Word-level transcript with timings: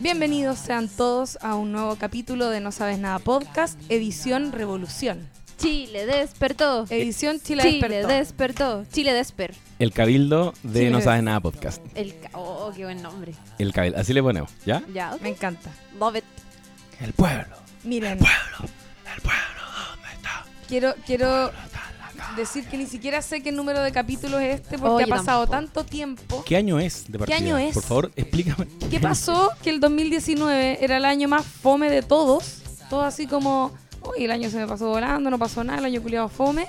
Bienvenidos 0.00 0.58
sean 0.58 0.88
todos 0.88 1.38
a 1.42 1.54
un 1.54 1.72
nuevo 1.72 1.96
capítulo 1.96 2.48
de 2.50 2.60
No 2.60 2.72
Sabes 2.72 2.98
Nada 2.98 3.18
Podcast, 3.18 3.78
edición 3.88 4.52
Revolución. 4.52 5.28
Chile 5.58 6.06
despertó. 6.06 6.86
Edición 6.90 7.40
Chile, 7.40 7.62
Chile 7.62 7.88
despertó. 7.88 8.08
despertó. 8.08 8.84
Chile 8.92 9.12
desper. 9.12 9.54
El 9.78 9.92
Cabildo 9.92 10.54
de 10.64 10.90
No 10.90 10.98
es. 10.98 11.04
Sabes 11.04 11.22
Nada 11.22 11.40
Podcast. 11.40 11.82
El 11.94 12.18
ca- 12.18 12.30
oh, 12.34 12.72
qué 12.74 12.84
buen 12.84 13.00
nombre. 13.02 13.34
El 13.58 13.72
Cabildo, 13.72 13.98
así 13.98 14.12
le 14.12 14.22
ponemos, 14.22 14.50
¿ya? 14.66 14.82
Ya. 14.92 15.16
Me 15.22 15.28
encanta. 15.28 15.70
Love 15.98 16.16
it. 16.16 16.24
El 17.00 17.12
pueblo. 17.12 17.56
Miren, 17.84 18.12
El 18.12 18.18
pueblo, 18.18 18.38
¿dónde 18.58 18.72
está? 19.16 19.61
Quiero, 20.72 20.94
quiero 21.06 21.28
¿Dónde 21.28 21.58
está 21.66 21.80
la 21.98 22.12
ca- 22.30 22.34
decir 22.36 22.66
que 22.66 22.78
ni 22.78 22.86
siquiera 22.86 23.20
sé 23.20 23.42
qué 23.42 23.52
número 23.52 23.82
de 23.82 23.92
capítulos 23.92 24.40
es 24.40 24.60
este 24.60 24.78
porque 24.78 25.04
ha 25.04 25.06
pasado 25.06 25.46
tampoco. 25.46 25.50
tanto 25.50 25.84
tiempo. 25.90 26.42
¿Qué 26.46 26.56
año 26.56 26.78
es 26.80 27.04
de 27.12 27.18
partida? 27.18 27.36
año 27.36 27.58
es? 27.58 27.74
Por 27.74 27.82
favor, 27.82 28.12
explícame. 28.16 28.66
¿Qué 28.90 28.98
pasó? 29.00 29.50
Que 29.62 29.68
el 29.70 29.80
2019 29.80 30.82
era 30.82 30.96
el 30.96 31.04
año 31.04 31.28
más 31.28 31.44
fome 31.44 31.90
de 31.90 32.00
todos. 32.02 32.62
Todo 32.88 33.02
así 33.02 33.26
como, 33.26 33.72
uy, 34.02 34.24
el 34.24 34.30
año 34.30 34.48
se 34.50 34.56
me 34.56 34.66
pasó 34.66 34.88
volando, 34.88 35.30
no 35.30 35.38
pasó 35.38 35.62
nada, 35.62 35.78
el 35.80 35.84
año 35.84 36.00
culiado 36.02 36.28
fome. 36.28 36.66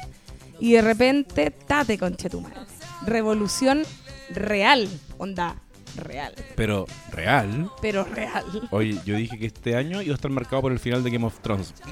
Y 0.60 0.74
de 0.74 0.82
repente, 0.82 1.50
tate 1.52 1.98
conche 1.98 2.30
tu 2.30 2.42
madre. 2.42 2.58
Revolución 3.06 3.84
real, 4.30 4.88
onda, 5.18 5.56
real, 5.98 6.34
Pero, 6.56 6.86
¿real? 7.12 7.70
pero 7.82 8.04
real. 8.06 8.44
Oye, 8.72 8.98
yo 9.06 9.16
dije 9.16 9.38
que 9.38 9.46
este 9.48 9.76
año 9.76 10.02
iba 10.02 10.14
a 10.14 10.16
estar 10.16 10.32
marcado 10.32 10.62
por 10.62 10.72
el 10.72 10.80
final 10.80 11.04
de 11.04 11.12
Game 11.12 11.26
of 11.26 11.40
Thrones. 11.42 11.74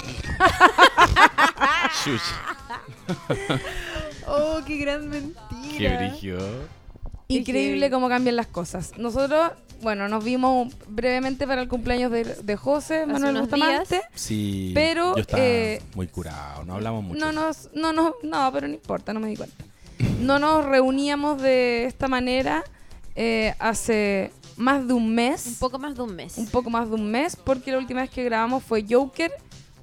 Shush. 2.04 2.22
Oh, 4.28 4.60
qué 4.66 4.78
gran 4.78 5.10
mentira. 5.10 5.40
Qué 5.78 5.98
brillo. 6.20 6.38
Increíble 7.28 7.90
cómo 7.90 8.10
cambian 8.10 8.36
las 8.36 8.48
cosas. 8.48 8.92
Nosotros, 8.98 9.52
bueno, 9.82 10.08
nos 10.10 10.24
vimos 10.24 10.74
brevemente 10.88 11.48
para 11.48 11.62
el 11.62 11.68
cumpleaños 11.68 12.12
de, 12.12 12.24
de 12.24 12.56
José, 12.56 13.06
Manuel 13.06 13.40
Bustamante. 13.40 14.02
Sí. 14.14 14.72
Pero, 14.74 15.16
Yo 15.16 15.22
estaba 15.22 15.44
eh, 15.44 15.82
muy 15.96 16.08
curado, 16.08 16.64
no 16.66 16.76
hablamos 16.76 17.04
mucho. 17.04 17.20
No 17.20 17.32
nos, 17.32 17.70
no 17.74 17.94
nos, 17.94 18.14
no, 18.24 18.52
pero 18.52 18.68
no 18.68 18.74
importa, 18.74 19.14
no 19.14 19.20
me 19.20 19.28
di 19.30 19.38
cuenta. 19.38 19.64
No 20.20 20.40
nos 20.40 20.66
reuníamos 20.66 21.42
de 21.42 21.86
esta 21.86 22.08
manera 22.08 22.64
eh, 23.16 23.54
hace 23.60 24.32
más 24.58 24.88
de 24.88 24.94
un 24.94 25.14
mes, 25.16 25.46
Un 25.48 25.56
poco 25.56 25.80
más 25.80 25.96
de 25.96 26.02
un 26.04 26.16
mes. 26.16 26.38
un 26.38 26.48
poco 26.48 26.70
más 26.70 26.90
de 26.90 26.96
un 26.96 27.10
mes, 27.10 27.36
porque 27.36 27.72
la 27.72 27.78
última 27.78 28.02
vez 28.02 28.10
que 28.10 28.24
grabamos 28.24 28.64
fue 28.64 28.86
Joker, 28.88 29.32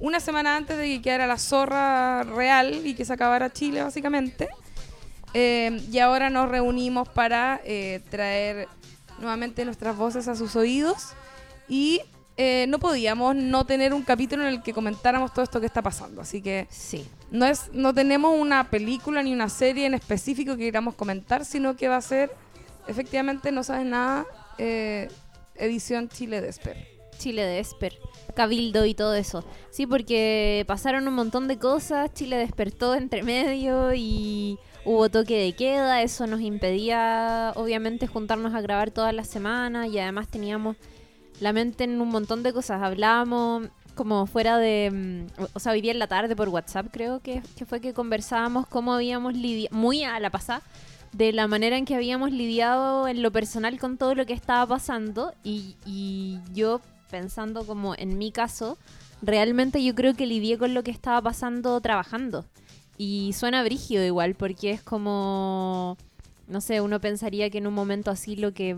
una 0.01 0.21
semana 0.21 0.57
antes 0.57 0.77
de 0.77 0.85
que 0.89 1.03
quedara 1.03 1.27
la 1.27 1.39
zorra 1.39 2.23
real 2.23 2.87
y 2.87 2.95
que 2.95 3.05
se 3.05 3.13
acabara 3.13 3.53
Chile, 3.53 3.83
básicamente. 3.83 4.49
Eh, 5.35 5.81
y 5.91 5.99
ahora 5.99 6.31
nos 6.31 6.49
reunimos 6.49 7.09
para 7.09 7.61
eh, 7.65 8.01
traer 8.11 8.69
nuevamente 9.19 9.65
nuestras 9.65 9.97
voces 9.97 10.27
a 10.29 10.35
sus 10.37 10.57
oídos 10.57 11.09
y 11.69 12.01
eh, 12.37 12.67
no 12.69 12.79
podíamos 12.79 13.35
no 13.35 13.67
tener 13.67 13.93
un 13.93 14.03
capítulo 14.03 14.43
en 14.45 14.49
el 14.55 14.63
que 14.63 14.73
comentáramos 14.73 15.33
todo 15.35 15.43
esto 15.43 15.61
que 15.61 15.67
está 15.67 15.83
pasando. 15.83 16.21
Así 16.23 16.41
que 16.41 16.67
Sí. 16.71 17.07
no 17.31 17.45
es 17.45 17.71
no 17.73 17.93
tenemos 17.93 18.39
una 18.39 18.71
película 18.71 19.23
ni 19.23 19.33
una 19.33 19.49
serie 19.49 19.87
en 19.87 19.95
específico 19.95 20.57
que 20.57 20.65
queramos 20.65 20.95
comentar, 20.95 21.45
sino 21.45 21.77
que 21.77 21.89
va 21.89 21.97
a 21.97 22.01
ser 22.03 22.31
efectivamente 22.87 23.51
no 23.53 23.63
sabes 23.65 23.85
nada 23.87 24.25
eh, 24.57 25.09
edición 25.57 26.09
Chile 26.09 26.41
Desper. 26.41 26.98
Chile 27.19 27.45
desper. 27.45 27.99
Cabildo 28.35 28.85
y 28.87 28.95
todo 28.95 29.15
eso. 29.15 29.45
Sí, 29.71 29.87
porque 29.87 30.65
pasaron 30.67 31.09
un 31.09 31.15
montón 31.15 31.49
de 31.49 31.59
cosas. 31.59 32.15
Chile 32.15 32.37
despertó 32.37 32.95
entre 32.95 33.23
medio 33.23 33.93
y 33.95 34.59
hubo 34.85 35.09
toque 35.09 35.37
de 35.43 35.53
queda. 35.55 36.03
Eso 36.03 36.27
nos 36.27 36.41
impedía, 36.41 37.53
obviamente, 37.57 38.07
juntarnos 38.07 38.55
a 38.55 38.61
grabar 38.61 38.91
todas 38.93 39.13
las 39.13 39.29
semanas. 39.29 39.89
Y 39.89 39.99
además 39.99 40.29
teníamos 40.29 40.77
la 41.41 41.53
mente 41.53 41.85
en 41.85 42.01
un 42.01 42.09
montón 42.09 42.43
de 42.43 42.53
cosas. 42.53 42.83
Hablábamos 42.83 43.69
como 43.95 44.27
fuera 44.27 44.59
de... 44.59 45.27
mm, 45.37 45.43
O 45.55 45.59
sea, 45.59 45.73
hoy 45.73 45.81
día 45.81 45.91
en 45.91 45.99
la 45.99 46.07
tarde 46.07 46.37
por 46.37 46.49
WhatsApp 46.49 46.87
creo 46.93 47.19
que, 47.21 47.43
fue 47.67 47.81
que 47.81 47.93
conversábamos 47.93 48.69
cómo 48.69 48.93
habíamos 48.95 49.35
lidiado, 49.35 49.77
muy 49.77 50.05
a 50.05 50.21
la 50.21 50.31
pasada, 50.31 50.63
de 51.13 51.33
la 51.33 51.49
manera 51.49 51.77
en 51.77 51.85
que 51.85 51.97
habíamos 51.97 52.31
lidiado 52.31 53.09
en 53.09 53.23
lo 53.23 53.33
personal 53.33 53.77
con 53.81 53.97
todo 53.99 54.15
lo 54.15 54.25
que 54.25 54.35
estaba 54.35 54.65
pasando. 54.67 55.33
Y 55.43 56.39
yo 56.55 56.81
pensando 57.11 57.67
como 57.67 57.95
en 57.95 58.19
mi 58.19 58.33
caso, 58.33 58.79
realmente 59.23 59.83
yo 59.83 59.95
creo 59.95 60.15
que 60.15 60.27
lidié 60.27 60.59
con 60.59 60.75
lo 60.75 60.83
que 60.83 60.91
estaba 60.91 61.21
pasando 61.23 61.81
trabajando. 61.81 62.45
Y 62.97 63.33
suena 63.33 63.63
brígido 63.63 64.05
igual, 64.05 64.35
porque 64.35 64.71
es 64.71 64.83
como 64.83 65.97
no 66.49 66.61
sé, 66.61 66.81
uno 66.81 67.01
pensaría 67.01 67.51
que 67.51 67.59
en 67.59 67.67
un 67.67 67.75
momento 67.75 68.11
así 68.11 68.35
lo 68.35 68.53
que 68.53 68.75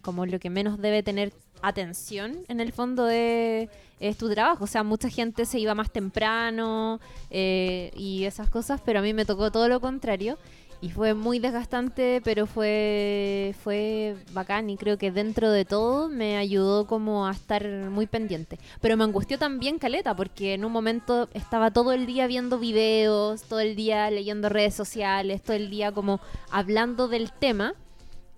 como 0.00 0.26
lo 0.26 0.38
que 0.38 0.50
menos 0.50 0.80
debe 0.80 1.02
tener 1.02 1.32
atención 1.60 2.38
en 2.48 2.60
el 2.60 2.72
fondo 2.72 3.08
es, 3.08 3.68
es 4.00 4.16
tu 4.16 4.28
trabajo. 4.30 4.64
O 4.64 4.66
sea, 4.66 4.82
mucha 4.82 5.08
gente 5.08 5.44
se 5.44 5.60
iba 5.60 5.74
más 5.74 5.90
temprano 5.90 6.98
eh, 7.30 7.92
y 7.94 8.24
esas 8.24 8.50
cosas, 8.50 8.80
pero 8.84 8.98
a 8.98 9.02
mí 9.02 9.14
me 9.14 9.24
tocó 9.24 9.52
todo 9.52 9.68
lo 9.68 9.80
contrario. 9.80 10.38
Y 10.82 10.90
fue 10.90 11.14
muy 11.14 11.38
desgastante, 11.38 12.20
pero 12.24 12.44
fue, 12.48 13.54
fue 13.62 14.16
bacán 14.32 14.68
y 14.68 14.76
creo 14.76 14.98
que 14.98 15.12
dentro 15.12 15.52
de 15.52 15.64
todo 15.64 16.08
me 16.08 16.36
ayudó 16.36 16.88
como 16.88 17.28
a 17.28 17.30
estar 17.30 17.64
muy 17.88 18.08
pendiente. 18.08 18.58
Pero 18.80 18.96
me 18.96 19.04
angustió 19.04 19.38
también 19.38 19.78
Caleta, 19.78 20.16
porque 20.16 20.54
en 20.54 20.64
un 20.64 20.72
momento 20.72 21.28
estaba 21.34 21.70
todo 21.70 21.92
el 21.92 22.04
día 22.04 22.26
viendo 22.26 22.58
videos, 22.58 23.42
todo 23.42 23.60
el 23.60 23.76
día 23.76 24.10
leyendo 24.10 24.48
redes 24.48 24.74
sociales, 24.74 25.40
todo 25.40 25.56
el 25.56 25.70
día 25.70 25.92
como 25.92 26.20
hablando 26.50 27.06
del 27.06 27.30
tema 27.30 27.74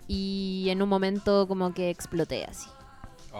y 0.07 0.67
en 0.69 0.83
un 0.83 0.89
momento 0.89 1.47
como 1.47 1.73
que 1.73 1.89
exploté 1.89 2.45
así. 2.45 2.69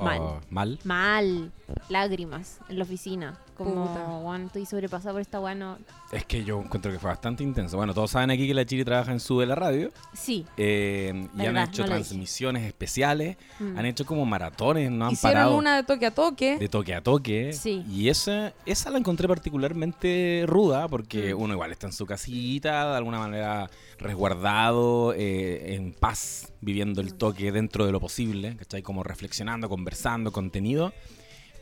Mal. 0.04 0.20
Oh, 0.22 0.40
¿Mal? 0.50 0.80
Mal, 0.84 1.52
lágrimas 1.90 2.60
en 2.70 2.78
la 2.80 2.84
oficina. 2.84 3.40
Como, 3.56 3.88
Puta. 3.88 4.06
"Juan, 4.22 4.46
estoy 4.48 4.66
sobrepasada 4.66 5.14
por 5.14 5.22
esta 5.22 5.40
bueno 5.40 5.78
Es 6.12 6.26
que 6.26 6.44
yo 6.44 6.60
encuentro 6.62 6.92
que 6.92 7.00
fue 7.00 7.10
bastante 7.10 7.42
intenso. 7.42 7.78
Bueno, 7.78 7.94
todos 7.94 8.12
saben 8.12 8.30
aquí 8.30 8.46
que 8.48 8.54
la 8.54 8.66
Chiri 8.66 8.84
trabaja 8.84 9.14
en 9.14 9.22
Sube 9.22 9.46
la 9.46 9.56
Radio. 9.56 9.92
Sí. 10.14 10.46
eh, 10.58 11.28
y 11.38 11.46
han 11.46 11.56
hecho 11.58 11.84
no 11.84 11.88
transmisiones 11.88 12.64
especiales. 12.66 13.38
Mm. 13.60 13.78
Han 13.78 13.86
hecho 13.86 14.06
como 14.06 14.26
maratones, 14.26 14.92
no 14.92 15.06
han 15.08 15.14
Hicieron 15.14 15.34
parado. 15.40 15.58
una 15.58 15.78
de 15.78 15.84
toque 15.84 16.06
a 16.06 16.12
toque. 16.14 16.58
de 16.58 16.68
toque 16.68 16.94
a 16.96 17.02
toque. 17.02 17.54
Sí. 17.54 17.86
Y 17.90 18.10
esa, 18.10 18.52
esa 18.66 18.90
la 18.90 18.98
encontré 18.98 19.28
particularmente 19.30 20.44
ruda 20.48 20.90
porque 20.90 21.34
Mm. 21.34 21.42
uno 21.42 21.54
igual 21.54 21.72
está 21.72 21.88
en 21.88 21.94
su 21.94 22.06
casita, 22.06 22.92
de 22.92 22.98
alguna 22.98 23.20
manera 23.20 23.70
resguardado, 23.98 25.14
eh, 25.14 25.76
en 25.76 25.94
paz, 25.94 26.52
viviendo 26.62 27.00
el 27.02 27.14
toque 27.16 27.52
dentro 27.52 27.86
de 27.86 27.92
lo 27.94 28.00
posible, 28.02 28.56
¿cachai? 28.58 28.82
Como 28.82 29.04
reflexionando, 29.04 29.70
conversando, 29.90 30.32
contenido. 30.32 30.92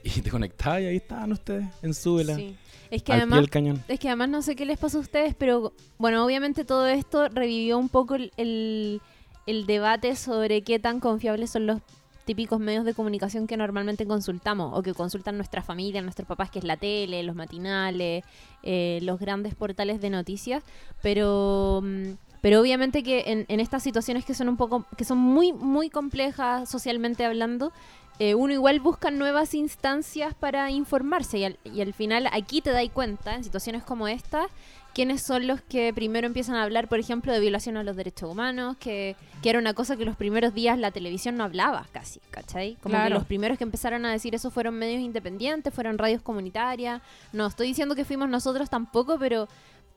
Y 0.05 0.21
te 0.21 0.29
conectabas 0.29 0.81
y 0.81 0.85
ahí 0.85 0.95
estaban 0.97 1.31
ustedes 1.31 1.65
en 1.81 1.93
Súbela, 1.93 2.35
Sí. 2.35 2.55
Es 2.91 3.01
que 3.03 3.11
al 3.13 3.19
además 3.19 3.37
pie 3.37 3.41
del 3.41 3.49
cañón. 3.49 3.83
Es 3.87 3.99
que 3.99 4.07
además 4.09 4.29
no 4.29 4.41
sé 4.41 4.55
qué 4.55 4.65
les 4.65 4.77
pasó 4.77 4.97
a 4.97 5.01
ustedes, 5.01 5.33
pero 5.33 5.73
bueno, 5.97 6.23
obviamente 6.25 6.63
todo 6.65 6.85
esto 6.87 7.27
revivió 7.29 7.77
un 7.79 7.87
poco 7.89 8.15
el, 8.15 8.31
el- 8.37 9.01
el 9.45 9.65
debate 9.65 10.15
sobre 10.15 10.61
qué 10.61 10.77
tan 10.79 10.99
confiables 10.99 11.49
son 11.51 11.65
los 11.67 11.81
típicos 12.25 12.59
medios 12.59 12.85
de 12.85 12.93
comunicación 12.93 13.47
que 13.47 13.57
normalmente 13.57 14.05
consultamos 14.05 14.77
o 14.77 14.81
que 14.83 14.93
consultan 14.93 15.35
nuestra 15.37 15.61
familia, 15.63 16.01
nuestros 16.01 16.27
papás, 16.27 16.49
que 16.51 16.59
es 16.59 16.65
la 16.65 16.77
tele, 16.77 17.23
los 17.23 17.35
matinales, 17.35 18.23
eh, 18.61 18.99
los 19.01 19.19
grandes 19.19 19.55
portales 19.55 19.99
de 20.01 20.09
noticias, 20.09 20.63
pero... 21.01 21.81
mm, 21.83 22.11
Pero 22.43 22.59
obviamente 22.59 23.03
que 23.03 23.23
en, 23.31 23.45
en 23.47 23.59
estas 23.61 23.81
situaciones 23.83 24.25
que 24.25 24.33
son 24.33 24.49
un 24.49 24.57
poco, 24.57 24.85
que 24.97 25.05
son 25.05 25.17
muy, 25.17 25.53
muy 25.53 25.89
complejas 25.89 26.69
socialmente 26.69 27.23
hablando, 27.25 27.71
eh, 28.19 28.35
uno 28.35 28.53
igual 28.53 28.79
busca 28.79 29.11
nuevas 29.11 29.53
instancias 29.53 30.33
para 30.33 30.69
informarse 30.69 31.39
y 31.39 31.43
al, 31.45 31.59
y 31.63 31.81
al 31.81 31.93
final 31.93 32.27
aquí 32.31 32.61
te 32.61 32.71
das 32.71 32.87
cuenta, 32.93 33.35
en 33.35 33.43
situaciones 33.43 33.83
como 33.83 34.07
esta, 34.07 34.47
quiénes 34.93 35.23
son 35.23 35.47
los 35.47 35.61
que 35.61 35.91
primero 35.93 36.27
empiezan 36.27 36.55
a 36.55 36.63
hablar, 36.63 36.87
por 36.87 36.99
ejemplo, 36.99 37.33
de 37.33 37.39
violación 37.39 37.77
a 37.77 37.83
los 37.83 37.95
derechos 37.95 38.29
humanos, 38.29 38.77
que, 38.79 39.15
que 39.41 39.49
era 39.49 39.59
una 39.59 39.73
cosa 39.73 39.97
que 39.97 40.05
los 40.05 40.15
primeros 40.15 40.53
días 40.53 40.77
la 40.77 40.91
televisión 40.91 41.35
no 41.35 41.43
hablaba 41.43 41.87
casi, 41.91 42.19
¿cachai? 42.29 42.77
Como 42.81 43.01
que 43.01 43.09
los 43.09 43.25
primeros 43.25 43.57
que 43.57 43.63
empezaron 43.63 44.05
a 44.05 44.11
decir 44.11 44.35
eso 44.35 44.51
fueron 44.51 44.75
medios 44.75 45.01
independientes, 45.01 45.73
fueron 45.73 45.97
radios 45.97 46.21
comunitarias. 46.21 47.01
No 47.31 47.47
estoy 47.47 47.67
diciendo 47.67 47.95
que 47.95 48.05
fuimos 48.05 48.29
nosotros 48.29 48.69
tampoco, 48.69 49.17
pero... 49.17 49.47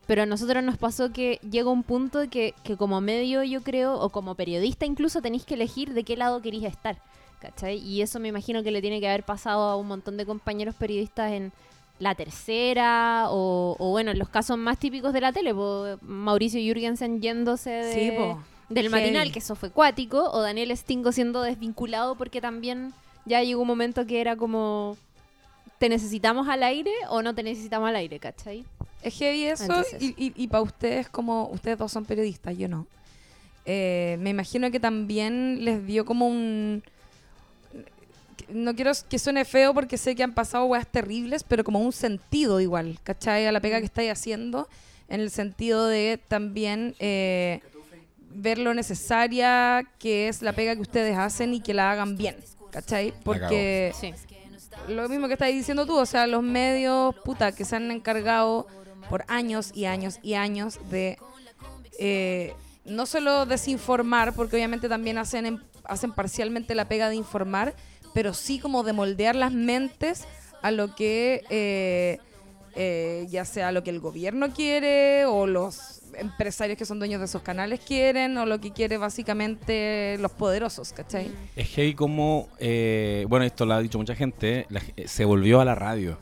Pero 0.07 0.23
a 0.23 0.27
nosotros 0.27 0.63
nos 0.63 0.79
pasó 0.79 1.13
que 1.13 1.41
llega 1.51 1.69
un 1.69 1.83
punto 1.83 2.31
que, 2.31 2.55
que 2.63 2.77
como 2.77 3.01
medio, 3.01 3.43
yo 3.43 3.65
creo, 3.65 3.99
o 3.99 4.11
como 4.11 4.37
periodista 4.37 4.87
incluso, 4.87 5.21
tenéis 5.21 5.45
que 5.45 5.55
elegir 5.55 5.95
de 5.95 6.05
qué 6.05 6.17
lado 6.17 6.41
queréis 6.41 6.63
estar. 6.63 7.03
¿Cachai? 7.41 7.79
Y 7.79 8.03
eso 8.03 8.19
me 8.19 8.29
imagino 8.29 8.63
que 8.63 8.71
le 8.71 8.81
tiene 8.81 8.99
que 9.01 9.09
haber 9.09 9.23
pasado 9.25 9.63
a 9.65 9.77
un 9.77 9.87
montón 9.87 10.17
de 10.17 10.25
compañeros 10.27 10.75
periodistas 10.75 11.33
en 11.33 11.53
La 11.99 12.15
Tercera 12.15 13.27
o, 13.31 13.77
o 13.79 13.91
bueno, 13.91 14.11
en 14.11 14.19
los 14.19 14.29
casos 14.29 14.57
más 14.59 14.79
típicos 14.79 15.13
de 15.13 15.21
la 15.21 15.33
tele, 15.33 15.55
po, 15.55 15.99
Mauricio 16.03 16.61
Jürgensen 16.61 17.21
yéndose 17.21 17.71
de, 17.71 17.93
Sí, 17.93 18.11
po. 18.17 18.39
del 18.69 18.91
matinal, 18.91 19.33
que 19.33 19.39
eso 19.41 19.55
fue 19.55 19.71
cuático, 19.71 20.31
o 20.31 20.41
Daniel 20.41 20.75
Stingo 20.77 21.13
siendo 21.13 21.43
desvinculado 21.43 22.15
porque 22.17 22.41
también 22.41 22.93
ya 23.27 23.43
llegó 23.43 23.63
un 23.63 23.69
momento 23.69 24.07
que 24.07 24.21
era 24.21 24.35
como, 24.37 24.97
¿te 25.79 25.89
necesitamos 25.89 26.49
al 26.49 26.63
aire 26.63 26.93
o 27.11 27.23
no 27.23 27.35
te 27.35 27.43
necesitamos 27.43 27.89
al 27.89 27.97
aire? 27.97 28.19
¿Cachai? 28.19 28.65
Es 29.03 29.15
heavy 29.19 29.45
eso 29.45 29.65
Entonces- 29.65 30.03
y, 30.03 30.15
y, 30.17 30.33
y 30.35 30.49
para 30.49 30.63
ustedes 30.63 31.09
como 31.11 31.49
ustedes 31.49 31.79
dos 31.79 31.93
son 31.93 32.05
periodistas, 32.07 32.57
yo 32.57 32.67
no. 32.69 32.87
Eh, 33.67 34.17
me 34.21 34.31
imagino 34.31 34.71
que 34.71 34.81
también 34.81 35.65
les 35.65 35.85
dio 35.87 36.05
como 36.05 36.27
un... 36.29 36.83
No 38.49 38.75
quiero 38.75 38.93
que 39.09 39.19
suene 39.19 39.45
feo 39.45 39.75
porque 39.75 39.97
sé 39.99 40.15
que 40.15 40.23
han 40.23 40.35
pasado 40.35 40.65
weas 40.67 40.87
terribles, 40.87 41.43
pero 41.45 41.65
como 41.65 41.81
un 41.81 41.93
sentido 41.93 42.61
igual, 42.61 42.99
¿cachai? 43.03 43.47
A 43.47 43.53
la 43.53 43.61
pega 43.61 43.81
que 43.81 43.87
estáis 43.87 44.11
haciendo, 44.13 44.69
en 45.09 45.21
el 45.21 45.31
sentido 45.31 45.87
de 45.87 46.21
también 46.29 46.95
eh, 47.01 47.61
ver 48.31 48.59
lo 48.59 48.73
necesaria 48.75 49.83
que 49.99 50.29
es 50.29 50.43
la 50.43 50.53
pega 50.53 50.75
que 50.77 50.81
ustedes 50.83 51.17
hacen 51.17 51.55
y 51.55 51.61
que 51.61 51.75
la 51.75 51.91
hagan 51.91 52.17
bien, 52.17 52.37
¿cachai? 52.71 53.13
Porque 53.25 53.93
Sí. 54.01 54.13
lo 54.89 55.09
mismo 55.09 55.27
que 55.27 55.33
estás 55.35 55.49
diciendo 55.49 55.87
tú, 55.87 55.97
o 55.99 56.07
sea, 56.07 56.27
los 56.27 56.43
medios, 56.43 57.15
puta, 57.25 57.53
que 57.53 57.65
se 57.65 57.77
han 57.77 57.91
encargado 57.91 58.67
por 59.09 59.25
años 59.29 59.71
y 59.75 59.87
años 59.87 60.19
y 60.23 60.35
años 60.35 60.79
de 60.91 61.19
eh, 61.99 62.53
no 62.85 63.07
solo 63.07 63.47
desinformar, 63.47 64.35
porque 64.35 64.55
obviamente 64.57 64.89
también 64.89 65.19
hacen, 65.19 65.47
en- 65.47 65.63
hacen 65.85 66.13
parcialmente 66.13 66.75
la 66.75 66.87
pega 66.87 67.09
de 67.09 67.17
informar, 67.17 67.75
pero 68.17 68.33
sí 68.33 68.59
como 68.59 68.83
de 68.83 68.95
moldear 68.95 69.37
las 69.37 69.53
mentes 69.53 70.25
a 70.63 70.71
lo 70.71 70.95
que, 70.95 71.45
eh, 71.51 72.19
eh, 72.75 73.27
ya 73.29 73.45
sea 73.45 73.73
lo 73.73 73.85
que 73.85 73.91
el 73.91 74.01
gobierno 74.01 74.55
quiere 74.55 75.27
o 75.27 75.47
los 75.47 76.01
empresarios 76.17 76.79
que 76.79 76.87
son 76.87 76.99
dueños 76.99 77.21
de 77.21 77.27
esos 77.27 77.43
canales 77.43 77.79
quieren 77.81 78.39
o 78.39 78.47
lo 78.47 78.59
que 78.59 78.73
quiere 78.73 78.97
básicamente 78.97 80.17
los 80.19 80.33
poderosos, 80.33 80.95
¿cachai? 80.95 81.31
Es 81.57 81.69
heavy 81.69 81.93
como, 81.93 82.49
eh, 82.59 83.27
bueno, 83.29 83.45
esto 83.45 83.67
lo 83.67 83.75
ha 83.75 83.83
dicho 83.83 83.99
mucha 83.99 84.15
gente, 84.15 84.65
la 84.71 84.81
se 85.05 85.27
volvió 85.27 85.61
a 85.61 85.67
la 85.67 85.75
radio. 85.75 86.19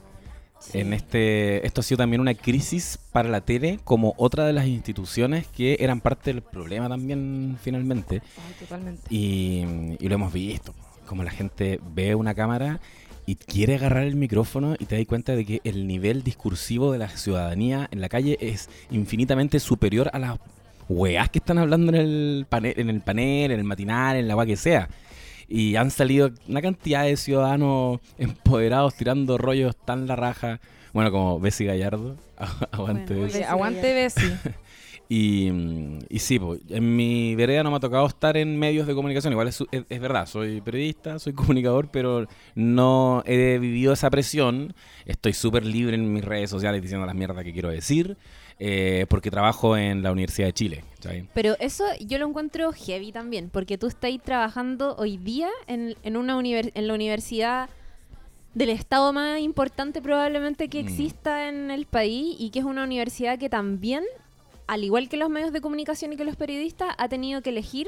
En 0.73 0.95
este, 0.95 1.65
esto 1.65 1.81
ha 1.81 1.85
sido 1.85 1.99
también 1.99 2.21
una 2.21 2.35
crisis 2.35 2.99
para 3.13 3.29
la 3.29 3.43
tele, 3.43 3.79
como 3.85 4.15
otra 4.17 4.47
de 4.47 4.53
las 4.53 4.67
instituciones 4.67 5.47
que 5.47 5.77
eran 5.79 6.01
parte 6.01 6.33
del 6.33 6.43
problema 6.43 6.89
también 6.89 7.57
finalmente. 7.63 8.21
Ay, 8.37 8.55
totalmente. 8.59 9.03
Y, 9.11 9.63
y 10.01 10.09
lo 10.09 10.15
hemos 10.17 10.33
visto, 10.33 10.75
como 11.07 11.23
la 11.25 11.31
gente 11.31 11.81
ve 11.95 12.15
una 12.15 12.35
cámara 12.35 12.81
y 13.27 13.37
quiere 13.37 13.77
agarrar 13.77 14.05
el 14.05 14.17
micrófono 14.17 14.75
y 14.79 14.85
te 14.87 14.97
das 14.99 15.07
cuenta 15.07 15.35
de 15.35 15.45
que 15.47 15.61
el 15.65 15.87
nivel 15.87 16.23
discursivo 16.23 16.93
de 16.93 16.99
la 16.99 17.09
ciudadanía 17.09 17.89
en 17.91 18.01
la 18.01 18.09
calle 18.09 18.37
es 18.41 18.69
infinitamente 18.91 19.61
superior 19.61 20.11
a 20.13 20.19
las 20.19 20.39
weas 20.89 21.31
que 21.31 21.39
están 21.39 21.57
hablando 21.59 21.91
en 21.93 21.97
el 21.99 22.47
panel, 22.49 22.75
en 22.77 22.91
el 22.91 23.01
panel, 23.01 23.53
en 23.53 23.59
el 23.59 23.65
matinal, 23.65 24.17
en 24.17 24.29
la 24.29 24.37
wea 24.37 24.47
que 24.47 24.57
sea. 24.57 24.89
Y 25.49 25.77
han 25.77 25.91
salido 25.91 26.31
una 26.49 26.61
cantidad 26.63 27.05
de 27.05 27.17
ciudadanos 27.17 28.01
empoderados 28.19 28.95
tirando 28.95 29.39
rollos 29.39 29.75
tan 29.77 30.07
la 30.07 30.17
raja. 30.17 30.61
Bueno, 30.93 31.11
como 31.11 31.41
Bessie 31.41 31.67
Gallardo. 31.67 32.17
Aguante 32.73 33.15
Bueno, 33.15 33.23
Bessie. 33.27 33.41
Be- 33.41 33.47
Aguante 33.47 33.95
Bessie. 33.95 34.33
Y, 35.09 35.51
y 36.09 36.19
sí, 36.19 36.39
po, 36.39 36.57
en 36.69 36.97
mi 36.97 37.35
vereda 37.35 37.63
no 37.63 37.71
me 37.71 37.77
ha 37.77 37.81
tocado 37.81 38.07
estar 38.07 38.37
en 38.37 38.59
medios 38.59 38.87
de 38.87 38.95
comunicación. 38.95 39.33
Igual 39.33 39.49
es, 39.49 39.63
es- 39.71 39.85
es 39.89 40.01
verdad, 40.01 40.27
soy 40.27 40.61
periodista, 40.63 41.19
soy 41.19 41.33
comunicador, 41.35 41.89
pero 41.91 42.27
no 42.55 43.23
he 43.27 43.59
vivido 43.59 43.93
esa 43.93 44.11
presión. 44.11 44.75
Estoy 45.05 45.35
súper 45.35 45.65
libre 45.67 45.95
en 45.97 46.13
mis 46.13 46.25
redes 46.25 46.49
sociales 46.51 46.81
diciendo 46.81 47.05
las 47.07 47.15
mierdas 47.15 47.45
que 47.45 47.53
quiero 47.53 47.69
decir, 47.69 48.17
eh, 48.59 49.05
porque 49.11 49.31
trabajo 49.31 49.77
en 49.77 50.03
la 50.03 50.11
Universidad 50.11 50.49
de 50.49 50.53
Chile. 50.55 50.85
Pero 51.35 51.55
eso 51.61 51.85
yo 52.01 52.17
lo 52.19 52.27
encuentro 52.27 52.73
heavy 52.73 53.13
también, 53.13 53.51
porque 53.51 53.77
tú 53.77 53.89
estás 53.89 54.11
trabajando 54.25 54.97
hoy 54.97 55.19
día 55.19 55.49
en, 55.67 55.97
en 56.03 56.17
una 56.17 56.41
en 56.41 56.87
la 56.87 56.95
universidad 56.95 57.69
del 58.55 58.71
estado 58.71 59.13
más 59.13 59.41
importante 59.41 60.01
probablemente 60.01 60.69
que 60.69 60.83
Mm. 60.83 60.87
exista 60.87 61.49
en 61.49 61.71
el 61.71 61.87
país 61.87 62.37
y 62.39 62.51
que 62.51 62.61
es 62.61 62.65
una 62.65 62.85
universidad 62.85 63.39
que 63.39 63.49
también, 63.51 64.05
al 64.67 64.85
igual 64.85 65.09
que 65.09 65.17
los 65.17 65.29
medios 65.31 65.53
de 65.53 65.61
comunicación 65.61 66.13
y 66.13 66.17
que 66.17 66.25
los 66.25 66.37
periodistas, 66.37 66.95
ha 66.99 67.09
tenido 67.09 67.43
que 67.43 67.51
elegir 67.51 67.87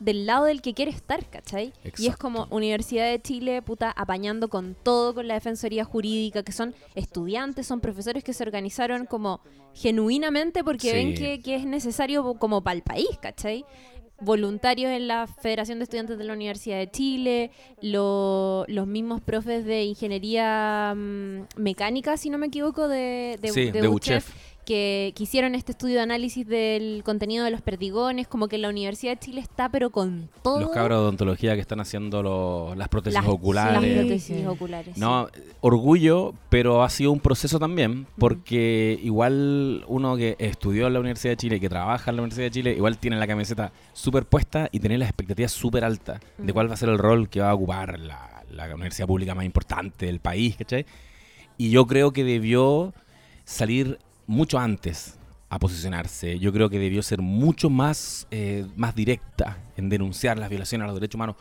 del 0.00 0.26
lado 0.26 0.44
del 0.44 0.62
que 0.62 0.74
quiere 0.74 0.92
estar, 0.92 1.24
¿cachai? 1.28 1.72
Y 1.98 2.06
es 2.06 2.16
como 2.16 2.46
Universidad 2.50 3.10
de 3.10 3.20
Chile, 3.20 3.62
puta, 3.62 3.90
apañando 3.90 4.48
con 4.48 4.76
todo, 4.80 5.12
con 5.12 5.26
la 5.26 5.34
defensoría 5.34 5.84
jurídica, 5.84 6.44
que 6.44 6.52
son 6.52 6.72
estudiantes, 6.94 7.66
son 7.66 7.80
profesores 7.80 8.22
que 8.22 8.32
se 8.32 8.44
organizaron 8.44 9.06
como 9.06 9.40
genuinamente 9.74 10.62
porque 10.62 10.90
Sí. 10.90 10.92
ven 10.94 11.14
que, 11.14 11.40
que 11.40 11.56
es 11.56 11.64
necesario 11.64 12.34
como 12.34 12.62
para 12.62 12.76
el 12.76 12.82
país, 12.82 13.08
¿cachai? 13.20 13.64
Voluntarios 14.20 14.90
en 14.90 15.06
la 15.06 15.28
Federación 15.28 15.78
de 15.78 15.84
Estudiantes 15.84 16.18
de 16.18 16.24
la 16.24 16.32
Universidad 16.32 16.78
de 16.78 16.90
Chile, 16.90 17.50
lo- 17.80 18.64
los 18.66 18.86
mismos 18.86 19.20
profes 19.20 19.64
de 19.64 19.84
ingeniería 19.84 20.92
mm, 20.96 21.42
mecánica, 21.56 22.16
si 22.16 22.28
no 22.28 22.36
me 22.38 22.46
equivoco, 22.48 22.88
de, 22.88 23.38
de, 23.40 23.48
Sí, 23.52 23.70
de 23.70 23.80
de 23.82 23.88
UCHEF, 23.88 24.28
UCHEF. 24.28 24.47
Que, 24.68 25.14
que 25.16 25.22
hicieron 25.22 25.54
este 25.54 25.72
estudio 25.72 25.94
de 25.94 26.02
análisis 26.02 26.46
del 26.46 27.00
contenido 27.02 27.42
de 27.42 27.50
los 27.50 27.62
perdigones, 27.62 28.28
como 28.28 28.48
que 28.48 28.58
la 28.58 28.68
Universidad 28.68 29.12
de 29.14 29.18
Chile 29.18 29.40
está 29.40 29.70
pero 29.70 29.88
con 29.88 30.28
todo. 30.42 30.60
Los 30.60 30.70
cabros 30.72 30.98
de 30.98 31.02
odontología 31.04 31.54
que 31.54 31.60
están 31.62 31.80
haciendo 31.80 32.22
lo- 32.22 32.74
las 32.74 32.88
prótesis 32.90 33.14
las, 33.18 33.26
oculares. 33.26 33.82
las 33.82 34.00
prótesis 34.04 34.36
Sí. 34.36 34.46
oculares. 34.46 34.98
No, 34.98 35.28
orgullo, 35.62 36.34
pero 36.50 36.82
ha 36.82 36.90
sido 36.90 37.12
un 37.12 37.20
proceso 37.20 37.58
también, 37.58 38.06
porque 38.18 38.98
igual 39.02 39.84
uno 39.88 40.16
que 40.18 40.36
estudió 40.38 40.86
en 40.88 40.92
la 40.92 41.00
Universidad 41.00 41.32
de 41.32 41.36
Chile, 41.38 41.60
que 41.60 41.70
trabaja 41.70 42.10
en 42.10 42.16
la 42.16 42.22
Universidad 42.22 42.46
de 42.46 42.50
Chile, 42.50 42.72
igual 42.76 42.98
tiene 42.98 43.16
la 43.16 43.26
camiseta 43.26 43.72
súper 43.94 44.26
puesta 44.26 44.68
y 44.70 44.80
tiene 44.80 44.98
las 44.98 45.08
expectativas 45.08 45.50
súper 45.52 45.82
altas 45.82 46.20
de 46.36 46.52
cuál 46.52 46.68
va 46.68 46.74
a 46.74 46.76
ser 46.76 46.90
el 46.90 46.98
rol 46.98 47.30
que 47.30 47.40
va 47.40 47.48
a 47.50 47.54
ocupar 47.54 47.98
la, 47.98 48.44
la 48.50 48.66
universidad 48.74 49.06
pública 49.06 49.34
más 49.34 49.46
importante 49.46 50.04
del 50.04 50.20
país, 50.20 50.56
¿cachai? 50.58 50.84
Y 51.56 51.70
yo 51.70 51.86
creo 51.86 52.12
que 52.12 52.22
debió 52.22 52.92
salir 53.46 53.98
mucho 54.28 54.60
antes 54.60 55.18
a 55.48 55.58
posicionarse. 55.58 56.38
Yo 56.38 56.52
creo 56.52 56.70
que 56.70 56.78
debió 56.78 57.02
ser 57.02 57.20
mucho 57.20 57.70
más, 57.70 58.28
eh, 58.30 58.66
más 58.76 58.94
directa 58.94 59.58
en 59.76 59.88
denunciar 59.88 60.38
las 60.38 60.50
violaciones 60.50 60.84
a 60.84 60.88
los 60.88 60.94
derechos 60.94 61.16
humanos. 61.16 61.36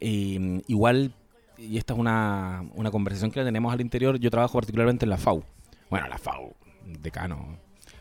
Eh, 0.00 0.60
igual, 0.66 1.14
y 1.56 1.78
esta 1.78 1.94
es 1.94 1.98
una, 1.98 2.64
una 2.74 2.90
conversación 2.90 3.30
que 3.30 3.40
la 3.40 3.46
tenemos 3.46 3.72
al 3.72 3.80
interior, 3.80 4.18
yo 4.18 4.30
trabajo 4.30 4.58
particularmente 4.58 5.06
en 5.06 5.10
la 5.10 5.16
FAU. 5.16 5.42
Bueno, 5.88 6.08
la 6.08 6.18
FAU, 6.18 6.52
decano. 7.00 7.58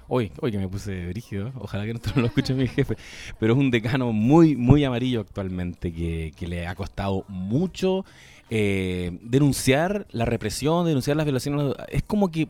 Hoy, 0.07 0.31
hoy 0.41 0.51
que 0.51 0.57
me 0.57 0.67
puse 0.67 1.07
brígido, 1.07 1.53
ojalá 1.55 1.85
que 1.85 1.93
no 2.15 2.21
lo 2.21 2.25
escuche 2.25 2.53
mi 2.53 2.67
jefe, 2.67 2.97
pero 3.39 3.53
es 3.53 3.59
un 3.59 3.71
decano 3.71 4.11
muy, 4.11 4.57
muy 4.57 4.83
amarillo 4.83 5.21
actualmente, 5.21 5.93
que, 5.93 6.33
que 6.35 6.47
le 6.47 6.67
ha 6.67 6.75
costado 6.75 7.23
mucho 7.29 8.03
eh, 8.49 9.17
denunciar 9.21 10.07
la 10.11 10.25
represión, 10.25 10.85
denunciar 10.85 11.15
las 11.15 11.25
violaciones. 11.25 11.75
Es 11.87 12.03
como 12.03 12.31
que 12.31 12.49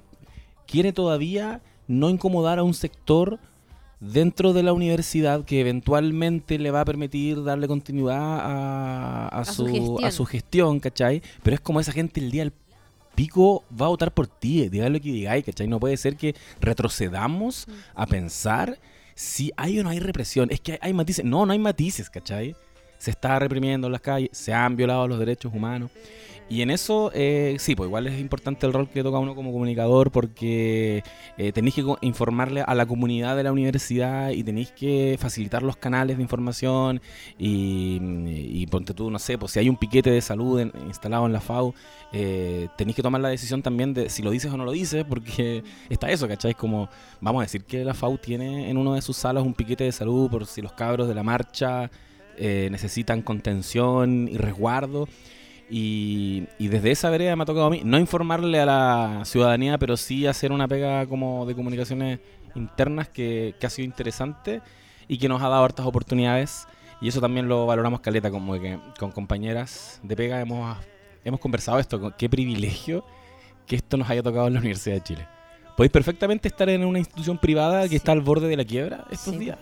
quiere 0.66 0.94
todavía 0.94 1.62
no 1.92 2.10
incomodar 2.10 2.60
a 2.60 2.64
un 2.64 2.74
sector 2.74 3.40
dentro 4.00 4.54
de 4.54 4.64
la 4.64 4.74
universidad 4.74 5.46
que 5.46 5.60
eventualmente 5.60 6.58
le 6.58 6.72
va 6.72 6.82
a 6.82 6.86
permitir 6.86 7.44
darle 7.44 7.68
continuidad 7.68 8.18
a, 8.18 9.28
a 9.28 9.46
su 9.46 9.54
su, 9.54 9.66
gestión. 9.68 10.06
a 10.06 10.12
su 10.12 10.26
gestión, 10.26 10.80
¿cachai? 10.80 11.22
Pero 11.44 11.56
es 11.56 11.62
como 11.62 11.80
esa 11.80 11.92
gente 11.92 12.20
el 12.20 12.32
día 12.32 12.44
del 12.44 12.54
pico 13.14 13.64
va 13.80 13.86
a 13.86 13.90
votar 13.90 14.12
por 14.14 14.26
ti, 14.26 14.70
digan 14.70 14.94
lo 14.94 15.00
que 15.00 15.12
digáis, 15.12 15.46
¿cachai? 15.46 15.68
No 15.68 15.80
puede 15.80 15.98
ser 15.98 16.16
que 16.16 16.36
retrocedamos 16.60 17.68
a 17.94 18.08
pensar 18.08 18.80
si 19.14 19.52
hay 19.56 19.80
o 19.80 19.84
no 19.84 19.90
hay 19.90 20.00
represión. 20.00 20.50
Es 20.52 20.62
que 20.62 20.74
hay, 20.74 20.80
hay 20.82 20.94
matices. 20.94 21.24
No, 21.24 21.46
no 21.46 21.54
hay 21.54 21.60
matices, 21.60 22.10
¿cachai? 22.10 22.56
Se 22.98 23.12
está 23.12 23.38
reprimiendo 23.38 23.88
en 23.88 23.94
las 23.94 24.02
calles, 24.02 24.30
se 24.32 24.54
han 24.54 24.76
violado 24.76 25.08
los 25.08 25.20
derechos 25.20 25.54
humanos. 25.54 25.92
Y 26.52 26.62
en 26.64 26.70
eso, 26.70 27.12
eh, 27.14 27.56
sí, 27.60 27.76
pues 27.76 27.88
igual 27.88 28.08
es 28.08 28.20
importante 28.20 28.66
el 28.66 28.74
rol 28.74 28.90
que 28.90 29.04
toca 29.04 29.20
uno 29.20 29.36
como 29.36 29.54
comunicador 29.54 30.12
porque 30.12 31.02
eh, 31.38 31.54
tenéis 31.54 31.76
que 31.76 31.86
informarle 32.02 32.62
a 32.68 32.76
la 32.76 32.86
comunidad 32.86 33.38
de 33.38 33.44
la 33.44 33.54
universidad 33.54 34.32
y 34.32 34.44
tenéis 34.44 34.74
que 34.74 35.16
facilitar 35.18 35.64
los 35.64 35.78
canales 35.78 36.18
de 36.18 36.24
información 36.24 37.02
y, 37.40 38.00
y 38.02 38.68
ponte 38.68 38.94
tú, 38.94 39.10
no 39.10 39.18
sé, 39.18 39.38
pues 39.38 39.54
si 39.54 39.60
hay 39.60 39.70
un 39.70 39.78
piquete 39.78 40.12
de 40.12 40.20
salud 40.20 40.60
instalado 40.86 41.26
en 41.26 41.32
la 41.32 41.40
FAU, 41.40 41.74
eh, 42.12 42.68
tenéis 42.78 42.98
que 42.98 43.02
tomar 43.02 43.22
la 43.22 43.30
decisión 43.30 43.62
también 43.62 43.94
de 43.94 44.10
si 44.10 44.22
lo 44.22 44.30
dices 44.30 44.52
o 44.52 44.58
no 44.58 44.66
lo 44.66 44.74
dices 44.74 45.06
porque 45.08 45.64
está 45.90 46.12
eso, 46.12 46.28
¿cachai? 46.28 46.52
Es 46.52 46.58
como, 46.58 46.90
vamos 47.22 47.40
a 47.40 47.44
decir 47.44 47.64
que 47.64 47.86
la 47.86 47.94
FAU 47.94 48.18
tiene 48.18 48.70
en 48.70 48.76
una 48.76 48.96
de 48.96 49.02
sus 49.02 49.16
salas 49.16 49.46
un 49.46 49.54
piquete 49.54 49.86
de 49.86 49.94
salud 49.94 50.30
por 50.30 50.46
si 50.46 50.62
los 50.62 50.74
cabros 50.74 51.08
de 51.08 51.16
la 51.16 51.24
marcha 51.24 51.90
eh, 52.38 52.68
necesitan 52.70 53.22
contención 53.22 54.28
y 54.28 54.36
resguardo. 54.36 55.08
Y, 55.74 56.48
y 56.60 56.68
desde 56.68 56.92
esa 56.92 57.10
vereda 57.10 57.34
me 57.38 57.44
ha 57.44 57.46
tocado 57.46 57.68
a 57.68 57.70
mí 57.70 57.82
no 57.86 57.98
informarle 57.98 58.60
a 58.60 58.66
la 58.66 59.22
ciudadanía, 59.24 59.78
pero 59.78 59.96
sí 59.96 60.28
hacer 60.28 60.52
una 60.52 60.68
pega 60.68 61.06
como 61.06 61.46
de 61.46 61.56
comunicaciones 61.56 62.20
internas 62.56 63.08
que, 63.08 63.56
que 63.58 63.66
ha 63.66 63.70
sido 63.70 63.86
interesante 63.86 64.62
y 65.08 65.18
que 65.18 65.30
nos 65.30 65.42
ha 65.42 65.48
dado 65.48 65.64
hartas 65.64 65.86
oportunidades. 65.86 66.68
Y 67.00 67.08
eso 67.08 67.22
también 67.22 67.48
lo 67.48 67.66
valoramos 67.66 68.02
caleta, 68.02 68.30
como 68.30 68.54
que 68.60 68.78
con 69.00 69.12
compañeras 69.12 70.02
de 70.04 70.16
pega 70.16 70.42
hemos, 70.42 70.78
hemos 71.24 71.40
conversado 71.40 71.80
esto, 71.80 72.14
qué 72.18 72.30
privilegio 72.30 73.06
que 73.66 73.78
esto 73.78 73.96
nos 73.96 74.10
haya 74.10 74.22
tocado 74.22 74.48
en 74.48 74.54
la 74.56 74.60
Universidad 74.60 74.96
de 74.96 75.04
Chile. 75.04 75.28
Podéis 75.78 75.92
perfectamente 75.94 76.50
estar 76.50 76.68
en 76.70 76.84
una 76.86 77.00
institución 77.00 77.38
privada 77.38 77.88
que 77.88 77.96
está 77.96 78.12
al 78.12 78.20
borde 78.20 78.50
de 78.50 78.58
la 78.58 78.66
quiebra 78.66 79.06
estos 79.10 79.34
Sí. 79.36 79.40
días. 79.40 79.58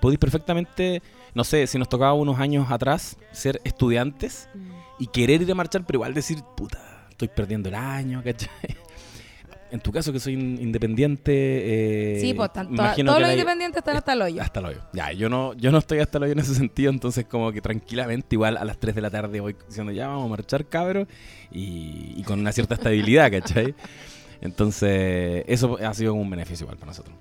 Podéis 0.00 0.18
perfectamente, 0.18 1.02
no 1.34 1.44
sé, 1.44 1.66
si 1.66 1.78
nos 1.78 1.88
tocaba 1.90 2.14
unos 2.14 2.40
años 2.40 2.70
atrás 2.70 3.18
ser 3.30 3.60
estudiantes 3.64 4.48
Mm. 4.54 4.79
Y 5.00 5.06
querer 5.08 5.42
ir 5.42 5.50
a 5.50 5.54
marchar, 5.56 5.84
pero 5.84 5.96
igual 5.96 6.14
decir, 6.14 6.38
puta, 6.56 7.06
estoy 7.10 7.28
perdiendo 7.28 7.68
el 7.68 7.74
año, 7.74 8.22
¿cachai? 8.22 8.76
en 9.72 9.80
tu 9.80 9.92
caso 9.92 10.12
que 10.12 10.18
soy 10.20 10.34
in- 10.34 10.58
independiente, 10.60 11.32
eh, 12.16 12.20
sí, 12.20 12.34
pues 12.34 12.52
tanto, 12.52 12.74
todos 13.04 13.20
los 13.20 13.30
independientes 13.30 13.78
están 13.78 13.96
hasta 13.96 14.12
el 14.14 14.22
hoyo. 14.22 14.42
Hasta 14.42 14.60
el 14.60 14.66
hoyo. 14.66 14.80
Ya, 14.92 15.12
yo 15.12 15.28
no, 15.28 15.54
yo 15.54 15.70
no 15.70 15.78
estoy 15.78 16.00
hasta 16.00 16.18
el 16.18 16.24
hoyo 16.24 16.32
en 16.32 16.40
ese 16.40 16.54
sentido, 16.54 16.90
entonces 16.90 17.24
como 17.26 17.52
que 17.52 17.60
tranquilamente, 17.60 18.34
igual 18.36 18.56
a 18.56 18.64
las 18.64 18.78
3 18.78 18.94
de 18.94 19.00
la 19.00 19.10
tarde 19.10 19.40
voy 19.40 19.56
diciendo 19.68 19.92
ya 19.92 20.08
vamos 20.08 20.26
a 20.26 20.28
marchar, 20.28 20.66
cabros, 20.66 21.06
y, 21.52 22.14
y 22.16 22.22
con 22.24 22.40
una 22.40 22.52
cierta 22.52 22.74
estabilidad, 22.74 23.30
¿cachai? 23.32 23.74
Entonces, 24.40 25.44
eso 25.46 25.78
ha 25.84 25.94
sido 25.94 26.14
un 26.14 26.28
beneficio 26.30 26.64
igual 26.64 26.78
para 26.78 26.90
nosotros. 26.92 27.14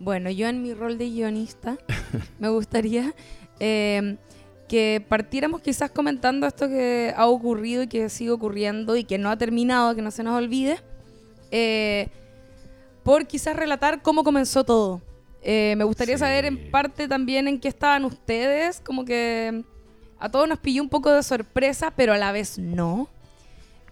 Bueno, 0.00 0.30
yo 0.30 0.48
en 0.48 0.62
mi 0.62 0.74
rol 0.74 0.98
de 0.98 1.08
guionista 1.08 1.78
me 2.38 2.48
gustaría 2.50 3.14
eh, 3.60 4.16
que 4.68 5.04
partiéramos 5.08 5.60
quizás 5.60 5.90
comentando 5.90 6.46
esto 6.46 6.68
que 6.68 7.12
ha 7.16 7.26
ocurrido 7.26 7.82
y 7.84 7.86
que 7.86 8.08
sigue 8.08 8.30
ocurriendo 8.30 8.96
y 8.96 9.04
que 9.04 9.18
no 9.18 9.30
ha 9.30 9.36
terminado, 9.38 9.94
que 9.94 10.02
no 10.02 10.10
se 10.10 10.22
nos 10.22 10.34
olvide, 10.34 10.78
eh, 11.50 12.08
por 13.02 13.26
quizás 13.26 13.54
relatar 13.56 14.02
cómo 14.02 14.24
comenzó 14.24 14.64
todo. 14.64 15.00
Eh, 15.42 15.74
me 15.76 15.84
gustaría 15.84 16.16
Sí. 16.16 16.20
saber 16.20 16.44
en 16.44 16.70
parte 16.72 17.06
también 17.06 17.46
en 17.46 17.60
qué 17.60 17.68
estaban 17.68 18.04
ustedes, 18.04 18.80
como 18.80 19.04
que 19.04 19.62
a 20.18 20.28
todos 20.28 20.48
nos 20.48 20.58
pilló 20.58 20.82
un 20.82 20.88
poco 20.88 21.12
de 21.12 21.22
sorpresa, 21.22 21.92
pero 21.94 22.12
a 22.12 22.18
la 22.18 22.32
vez 22.32 22.58
no. 22.58 23.08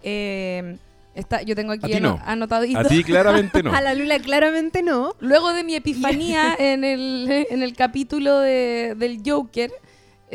Eh, 0.03 0.77
está, 1.15 1.43
yo 1.43 1.55
tengo 1.55 1.73
aquí 1.73 1.85
A 1.87 1.89
ti 1.89 1.95
ano- 1.95 2.17
no. 2.19 2.23
anotadito. 2.25 2.79
A 2.81 2.85
ti 2.85 3.05
claramente 3.05 3.63
no. 3.63 3.73
A 3.75 3.81
la 3.81 3.95
Lula 3.95 4.19
claramente 4.19 4.83
no. 4.83 5.15
Luego 5.21 5.53
de 5.53 5.63
mi 5.65 5.75
epifanía 5.77 6.55
en 6.59 6.83
el, 6.85 7.47
en 7.51 7.63
el 7.63 7.75
capítulo 7.77 8.39
de- 8.41 8.95
del 8.97 9.23
Joker, 9.25 9.71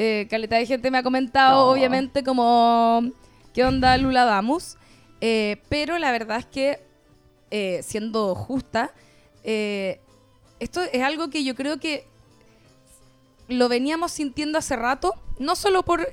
eh, 0.02 0.28
caleta 0.30 0.56
de 0.56 0.66
gente 0.66 0.90
me 0.92 0.98
ha 0.98 1.04
comentado, 1.04 1.66
No. 1.66 1.72
obviamente, 1.74 2.24
como, 2.24 3.04
¿qué 3.54 3.66
onda 3.66 3.98
Lula 3.98 4.24
Damus? 4.24 4.78
Eh, 5.20 5.62
pero 5.68 5.98
la 5.98 6.14
verdad 6.14 6.38
es 6.40 6.46
que, 6.46 6.80
eh, 7.52 7.82
siendo 7.84 8.34
justa, 8.34 8.94
esto 9.44 10.82
es 10.94 11.04
algo 11.04 11.30
que 11.30 11.44
yo 11.44 11.54
creo 11.54 11.82
que 11.82 12.06
lo 13.50 13.68
veníamos 13.68 14.14
sintiendo 14.14 14.58
hace 14.58 14.78
rato, 14.78 15.16
no 15.38 15.58
solo 15.58 15.84
por 15.84 16.08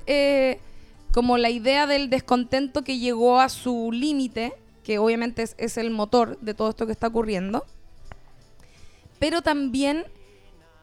como 1.13 1.37
la 1.37 1.49
idea 1.49 1.87
del 1.87 2.09
descontento 2.09 2.83
que 2.83 2.99
llegó 2.99 3.39
a 3.39 3.47
su 3.47 3.91
límite, 3.93 4.53
que 4.83 4.99
obviamente 4.99 5.43
es, 5.43 5.55
es 5.57 5.77
el 5.77 5.91
motor 5.91 6.37
de 6.41 6.53
todo 6.53 6.69
esto 6.71 6.85
que 6.85 6.91
está 6.91 7.07
ocurriendo, 7.07 7.65
pero 9.17 9.41
también 9.41 10.05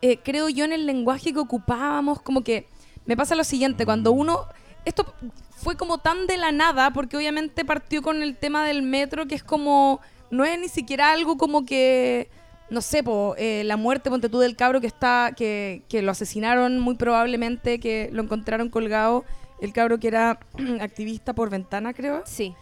eh, 0.00 0.18
creo 0.22 0.48
yo 0.48 0.64
en 0.64 0.72
el 0.72 0.86
lenguaje 0.86 1.32
que 1.32 1.38
ocupábamos, 1.38 2.20
como 2.22 2.42
que 2.42 2.66
me 3.06 3.16
pasa 3.16 3.34
lo 3.34 3.44
siguiente, 3.44 3.84
cuando 3.84 4.12
uno, 4.12 4.46
esto 4.84 5.14
fue 5.56 5.76
como 5.76 5.98
tan 5.98 6.26
de 6.26 6.36
la 6.36 6.52
nada, 6.52 6.92
porque 6.92 7.16
obviamente 7.16 7.64
partió 7.64 8.02
con 8.02 8.22
el 8.22 8.36
tema 8.36 8.66
del 8.66 8.82
metro, 8.82 9.26
que 9.26 9.34
es 9.34 9.44
como, 9.44 10.00
no 10.30 10.44
es 10.44 10.58
ni 10.58 10.68
siquiera 10.68 11.12
algo 11.12 11.36
como 11.36 11.64
que, 11.64 12.28
no 12.70 12.80
sé, 12.80 13.02
po, 13.02 13.34
eh, 13.38 13.62
la 13.64 13.76
muerte, 13.76 14.10
ponte 14.10 14.28
tú, 14.28 14.38
del 14.38 14.56
cabro 14.56 14.80
que 14.80 14.86
está, 14.86 15.32
que, 15.36 15.82
que 15.88 16.02
lo 16.02 16.12
asesinaron 16.12 16.80
muy 16.80 16.96
probablemente, 16.96 17.80
que 17.80 18.08
lo 18.12 18.22
encontraron 18.22 18.68
colgado, 18.68 19.24
el 19.60 19.72
cabro 19.72 19.98
que 19.98 20.08
era 20.08 20.38
activista 20.80 21.34
por 21.34 21.50
ventana, 21.50 21.94
creo 21.94 22.22
Sí. 22.26 22.54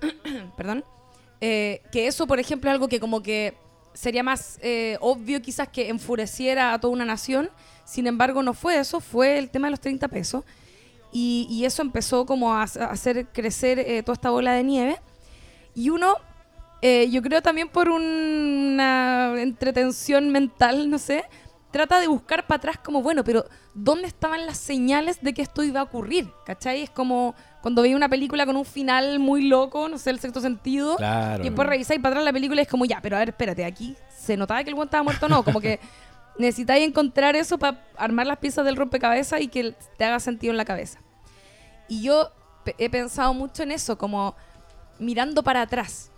perdón, 0.56 0.84
eh, 1.40 1.82
que 1.92 2.06
eso, 2.06 2.26
por 2.26 2.40
ejemplo, 2.40 2.70
es 2.70 2.74
algo 2.74 2.88
que 2.88 3.00
como 3.00 3.22
que 3.22 3.54
sería 3.94 4.22
más 4.22 4.58
eh, 4.62 4.96
obvio 5.00 5.42
quizás 5.42 5.68
que 5.68 5.88
enfureciera 5.88 6.72
a 6.72 6.80
toda 6.80 6.92
una 6.92 7.04
nación, 7.04 7.50
sin 7.88 8.06
embargo 8.06 8.42
no 8.42 8.52
fue 8.54 8.78
eso, 8.78 9.00
fue 9.00 9.38
el 9.38 9.48
tema 9.50 9.68
de 9.68 9.70
los 9.72 9.80
30 9.80 10.08
pesos, 10.08 10.44
y, 11.12 11.46
y 11.50 11.64
eso 11.64 11.80
empezó 11.82 12.26
como 12.26 12.52
a, 12.54 12.62
a 12.62 12.64
hacer 12.64 13.26
crecer 13.28 13.78
eh, 13.78 14.02
toda 14.02 14.14
esta 14.14 14.30
bola 14.30 14.52
de 14.52 14.62
nieve, 14.62 14.98
y 15.74 15.88
uno, 15.90 16.14
eh, 16.82 17.08
yo 17.10 17.22
creo 17.22 17.40
también 17.40 17.68
por 17.68 17.88
una 17.88 19.34
entretención 19.40 20.30
mental, 20.30 20.90
no 20.90 20.98
sé, 20.98 21.24
trata 21.70 21.98
de 22.00 22.06
buscar 22.08 22.46
para 22.46 22.56
atrás 22.58 22.78
como, 22.82 23.02
bueno, 23.02 23.22
pero 23.24 23.44
¿dónde 23.74 24.06
estaban 24.08 24.46
las 24.46 24.56
señales 24.58 25.20
de 25.22 25.32
que 25.34 25.42
esto 25.42 25.62
iba 25.62 25.80
a 25.80 25.84
ocurrir? 25.84 26.28
¿Cachai? 26.46 26.82
Es 26.82 26.90
como 26.90 27.34
cuando 27.60 27.82
veía 27.82 27.94
una 27.96 28.08
película 28.08 28.46
con 28.46 28.56
un 28.56 28.64
final 28.64 29.18
muy 29.18 29.42
loco, 29.48 29.88
no 29.88 29.98
sé, 29.98 30.10
el 30.10 30.18
sexto 30.20 30.40
sentido, 30.40 30.96
Claro. 30.96 31.42
y 31.42 31.48
después 31.48 31.68
revisáis 31.68 32.00
para 32.00 32.14
atrás 32.14 32.24
la 32.24 32.32
película 32.32 32.60
y 32.60 32.64
es 32.64 32.68
como, 32.68 32.84
ya, 32.84 33.00
pero 33.02 33.16
a 33.16 33.20
ver, 33.20 33.30
espérate, 33.30 33.64
aquí 33.64 33.94
se 34.16 34.36
notaba 34.36 34.62
que 34.64 34.70
el 34.70 34.74
buen 34.74 34.86
estaba 34.86 35.02
muerto 35.02 35.26
o 35.26 35.28
no, 35.28 35.42
como 35.42 35.60
que 35.60 35.78
necesitáis 36.38 36.86
encontrar 36.86 37.36
eso 37.36 37.58
para 37.58 37.84
armar 37.96 38.26
las 38.26 38.38
piezas 38.38 38.64
del 38.64 38.76
rompecabezas 38.76 39.40
y 39.40 39.48
que 39.48 39.74
te 39.96 40.04
haga 40.04 40.20
sentido 40.20 40.52
en 40.52 40.56
la 40.56 40.64
cabeza. 40.64 41.00
Y 41.88 42.02
yo 42.02 42.30
he 42.78 42.90
pensado 42.90 43.34
mucho 43.34 43.62
en 43.62 43.72
eso, 43.72 43.98
como 43.98 44.36
mirando 44.98 45.42
para 45.42 45.62
atrás. 45.62 46.10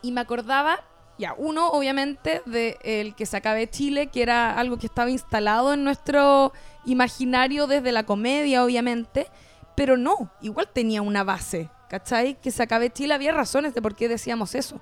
Y 0.00 0.12
me 0.12 0.20
acordaba, 0.20 0.80
ya, 1.18 1.34
uno, 1.36 1.68
obviamente, 1.68 2.42
de 2.46 2.78
el 2.82 3.14
que 3.14 3.26
se 3.26 3.36
acabe 3.36 3.68
Chile, 3.68 4.08
que 4.08 4.22
era 4.22 4.58
algo 4.58 4.78
que 4.78 4.86
estaba 4.86 5.10
instalado 5.10 5.74
en 5.74 5.84
nuestro 5.84 6.52
imaginario 6.84 7.66
desde 7.66 7.92
la 7.92 8.04
comedia, 8.04 8.64
obviamente, 8.64 9.28
pero 9.76 9.96
no, 9.96 10.30
igual 10.40 10.68
tenía 10.72 11.02
una 11.02 11.24
base, 11.24 11.68
¿cachai? 11.88 12.40
Que 12.40 12.50
se 12.50 12.62
acabe 12.62 12.90
Chile, 12.90 13.14
había 13.14 13.32
razones 13.32 13.74
de 13.74 13.82
por 13.82 13.94
qué 13.94 14.08
decíamos 14.08 14.54
eso. 14.54 14.80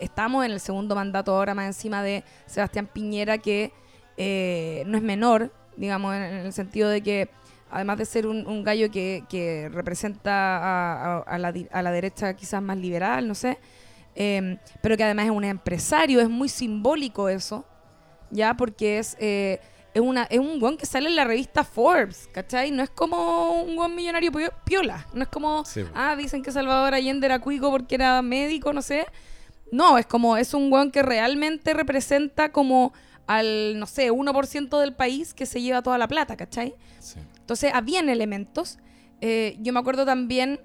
Estamos 0.00 0.44
en 0.44 0.52
el 0.52 0.60
segundo 0.60 0.94
mandato 0.94 1.34
ahora 1.34 1.54
más 1.54 1.66
encima 1.66 2.02
de 2.02 2.24
Sebastián 2.46 2.86
Piñera, 2.86 3.38
que 3.38 3.72
eh, 4.18 4.82
no 4.86 4.98
es 4.98 5.02
menor, 5.02 5.50
digamos, 5.76 6.14
en, 6.14 6.22
en 6.22 6.46
el 6.46 6.52
sentido 6.52 6.90
de 6.90 7.00
que 7.02 7.30
además 7.70 7.96
de 7.98 8.04
ser 8.04 8.26
un, 8.26 8.46
un 8.46 8.62
gallo 8.64 8.90
que, 8.90 9.24
que 9.28 9.68
representa 9.72 10.32
a, 10.58 11.16
a- 11.18 11.20
a 11.20 11.38
la, 11.38 11.54
a 11.70 11.82
la 11.82 11.90
derecha 11.92 12.34
quizás 12.34 12.60
más 12.62 12.76
liberal, 12.76 13.26
no 13.28 13.34
sé, 13.34 13.58
eh, 14.16 14.58
pero 14.82 14.96
que 14.96 15.04
además 15.04 15.26
es 15.26 15.30
un 15.30 15.44
empresario, 15.44 16.20
es 16.20 16.28
muy 16.28 16.48
simbólico 16.48 17.28
eso, 17.28 17.64
¿ya? 18.30 18.54
Porque 18.54 18.98
es, 18.98 19.16
eh, 19.20 19.60
es, 19.94 20.00
una, 20.02 20.24
es 20.24 20.38
un 20.40 20.58
guan 20.58 20.76
que 20.76 20.86
sale 20.86 21.08
en 21.08 21.14
la 21.16 21.24
revista 21.24 21.62
Forbes, 21.62 22.28
¿cachai? 22.32 22.70
No 22.72 22.82
es 22.82 22.90
como 22.90 23.62
un 23.62 23.76
guan 23.76 23.94
millonario 23.94 24.32
pio- 24.32 24.52
piola, 24.64 25.06
no 25.14 25.22
es 25.22 25.28
como, 25.28 25.64
Sí. 25.64 25.84
ah, 25.94 26.16
dicen 26.16 26.42
que 26.42 26.50
Salvador 26.50 26.94
Allende 26.94 27.26
era 27.26 27.38
cuico 27.38 27.70
porque 27.70 27.94
era 27.94 28.20
médico, 28.22 28.72
no 28.72 28.82
sé. 28.82 29.06
No, 29.70 29.98
es 29.98 30.06
como, 30.06 30.36
es 30.38 30.54
un 30.54 30.70
guan 30.70 30.90
que 30.90 31.02
realmente 31.02 31.74
representa 31.74 32.50
como 32.50 32.92
al, 33.28 33.78
no 33.78 33.86
sé, 33.86 34.10
1% 34.10 34.80
del 34.80 34.94
país 34.94 35.34
que 35.34 35.46
se 35.46 35.60
lleva 35.62 35.82
toda 35.82 35.98
la 35.98 36.08
plata, 36.08 36.36
¿cachai? 36.36 36.74
Sí. 36.98 37.20
Entonces, 37.38 37.72
habían 37.72 38.08
elementos. 38.08 38.78
Eh, 39.20 39.56
yo 39.60 39.72
me 39.72 39.78
acuerdo 39.78 40.04
también 40.04 40.60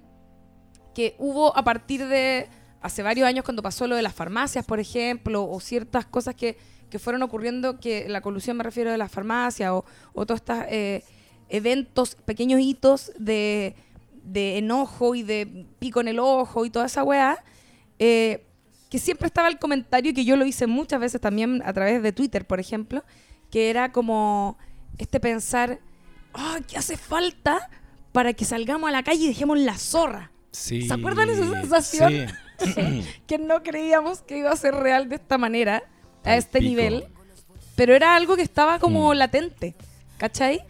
que 0.96 1.16
hubo 1.20 1.56
a 1.56 1.64
partir 1.64 2.08
de 2.08 2.48
hace 2.82 3.04
varios 3.04 3.28
años 3.28 3.44
cuando 3.44 3.62
pasó 3.62 3.86
lo 3.86 3.96
de 3.96 4.02
las 4.02 4.14
farmacias, 4.14 4.66
por 4.66 4.80
ejemplo, 4.80 5.48
o 5.48 5.60
ciertas 5.60 6.06
cosas 6.06 6.36
que, 6.36 6.58
que 6.90 7.00
fueron 7.00 7.22
ocurriendo, 7.22 7.80
que 7.80 8.08
la 8.08 8.22
colusión 8.22 8.58
me 8.58 8.64
refiero 8.64 8.92
de 8.92 8.98
las 8.98 9.12
farmacias, 9.12 9.72
o, 9.72 9.86
o 10.14 10.26
todos 10.26 10.40
estos 10.40 10.60
eh, 10.70 11.04
eventos, 11.50 12.16
pequeños 12.16 12.62
hitos 12.62 13.12
de, 13.18 13.76
de 14.24 14.58
enojo 14.58 15.16
y 15.16 15.24
de 15.24 15.66
pico 15.80 16.00
en 16.00 16.08
el 16.08 16.20
ojo 16.20 16.66
y 16.66 16.70
toda 16.70 16.86
esa 16.86 17.04
weá, 17.04 17.44
eh, 18.00 18.46
que 18.94 19.00
siempre 19.00 19.26
estaba 19.26 19.48
el 19.48 19.58
comentario, 19.58 20.14
que 20.14 20.24
yo 20.24 20.36
lo 20.36 20.46
hice 20.46 20.68
muchas 20.68 21.00
veces 21.00 21.20
también 21.20 21.64
a 21.66 21.74
través 21.74 22.04
de 22.04 22.12
Twitter, 22.12 22.46
por 22.46 22.60
ejemplo, 22.60 23.04
que 23.50 23.72
era 23.72 23.92
como 23.92 24.56
este 25.00 25.20
pensar, 25.20 25.80
ah, 26.36 26.60
¿qué 26.68 26.78
hace 26.78 26.96
falta 26.96 27.72
para 28.12 28.34
que 28.34 28.46
salgamos 28.46 28.88
a 28.88 28.92
la 28.92 29.02
calle 29.02 29.24
y 29.24 29.28
dejemos 29.30 29.58
la 29.58 29.80
zorra? 29.80 30.32
Sí. 30.52 30.84
¿Se 30.88 30.94
acuerdan 30.94 31.28
esa 31.32 31.44
sensación? 31.60 32.28
Sí. 32.60 33.04
que 33.26 33.40
no 33.40 33.64
creíamos 33.64 34.22
que 34.22 34.38
iba 34.38 34.52
a 34.52 34.56
ser 34.56 34.76
real 34.76 35.10
de 35.10 35.16
esta 35.16 35.40
manera, 35.40 35.82
a 36.24 36.38
este 36.38 36.60
pico. 36.60 36.70
nivel, 36.70 37.06
pero 37.76 37.96
era 37.96 38.16
algo 38.16 38.36
que 38.36 38.44
estaba 38.44 38.78
como 38.78 39.12
Mm. 39.12 39.18
latente, 39.18 39.74
¿cachai? 40.20 40.62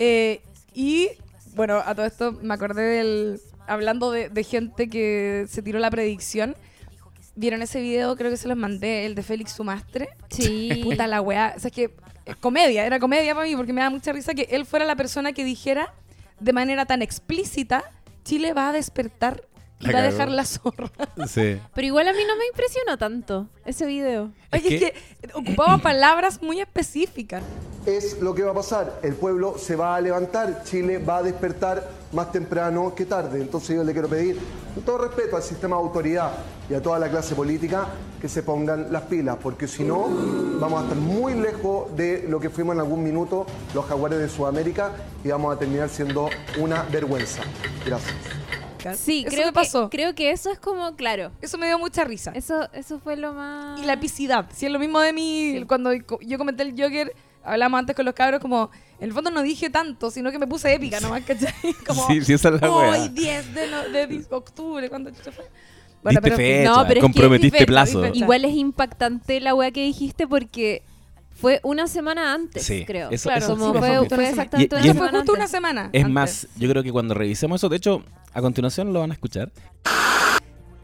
Eh, 0.00 0.40
y 0.74 1.08
bueno, 1.54 1.80
a 1.86 1.94
todo 1.94 2.04
esto 2.04 2.32
me 2.32 2.52
acordé 2.52 2.82
del. 2.82 3.40
Hablando 3.68 4.10
de, 4.10 4.28
de 4.28 4.42
gente 4.42 4.88
que 4.90 5.46
se 5.48 5.62
tiró 5.62 5.78
la 5.78 5.88
predicción. 5.92 6.56
¿Vieron 7.40 7.62
ese 7.62 7.80
video? 7.80 8.16
Creo 8.16 8.30
que 8.30 8.36
se 8.36 8.48
los 8.48 8.56
mandé, 8.58 9.06
el 9.06 9.14
de 9.14 9.22
Félix 9.22 9.52
Sumastre. 9.52 10.10
Sí. 10.28 10.82
Puta 10.84 11.06
la 11.06 11.22
weá. 11.22 11.54
O 11.56 11.58
sea, 11.58 11.68
es 11.68 11.74
que 11.74 11.90
es 12.26 12.36
comedia, 12.36 12.84
era 12.84 13.00
comedia 13.00 13.34
para 13.34 13.46
mí 13.46 13.56
porque 13.56 13.72
me 13.72 13.80
da 13.80 13.88
mucha 13.88 14.12
risa 14.12 14.34
que 14.34 14.46
él 14.50 14.66
fuera 14.66 14.84
la 14.84 14.94
persona 14.94 15.32
que 15.32 15.42
dijera 15.42 15.94
de 16.38 16.52
manera 16.52 16.84
tan 16.84 17.00
explícita: 17.00 17.82
Chile 18.24 18.52
va 18.52 18.68
a 18.68 18.72
despertar 18.72 19.48
La 19.80 19.92
va 19.92 19.98
a 20.00 20.02
dejar 20.02 20.30
la 20.30 20.44
zorra. 20.44 20.90
Sí. 21.26 21.58
Pero 21.74 21.86
igual 21.86 22.08
a 22.08 22.12
mí 22.12 22.20
no 22.26 22.36
me 22.36 22.46
impresionó 22.46 22.96
tanto 22.98 23.48
ese 23.64 23.86
video. 23.86 24.30
Es 24.50 24.62
Oye, 24.62 24.74
es 24.74 24.80
que, 24.80 24.94
ocupaba 25.34 25.78
palabras 25.78 26.42
muy 26.42 26.60
específicas. 26.60 27.42
es 27.86 28.20
lo 28.20 28.34
que 28.34 28.42
va 28.42 28.52
a 28.52 28.54
pasar. 28.54 29.00
El 29.02 29.14
pueblo 29.14 29.56
se 29.58 29.76
va 29.76 29.96
a 29.96 30.00
levantar, 30.00 30.64
Chile 30.64 30.98
va 30.98 31.18
a 31.18 31.22
despertar 31.22 31.88
más 32.12 32.32
temprano 32.32 32.94
que 32.94 33.06
tarde. 33.06 33.40
Entonces 33.40 33.76
yo 33.76 33.84
le 33.84 33.92
quiero 33.92 34.08
pedir, 34.08 34.38
con 34.74 34.82
todo 34.82 34.98
respeto 34.98 35.36
al 35.36 35.42
sistema 35.42 35.76
de 35.76 35.82
autoridad 35.82 36.32
y 36.68 36.74
a 36.74 36.82
toda 36.82 36.98
la 36.98 37.08
clase 37.08 37.34
política, 37.34 37.88
que 38.20 38.28
se 38.28 38.42
pongan 38.42 38.92
las 38.92 39.02
pilas, 39.02 39.38
porque 39.42 39.66
si 39.66 39.82
no, 39.82 40.08
vamos 40.60 40.80
a 40.80 40.82
estar 40.84 40.98
muy 40.98 41.34
lejos 41.34 41.94
de 41.96 42.26
lo 42.28 42.38
que 42.38 42.50
fuimos 42.50 42.74
en 42.74 42.80
algún 42.80 43.02
minuto 43.02 43.46
los 43.74 43.86
jaguares 43.86 44.18
de 44.18 44.28
Sudamérica 44.28 44.92
y 45.24 45.28
vamos 45.28 45.54
a 45.54 45.58
terminar 45.58 45.88
siendo 45.88 46.28
una 46.58 46.82
vergüenza. 46.84 47.42
Gracias. 47.84 48.14
Podcast. 48.82 49.00
Sí, 49.04 49.24
eso 49.26 49.34
creo 49.36 49.46
me 49.46 49.52
pasó. 49.52 49.88
Que, 49.90 49.96
creo 49.96 50.14
que 50.14 50.30
eso 50.30 50.50
es 50.50 50.58
como, 50.58 50.94
claro. 50.96 51.30
Eso 51.40 51.58
me 51.58 51.66
dio 51.66 51.78
mucha 51.78 52.04
risa. 52.04 52.32
Eso, 52.34 52.68
eso 52.72 52.98
fue 53.00 53.16
lo 53.16 53.32
más. 53.32 53.80
Y 53.80 53.84
la 53.84 53.94
epicidad. 53.94 54.46
Si 54.54 54.66
es 54.66 54.72
lo 54.72 54.78
mismo 54.78 55.00
de 55.00 55.12
mí, 55.12 55.54
Sí. 55.58 55.64
cuando 55.66 55.92
yo 55.92 56.38
comenté 56.38 56.62
el 56.62 56.70
Joker, 56.80 57.12
hablamos 57.44 57.78
antes 57.78 57.96
con 57.96 58.04
los 58.04 58.14
cabros, 58.14 58.40
como, 58.40 58.70
en 58.98 59.04
el 59.08 59.12
fondo 59.12 59.30
no 59.30 59.42
dije 59.42 59.70
tanto, 59.70 60.10
sino 60.10 60.30
que 60.30 60.38
me 60.38 60.46
puse 60.46 60.72
épica 60.74 61.00
nomás, 61.00 61.22
¿cachai? 61.24 61.52
Como, 61.86 62.06
Sí, 62.06 62.22
sí, 62.22 62.32
esa 62.34 62.50
es 62.50 62.60
la 62.60 62.70
hoy 62.70 62.90
weá. 62.90 63.08
10 63.08 63.54
de, 63.54 63.66
no- 63.68 63.88
de 63.88 64.26
octubre, 64.30 64.88
¿cuándo 64.90 65.10
chucha 65.10 65.32
fue? 65.32 65.44
Diste 66.02 66.28
en 66.30 66.36
fin. 66.36 66.44
fecha, 66.46 66.70
no, 66.70 66.76
pero 66.82 66.88
es 66.88 66.94
que 66.94 67.00
comprometiste 67.00 67.58
fecha, 67.58 67.66
plazo. 67.66 68.06
Igual 68.14 68.44
es 68.46 68.54
impactante 68.54 69.38
la 69.40 69.54
weá 69.54 69.70
que 69.70 69.82
dijiste 69.82 70.26
porque 70.26 70.82
fue 71.40 71.60
una 71.62 71.86
semana 71.86 72.34
antes, 72.34 72.64
Sí, 72.64 72.84
creo. 72.84 73.10
eso- 73.10 73.28
Claro, 73.28 73.44
eso 73.46 73.56
Como 73.56 73.72
sí, 73.72 73.78
fue, 73.78 74.08
semana. 74.08 74.28
exactamente 74.28 74.76
Y- 74.76 74.78
una 74.78 74.86
y 74.86 74.88
Eso 74.90 74.98
fue 74.98 75.06
semana 75.06 75.18
justo 75.18 75.32
una 75.32 75.48
semana. 75.48 75.90
Es 75.92 76.04
antes. 76.04 76.12
más, 76.14 76.48
yo 76.56 76.68
creo 76.68 76.82
que 76.82 76.92
cuando 76.92 77.14
revisemos 77.14 77.60
eso, 77.60 77.68
de 77.68 77.76
hecho, 77.76 78.04
a 78.32 78.40
continuación 78.40 78.92
lo 78.92 79.00
van 79.00 79.10
a 79.10 79.14
escuchar. 79.14 79.50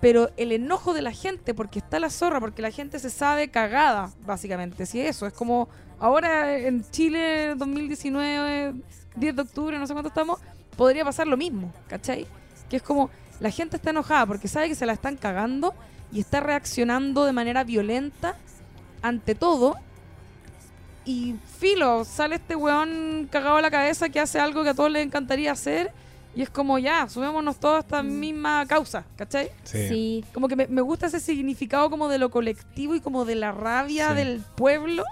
Pero 0.00 0.30
el 0.36 0.52
enojo 0.52 0.92
de 0.92 1.02
la 1.02 1.12
gente, 1.12 1.54
porque 1.54 1.78
está 1.78 1.98
la 1.98 2.10
zorra, 2.10 2.38
porque 2.38 2.60
la 2.62 2.70
gente 2.70 2.98
se 2.98 3.10
sabe 3.10 3.48
cagada, 3.48 4.10
básicamente. 4.26 4.84
Si 4.86 5.00
eso, 5.00 5.26
es 5.26 5.32
como 5.32 5.68
ahora 5.98 6.56
en 6.58 6.88
Chile 6.90 7.54
2019, 7.56 8.74
10 9.16 9.34
de 9.36 9.42
octubre, 9.42 9.78
no 9.78 9.86
sé 9.86 9.94
cuánto 9.94 10.08
estamos, 10.08 10.38
podría 10.76 11.04
pasar 11.04 11.26
lo 11.26 11.36
mismo, 11.38 11.72
¿cachai? 11.88 12.26
Que 12.68 12.76
es 12.76 12.82
como 12.82 13.08
la 13.40 13.50
gente 13.50 13.76
está 13.76 13.90
enojada 13.90 14.26
porque 14.26 14.48
sabe 14.48 14.68
que 14.68 14.74
se 14.74 14.84
la 14.86 14.92
están 14.92 15.16
cagando 15.16 15.74
y 16.12 16.20
está 16.20 16.40
reaccionando 16.40 17.24
de 17.24 17.32
manera 17.32 17.64
violenta 17.64 18.36
ante 19.02 19.34
todo. 19.34 19.76
Y 21.06 21.36
filo, 21.58 22.04
sale 22.04 22.34
este 22.34 22.56
weón 22.56 23.28
cagado 23.30 23.56
a 23.56 23.62
la 23.62 23.70
cabeza 23.70 24.08
que 24.08 24.20
hace 24.20 24.38
algo 24.40 24.62
que 24.64 24.70
a 24.70 24.74
todos 24.74 24.90
les 24.90 25.06
encantaría 25.06 25.52
hacer. 25.52 25.92
Y 26.34 26.42
es 26.42 26.50
como 26.50 26.78
ya, 26.78 27.08
subémonos 27.08 27.58
todos 27.58 27.76
a 27.76 27.78
esta 27.78 28.02
misma 28.02 28.66
causa, 28.66 29.04
¿cachai? 29.16 29.50
Sí. 29.64 30.22
Como 30.34 30.48
que 30.48 30.56
me, 30.56 30.66
me 30.66 30.82
gusta 30.82 31.06
ese 31.06 31.18
significado 31.20 31.88
como 31.88 32.08
de 32.08 32.18
lo 32.18 32.30
colectivo 32.30 32.94
y 32.94 33.00
como 33.00 33.24
de 33.24 33.36
la 33.36 33.52
rabia 33.52 34.10
Sí. 34.10 34.16
del 34.16 34.40
pueblo 34.56 35.02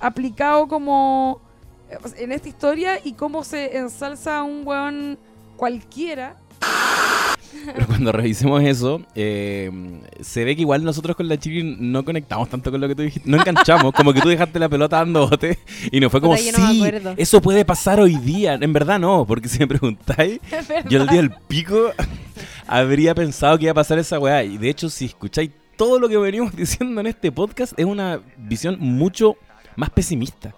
aplicado 0.00 0.66
como 0.68 1.42
eh, 1.90 1.98
en 2.16 2.32
esta 2.32 2.48
historia 2.48 2.98
y 3.04 3.12
cómo 3.12 3.44
se 3.44 3.76
ensalza 3.76 4.38
a 4.38 4.42
un 4.42 4.62
weón 4.66 5.18
cualquiera. 5.58 6.36
Pero 7.66 7.86
cuando 7.86 8.12
revisemos 8.12 8.62
eso, 8.62 9.02
eh, 9.14 9.70
se 10.20 10.44
ve 10.44 10.54
que 10.54 10.62
igual 10.62 10.84
nosotros 10.84 11.16
con 11.16 11.28
la 11.28 11.38
chiqui 11.38 11.76
no 11.78 12.04
conectamos 12.04 12.48
tanto 12.48 12.70
con 12.70 12.80
lo 12.80 12.88
que 12.88 12.94
tú 12.94 13.02
dijiste. 13.02 13.28
No 13.28 13.38
enganchamos, 13.38 13.92
como 13.92 14.12
que 14.12 14.20
tú 14.20 14.28
dejaste 14.28 14.58
la 14.58 14.68
pelota 14.68 14.98
dando 14.98 15.28
bote 15.28 15.58
y 15.90 16.00
nos 16.00 16.10
fue 16.10 16.20
como, 16.20 16.34
no 16.34 16.38
sí, 16.38 16.78
acuerdo". 16.84 17.14
eso 17.16 17.40
puede 17.40 17.64
pasar 17.64 18.00
hoy 18.00 18.16
día. 18.16 18.54
En 18.54 18.72
verdad 18.72 18.98
no, 18.98 19.24
porque 19.26 19.48
si 19.48 19.58
me 19.58 19.66
preguntáis, 19.66 20.40
yo 20.88 21.02
el 21.02 21.08
día 21.08 21.20
del 21.20 21.30
pico 21.30 21.92
habría 22.66 23.14
pensado 23.14 23.58
que 23.58 23.64
iba 23.64 23.72
a 23.72 23.74
pasar 23.74 23.98
esa 23.98 24.18
weá. 24.18 24.44
Y 24.44 24.58
de 24.58 24.68
hecho, 24.68 24.90
si 24.90 25.06
escucháis 25.06 25.50
todo 25.76 25.98
lo 25.98 26.08
que 26.08 26.16
venimos 26.16 26.54
diciendo 26.56 27.00
en 27.00 27.06
este 27.06 27.32
podcast, 27.32 27.72
es 27.78 27.84
una 27.84 28.20
visión 28.36 28.76
mucho 28.78 29.36
más 29.76 29.90
pesimista. 29.90 30.54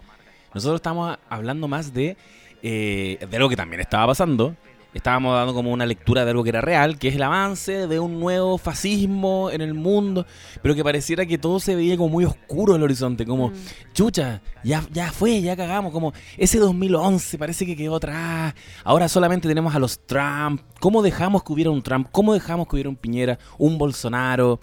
Nosotros 0.54 0.78
estamos 0.78 1.16
hablando 1.28 1.68
más 1.68 1.92
de, 1.92 2.16
eh, 2.62 3.18
de 3.28 3.36
algo 3.36 3.48
que 3.48 3.56
también 3.56 3.80
estaba 3.80 4.06
pasando. 4.08 4.54
Estábamos 4.96 5.34
dando 5.36 5.52
como 5.54 5.70
una 5.72 5.84
lectura 5.86 6.24
de 6.24 6.30
algo 6.30 6.42
que 6.42 6.48
era 6.48 6.60
real, 6.60 6.98
que 6.98 7.08
es 7.08 7.16
el 7.16 7.22
avance 7.22 7.86
de 7.86 8.00
un 8.00 8.18
nuevo 8.18 8.56
fascismo 8.58 9.50
en 9.50 9.60
el 9.60 9.74
mundo, 9.74 10.24
pero 10.62 10.74
que 10.74 10.82
pareciera 10.82 11.26
que 11.26 11.36
todo 11.38 11.60
se 11.60 11.76
veía 11.76 11.96
como 11.96 12.08
muy 12.08 12.24
oscuro 12.24 12.72
en 12.74 12.78
el 12.80 12.84
horizonte, 12.84 13.26
como, 13.26 13.48
Mm. 13.50 13.54
chucha, 13.92 14.40
ya, 14.64 14.82
ya 14.92 15.12
fue, 15.12 15.42
ya 15.42 15.54
cagamos, 15.56 15.92
como 15.92 16.12
ese 16.38 16.58
2011 16.58 17.36
parece 17.38 17.66
que 17.66 17.76
quedó 17.76 17.96
atrás, 17.96 18.54
ahora 18.84 19.08
solamente 19.08 19.46
tenemos 19.46 19.74
a 19.74 19.78
los 19.78 19.98
Trump, 20.06 20.62
¿cómo 20.80 21.02
dejamos 21.02 21.44
que 21.44 21.52
hubiera 21.52 21.70
un 21.70 21.82
Trump? 21.82 22.08
¿Cómo 22.10 22.32
dejamos 22.32 22.66
que 22.66 22.76
hubiera 22.76 22.88
un 22.88 22.96
Piñera, 22.96 23.38
un 23.58 23.76
Bolsonaro? 23.78 24.60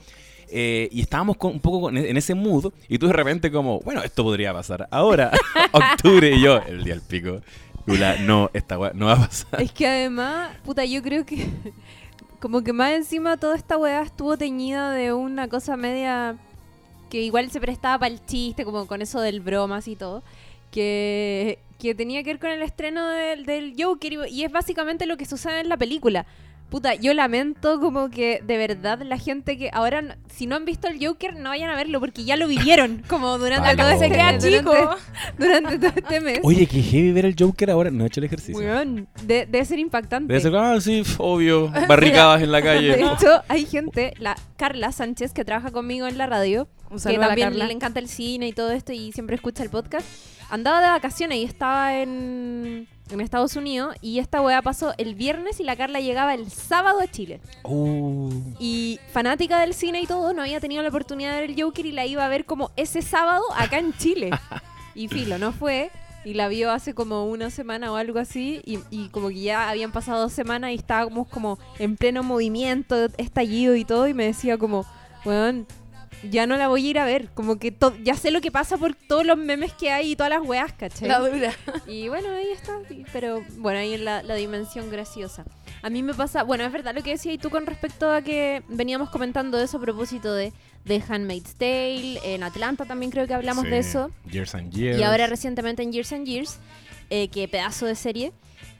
Eh, 0.55 0.87
y 0.91 1.01
estábamos 1.01 1.37
con- 1.37 1.53
un 1.53 1.59
poco 1.59 1.89
en 1.89 2.17
ese 2.17 2.35
mood, 2.35 2.71
y 2.87 2.97
tú 2.99 3.07
de 3.07 3.13
repente 3.13 3.51
como, 3.51 3.79
bueno, 3.81 4.03
esto 4.03 4.23
podría 4.23 4.53
pasar 4.53 4.87
ahora, 4.91 5.31
octubre, 5.71 6.35
y 6.35 6.41
yo, 6.41 6.57
el 6.67 6.83
día 6.83 6.93
del 6.95 7.01
pico, 7.03 7.41
Lula, 7.85 8.17
no, 8.19 8.49
esta 8.53 8.79
weá 8.79 8.91
no 8.93 9.07
va 9.07 9.13
a 9.13 9.27
pasar. 9.27 9.61
Es 9.61 9.71
que 9.71 9.87
además, 9.87 10.55
puta, 10.63 10.85
yo 10.85 11.01
creo 11.01 11.25
que 11.25 11.47
como 12.39 12.63
que 12.63 12.73
más 12.73 12.91
encima 12.93 13.37
toda 13.37 13.55
esta 13.55 13.77
weá 13.77 14.01
estuvo 14.01 14.37
teñida 14.37 14.91
de 14.91 15.13
una 15.13 15.47
cosa 15.47 15.77
media 15.77 16.37
que 17.09 17.21
igual 17.21 17.51
se 17.51 17.59
prestaba 17.59 17.99
para 17.99 18.13
el 18.13 18.25
chiste, 18.25 18.65
como 18.65 18.87
con 18.87 19.01
eso 19.01 19.21
del 19.21 19.39
bromas 19.39 19.87
y 19.87 19.95
todo, 19.95 20.23
que, 20.71 21.59
que 21.77 21.93
tenía 21.93 22.23
que 22.23 22.31
ver 22.31 22.39
con 22.39 22.49
el 22.49 22.63
estreno 22.63 23.07
del, 23.07 23.45
del 23.45 23.75
Joker 23.77 24.13
y, 24.13 24.17
y 24.29 24.43
es 24.43 24.51
básicamente 24.51 25.05
lo 25.05 25.17
que 25.17 25.25
sucede 25.25 25.59
en 25.59 25.69
la 25.69 25.77
película. 25.77 26.25
Puta, 26.73 26.95
yo 26.95 27.13
lamento 27.13 27.79
como 27.79 28.09
que 28.09 28.41
de 28.43 28.57
verdad 28.57 28.99
la 29.03 29.19
gente 29.19 29.59
que 29.59 29.69
ahora, 29.71 30.17
si 30.33 30.47
no 30.47 30.55
han 30.55 30.65
visto 30.65 30.87
el 30.87 30.97
Joker, 31.05 31.35
no 31.35 31.49
vayan 31.49 31.69
a 31.69 31.75
verlo 31.75 31.99
porque 31.99 32.23
ya 32.23 32.35
lo 32.35 32.47
vivieron 32.47 33.03
como 33.07 33.37
durante 33.37 33.67
Vale. 33.67 33.77
todo 33.77 33.89
se 33.89 34.05
este 34.05 34.09
crea 34.09 34.33
durante- 34.39 34.57
chico. 34.57 34.95
Durante 35.37 35.77
todo 35.77 35.91
este 35.95 36.19
mes. 36.19 36.39
Oye, 36.41 36.65
que 36.65 36.81
heavy 36.81 37.11
ver 37.11 37.25
el 37.27 37.35
Joker 37.37 37.69
ahora, 37.69 37.91
no 37.91 38.03
he 38.03 38.07
hecho 38.07 38.19
el 38.21 38.23
ejercicio. 38.25 38.57
Weón, 38.59 39.07
de- 39.23 39.45
debe 39.45 39.63
ser 39.65 39.77
impactante. 39.77 40.33
Debe 40.33 40.41
ser, 40.41 40.55
ah, 40.55 40.81
sí, 40.81 41.03
obvio, 41.19 41.69
barricadas 41.87 42.41
en 42.41 42.51
la 42.51 42.57
De 42.57 42.63
calle. 42.63 42.99
hecho, 43.01 43.43
hay 43.49 43.65
gente, 43.67 44.15
la 44.17 44.35
Carla 44.57 44.91
Sánchez, 44.91 45.31
que 45.31 45.45
trabaja 45.45 45.69
conmigo 45.69 46.07
en 46.07 46.17
la 46.17 46.25
radio, 46.25 46.67
Un 46.89 46.97
que 46.97 46.99
saludo 47.03 47.19
a 47.19 47.21
la 47.21 47.27
también 47.29 47.49
Carla. 47.49 47.67
le 47.67 47.73
encanta 47.73 47.99
el 47.99 48.07
cine 48.07 48.47
y 48.47 48.53
todo 48.53 48.71
esto 48.71 48.93
y 48.93 49.11
siempre 49.11 49.35
escucha 49.35 49.61
el 49.61 49.69
podcast. 49.69 50.07
Andaba 50.49 50.81
de 50.81 50.87
vacaciones 50.87 51.37
y 51.39 51.43
estaba 51.43 51.97
en, 51.97 52.87
en 53.09 53.21
Estados 53.21 53.55
Unidos 53.55 53.95
y 54.01 54.19
esta 54.19 54.41
weá 54.41 54.61
pasó 54.61 54.93
el 54.97 55.15
viernes 55.15 55.59
y 55.59 55.63
la 55.63 55.75
Carla 55.75 55.99
llegaba 55.99 56.33
el 56.33 56.49
sábado 56.51 56.99
a 56.99 57.07
Chile. 57.07 57.41
Uh, 57.63 58.31
Y 58.59 58.99
fanática 59.11 59.59
del 59.59 59.73
cine 59.73 60.01
y 60.01 60.07
todo, 60.07 60.33
no 60.33 60.41
había 60.41 60.59
tenido 60.59 60.83
la 60.83 60.89
oportunidad 60.89 61.33
de 61.33 61.41
ver 61.41 61.49
el 61.51 61.61
Joker 61.61 61.85
y 61.85 61.91
la 61.91 62.05
iba 62.05 62.25
a 62.25 62.29
ver 62.29 62.45
como 62.45 62.71
ese 62.75 63.01
sábado 63.01 63.43
acá 63.55 63.79
en 63.79 63.93
Chile. 63.93 64.29
y 64.95 65.07
filo, 65.07 65.37
no 65.37 65.51
fue. 65.51 65.91
Y 66.25 66.35
la 66.35 66.47
vio 66.47 66.71
hace 66.71 66.93
como 66.93 67.25
una 67.25 67.49
semana 67.49 67.91
o 67.91 67.95
algo 67.97 68.17
así. 68.19 68.61
Y, 68.65 68.79
y 68.91 69.09
como 69.09 69.27
que 69.27 69.41
ya 69.41 69.69
habían 69.69 69.91
pasado 69.91 70.21
dos 70.21 70.31
semanas 70.31 70.71
y 70.71 70.75
estábamos 70.75 71.27
como 71.27 71.59
en 71.79 71.97
pleno 71.97 72.23
movimiento, 72.23 72.95
estallido 73.17 73.75
y 73.75 73.83
todo. 73.83 74.07
Y 74.07 74.13
me 74.13 74.25
decía 74.25 74.57
como, 74.57 74.85
weón, 75.25 75.67
ya 76.29 76.47
no 76.47 76.55
la 76.57 76.67
voy 76.67 76.85
a 76.85 76.89
ir 76.89 76.99
a 76.99 77.05
ver. 77.05 77.29
Como 77.33 77.59
que 77.59 77.71
to- 77.71 77.95
ya 78.03 78.15
sé 78.15 78.31
lo 78.31 78.41
que 78.41 78.51
pasa 78.51 78.77
por 78.77 78.95
todos 78.95 79.25
los 79.25 79.37
memes 79.37 79.73
que 79.73 79.91
hay 79.91 80.11
y 80.11 80.15
todas 80.15 80.29
las 80.29 80.41
weas, 80.41 80.73
¿cachai? 80.73 81.07
La 81.07 81.19
dura. 81.19 81.53
Y 81.87 82.07
bueno, 82.09 82.29
ahí 82.29 82.47
está. 82.51 82.79
Pero 83.11 83.43
bueno, 83.57 83.79
ahí 83.79 83.93
en 83.93 84.05
la, 84.05 84.23
la 84.23 84.35
dimensión 84.35 84.89
graciosa. 84.89 85.45
A 85.81 85.89
mí 85.89 86.01
me 86.01 86.13
pasa, 86.13 86.43
bueno, 86.43 86.63
es 86.63 86.71
verdad 86.71 86.95
lo 86.95 87.03
que 87.03 87.11
decías 87.11 87.37
tú 87.39 87.49
con 87.49 87.65
respecto 87.65 88.09
a 88.09 88.21
que 88.21 88.63
veníamos 88.69 89.09
comentando 89.09 89.57
de 89.57 89.65
eso 89.65 89.77
a 89.77 89.81
propósito 89.81 90.33
de, 90.33 90.53
de 90.85 91.03
Handmaid's 91.07 91.55
Tale. 91.55 92.19
En 92.23 92.43
Atlanta 92.43 92.85
también 92.85 93.11
creo 93.11 93.27
que 93.27 93.33
hablamos 93.33 93.65
sí, 93.65 93.69
de 93.69 93.77
eso. 93.79 94.09
Years 94.31 94.55
and 94.55 94.71
Years. 94.71 94.97
Y 94.99 95.03
ahora 95.03 95.27
recientemente 95.27 95.83
en 95.83 95.91
Years 95.91 96.13
and 96.13 96.25
Years, 96.25 96.57
eh, 97.09 97.27
que 97.27 97.47
pedazo 97.49 97.85
de 97.85 97.95
serie. 97.95 98.31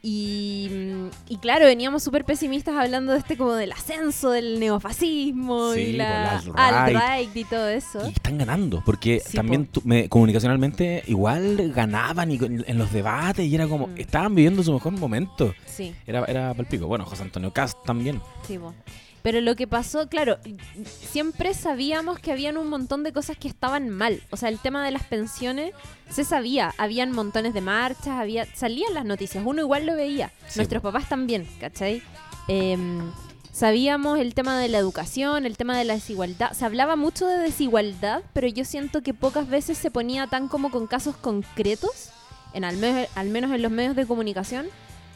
Y, 0.05 0.67
mm, 0.69 1.07
y 1.29 1.37
claro, 1.37 1.65
veníamos 1.65 2.03
súper 2.03 2.25
pesimistas 2.25 2.75
hablando 2.75 3.13
de 3.13 3.19
este 3.19 3.37
como 3.37 3.53
del 3.53 3.71
ascenso 3.71 4.31
del 4.31 4.59
neofascismo 4.59 5.71
Sí, 5.73 5.79
y 5.79 5.93
la 5.93 6.41
la 6.57 6.85
alt-right. 6.85 7.33
y 7.37 7.45
todo 7.45 7.69
eso. 7.69 8.05
Y 8.05 8.11
están 8.11 8.37
ganando, 8.37 8.83
porque 8.85 9.21
Sí, 9.25 9.37
también 9.37 9.65
po. 9.65 9.79
tu- 9.79 9.87
me- 9.87 10.09
comunicacionalmente 10.09 11.03
igual 11.07 11.71
ganaban 11.73 12.31
y 12.31 12.37
en 12.37 12.77
los 12.77 12.91
debates 12.91 13.45
y 13.45 13.55
era 13.55 13.65
como, 13.65 13.87
Mm. 13.87 13.97
estaban 13.97 14.35
viviendo 14.35 14.61
su 14.61 14.73
mejor 14.73 14.91
momento. 14.91 15.53
Sí. 15.65 15.95
Era, 16.05 16.25
era 16.25 16.53
palpico. 16.53 16.85
Bueno, 16.87 17.05
José 17.05 17.23
Antonio 17.23 17.53
Cast 17.53 17.77
también. 17.85 18.21
Sí, 18.45 18.57
po. 18.57 18.73
Pero 19.23 19.39
lo 19.41 19.55
que 19.55 19.67
pasó, 19.67 20.07
claro, 20.09 20.37
siempre 20.85 21.53
sabíamos 21.53 22.19
que 22.19 22.31
habían 22.31 22.57
un 22.57 22.67
montón 22.69 23.03
de 23.03 23.13
cosas 23.13 23.37
que 23.37 23.47
estaban 23.47 23.89
mal. 23.89 24.21
O 24.31 24.37
sea, 24.37 24.49
el 24.49 24.59
tema 24.59 24.83
de 24.83 24.91
las 24.91 25.03
pensiones 25.03 25.73
se 26.09 26.23
sabía. 26.25 26.73
Habían 26.77 27.11
montones 27.11 27.53
de 27.53 27.61
marchas, 27.61 28.07
había 28.19 28.45
salían 28.53 28.93
las 28.93 29.05
noticias. 29.05 29.43
Uno 29.45 29.61
igual 29.61 29.85
lo 29.85 29.95
veía. 29.95 30.31
Sí, 30.47 30.59
Nuestros 30.59 30.83
papás 30.83 31.07
también, 31.09 31.47
¿cachai? 31.59 32.03
Em, 32.49 33.11
sabíamos 33.51 34.19
el 34.19 34.33
tema 34.33 34.59
de 34.59 34.67
la 34.67 34.77
educación, 34.77 35.45
el 35.45 35.55
tema 35.57 35.77
de 35.77 35.85
la 35.85 35.93
desigualdad. 35.93 36.51
Se 36.51 36.65
hablaba 36.65 36.95
mucho 36.95 37.25
de 37.27 37.37
desigualdad, 37.37 38.23
pero 38.33 38.47
yo 38.47 38.65
siento 38.65 39.01
que 39.01 39.13
pocas 39.13 39.47
veces 39.47 39.77
se 39.77 39.89
ponía 39.91 40.27
tan 40.27 40.47
como 40.49 40.69
con 40.71 40.85
casos 40.87 41.15
concretos, 41.15 42.09
en 42.53 42.65
al, 42.65 42.77
me- 42.77 43.07
al 43.15 43.29
menos 43.29 43.51
en 43.51 43.61
los 43.61 43.71
medios 43.71 43.95
de 43.95 44.05
comunicación, 44.05 44.67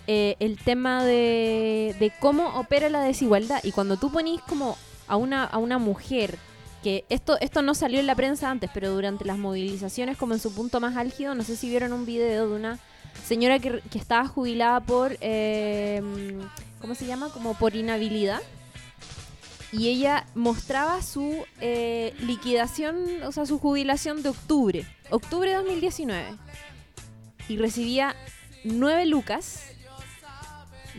eh, 0.07 0.35
el 0.39 0.57
tema 0.57 1.03
de, 1.03 1.95
de 1.99 2.11
cómo 2.19 2.59
opera 2.59 2.89
la 2.89 3.01
desigualdad. 3.01 3.59
Y 3.63 3.71
cuando 3.71 3.97
tú 3.97 4.11
ponís 4.11 4.41
como 4.41 4.77
a 5.07 5.15
una, 5.17 5.43
a 5.43 5.57
una 5.57 5.77
mujer, 5.77 6.37
que 6.83 7.05
esto, 7.09 7.37
esto 7.41 7.61
no 7.61 7.73
salió 7.73 7.99
en 7.99 8.07
la 8.07 8.15
prensa 8.15 8.49
antes, 8.49 8.69
pero 8.73 8.91
durante 8.91 9.25
las 9.25 9.37
movilizaciones, 9.37 10.17
como 10.17 10.33
en 10.33 10.39
su 10.39 10.53
punto 10.53 10.79
más 10.79 10.95
álgido, 10.95 11.35
no 11.35 11.43
sé 11.43 11.55
si 11.55 11.69
vieron 11.69 11.93
un 11.93 12.05
video 12.05 12.49
de 12.49 12.55
una 12.55 12.79
señora 13.25 13.59
que, 13.59 13.81
que 13.91 13.97
estaba 13.97 14.27
jubilada 14.27 14.79
por, 14.79 15.17
eh, 15.21 16.01
¿cómo 16.79 16.95
se 16.95 17.05
llama? 17.05 17.29
Como 17.29 17.55
por 17.55 17.75
inhabilidad. 17.75 18.41
Y 19.71 19.89
ella 19.89 20.25
mostraba 20.33 21.01
su 21.01 21.43
eh, 21.59 22.13
liquidación, 22.21 23.23
o 23.23 23.31
sea, 23.33 23.45
su 23.45 23.59
jubilación 23.59 24.23
de 24.23 24.29
octubre, 24.29 24.85
octubre 25.09 25.49
de 25.49 25.57
2019. 25.57 26.25
Y 27.49 27.57
recibía 27.57 28.15
9 28.63 29.05
lucas 29.07 29.63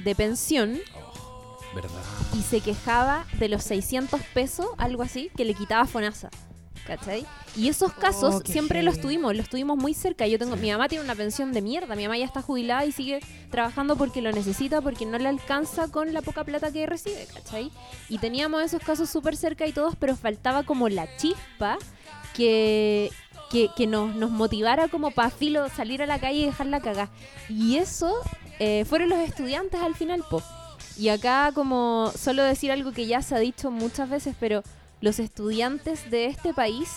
de 0.04 0.14
pensión 0.14 0.78
¿Verdad? 1.74 1.90
y 2.38 2.42
se 2.42 2.60
quejaba 2.60 3.26
de 3.38 3.48
los 3.48 3.62
600 3.64 4.20
pesos, 4.34 4.66
algo 4.78 5.02
así, 5.02 5.30
que 5.36 5.44
le 5.44 5.54
quitaba 5.54 5.86
Fonasa. 5.86 6.30
¿Cachai? 6.86 7.26
Y 7.54 7.68
esos 7.68 7.92
casos 7.92 8.36
Oh, 8.36 8.42
siempre 8.50 8.82
los 8.82 8.98
tuvimos, 8.98 9.36
los 9.36 9.50
tuvimos 9.50 9.76
muy 9.76 9.92
cerca. 9.92 10.26
Yo 10.26 10.38
tengo, 10.38 10.54
Sí. 10.56 10.62
mi 10.62 10.70
mamá 10.70 10.88
tiene 10.88 11.04
una 11.04 11.14
pensión 11.14 11.52
de 11.52 11.60
mierda, 11.60 11.94
mi 11.96 12.04
mamá 12.04 12.16
ya 12.16 12.24
está 12.24 12.40
jubilada 12.40 12.86
y 12.86 12.92
sigue 12.92 13.20
trabajando 13.50 13.96
porque 13.96 14.22
lo 14.22 14.32
necesita, 14.32 14.80
porque 14.80 15.04
no 15.04 15.18
le 15.18 15.28
alcanza 15.28 15.88
con 15.88 16.14
la 16.14 16.22
poca 16.22 16.44
plata 16.44 16.72
que 16.72 16.86
recibe, 16.86 17.26
¿cachai? 17.34 17.70
Y 18.08 18.16
teníamos 18.16 18.62
esos 18.62 18.80
casos 18.82 19.10
súper 19.10 19.36
cerca 19.36 19.66
y 19.66 19.72
todos, 19.72 19.96
pero 19.96 20.16
faltaba 20.16 20.62
como 20.62 20.88
la 20.88 21.14
chispa 21.18 21.76
que, 22.34 23.10
que, 23.50 23.70
que 23.76 23.86
nos, 23.86 24.14
nos 24.14 24.30
motivara 24.30 24.88
como 24.88 25.10
para 25.10 25.30
filo 25.30 25.68
salir 25.68 26.02
a 26.02 26.06
la 26.06 26.18
calle 26.18 26.38
y 26.40 26.46
dejarla 26.46 26.80
cagar. 26.80 27.08
Y 27.48 27.76
eso 27.76 28.12
eh, 28.58 28.84
fueron 28.88 29.08
los 29.08 29.18
estudiantes 29.18 29.80
al 29.80 29.94
final, 29.94 30.24
po. 30.28 30.42
Y 30.98 31.08
acá 31.10 31.52
como 31.54 32.12
solo 32.18 32.42
decir 32.42 32.72
algo 32.72 32.92
que 32.92 33.06
ya 33.06 33.22
se 33.22 33.34
ha 33.34 33.38
dicho 33.38 33.70
muchas 33.70 34.10
veces, 34.10 34.34
pero 34.40 34.62
los 35.00 35.18
estudiantes 35.20 36.10
de 36.10 36.26
este 36.26 36.52
país 36.52 36.88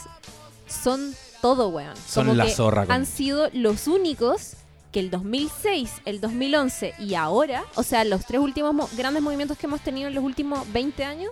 son 0.67 1.13
todo, 1.41 1.69
weón. 1.69 1.95
Son 2.07 2.25
Como 2.25 2.35
la 2.35 2.45
que 2.45 2.51
zorra 2.51 2.85
Han 2.89 3.05
sido 3.05 3.49
los 3.53 3.87
únicos 3.87 4.53
que 4.91 4.99
el 4.99 5.09
2006, 5.09 5.89
el 6.05 6.19
2011 6.19 6.95
y 6.99 7.13
ahora, 7.15 7.63
o 7.75 7.83
sea, 7.83 8.03
los 8.03 8.25
tres 8.25 8.41
últimos 8.41 8.73
mo- 8.73 8.89
grandes 8.97 9.23
movimientos 9.23 9.57
que 9.57 9.67
hemos 9.67 9.81
tenido 9.81 10.09
en 10.09 10.15
los 10.15 10.23
últimos 10.23 10.69
20 10.73 11.05
años, 11.05 11.31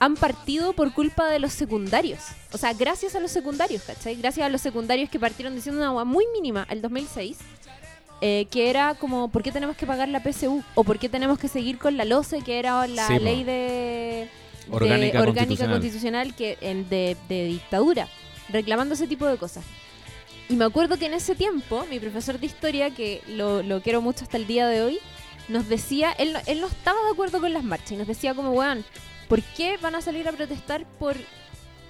han 0.00 0.16
partido 0.16 0.72
por 0.72 0.92
culpa 0.92 1.28
de 1.28 1.38
los 1.38 1.52
secundarios. 1.52 2.20
O 2.52 2.58
sea, 2.58 2.72
gracias 2.72 3.14
a 3.14 3.20
los 3.20 3.30
secundarios, 3.30 3.82
¿cachai? 3.82 4.16
Gracias 4.16 4.44
a 4.46 4.48
los 4.48 4.60
secundarios 4.60 5.08
que 5.10 5.20
partieron 5.20 5.54
diciendo 5.54 5.80
una 5.80 5.88
agua 5.90 6.04
muy 6.04 6.24
mínima 6.32 6.66
el 6.70 6.80
2006, 6.82 7.36
eh, 8.22 8.46
que 8.50 8.70
era 8.70 8.94
como, 8.94 9.28
¿por 9.28 9.42
qué 9.42 9.52
tenemos 9.52 9.76
que 9.76 9.86
pagar 9.86 10.08
la 10.08 10.20
PSU? 10.22 10.62
¿O 10.74 10.84
por 10.84 10.98
qué 10.98 11.08
tenemos 11.08 11.38
que 11.38 11.48
seguir 11.48 11.78
con 11.78 11.96
la 11.96 12.04
LOCE, 12.04 12.40
que 12.42 12.58
era 12.58 12.86
la 12.86 13.06
Sí, 13.06 13.18
ley 13.18 13.44
de, 13.44 13.52
de 13.52 14.28
Orgánica 14.70 15.24
constitucional. 15.24 15.74
constitucional 15.80 16.34
que, 16.34 16.58
en- 16.62 16.88
de, 16.88 17.16
de 17.28 17.44
dictadura? 17.44 18.08
Reclamando 18.48 18.94
ese 18.94 19.06
tipo 19.06 19.26
de 19.26 19.36
cosas. 19.36 19.64
Y 20.48 20.56
me 20.56 20.64
acuerdo 20.64 20.96
que 20.98 21.06
en 21.06 21.14
ese 21.14 21.34
tiempo, 21.34 21.86
mi 21.90 22.00
profesor 22.00 22.40
de 22.40 22.46
historia, 22.46 22.90
que 22.90 23.22
lo, 23.28 23.62
lo 23.62 23.80
quiero 23.82 24.00
mucho 24.02 24.24
hasta 24.24 24.36
el 24.38 24.46
día 24.46 24.66
de 24.66 24.82
hoy, 24.82 24.98
nos 25.48 25.68
decía, 25.68 26.10
él, 26.12 26.32
no- 26.32 26.40
él 26.46 26.60
no 26.62 26.66
estaba 26.68 26.98
de 27.04 27.10
acuerdo 27.12 27.38
con 27.40 27.52
las 27.52 27.64
marchas 27.64 27.92
y 27.92 27.96
nos 27.96 28.06
decía 28.08 28.34
como, 28.34 28.50
weón, 28.52 28.82
¿por 29.30 29.42
qué 29.42 29.76
van 29.76 29.94
a 29.94 30.00
salir 30.00 30.28
a 30.28 30.32
protestar 30.32 30.84
por 30.98 31.16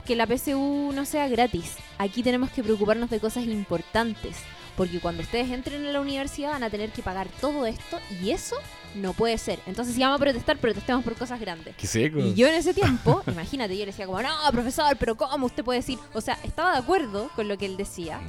que 0.04 0.14
la 0.14 0.26
PSU 0.26 0.92
no 0.94 1.06
sea 1.06 1.26
gratis? 1.26 1.76
Aquí 1.96 2.22
tenemos 2.22 2.50
que 2.50 2.62
preocuparnos 2.62 3.08
de 3.08 3.18
cosas 3.18 3.44
importantes, 3.46 4.36
porque 4.76 5.00
cuando 5.00 5.22
ustedes 5.22 5.50
entren 5.50 5.86
a 5.86 5.90
la 5.90 6.02
universidad 6.02 6.50
van 6.50 6.64
a 6.64 6.70
tener 6.70 6.90
que 6.90 7.02
pagar 7.02 7.28
todo 7.40 7.64
esto 7.64 7.98
y 8.22 8.30
eso 8.30 8.56
no 8.94 9.14
puede 9.14 9.38
ser. 9.38 9.58
Entonces 9.66 9.94
si 9.94 10.02
vamos 10.02 10.16
a 10.16 10.22
protestar, 10.22 10.58
protestemos 10.58 11.02
por 11.02 11.14
cosas 11.14 11.40
grandes. 11.40 11.74
Qué 11.76 11.86
seco. 11.86 12.18
Y 12.18 12.34
yo 12.34 12.46
en 12.46 12.56
ese 12.56 12.74
tiempo, 12.74 13.22
imagínate, 13.26 13.74
yo 13.74 13.86
le 13.86 13.92
decía 13.92 14.04
como, 14.04 14.20
no, 14.20 14.28
profesor, 14.52 14.94
pero 14.98 15.16
¿cómo 15.16 15.46
usted 15.46 15.64
puede 15.64 15.78
decir? 15.78 15.98
O 16.12 16.20
sea, 16.20 16.38
estaba 16.44 16.72
de 16.72 16.78
acuerdo 16.78 17.30
con 17.34 17.48
lo 17.48 17.56
que 17.56 17.64
él 17.64 17.78
decía, 17.78 18.20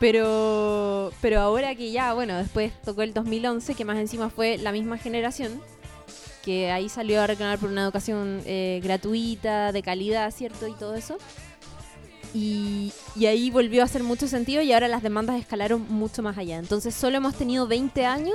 pero, 0.00 1.12
pero 1.20 1.40
ahora 1.40 1.76
que 1.76 1.92
ya, 1.92 2.14
bueno, 2.14 2.36
después 2.36 2.72
tocó 2.82 3.02
el 3.02 3.14
2011, 3.14 3.76
que 3.76 3.84
más 3.84 3.96
encima 3.96 4.28
fue 4.28 4.58
la 4.58 4.72
misma 4.72 4.98
generación, 4.98 5.60
que 6.44 6.70
ahí 6.70 6.88
salió 6.88 7.22
a 7.22 7.26
reclamar 7.26 7.58
por 7.58 7.70
una 7.70 7.82
educación 7.84 8.42
eh, 8.44 8.80
gratuita, 8.82 9.72
de 9.72 9.82
calidad, 9.82 10.30
¿cierto? 10.30 10.66
Y 10.68 10.72
todo 10.74 10.94
eso. 10.94 11.16
Y, 12.32 12.92
y 13.14 13.26
ahí 13.26 13.50
volvió 13.50 13.82
a 13.82 13.84
hacer 13.84 14.02
mucho 14.02 14.26
sentido 14.26 14.60
y 14.60 14.72
ahora 14.72 14.88
las 14.88 15.02
demandas 15.04 15.38
escalaron 15.40 15.86
mucho 15.88 16.20
más 16.22 16.36
allá. 16.36 16.58
Entonces 16.58 16.92
solo 16.94 17.16
hemos 17.16 17.34
tenido 17.36 17.68
20 17.68 18.04
años 18.06 18.34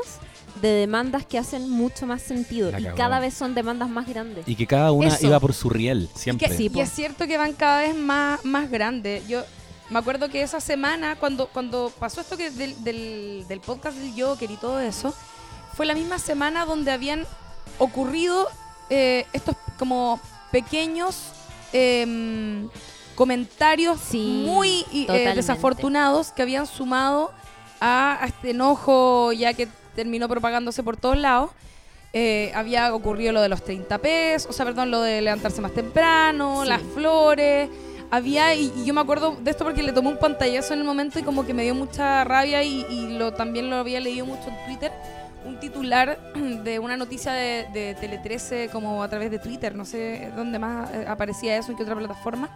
de 0.61 0.69
demandas 0.69 1.25
que 1.25 1.37
hacen 1.37 1.69
mucho 1.69 2.07
más 2.07 2.21
sentido 2.21 2.71
y 2.77 2.83
cada 2.95 3.19
vez 3.19 3.33
son 3.33 3.53
demandas 3.55 3.89
más 3.89 4.07
grandes. 4.07 4.47
Y 4.47 4.55
que 4.55 4.65
cada 4.65 4.91
una 4.93 5.09
Eso. 5.09 5.27
iba 5.27 5.39
por 5.39 5.53
su 5.53 5.69
riel, 5.69 6.09
Y, 6.15 6.17
siempre. 6.17 6.47
que- 6.47 6.55
Sí, 6.55 6.65
y 6.65 6.69
po. 6.69 6.81
es 6.81 6.89
cierto 6.89 7.27
que 7.27 7.37
van 7.37 7.51
cada 7.53 7.81
vez 7.81 7.95
más, 7.95 8.43
más 8.45 8.71
grandes. 8.71 9.27
Yo 9.27 9.43
me 9.89 9.99
acuerdo 9.99 10.29
que 10.29 10.41
esa 10.43 10.61
semana, 10.61 11.17
cuando, 11.17 11.47
cuando 11.47 11.91
pasó 11.99 12.21
esto 12.21 12.37
que 12.37 12.51
del, 12.51 12.81
del, 12.83 13.45
del 13.49 13.59
podcast 13.59 13.97
del 13.97 14.13
Joker 14.21 14.49
y 14.49 14.55
todo 14.55 14.79
eso, 14.79 15.13
fue 15.73 15.85
la 15.85 15.93
misma 15.93 16.19
semana 16.19 16.65
donde 16.65 16.91
habían 16.91 17.25
ocurrido 17.77 18.47
eh, 18.89 19.25
estos 19.33 19.55
como 19.77 20.19
pequeños 20.51 21.31
em, 21.73 22.67
comentarios 23.15 23.99
Sí, 23.99 24.43
muy 24.45 24.85
eh, 24.93 25.33
desafortunados 25.35 26.31
que 26.31 26.41
habían 26.41 26.65
sumado 26.67 27.31
a, 27.79 28.23
a 28.23 28.27
este 28.27 28.51
enojo 28.51 29.31
ya 29.33 29.53
que 29.53 29.67
terminó 29.95 30.27
propagándose 30.27 30.83
por 30.83 30.97
todos 30.97 31.17
lados. 31.17 31.51
Eh, 32.11 32.51
había 32.55 32.93
ocurrido 32.95 33.33
lo 33.33 33.41
de 33.41 33.49
los 33.49 33.63
30 33.63 33.99
pesos, 33.99 34.49
o 34.49 34.53
sea, 34.53 34.65
perdón, 34.65 34.89
lo 34.89 35.01
de 35.01 35.21
levantarse 35.21 35.61
más 35.61 35.73
temprano, 35.73 36.63
Sí. 36.63 36.69
las 36.69 36.81
flores. 36.81 37.69
Había, 38.11 38.55
y, 38.55 38.73
y 38.75 38.85
yo 38.85 38.93
me 38.95 39.01
acuerdo 39.01 39.37
de 39.39 39.51
esto 39.51 39.63
porque 39.63 39.83
le 39.83 39.93
tomé 39.93 40.09
un 40.09 40.17
pantallazo 40.17 40.73
en 40.73 40.79
el 40.79 40.85
momento 40.85 41.19
y 41.19 41.21
como 41.23 41.45
que 41.45 41.53
me 41.53 41.61
dio 41.61 41.75
mucha 41.75 42.23
rabia 42.23 42.63
y, 42.63 42.83
y 42.89 43.09
lo 43.19 43.33
también 43.33 43.69
lo 43.69 43.75
había 43.75 43.99
leído 43.99 44.25
mucho 44.25 44.47
en 44.49 44.65
Twitter. 44.65 44.91
Un 45.49 45.59
titular 45.59 46.19
de 46.63 46.79
una 46.79 46.95
noticia 46.95 47.33
de, 47.33 47.67
de 47.73 47.95
Tele 47.95 48.19
13 48.19 48.69
como 48.71 49.01
a 49.03 49.09
través 49.09 49.31
de 49.31 49.39
Twitter, 49.39 49.75
no 49.75 49.83
sé 49.83 50.31
dónde 50.35 50.59
más 50.59 50.91
eh, 50.93 51.05
aparecía 51.07 51.57
eso, 51.57 51.71
en 51.71 51.77
qué 51.77 51.83
otra 51.83 51.95
plataforma, 51.95 52.49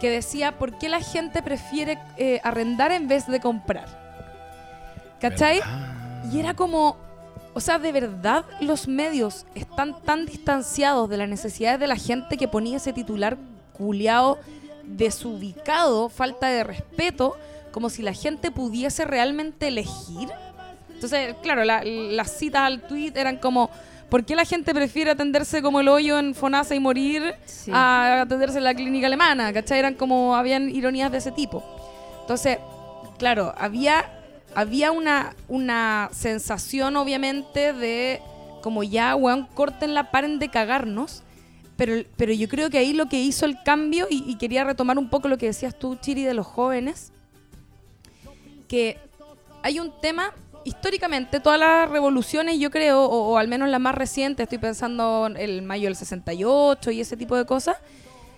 que 0.00 0.10
decía, 0.10 0.58
¿por 0.58 0.78
qué 0.78 0.88
la 0.88 1.00
gente 1.00 1.42
prefiere 1.42 1.98
eh, 2.18 2.40
arrendar 2.44 2.92
en 2.92 3.08
vez 3.08 3.26
de 3.26 3.40
comprar? 3.40 3.88
¿Cachai? 5.18 5.60
¿Verdad? 5.60 6.30
Y 6.30 6.40
era 6.40 6.54
como, 6.54 6.96
o 7.54 7.60
sea, 7.60 7.78
de 7.78 7.92
verdad 7.92 8.44
los 8.60 8.86
medios 8.86 9.46
están 9.54 10.00
tan 10.02 10.26
distanciados 10.26 11.08
de 11.08 11.16
las 11.16 11.28
necesidades 11.28 11.80
de 11.80 11.86
la 11.86 11.96
gente 11.96 12.36
que 12.36 12.48
ponía 12.48 12.76
ese 12.76 12.92
titular 12.92 13.38
culiado, 13.72 14.38
desubicado, 14.84 16.08
falta 16.08 16.48
de 16.48 16.64
respeto, 16.64 17.36
como 17.72 17.90
si 17.90 18.02
la 18.02 18.12
gente 18.12 18.50
pudiese 18.50 19.04
realmente 19.04 19.68
elegir. 19.68 20.28
Entonces, 21.04 21.36
claro, 21.42 21.64
la- 21.64 21.84
las 21.84 22.30
citas 22.30 22.62
al 22.62 22.80
tweet 22.80 23.12
eran 23.14 23.36
como, 23.36 23.68
¿por 24.08 24.24
qué 24.24 24.34
la 24.34 24.46
gente 24.46 24.72
prefiere 24.74 25.10
atenderse 25.10 25.60
como 25.60 25.80
el 25.80 25.88
hoyo 25.88 26.18
en 26.18 26.34
Fonasa 26.34 26.74
y 26.74 26.80
morir 26.80 27.34
Sí. 27.44 27.70
a 27.74 28.22
atenderse 28.22 28.56
en 28.56 28.64
la 28.64 28.74
clínica 28.74 29.06
alemana? 29.06 29.52
¿Cachai? 29.52 29.78
Eran 29.80 29.94
como, 29.94 30.34
habían 30.34 30.70
ironías 30.70 31.12
de 31.12 31.18
ese 31.18 31.30
tipo. 31.30 31.62
Entonces, 32.22 32.56
claro, 33.18 33.52
había, 33.58 34.06
había 34.54 34.92
una, 34.92 35.34
una 35.48 36.08
sensación, 36.12 36.96
obviamente, 36.96 37.74
de 37.74 38.22
como 38.62 38.82
ya, 38.82 39.14
weón, 39.14 39.46
cortenla, 39.54 40.10
paren 40.10 40.38
de 40.38 40.48
cagarnos. 40.48 41.22
Pero, 41.76 42.02
pero 42.16 42.32
yo 42.32 42.48
creo 42.48 42.70
que 42.70 42.78
ahí 42.78 42.94
lo 42.94 43.10
que 43.10 43.20
hizo 43.20 43.44
el 43.44 43.62
cambio, 43.62 44.06
y, 44.08 44.24
y 44.26 44.36
quería 44.36 44.64
retomar 44.64 44.96
un 44.96 45.10
poco 45.10 45.28
lo 45.28 45.36
que 45.36 45.46
decías 45.46 45.78
tú, 45.78 45.96
Chiri, 45.96 46.22
de 46.24 46.32
los 46.32 46.46
jóvenes, 46.46 47.12
que 48.68 48.96
hay 49.62 49.80
un 49.80 49.92
tema, 50.00 50.32
históricamente, 50.64 51.40
todas 51.40 51.58
las 51.58 51.88
revoluciones, 51.90 52.58
yo 52.58 52.70
creo, 52.70 53.04
o, 53.04 53.36
al 53.38 53.48
menos 53.48 53.68
las 53.68 53.80
más 53.80 53.94
recientes, 53.94 54.44
estoy 54.44 54.58
pensando 54.58 55.26
en 55.26 55.36
el 55.36 55.62
mayo 55.62 55.84
del 55.84 55.96
68 55.96 56.90
y 56.90 57.00
ese 57.00 57.16
tipo 57.16 57.36
de 57.36 57.44
cosas, 57.46 57.76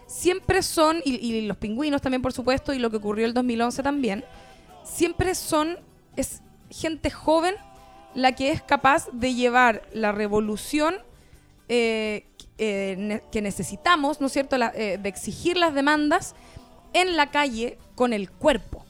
siempre 0.07 0.63
son, 0.63 1.01
y, 1.05 1.15
y 1.17 1.43
los 1.47 1.57
pingüinos 1.57 2.03
también, 2.03 2.23
por 2.23 2.33
supuesto, 2.33 2.73
y 2.73 2.79
lo 2.79 2.91
que 2.91 2.97
ocurrió 2.99 3.27
el 3.27 3.35
2011 3.35 3.83
también, 3.83 4.25
siempre 4.85 5.35
son, 5.35 5.79
es 6.17 6.43
gente 6.71 7.11
joven 7.11 7.55
la 8.15 8.33
que 8.33 8.51
es 8.51 8.63
capaz 8.63 9.09
de 9.13 9.35
llevar 9.35 9.83
la 9.93 10.11
revolución 10.13 10.95
eh, 11.69 12.27
eh, 12.59 13.21
que 13.31 13.43
necesitamos, 13.43 14.21
¿no 14.21 14.29
es 14.29 14.33
cierto?, 14.33 14.57
La- 14.57 14.73
eh, 14.75 14.99
de 15.03 15.09
exigir 15.09 15.57
las 15.57 15.75
demandas 15.75 16.35
en 16.93 17.17
la 17.17 17.31
calle 17.31 17.77
con 17.95 18.13
el 18.13 18.31
cuerpo, 18.31 18.85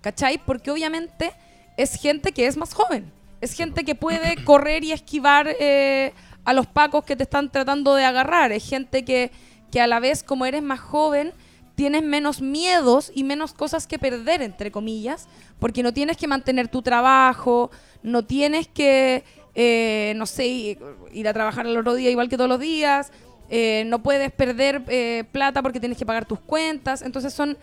¿cachai? 0.00 0.38
Porque 0.38 0.70
obviamente 0.70 1.32
es 1.76 1.94
gente 1.94 2.32
que 2.32 2.46
es 2.46 2.56
más 2.56 2.74
joven, 2.74 3.10
es 3.40 3.54
gente 3.54 3.84
que 3.84 3.94
puede 3.94 4.36
correr 4.44 4.84
y 4.84 4.92
esquivar 4.92 5.48
eh, 5.60 6.12
a 6.44 6.52
los 6.52 6.66
pacos 6.66 7.04
que 7.04 7.16
te 7.16 7.22
están 7.22 7.50
tratando 7.50 7.94
de 7.94 8.04
agarrar, 8.04 8.52
es 8.52 8.68
gente 8.68 9.04
que, 9.04 9.30
que 9.70 9.80
a 9.80 9.86
la 9.86 10.00
vez, 10.00 10.22
como 10.22 10.46
eres 10.46 10.62
más 10.62 10.80
joven, 10.80 11.32
tienes 11.74 12.02
menos 12.02 12.42
miedos 12.42 13.10
y 13.14 13.24
menos 13.24 13.54
cosas 13.54 13.86
que 13.86 13.98
perder, 13.98 14.42
entre 14.42 14.70
comillas, 14.70 15.28
porque 15.58 15.82
no 15.82 15.94
tienes 15.94 16.16
que 16.16 16.26
mantener 16.26 16.68
tu 16.68 16.82
trabajo, 16.82 17.70
no 18.02 18.24
tienes 18.24 18.68
que, 18.68 19.24
eh, 19.54 20.12
no 20.16 20.26
sé, 20.26 20.78
ir 21.12 21.28
a 21.28 21.32
trabajar 21.32 21.66
el 21.66 21.76
otro 21.76 21.94
día 21.94 22.10
igual 22.10 22.28
que 22.28 22.36
todos 22.36 22.50
los 22.50 22.60
días, 22.60 23.12
eh, 23.48 23.84
no 23.86 24.02
puedes 24.02 24.30
perder 24.30 25.26
plata 25.32 25.62
porque 25.62 25.80
tienes 25.80 25.96
que 25.96 26.06
pagar 26.06 26.26
tus 26.26 26.40
cuentas, 26.40 27.02
entonces 27.02 27.32
son, 27.32 27.56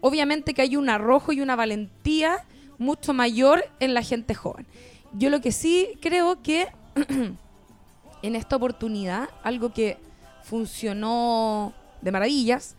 obviamente 0.00 0.54
que 0.54 0.62
hay 0.62 0.76
un 0.76 0.88
arrojo 0.88 1.32
y 1.32 1.40
una 1.40 1.54
valentía 1.54 2.44
mucho 2.80 3.12
mayor 3.12 3.64
en 3.78 3.94
la 3.94 4.02
gente 4.02 4.34
joven. 4.34 4.66
Yo 5.12 5.30
lo 5.30 5.40
que 5.40 5.52
sí 5.52 5.90
creo 6.00 6.42
que 6.42 6.66
en 8.22 8.36
esta 8.36 8.56
oportunidad, 8.56 9.28
algo 9.42 9.72
que 9.72 9.98
funcionó 10.42 11.72
de 12.00 12.10
maravillas, 12.10 12.76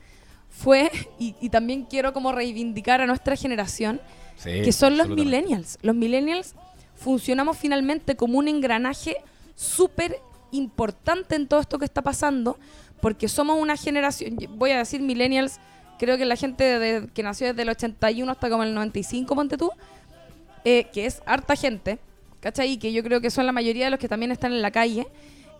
fue, 0.49 0.91
y, 1.17 1.35
y 1.39 1.49
también 1.49 1.85
quiero 1.85 2.11
como 2.11 2.33
reivindicar 2.33 2.99
a 2.99 3.05
nuestra 3.05 3.37
generación, 3.37 4.01
Sí, 4.35 4.63
que 4.63 4.71
son 4.71 4.97
los 4.97 5.07
millennials. 5.07 5.77
Los 5.83 5.95
millennials 5.95 6.55
funcionamos 6.95 7.57
finalmente 7.57 8.15
como 8.15 8.39
un 8.39 8.47
engranaje 8.47 9.17
súper 9.55 10.17
importante 10.51 11.35
en 11.35 11.47
todo 11.47 11.59
esto 11.59 11.77
que 11.77 11.85
está 11.85 12.01
pasando, 12.01 12.57
porque 13.01 13.27
somos 13.27 13.59
una 13.59 13.77
generación, 13.77 14.37
voy 14.55 14.71
a 14.71 14.79
decir 14.79 15.01
millennials, 15.01 15.59
creo 15.99 16.17
que 16.17 16.25
la 16.25 16.36
gente 16.36 16.63
de- 16.80 17.08
que 17.13 17.23
nació 17.23 17.47
desde 17.47 17.62
el 17.63 17.69
81 17.69 18.32
hasta 18.32 18.49
como 18.49 18.63
el 18.63 18.73
95, 18.73 19.36
ponte 19.36 19.58
tú, 19.58 19.71
eh, 20.65 20.86
que 20.93 21.06
es 21.06 21.21
harta 21.25 21.56
gente, 21.56 21.99
¿cachai? 22.39 22.77
Que 22.77 22.91
yo 22.93 23.04
creo 23.04 23.21
que 23.21 23.30
son 23.32 23.45
la 23.45 23.51
mayoría 23.51 23.86
de 23.86 23.91
los 23.91 23.99
que 23.99 24.08
también 24.08 24.32
están 24.32 24.51
en 24.54 24.62
la 24.62 24.71
calle, 24.71 25.08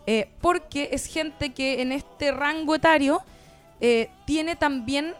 eh, 0.06 0.28
porque 0.40 0.88
es 0.92 1.06
gente 1.06 1.52
que 1.52 1.80
en 1.82 1.92
este 1.92 2.32
rango 2.32 2.74
etario 2.74 3.22
eh, 3.80 4.10
tiene 4.26 4.54
también 4.56 5.14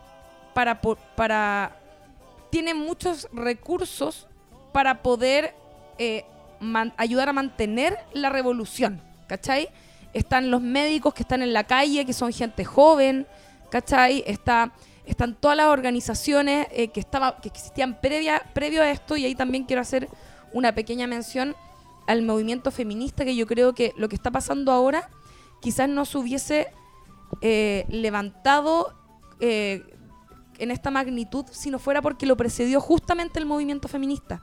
para, 0.54 0.80
para 0.80 1.76
tiene 2.50 2.74
muchos 2.74 3.28
recursos 3.32 4.26
para 4.72 5.02
poder 5.02 5.54
ayudar 6.96 7.28
a 7.28 7.32
mantener 7.32 7.96
la 8.12 8.28
revolución, 8.28 9.00
¿cachai? 9.26 9.68
Están 10.12 10.50
los 10.50 10.60
médicos 10.60 11.14
que 11.14 11.22
están 11.22 11.42
en 11.42 11.52
la 11.52 11.64
calle, 11.64 12.04
que 12.04 12.12
son 12.12 12.32
gente 12.32 12.64
joven, 12.64 13.26
¿cachai? 13.70 14.22
Está, 14.26 14.72
están 15.06 15.34
todas 15.34 15.56
las 15.56 15.66
organizaciones 15.66 16.66
eh, 16.70 16.88
que, 16.88 17.00
estaba, 17.00 17.40
que 17.40 17.48
existían 17.48 18.00
previa, 18.00 18.42
previo 18.54 18.82
a 18.82 18.90
esto, 18.90 19.16
y 19.16 19.24
ahí 19.24 19.34
también 19.34 19.64
quiero 19.64 19.82
hacer 19.82 20.08
una 20.52 20.74
pequeña 20.74 21.06
mención 21.06 21.56
al 22.06 22.22
movimiento 22.22 22.70
feminista, 22.70 23.24
que 23.24 23.36
yo 23.36 23.46
creo 23.46 23.74
que 23.74 23.92
lo 23.96 24.08
que 24.08 24.16
está 24.16 24.30
pasando 24.30 24.72
ahora 24.72 25.08
quizás 25.60 25.88
no 25.88 26.04
se 26.04 26.18
hubiese 26.18 26.68
eh, 27.40 27.86
levantado 27.88 28.94
eh, 29.40 29.84
en 30.58 30.70
esta 30.70 30.90
magnitud 30.90 31.46
si 31.50 31.70
no 31.70 31.78
fuera 31.78 32.02
porque 32.02 32.26
lo 32.26 32.36
precedió 32.36 32.80
justamente 32.80 33.38
el 33.38 33.46
movimiento 33.46 33.88
feminista. 33.88 34.42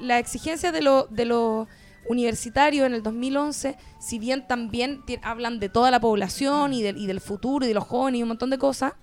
La 0.00 0.18
exigencia 0.18 0.72
de 0.72 0.82
los 0.82 1.14
de 1.14 1.26
los 1.26 1.68
universitarios 2.08 2.86
en 2.86 2.94
el 2.94 3.02
2011, 3.02 3.76
si 4.00 4.18
bien 4.18 4.46
también 4.46 5.02
hablan 5.22 5.58
de 5.58 5.68
toda 5.68 5.90
la 5.90 6.00
población 6.00 6.72
y 6.72 6.82
del, 6.82 6.96
y 6.98 7.06
del 7.06 7.20
futuro 7.20 7.64
y 7.64 7.68
de 7.68 7.74
los 7.74 7.84
jóvenes 7.84 8.20
y 8.20 8.22
un 8.22 8.28
montón 8.28 8.50
de 8.50 8.58
cosas, 8.58 8.94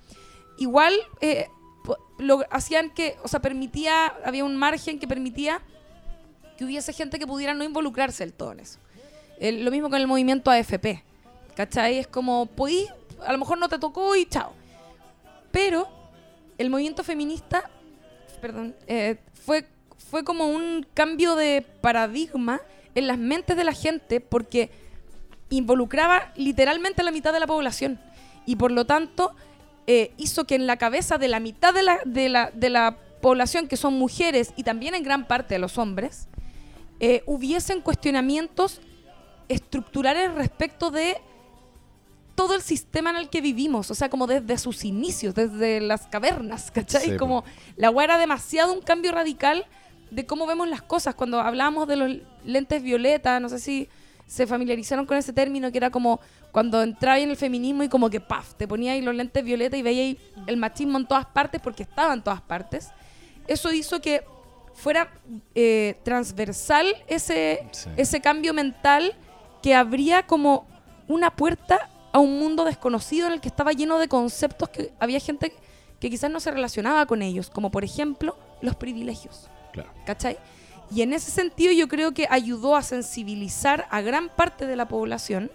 igual 0.61 0.93
eh, 1.21 1.47
lo, 2.19 2.43
hacían 2.51 2.91
que, 2.91 3.17
o 3.23 3.27
sea, 3.27 3.41
permitía, 3.41 4.13
había 4.23 4.45
un 4.45 4.55
margen 4.55 4.99
que 4.99 5.07
permitía 5.07 5.59
que 6.55 6.65
hubiese 6.65 6.93
gente 6.93 7.17
que 7.17 7.25
pudiera 7.25 7.55
no 7.55 7.63
involucrarse 7.63 8.23
del 8.23 8.33
todo 8.33 8.51
en 8.51 8.59
eso. 8.59 8.79
Lo 9.39 9.71
mismo 9.71 9.89
con 9.89 9.99
el 9.99 10.05
movimiento 10.05 10.51
AFP. 10.51 11.03
¿Cachai? 11.55 11.97
Es 11.97 12.07
como, 12.07 12.45
podí, 12.45 12.87
a 13.25 13.31
lo 13.31 13.39
mejor 13.39 13.57
no 13.57 13.67
te 13.69 13.79
tocó 13.79 14.15
y 14.15 14.27
chao. 14.27 14.53
Pero 15.51 15.89
el 16.59 16.69
movimiento 16.69 17.03
feminista, 17.03 17.69
perdón, 18.39 18.75
eh, 18.85 19.17
fue, 19.33 19.67
fue 20.11 20.23
como 20.23 20.45
un 20.45 20.85
cambio 20.93 21.35
de 21.35 21.65
paradigma 21.81 22.61
en 22.93 23.07
las 23.07 23.17
mentes 23.17 23.57
de 23.57 23.63
la 23.63 23.73
gente 23.73 24.21
porque 24.21 24.69
involucraba 25.49 26.31
literalmente 26.35 27.01
a 27.01 27.03
la 27.03 27.11
mitad 27.11 27.33
de 27.33 27.39
la 27.39 27.47
población 27.47 27.99
y 28.45 28.55
por 28.55 28.71
lo 28.71 28.85
tanto 28.85 29.35
eh, 29.87 30.13
hizo 30.17 30.45
que 30.45 30.55
en 30.55 30.67
la 30.67 30.77
cabeza 30.77 31.17
de 31.17 31.27
la 31.27 31.39
mitad 31.39 31.73
de 31.73 31.83
la, 31.83 31.99
de, 32.05 32.29
la, 32.29 32.51
de 32.53 32.69
la 32.69 32.97
población, 33.21 33.67
que 33.67 33.77
son 33.77 33.93
mujeres 33.95 34.53
y 34.55 34.63
también 34.63 34.95
en 34.95 35.03
gran 35.03 35.27
parte 35.27 35.55
de 35.55 35.59
los 35.59 35.77
hombres, 35.77 36.27
eh, 36.99 37.23
hubiesen 37.25 37.81
cuestionamientos 37.81 38.81
estructurales 39.49 40.33
respecto 40.33 40.91
de 40.91 41.17
todo 42.35 42.55
el 42.55 42.61
sistema 42.61 43.09
en 43.09 43.17
el 43.17 43.29
que 43.29 43.41
vivimos, 43.41 43.91
o 43.91 43.95
sea, 43.95 44.09
como 44.09 44.25
desde 44.25 44.57
sus 44.57 44.85
inicios, 44.85 45.35
desde 45.35 45.81
las 45.81 46.07
cavernas, 46.07 46.71
¿cachai? 46.71 47.11
Sí, 47.11 47.17
como 47.17 47.43
la 47.75 47.89
weá 47.89 48.05
era 48.05 48.17
demasiado 48.17 48.73
un 48.73 48.81
cambio 48.81 49.11
radical 49.11 49.65
de 50.09 50.25
cómo 50.25 50.45
vemos 50.45 50.67
las 50.67 50.81
cosas. 50.81 51.15
Cuando 51.15 51.39
hablábamos 51.39 51.87
de 51.87 51.95
los 51.95 52.11
lentes 52.45 52.81
violeta, 52.83 53.39
no 53.39 53.49
sé 53.49 53.59
si 53.59 53.89
se 54.27 54.47
familiarizaron 54.47 55.05
con 55.05 55.17
ese 55.17 55.33
término, 55.33 55.71
que 55.71 55.77
era 55.77 55.89
como 55.89 56.19
cuando 56.51 56.81
entraba 56.81 57.19
en 57.19 57.29
el 57.29 57.37
feminismo 57.37 57.83
y 57.83 57.89
como 57.89 58.09
que, 58.09 58.19
paf, 58.19 58.53
te 58.55 58.67
ponía 58.67 58.93
ahí 58.93 59.01
los 59.01 59.15
lentes 59.15 59.43
violeta 59.43 59.77
y 59.77 59.81
veía 59.81 60.01
ahí 60.03 60.17
el 60.47 60.57
machismo 60.57 60.97
en 60.97 61.05
todas 61.07 61.25
partes 61.25 61.61
porque 61.61 61.83
estaba 61.83 62.13
en 62.13 62.21
todas 62.21 62.41
partes. 62.41 62.89
Eso 63.47 63.71
hizo 63.71 64.01
que 64.01 64.23
fuera 64.73 65.11
eh, 65.55 65.97
transversal 66.03 66.87
ese, 67.07 67.67
Sí. 67.71 67.89
ese 67.97 68.21
cambio 68.21 68.53
mental 68.53 69.13
que 69.61 69.75
abría 69.75 70.25
como 70.25 70.65
una 71.07 71.35
puerta 71.35 71.89
a 72.13 72.19
un 72.19 72.39
mundo 72.39 72.63
desconocido 72.65 73.27
en 73.27 73.33
el 73.33 73.41
que 73.41 73.47
estaba 73.47 73.71
lleno 73.73 73.97
de 73.99 74.07
conceptos 74.07 74.69
que 74.69 74.91
había 74.99 75.19
gente 75.19 75.53
que 75.99 76.09
quizás 76.09 76.31
no 76.31 76.39
se 76.39 76.51
relacionaba 76.51 77.05
con 77.05 77.21
ellos, 77.21 77.49
como 77.49 77.69
por 77.69 77.83
ejemplo 77.83 78.37
los 78.61 78.75
privilegios. 78.75 79.49
Claro. 79.71 79.91
¿Cachai? 80.05 80.37
Y 80.93 81.01
en 81.01 81.13
ese 81.13 81.31
sentido 81.31 81.71
yo 81.71 81.87
creo 81.87 82.13
que 82.13 82.27
ayudó 82.29 82.75
a 82.75 82.83
sensibilizar 82.83 83.87
a 83.89 84.01
gran 84.01 84.29
parte 84.29 84.67
de 84.67 84.75
la 84.75 84.87
población 84.87 85.49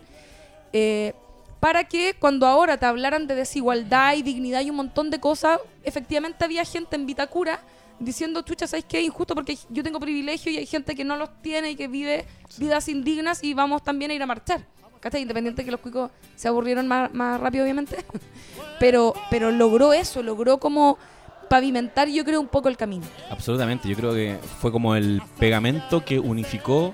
eh, 0.72 1.12
para 1.60 1.84
que 1.84 2.14
cuando 2.18 2.46
ahora 2.46 2.78
te 2.78 2.86
hablaran 2.86 3.26
de 3.26 3.34
desigualdad 3.34 4.14
y 4.14 4.22
dignidad 4.22 4.62
y 4.62 4.70
un 4.70 4.76
montón 4.76 5.10
de 5.10 5.20
cosas, 5.20 5.60
efectivamente 5.84 6.44
había 6.44 6.64
gente 6.64 6.96
en 6.96 7.06
Vitacura 7.06 7.60
diciendo, 7.98 8.42
chucha, 8.42 8.66
¿sabes 8.66 8.84
qué? 8.86 9.02
Injusto 9.02 9.34
porque 9.34 9.58
yo 9.70 9.82
tengo 9.82 10.00
privilegio 10.00 10.52
y 10.52 10.58
hay 10.58 10.66
gente 10.66 10.94
que 10.94 11.04
no 11.04 11.16
los 11.16 11.30
tiene 11.42 11.70
y 11.70 11.76
que 11.76 11.88
vive 11.88 12.26
vidas 12.58 12.88
indignas 12.88 13.42
y 13.42 13.54
vamos 13.54 13.82
también 13.82 14.10
a 14.10 14.14
ir 14.14 14.22
a 14.22 14.26
marchar. 14.26 14.64
¿Cachai? 15.00 15.22
Independiente 15.22 15.64
que 15.64 15.70
los 15.70 15.80
cuicos 15.80 16.10
se 16.34 16.48
aburrieron 16.48 16.86
más, 16.88 17.12
más 17.12 17.40
rápido, 17.40 17.64
obviamente. 17.64 17.96
pero, 18.80 19.14
pero 19.30 19.50
logró 19.50 19.92
eso, 19.92 20.22
logró 20.22 20.58
como 20.58 20.98
pavimentar, 21.48 22.08
yo 22.08 22.24
creo, 22.24 22.40
un 22.40 22.48
poco 22.48 22.68
el 22.68 22.76
camino. 22.76 23.04
Absolutamente, 23.30 23.88
yo 23.88 23.96
creo 23.96 24.12
que 24.12 24.38
fue 24.60 24.72
como 24.72 24.94
el 24.94 25.22
pegamento 25.38 26.04
que 26.04 26.18
unificó 26.18 26.92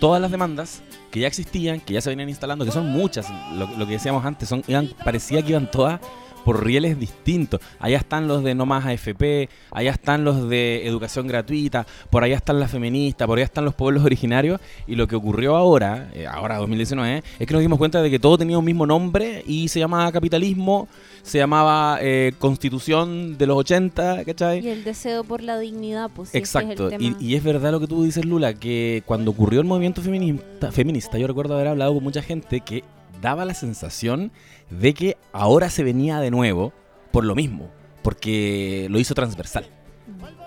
todas 0.00 0.20
las 0.20 0.30
demandas 0.30 0.82
que 1.10 1.20
ya 1.20 1.26
existían, 1.26 1.80
que 1.80 1.94
ya 1.94 2.00
se 2.00 2.10
venían 2.10 2.28
instalando, 2.28 2.64
que 2.64 2.70
son 2.70 2.88
muchas, 2.88 3.26
lo, 3.54 3.86
que 3.86 3.92
decíamos 3.92 4.24
antes, 4.24 4.48
son, 4.48 4.62
iban, 4.66 4.90
parecía 5.04 5.42
que 5.42 5.50
iban 5.50 5.70
todas 5.70 6.00
por 6.44 6.64
rieles 6.64 6.98
distintos. 6.98 7.60
Allá 7.78 7.98
están 7.98 8.28
los 8.28 8.42
de 8.42 8.54
no 8.54 8.66
más 8.66 8.86
AFP, 8.86 9.48
allá 9.70 9.90
están 9.90 10.24
los 10.24 10.48
de 10.48 10.86
educación 10.86 11.26
gratuita, 11.26 11.86
por 12.10 12.24
allá 12.24 12.36
están 12.36 12.60
las 12.60 12.70
feministas, 12.70 13.26
por 13.26 13.38
allá 13.38 13.44
están 13.44 13.64
los 13.64 13.74
pueblos 13.74 14.04
originarios. 14.04 14.60
Y 14.86 14.96
lo 14.96 15.06
que 15.06 15.16
ocurrió 15.16 15.56
ahora, 15.56 16.10
eh, 16.14 16.26
ahora 16.26 16.58
2019, 16.58 17.22
es 17.38 17.46
que 17.46 17.54
nos 17.54 17.62
dimos 17.62 17.78
cuenta 17.78 18.02
de 18.02 18.10
que 18.10 18.18
todo 18.18 18.38
tenía 18.38 18.58
un 18.58 18.64
mismo 18.64 18.86
nombre 18.86 19.42
y 19.46 19.68
se 19.68 19.80
llamaba 19.80 20.10
capitalismo, 20.12 20.88
se 21.22 21.38
llamaba 21.38 21.98
eh, 22.00 22.32
constitución 22.38 23.36
de 23.38 23.46
los 23.46 23.56
80, 23.58 24.24
¿cachai? 24.24 24.64
Y 24.64 24.68
el 24.68 24.84
deseo 24.84 25.24
por 25.24 25.42
la 25.42 25.58
dignidad, 25.58 26.10
pues. 26.14 26.30
si 26.30 26.38
Exacto, 26.38 26.88
es 26.88 27.00
y, 27.00 27.16
y 27.20 27.34
es 27.34 27.42
verdad 27.42 27.72
lo 27.72 27.80
que 27.80 27.86
tú 27.86 28.04
dices, 28.04 28.24
Lula, 28.24 28.54
que 28.54 29.02
cuando 29.06 29.30
ocurrió 29.30 29.60
el 29.60 29.66
movimiento 29.66 30.02
feminista, 30.02 30.72
feminista, 30.72 31.18
yo 31.18 31.26
recuerdo 31.26 31.54
haber 31.54 31.68
hablado 31.68 31.94
con 31.94 32.02
mucha 32.02 32.22
gente 32.22 32.60
que 32.60 32.84
daba 33.20 33.44
la 33.44 33.54
sensación 33.54 34.32
de 34.70 34.94
que 34.94 35.16
ahora 35.32 35.70
se 35.70 35.84
venía 35.84 36.20
de 36.20 36.30
nuevo 36.30 36.72
por 37.12 37.24
lo 37.24 37.34
mismo, 37.34 37.68
porque 38.02 38.86
lo 38.90 38.98
hizo 38.98 39.14
transversal, 39.14 39.66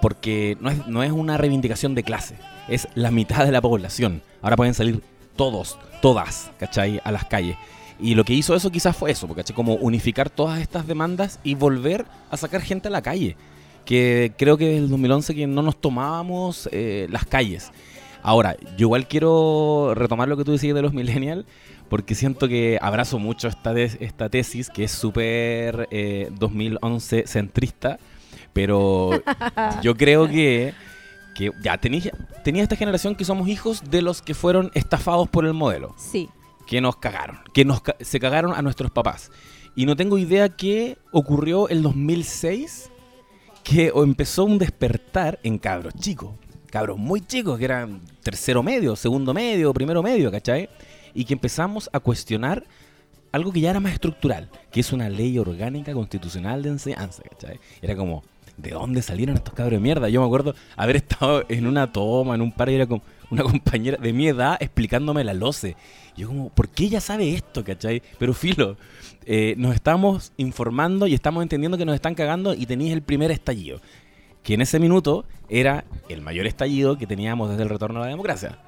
porque 0.02 0.58
no 0.60 0.70
es, 0.70 0.88
no 0.88 1.04
es 1.04 1.12
una 1.12 1.38
reivindicación 1.38 1.96
de 1.96 2.04
clase, 2.04 2.36
es 2.68 2.88
la 2.96 3.12
mitad 3.12 3.46
de 3.46 3.52
la 3.52 3.62
población. 3.62 4.22
Ahora 4.42 4.56
pueden 4.56 4.74
salir 4.74 5.02
todos, 5.36 5.78
todas, 6.02 6.52
¿cachai? 6.60 7.02
A 7.04 7.12
las 7.12 7.26
calles. 7.26 7.58
Y 8.00 8.16
lo 8.16 8.26
que 8.26 8.34
hizo 8.34 8.56
eso 8.56 8.72
quizás 8.72 8.96
fue 8.96 9.12
eso, 9.12 9.28
¿cachai? 9.28 9.56
Como 9.56 9.76
unificar 9.76 10.30
todas 10.30 10.60
estas 10.60 10.88
demandas 10.88 11.40
y 11.44 11.56
volver 11.56 12.06
a 12.30 12.38
sacar 12.38 12.62
gente 12.62 12.88
a 12.88 12.92
la 12.92 13.02
calle. 13.02 13.36
Que 13.86 14.34
creo 14.38 14.58
que 14.58 14.66
desde 14.66 14.78
el 14.80 14.90
2011 14.90 15.36
que 15.36 15.48
no 15.48 15.62
nos 15.62 15.80
tomábamos 15.80 16.70
eh, 16.72 17.08
las 17.10 17.26
calles. 17.26 17.72
Ahora, 18.22 18.56
yo 18.78 18.86
igual 18.86 19.08
quiero 19.08 19.92
retomar 19.96 20.30
lo 20.30 20.38
que 20.38 20.46
tú 20.46 20.54
decías 20.54 20.74
de 20.74 20.82
los 20.82 20.94
millennials, 20.94 21.46
porque 21.94 22.16
siento 22.16 22.48
que 22.48 22.80
abrazo 22.82 23.20
mucho 23.20 23.48
esta, 23.48 23.72
esta 23.80 24.28
tesis, 24.28 24.72
que 24.72 24.86
es 24.86 24.92
súper 24.92 25.88
eh, 25.92 26.32
2011 26.40 27.28
centrista, 27.28 28.00
pero 28.52 29.12
yo 29.84 29.96
creo 29.98 30.28
que, 30.28 30.74
que 31.36 31.52
ya 31.62 31.78
tenía, 31.78 32.12
tenía 32.44 32.64
esta 32.64 32.76
generación 32.76 33.14
que 33.14 33.26
somos 33.26 33.48
hijos 33.48 33.92
de 33.92 34.02
los 34.02 34.24
que 34.24 34.34
fueron 34.34 34.72
estafados 34.74 35.30
por 35.30 35.46
el 35.46 35.54
modelo 35.54 35.94
Sí. 35.96 36.30
que 36.66 36.82
nos 36.82 36.96
cagaron, 36.96 37.38
que 37.54 37.64
nos 37.64 37.84
ca- 37.84 37.96
se 38.02 38.20
cagaron 38.20 38.56
a 38.56 38.64
nuestros 38.64 38.90
papás. 38.90 39.30
Y 39.76 39.86
no 39.86 39.96
tengo 39.96 40.18
idea 40.18 40.50
qué 40.50 40.98
ocurrió 41.12 41.70
el 41.70 41.84
2006, 41.84 42.90
que 43.64 43.92
empezó 43.96 44.46
un 44.46 44.58
despertar 44.58 45.38
en 45.44 45.60
cabros 45.60 45.94
chicos, 46.00 46.32
cabros 46.72 46.98
muy 46.98 47.22
chicos, 47.22 47.60
que 47.60 47.66
eran 47.66 48.02
tercero 48.24 48.64
medio, 48.64 48.96
segundo 48.96 49.32
medio, 49.32 49.72
primero 49.76 50.02
medio, 50.02 50.32
¿cachai? 50.32 50.68
Y 51.14 51.26
que 51.26 51.34
empezamos 51.34 51.90
a 51.94 52.00
cuestionar 52.00 52.64
algo 53.34 53.52
que 53.52 53.62
ya 53.62 53.72
era 53.72 53.80
más 53.80 53.94
estructural, 53.94 54.50
que 54.72 54.80
es 54.80 54.94
una 54.94 55.10
ley 55.10 55.38
orgánica 55.40 55.92
constitucional 55.94 56.62
de 56.62 56.70
enseñanza, 56.70 57.24
¿cachai? 57.24 57.60
Era 57.82 57.96
como, 57.96 58.24
¿de 58.58 58.70
dónde 58.70 59.02
salieron 59.02 59.36
estos 59.36 59.56
cabros 59.56 59.74
de 59.74 59.80
mierda? 59.80 60.08
Yo 60.08 60.22
me 60.22 60.28
acuerdo 60.28 60.54
haber 60.76 60.98
estado 60.98 61.44
en 61.50 61.66
una 61.66 61.92
toma, 61.92 62.36
en 62.36 62.42
un 62.42 62.52
par, 62.52 62.70
y 62.70 62.76
era 62.76 62.86
como 62.86 63.02
una 63.32 63.44
compañera 63.52 63.98
de 63.98 64.14
mi 64.14 64.28
edad 64.28 64.58
explicándome 64.60 65.24
la 65.24 65.34
loce. 65.34 65.76
Yo 66.16 66.28
como, 66.28 66.50
¿por 66.50 66.70
qué 66.70 66.86
ella 66.86 67.02
sabe 67.02 67.34
esto, 67.34 67.64
cachai? 67.64 68.04
Pero 68.20 68.36
filo, 68.36 68.78
eh, 69.26 69.56
nos 69.58 69.74
estamos 69.74 70.32
informando 70.38 71.08
y 71.08 71.16
estamos 71.16 71.42
entendiendo 71.42 71.78
que 71.78 71.86
nos 71.86 71.96
están 71.96 72.14
cagando 72.14 72.54
y 72.54 72.68
tenéis 72.68 72.94
el 72.94 73.02
primer 73.02 73.32
estallido. 73.32 73.82
Que 74.44 74.54
en 74.54 74.62
ese 74.62 74.80
minuto 74.80 75.26
era 75.50 75.86
el 76.08 76.22
mayor 76.22 76.46
estallido 76.46 76.98
que 77.00 77.08
teníamos 77.08 77.50
desde 77.50 77.64
el 77.64 77.70
retorno 77.70 78.00
a 78.00 78.04
la 78.04 78.10
democracia. 78.10 78.60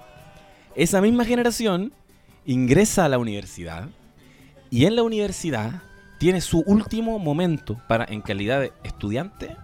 Esa 0.76 1.02
misma 1.02 1.24
generación 1.24 1.94
ingresa 2.46 3.06
a 3.06 3.10
la 3.10 3.18
universidad 3.18 3.90
y 4.70 4.86
en 4.86 4.96
la 4.96 5.04
universidad 5.04 5.82
tiene 6.18 6.42
su 6.42 6.60
último 6.66 7.20
momento 7.20 7.80
para, 7.88 8.06
en 8.06 8.22
calidad 8.22 8.62
de 8.62 8.72
estudiante, 8.84 9.56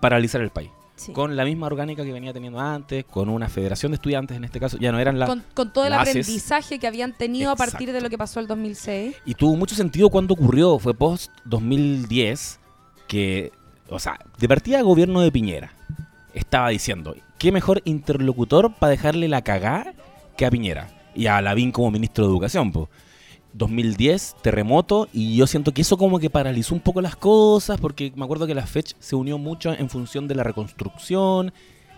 paralizar 0.00 0.40
el 0.40 0.50
país. 0.50 0.70
Sí. 0.96 1.12
Con 1.12 1.34
la 1.34 1.44
misma 1.44 1.66
orgánica 1.66 2.04
que 2.04 2.12
venía 2.12 2.32
teniendo 2.32 2.60
antes, 2.60 3.04
con 3.04 3.28
una 3.28 3.48
federación 3.48 3.92
de 3.92 3.96
estudiantes 3.96 4.36
en 4.36 4.44
este 4.44 4.60
caso, 4.60 4.78
ya 4.78 4.92
no 4.92 5.00
eran 5.00 5.18
las... 5.18 5.28
Con, 5.28 5.42
con 5.52 5.72
todo 5.72 5.86
el 5.86 5.92
aprendizaje 5.92 6.78
que 6.78 6.86
habían 6.86 7.12
tenido 7.12 7.50
a 7.50 7.56
partir 7.56 7.92
de 7.92 8.00
lo 8.00 8.08
que 8.08 8.16
pasó 8.16 8.38
el 8.38 8.46
2006. 8.46 9.16
Y 9.24 9.34
tuvo 9.34 9.56
mucho 9.56 9.74
sentido 9.74 10.08
cuando 10.08 10.34
ocurrió, 10.34 10.78
fue 10.78 10.94
post 10.94 11.32
2010, 11.46 12.60
que, 13.08 13.52
o 13.88 13.98
sea, 13.98 14.20
de 14.38 14.48
partida 14.48 14.80
gobierno 14.82 15.20
de 15.20 15.32
Piñera 15.32 15.72
estaba 16.32 16.68
diciendo, 16.68 17.16
¿qué 17.38 17.50
mejor 17.50 17.82
interlocutor 17.84 18.74
para 18.74 18.90
dejarle 18.90 19.28
la 19.28 19.42
cagá 19.42 19.94
que 20.36 20.46
a 20.46 20.50
Piñera? 20.50 21.03
Y 21.14 21.26
a 21.26 21.40
Lavín 21.40 21.70
como 21.72 21.90
ministro 21.90 22.24
de 22.24 22.30
Educación, 22.30 22.72
pues. 22.72 22.88
2010, 23.52 24.36
terremoto, 24.42 25.08
y 25.12 25.36
yo 25.36 25.46
siento 25.46 25.72
que 25.72 25.82
eso 25.82 25.96
como 25.96 26.18
que 26.18 26.28
paralizó 26.28 26.74
un 26.74 26.80
poco 26.80 27.00
las 27.00 27.14
cosas, 27.16 27.80
porque 27.80 28.12
me 28.16 28.24
acuerdo 28.24 28.46
que 28.48 28.54
la 28.54 28.66
FECH 28.66 28.96
se 28.98 29.14
unió 29.14 29.38
mucho 29.38 29.72
en 29.72 29.88
función 29.88 30.26
de 30.26 30.34
la 30.34 30.42
reconstrucción, 30.42 31.52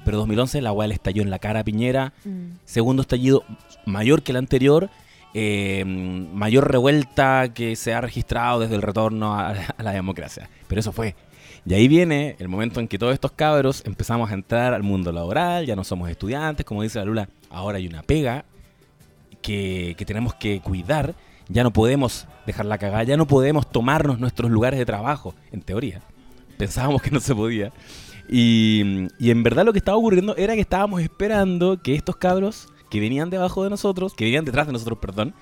pero 0.04 0.18
2011 0.18 0.60
la 0.60 0.74
le 0.86 0.94
estalló 0.94 1.22
en 1.22 1.30
la 1.30 1.38
cara 1.38 1.60
a 1.60 1.64
Piñera, 1.64 2.12
Mm. 2.24 2.58
segundo 2.66 3.00
estallido 3.02 3.42
mayor 3.86 4.22
que 4.22 4.32
el 4.32 4.36
anterior, 4.36 4.90
eh, 5.32 5.82
mayor 5.86 6.70
revuelta 6.70 7.52
que 7.54 7.74
se 7.74 7.94
ha 7.94 8.00
registrado 8.02 8.60
desde 8.60 8.74
el 8.74 8.82
retorno 8.82 9.34
a, 9.34 9.48
a 9.78 9.82
la 9.82 9.92
democracia. 9.92 10.50
Pero 10.68 10.80
eso 10.80 10.92
fue. 10.92 11.14
Y 11.64 11.74
ahí 11.74 11.88
viene 11.88 12.36
el 12.38 12.48
momento 12.48 12.80
en 12.80 12.86
que 12.86 12.98
todos 12.98 13.12
estos 13.14 13.32
cabros 13.32 13.82
empezamos 13.86 14.30
a 14.30 14.34
entrar 14.34 14.74
al 14.74 14.82
mundo 14.82 15.10
laboral, 15.10 15.64
ya 15.66 15.74
no 15.74 15.84
somos 15.84 16.08
estudiantes, 16.10 16.64
como 16.66 16.82
dice 16.82 16.98
la 16.98 17.04
Lula, 17.06 17.28
ahora 17.50 17.78
hay 17.78 17.86
una 17.88 18.02
pega 18.02 18.44
que, 19.46 19.94
que 19.96 20.04
tenemos 20.04 20.34
que 20.34 20.60
cuidar, 20.60 21.14
ya 21.48 21.62
no 21.62 21.72
podemos 21.72 22.26
dejar 22.46 22.66
la 22.66 22.78
cagada, 22.78 23.04
ya 23.04 23.16
no 23.16 23.28
podemos 23.28 23.70
tomarnos 23.70 24.18
nuestros 24.18 24.50
lugares 24.50 24.76
de 24.76 24.84
trabajo, 24.84 25.36
en 25.52 25.62
teoría. 25.62 26.02
Pensábamos 26.58 27.00
que 27.00 27.12
no 27.12 27.20
se 27.20 27.32
podía. 27.32 27.72
Y, 28.28 29.06
y 29.20 29.30
en 29.30 29.44
verdad 29.44 29.64
lo 29.64 29.72
que 29.72 29.78
estaba 29.78 29.96
ocurriendo 29.96 30.34
era 30.36 30.54
que 30.54 30.60
estábamos 30.60 31.00
esperando 31.00 31.80
que 31.80 31.94
estos 31.94 32.16
cabros 32.16 32.66
que 32.90 32.98
venían 32.98 33.30
debajo 33.30 33.62
de 33.62 33.70
nosotros, 33.70 34.14
que 34.14 34.24
venían 34.24 34.44
detrás 34.44 34.66
de 34.66 34.72
nosotros, 34.72 34.98
perdón, 34.98 35.32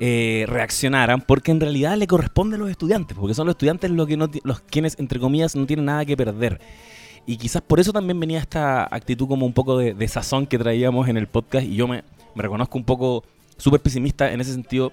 eh, 0.00 0.44
reaccionaran, 0.46 1.22
porque 1.22 1.50
en 1.50 1.60
realidad 1.60 1.96
le 1.96 2.06
corresponde 2.06 2.56
a 2.56 2.58
los 2.58 2.68
estudiantes, 2.68 3.16
porque 3.16 3.32
son 3.32 3.46
los 3.46 3.54
estudiantes 3.54 3.90
los, 3.90 4.06
que 4.06 4.18
no, 4.18 4.30
los 4.44 4.60
quienes, 4.60 4.98
entre 4.98 5.18
comillas, 5.18 5.56
no 5.56 5.64
tienen 5.64 5.86
nada 5.86 6.04
que 6.04 6.14
perder. 6.14 6.60
Y 7.24 7.38
quizás 7.38 7.62
por 7.62 7.80
eso 7.80 7.90
también 7.90 8.20
venía 8.20 8.38
esta 8.38 8.84
actitud 8.94 9.28
como 9.28 9.46
un 9.46 9.54
poco 9.54 9.78
de, 9.78 9.94
de 9.94 10.08
sazón 10.08 10.46
que 10.46 10.58
traíamos 10.58 11.08
en 11.08 11.16
el 11.16 11.26
podcast, 11.26 11.64
y 11.64 11.76
yo 11.76 11.88
me, 11.88 12.02
me 12.34 12.42
reconozco 12.42 12.78
un 12.78 12.84
poco 12.84 13.24
súper 13.56 13.80
pesimista 13.80 14.32
en 14.32 14.40
ese 14.40 14.52
sentido, 14.52 14.92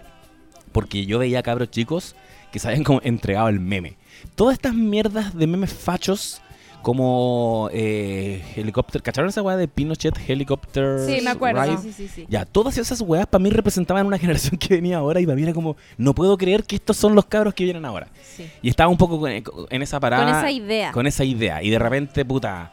porque 0.71 1.05
yo 1.05 1.19
veía 1.19 1.41
cabros 1.43 1.71
chicos 1.71 2.15
que 2.51 2.59
se 2.59 2.67
habían 2.67 2.83
como 2.83 3.01
entregado 3.03 3.47
el 3.49 3.59
meme. 3.59 3.95
Todas 4.35 4.53
estas 4.53 4.73
mierdas 4.73 5.35
de 5.35 5.47
memes 5.47 5.73
fachos 5.73 6.41
como 6.81 7.69
eh, 7.73 8.41
helicóptero, 8.55 9.03
¿cacharon 9.03 9.29
esa 9.29 9.41
weá 9.41 9.57
de 9.57 9.67
Pinochet 9.67 10.15
Helicopter? 10.29 10.99
Sí, 11.05 11.19
me 11.21 11.31
acuerdo. 11.31 11.81
Sí, 11.81 11.91
sí, 11.91 12.07
sí. 12.07 12.25
Ya, 12.29 12.45
todas 12.45 12.77
esas 12.77 13.01
weas 13.01 13.25
para 13.27 13.43
mí 13.43 13.49
representaban 13.49 14.05
una 14.05 14.17
generación 14.19 14.57
que 14.57 14.75
venía 14.75 14.97
ahora 14.97 15.19
y 15.19 15.25
para 15.25 15.35
mí 15.35 15.43
era 15.43 15.53
como, 15.53 15.75
no 15.97 16.13
puedo 16.13 16.37
creer 16.37 16.63
que 16.63 16.75
estos 16.77 16.95
son 16.95 17.15
los 17.15 17.25
cabros 17.25 17.53
que 17.53 17.63
vienen 17.65 17.83
ahora. 17.83 18.07
Sí. 18.35 18.49
Y 18.61 18.69
estaba 18.69 18.89
un 18.89 18.97
poco 18.97 19.19
con- 19.19 19.31
en 19.31 19.81
esa 19.81 19.99
parada. 19.99 20.23
Con 20.25 20.35
esa 20.37 20.51
idea. 20.51 20.91
Con 20.93 21.07
esa 21.07 21.23
idea. 21.25 21.61
Y 21.61 21.69
de 21.69 21.79
repente, 21.79 22.23
puta, 22.23 22.71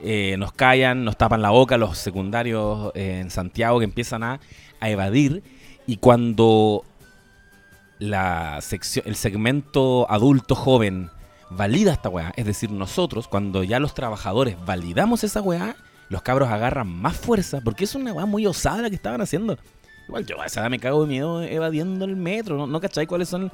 eh, 0.00 0.36
nos 0.38 0.52
callan, 0.52 1.04
nos 1.04 1.16
tapan 1.16 1.42
la 1.42 1.50
boca 1.50 1.78
los 1.78 1.98
secundarios 1.98 2.92
eh, 2.94 3.20
en 3.20 3.30
Santiago 3.30 3.78
que 3.78 3.84
empiezan 3.84 4.22
a, 4.22 4.40
a 4.80 4.90
evadir. 4.90 5.42
Y 5.86 5.98
cuando 5.98 6.84
la 7.98 8.60
el 9.04 9.16
segmento 9.16 10.06
adulto 10.10 10.54
joven 10.54 11.10
valida 11.50 11.92
esta 11.92 12.08
weá, 12.08 12.32
es 12.36 12.44
decir, 12.44 12.70
nosotros, 12.70 13.28
cuando 13.28 13.62
ya 13.62 13.78
los 13.78 13.94
trabajadores 13.94 14.56
validamos 14.66 15.24
esa 15.24 15.40
weá, 15.40 15.76
los 16.08 16.22
cabros 16.22 16.48
agarran 16.48 16.88
más 16.88 17.16
fuerza, 17.16 17.60
porque 17.62 17.84
es 17.84 17.94
una 17.94 18.12
weá 18.12 18.26
muy 18.26 18.46
osada 18.46 18.82
la 18.82 18.90
que 18.90 18.96
estaban 18.96 19.20
haciendo. 19.20 19.56
Igual 20.08 20.24
yo 20.24 20.40
a 20.40 20.46
esa 20.46 20.60
edad 20.60 20.70
me 20.70 20.78
cago 20.78 21.02
de 21.02 21.08
miedo 21.08 21.42
evadiendo 21.42 22.04
el 22.04 22.14
metro, 22.14 22.56
¿no? 22.56 22.66
¿No 22.66 22.80
cachai 22.80 23.06
cuáles 23.06 23.28
son 23.28 23.50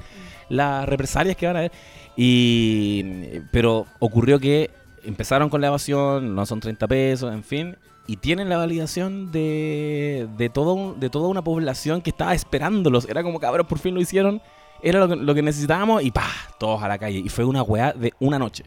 las 0.49 0.87
represalias 0.87 1.35
que 1.35 1.47
van 1.47 1.55
a 1.55 1.59
haber? 1.59 1.71
Y, 2.15 3.39
pero 3.51 3.87
ocurrió 3.99 4.39
que 4.39 4.69
empezaron 5.05 5.49
con 5.49 5.61
la 5.61 5.67
evasión, 5.67 6.35
no 6.35 6.45
son 6.45 6.59
30 6.59 6.87
pesos, 6.87 7.33
en 7.33 7.43
fin, 7.43 7.77
y 8.07 8.17
tienen 8.17 8.49
la 8.49 8.57
validación 8.57 9.31
de, 9.31 10.27
de, 10.37 10.49
todo, 10.49 10.93
de 10.95 11.09
toda 11.09 11.27
una 11.29 11.43
población 11.43 12.01
que 12.01 12.09
estaba 12.09 12.33
esperándolos. 12.33 13.07
Era 13.07 13.23
como, 13.23 13.39
cabros, 13.39 13.67
por 13.67 13.79
fin 13.79 13.93
lo 13.95 14.01
hicieron, 14.01 14.41
era 14.81 14.99
lo 14.99 15.07
que, 15.07 15.15
lo 15.15 15.33
que 15.35 15.41
necesitábamos 15.41 16.03
y 16.03 16.11
pa, 16.11 16.27
todos 16.59 16.81
a 16.83 16.87
la 16.87 16.97
calle. 16.97 17.19
Y 17.19 17.29
fue 17.29 17.45
una 17.45 17.61
weá 17.63 17.93
de 17.93 18.13
una 18.19 18.37
noche. 18.39 18.63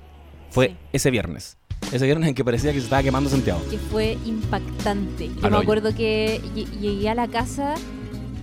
Fue 0.50 0.68
Sí. 0.68 0.76
ese 0.92 1.10
viernes. 1.10 1.58
Ese 1.92 2.04
viernes 2.06 2.28
en 2.30 2.34
que 2.34 2.44
parecía 2.44 2.72
que 2.72 2.78
se 2.78 2.84
estaba 2.84 3.02
quemando 3.02 3.28
Santiago. 3.28 3.60
que 3.70 3.76
fue 3.78 4.16
impactante. 4.24 5.30
Yo 5.42 5.50
me 5.50 5.58
acuerdo 5.58 5.94
que 5.94 6.40
lle- 6.54 6.70
llegué 6.80 7.08
a 7.10 7.14
la 7.14 7.28
casa 7.28 7.74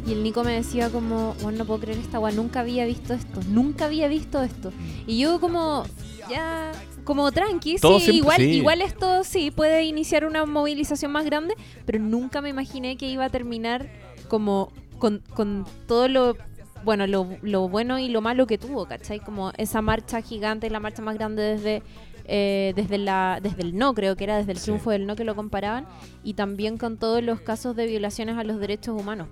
y 0.06 0.12
el 0.12 0.22
Nico 0.22 0.44
me 0.44 0.54
decía 0.54 0.90
como, 0.90 1.34
bueno, 1.42 1.58
no 1.60 1.66
puedo 1.66 1.80
creer 1.82 1.98
esta 1.98 2.20
weá, 2.20 2.32
nunca 2.34 2.60
había 2.60 2.86
visto 2.86 3.14
esto, 3.14 3.40
nunca 3.50 3.86
había 3.86 4.08
visto 4.08 4.44
esto. 4.44 4.72
Y 5.08 5.18
yo 5.18 5.40
como, 5.40 5.86
ya, 6.30 6.72
como 7.04 7.32
tranqui, 7.32 7.78
Todo 7.78 8.00
sí, 8.00 8.06
siempre- 8.06 8.18
igual, 8.18 8.38
sí. 8.38 8.52
igual 8.52 8.82
esto 8.82 9.24
sí 9.24 9.52
puede 9.52 9.84
iniciar 9.84 10.26
una 10.26 10.46
movilización 10.46 11.12
más 11.12 11.26
grande, 11.26 11.56
pero 11.86 12.00
nunca 12.00 12.42
me 12.42 12.50
imaginé 12.50 12.98
que 12.98 13.08
iba 13.10 13.26
a 13.26 13.30
terminar 13.30 13.90
como 14.28 14.72
con, 15.00 15.22
con 15.34 15.66
todo 15.88 16.08
lo 16.08 16.38
bueno, 16.84 17.08
lo, 17.08 17.28
lo 17.42 17.70
bueno 17.70 17.98
y 17.98 18.10
lo 18.10 18.20
malo 18.20 18.46
que 18.46 18.58
tuvo, 18.58 18.86
¿cachai? 18.86 19.22
Como 19.22 19.54
esa 19.58 19.82
marcha 19.82 20.20
gigante, 20.22 20.70
la 20.70 20.82
marcha 20.82 21.02
más 21.02 21.16
grande 21.16 21.42
desde, 21.42 21.82
eh, 22.26 22.74
desde, 22.76 22.98
la, 22.98 23.40
desde 23.42 23.62
el 23.64 23.76
no, 23.78 23.94
creo 23.94 24.16
que 24.16 24.24
era 24.24 24.38
desde 24.38 24.52
el 24.54 24.58
Sí. 24.58 24.66
triunfo 24.66 24.92
del 24.92 25.06
no 25.06 25.16
que 25.16 25.24
lo 25.24 25.36
comparaban, 25.36 25.86
y 26.24 26.34
también 26.36 26.78
con 26.78 26.98
todos 26.98 27.24
los 27.24 27.42
casos 27.42 27.76
de 27.76 27.86
violaciones 27.88 28.38
a 28.38 28.44
los 28.44 28.60
derechos 28.60 29.00
humanos. 29.00 29.28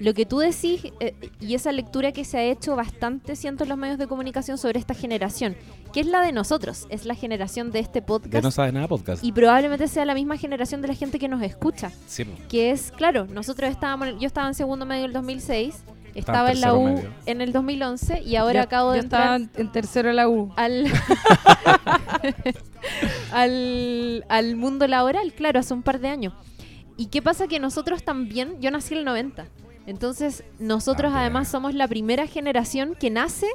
Lo 0.00 0.14
que 0.14 0.26
tú 0.26 0.38
decís, 0.40 0.82
eh, 0.98 1.14
y 1.38 1.54
esa 1.54 1.70
lectura 1.70 2.10
que 2.10 2.24
se 2.24 2.36
ha 2.38 2.42
hecho 2.44 2.74
bastante, 2.74 3.36
siento, 3.36 3.62
en 3.62 3.68
los 3.68 3.78
medios 3.78 3.98
de 3.98 4.08
comunicación 4.08 4.58
sobre 4.58 4.80
esta 4.80 4.94
generación, 4.94 5.54
que 5.92 6.00
es 6.00 6.06
la 6.06 6.22
de 6.22 6.32
nosotros, 6.32 6.86
es 6.90 7.04
la 7.04 7.14
generación 7.14 7.70
de 7.70 7.78
este 7.78 8.02
podcast, 8.02 8.42
no 8.42 8.50
sabes 8.50 8.72
nada 8.72 8.88
podcast. 8.88 9.22
y 9.22 9.30
probablemente 9.30 9.86
sea 9.86 10.04
la 10.04 10.14
misma 10.14 10.36
generación 10.38 10.82
de 10.82 10.88
la 10.88 10.94
gente 10.94 11.20
que 11.20 11.28
nos 11.28 11.40
escucha 11.42 11.92
Sí, 12.06 12.24
que 12.48 12.72
es, 12.72 12.90
claro, 12.90 13.26
nosotros 13.26 13.70
estábamos, 13.70 14.08
yo 14.18 14.26
estaba 14.26 14.48
en 14.48 14.54
segundo 14.54 14.86
medio 14.86 15.02
del 15.02 15.12
2006, 15.12 15.84
Estaba 16.14 16.50
estaba 16.50 16.50
en 16.50 16.56
en 16.56 16.60
la 16.60 16.74
U 16.74 16.84
medio. 16.96 17.10
en 17.26 17.40
el 17.40 17.52
2011 17.52 18.22
y 18.22 18.36
ahora 18.36 18.60
Yo- 18.60 18.64
acabo 18.64 18.90
de 18.92 18.98
yo 18.98 19.04
estaba 19.04 19.36
entrar 19.36 19.60
en, 19.60 19.66
en 19.66 19.72
tercero 19.72 20.08
de 20.08 20.14
la 20.14 20.28
U. 20.28 20.52
al, 20.56 20.86
al, 23.32 24.24
al 24.28 24.56
mundo 24.56 24.86
laboral, 24.86 25.32
claro, 25.32 25.60
hace 25.60 25.74
un 25.74 25.82
par 25.82 26.00
de 26.00 26.08
años. 26.08 26.34
¿Y 26.96 27.06
qué 27.06 27.22
pasa? 27.22 27.48
Que 27.48 27.58
nosotros 27.58 28.02
también, 28.04 28.60
yo 28.60 28.70
nací 28.70 28.94
en 28.94 28.98
el 29.00 29.04
90, 29.04 29.46
entonces 29.86 30.44
nosotros 30.58 31.12
Ah, 31.14 31.20
además 31.20 31.48
somos 31.48 31.74
la 31.74 31.88
primera 31.88 32.26
generación 32.26 32.94
que 32.98 33.10
nace 33.10 33.46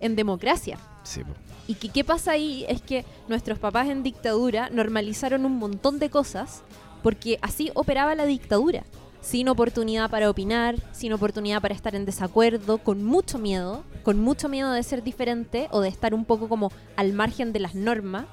en 0.00 0.16
democracia. 0.16 0.78
Sí. 1.04 1.22
Y 1.68 1.74
que 1.74 1.88
qué 1.88 2.04
pasa 2.04 2.32
ahí 2.32 2.64
es 2.68 2.82
que 2.82 3.04
nuestros 3.28 3.58
papás 3.58 3.88
en 3.88 4.02
dictadura 4.02 4.68
normalizaron 4.70 5.44
un 5.46 5.56
montón 5.56 5.98
de 5.98 6.10
cosas 6.10 6.62
porque 7.02 7.38
así 7.42 7.70
operaba 7.74 8.14
la 8.14 8.26
dictadura. 8.26 8.82
Sin 9.20 9.48
oportunidad 9.48 10.10
para 10.10 10.30
opinar, 10.30 10.76
sin 10.92 11.12
oportunidad 11.12 11.60
para 11.60 11.74
estar 11.74 11.94
en 11.94 12.06
desacuerdo, 12.06 12.78
con 12.78 13.04
mucho 13.04 13.38
miedo, 13.38 13.84
con 14.02 14.18
mucho 14.18 14.48
miedo 14.48 14.72
de 14.72 14.82
ser 14.82 15.02
diferente 15.02 15.68
o 15.70 15.80
de 15.80 15.88
estar 15.88 16.14
un 16.14 16.24
poco 16.24 16.48
como 16.48 16.72
al 16.96 17.12
margen 17.12 17.52
de 17.52 17.60
las 17.60 17.74
normas. 17.74 18.24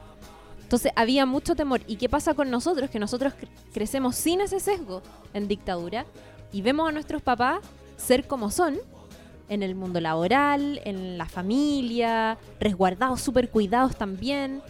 Entonces 0.63 0.91
había 0.95 1.25
mucho 1.25 1.55
temor. 1.55 1.81
¿Y 1.87 1.97
qué 1.97 2.09
pasa 2.09 2.33
con 2.33 2.49
nosotros? 2.49 2.89
Que 2.89 2.99
nosotros 2.99 3.33
cre- 3.33 3.49
crecemos 3.73 4.15
sin 4.15 4.41
ese 4.41 4.59
sesgo 4.59 5.01
en 5.33 5.47
dictadura 5.47 6.05
y 6.51 6.61
vemos 6.61 6.87
a 6.87 6.91
nuestros 6.93 7.21
papás 7.21 7.59
ser 7.97 8.25
como 8.25 8.49
son 8.49 8.77
en 9.49 9.63
el 9.63 9.75
mundo 9.75 9.99
laboral, 10.01 10.81
en 10.85 11.17
la 11.17 11.25
familia, 11.25 12.37
resguardados, 12.59 13.21
súper 13.21 13.49
cuidados 13.49 13.95
también. 13.97 14.61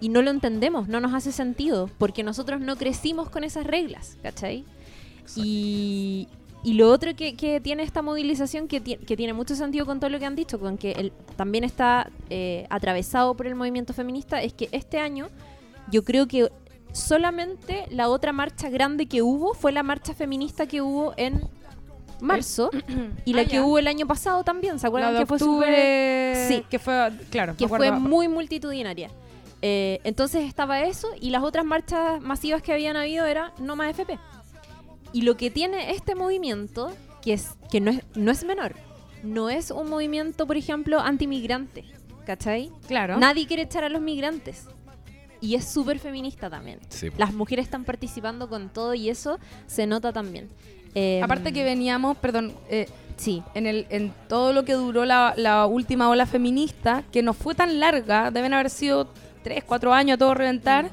Y 0.00 0.08
no 0.08 0.22
lo 0.22 0.30
entendemos, 0.30 0.88
no 0.88 0.98
nos 1.00 1.14
hace 1.14 1.30
sentido, 1.30 1.88
porque 1.98 2.24
nosotros 2.24 2.60
no 2.60 2.76
crecimos 2.76 3.30
con 3.30 3.44
esas 3.44 3.64
reglas, 3.64 4.18
¿cachai? 4.22 4.64
Y, 5.36 6.28
y 6.64 6.74
lo 6.74 6.90
otro 6.90 7.14
que, 7.16 7.34
que 7.36 7.60
tiene 7.60 7.82
esta 7.82 8.02
movilización, 8.02 8.68
que, 8.68 8.80
ti- 8.80 8.96
que 8.96 9.16
tiene 9.16 9.32
mucho 9.32 9.54
sentido 9.56 9.86
con 9.86 9.98
todo 10.00 10.10
lo 10.10 10.18
que 10.18 10.26
han 10.26 10.36
dicho, 10.36 10.58
con 10.60 10.78
que 10.78 11.12
también 11.36 11.64
está 11.64 12.10
eh, 12.30 12.66
atravesado 12.70 13.34
por 13.34 13.46
el 13.46 13.54
movimiento 13.54 13.92
feminista, 13.92 14.42
es 14.42 14.52
que 14.52 14.68
este 14.72 14.98
año 14.98 15.28
yo 15.90 16.04
creo 16.04 16.26
que 16.28 16.50
solamente 16.92 17.86
la 17.90 18.08
otra 18.08 18.32
marcha 18.32 18.68
grande 18.70 19.06
que 19.06 19.22
hubo 19.22 19.54
fue 19.54 19.72
la 19.72 19.82
marcha 19.82 20.14
feminista 20.14 20.66
que 20.66 20.82
hubo 20.82 21.14
en 21.16 21.40
marzo 22.20 22.70
y 23.24 23.32
la 23.32 23.42
Ah, 23.42 23.44
que 23.46 23.54
ya. 23.54 23.64
hubo 23.64 23.78
el 23.78 23.88
año 23.88 24.06
pasado 24.06 24.44
también, 24.44 24.78
¿se 24.78 24.84
La 24.84 24.88
acuerdan 24.88 25.14
de 25.14 25.20
que 25.20 25.26
fue 25.26 25.38
súper- 25.38 26.48
Sí. 26.48 26.64
que 26.70 26.78
fue, 26.78 27.10
claro, 27.30 27.56
que 27.56 27.66
fue 27.66 27.90
muy 27.90 28.28
multitudinaria. 28.28 29.10
Eh, 29.64 30.00
entonces 30.04 30.44
estaba 30.46 30.82
eso 30.82 31.08
y 31.20 31.30
las 31.30 31.42
otras 31.42 31.64
marchas 31.64 32.20
masivas 32.20 32.62
que 32.62 32.72
habían 32.72 32.96
habido 32.96 33.26
era 33.26 33.52
no 33.58 33.74
más 33.76 33.90
FP. 33.90 34.18
Y 35.12 35.22
lo 35.22 35.36
que 35.36 35.50
tiene 35.50 35.92
este 35.92 36.14
movimiento 36.14 36.92
que, 37.22 37.34
es, 37.34 37.50
que 37.70 37.80
no, 37.80 37.90
es, 37.90 38.02
no 38.14 38.30
es 38.30 38.44
menor. 38.44 38.74
No 39.22 39.50
es 39.50 39.70
un 39.70 39.88
movimiento, 39.88 40.46
por 40.46 40.56
ejemplo, 40.56 41.00
antimigrante. 41.00 41.84
¿Cachai? 42.26 42.70
Claro. 42.86 43.18
Nadie 43.18 43.46
quiere 43.46 43.62
echar 43.62 43.84
a 43.84 43.88
los 43.88 44.00
migrantes. 44.00 44.66
Y 45.40 45.56
es 45.56 45.64
súper 45.64 45.98
feminista 45.98 46.48
también. 46.48 46.78
Sí. 46.88 47.08
Las 47.16 47.34
mujeres 47.34 47.64
están 47.64 47.84
participando 47.84 48.48
con 48.48 48.68
todo 48.68 48.94
y 48.94 49.10
eso 49.10 49.38
se 49.66 49.86
nota 49.86 50.12
también. 50.12 50.48
Eh, 50.94 51.20
Aparte 51.22 51.52
que 51.52 51.64
veníamos, 51.64 52.16
perdón, 52.16 52.52
eh, 52.68 52.86
Sí, 53.16 53.42
en, 53.54 53.66
el, 53.66 53.86
en 53.90 54.12
todo 54.28 54.52
lo 54.52 54.64
que 54.64 54.72
duró 54.72 55.04
la, 55.04 55.34
la 55.36 55.66
última 55.66 56.08
ola 56.08 56.26
feminista, 56.26 57.04
que 57.12 57.22
no 57.22 57.34
fue 57.34 57.54
tan 57.54 57.78
larga, 57.78 58.30
deben 58.30 58.52
haber 58.52 58.70
sido 58.70 59.08
tres, 59.42 59.62
cuatro 59.64 59.92
años 59.92 60.16
a 60.16 60.18
todo 60.18 60.34
reventar, 60.34 60.90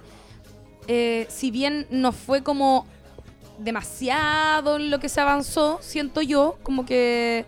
eh, 0.87 1.25
si 1.29 1.51
bien 1.51 1.87
no 1.89 2.11
fue 2.11 2.43
como 2.43 2.85
demasiado 3.59 4.77
en 4.77 4.89
lo 4.89 4.99
que 4.99 5.09
se 5.09 5.21
avanzó, 5.21 5.79
siento 5.81 6.21
yo, 6.21 6.57
como 6.63 6.85
que 6.85 7.45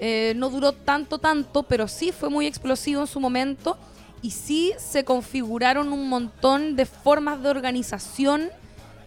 eh, 0.00 0.34
no 0.36 0.50
duró 0.50 0.72
tanto, 0.72 1.18
tanto, 1.18 1.62
pero 1.62 1.88
sí 1.88 2.12
fue 2.12 2.28
muy 2.28 2.46
explosivo 2.46 3.00
en 3.00 3.06
su 3.06 3.20
momento 3.20 3.78
y 4.20 4.30
sí 4.30 4.72
se 4.78 5.04
configuraron 5.04 5.92
un 5.92 6.08
montón 6.08 6.76
de 6.76 6.86
formas 6.86 7.42
de 7.42 7.50
organización 7.50 8.50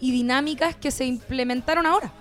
y 0.00 0.10
dinámicas 0.10 0.76
que 0.76 0.90
se 0.90 1.04
implementaron 1.04 1.86
ahora. 1.86 2.12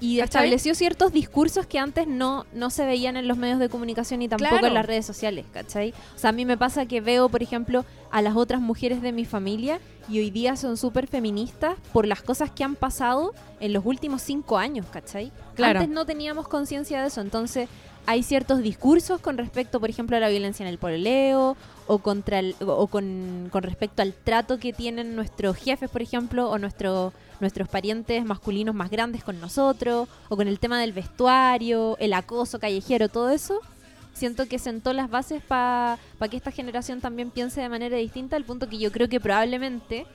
Y 0.00 0.20
estableció 0.20 0.74
ciertos 0.74 1.12
discursos 1.12 1.66
que 1.66 1.78
antes 1.78 2.06
no, 2.06 2.46
no 2.52 2.70
se 2.70 2.86
veían 2.86 3.16
en 3.16 3.26
los 3.26 3.36
medios 3.36 3.58
de 3.58 3.68
comunicación 3.68 4.22
y 4.22 4.28
tampoco 4.28 4.50
Claro. 4.50 4.66
en 4.68 4.74
las 4.74 4.86
redes 4.86 5.04
sociales, 5.06 5.44
¿cachai? 5.52 5.92
O 6.14 6.18
sea, 6.18 6.30
a 6.30 6.32
mí 6.32 6.44
me 6.44 6.56
pasa 6.56 6.86
que 6.86 7.00
veo, 7.00 7.28
por 7.28 7.42
ejemplo, 7.42 7.84
a 8.10 8.22
las 8.22 8.36
otras 8.36 8.60
mujeres 8.60 9.02
de 9.02 9.10
mi 9.12 9.24
familia 9.24 9.80
y 10.08 10.20
hoy 10.20 10.30
día 10.30 10.56
son 10.56 10.76
súper 10.76 11.06
feministas 11.08 11.76
por 11.92 12.06
las 12.06 12.22
cosas 12.22 12.50
que 12.50 12.64
han 12.64 12.76
pasado 12.76 13.34
en 13.60 13.72
los 13.72 13.84
últimos 13.84 14.22
cinco 14.22 14.56
años, 14.56 14.86
¿cachai? 14.90 15.32
Claro. 15.54 15.80
Antes 15.80 15.92
no 15.94 16.06
teníamos 16.06 16.46
conciencia 16.48 17.02
de 17.02 17.08
eso, 17.08 17.20
entonces 17.20 17.68
hay 18.10 18.22
ciertos 18.22 18.62
discursos 18.62 19.20
con 19.20 19.36
respecto, 19.36 19.80
por 19.80 19.90
ejemplo, 19.90 20.16
a 20.16 20.20
la 20.20 20.30
violencia 20.30 20.64
en 20.64 20.70
el 20.70 20.78
pololeo 20.78 21.58
o 21.86 21.98
contra 21.98 22.38
el- 22.38 22.56
o 22.60 22.86
con, 22.86 23.50
respecto 23.52 24.00
al 24.00 24.14
trato 24.14 24.58
que 24.58 24.72
tienen 24.72 25.14
nuestros 25.14 25.58
jefes, 25.58 25.90
por 25.90 26.00
ejemplo, 26.00 26.48
o 26.48 26.58
nuestro, 26.58 27.12
nuestros 27.38 27.68
parientes 27.68 28.24
masculinos 28.24 28.74
más 28.74 28.88
grandes 28.90 29.22
con 29.22 29.38
nosotros, 29.42 30.08
o 30.30 30.36
con 30.36 30.48
el 30.48 30.58
tema 30.58 30.80
del 30.80 30.94
vestuario, 30.94 31.98
el 31.98 32.14
acoso 32.14 32.58
callejero, 32.58 33.10
todo 33.10 33.28
eso. 33.28 33.60
Siento 34.14 34.46
que 34.46 34.58
sentó 34.58 34.94
las 34.94 35.10
bases 35.10 35.42
para 35.42 35.98
que 36.30 36.38
esta 36.38 36.50
generación 36.50 37.02
también 37.02 37.30
piense 37.30 37.60
de 37.60 37.68
manera 37.68 37.98
distinta, 37.98 38.36
al 38.36 38.44
punto 38.44 38.70
que 38.70 38.78
yo 38.78 38.90
creo 38.90 39.10
que 39.10 39.20
probablemente 39.20 40.06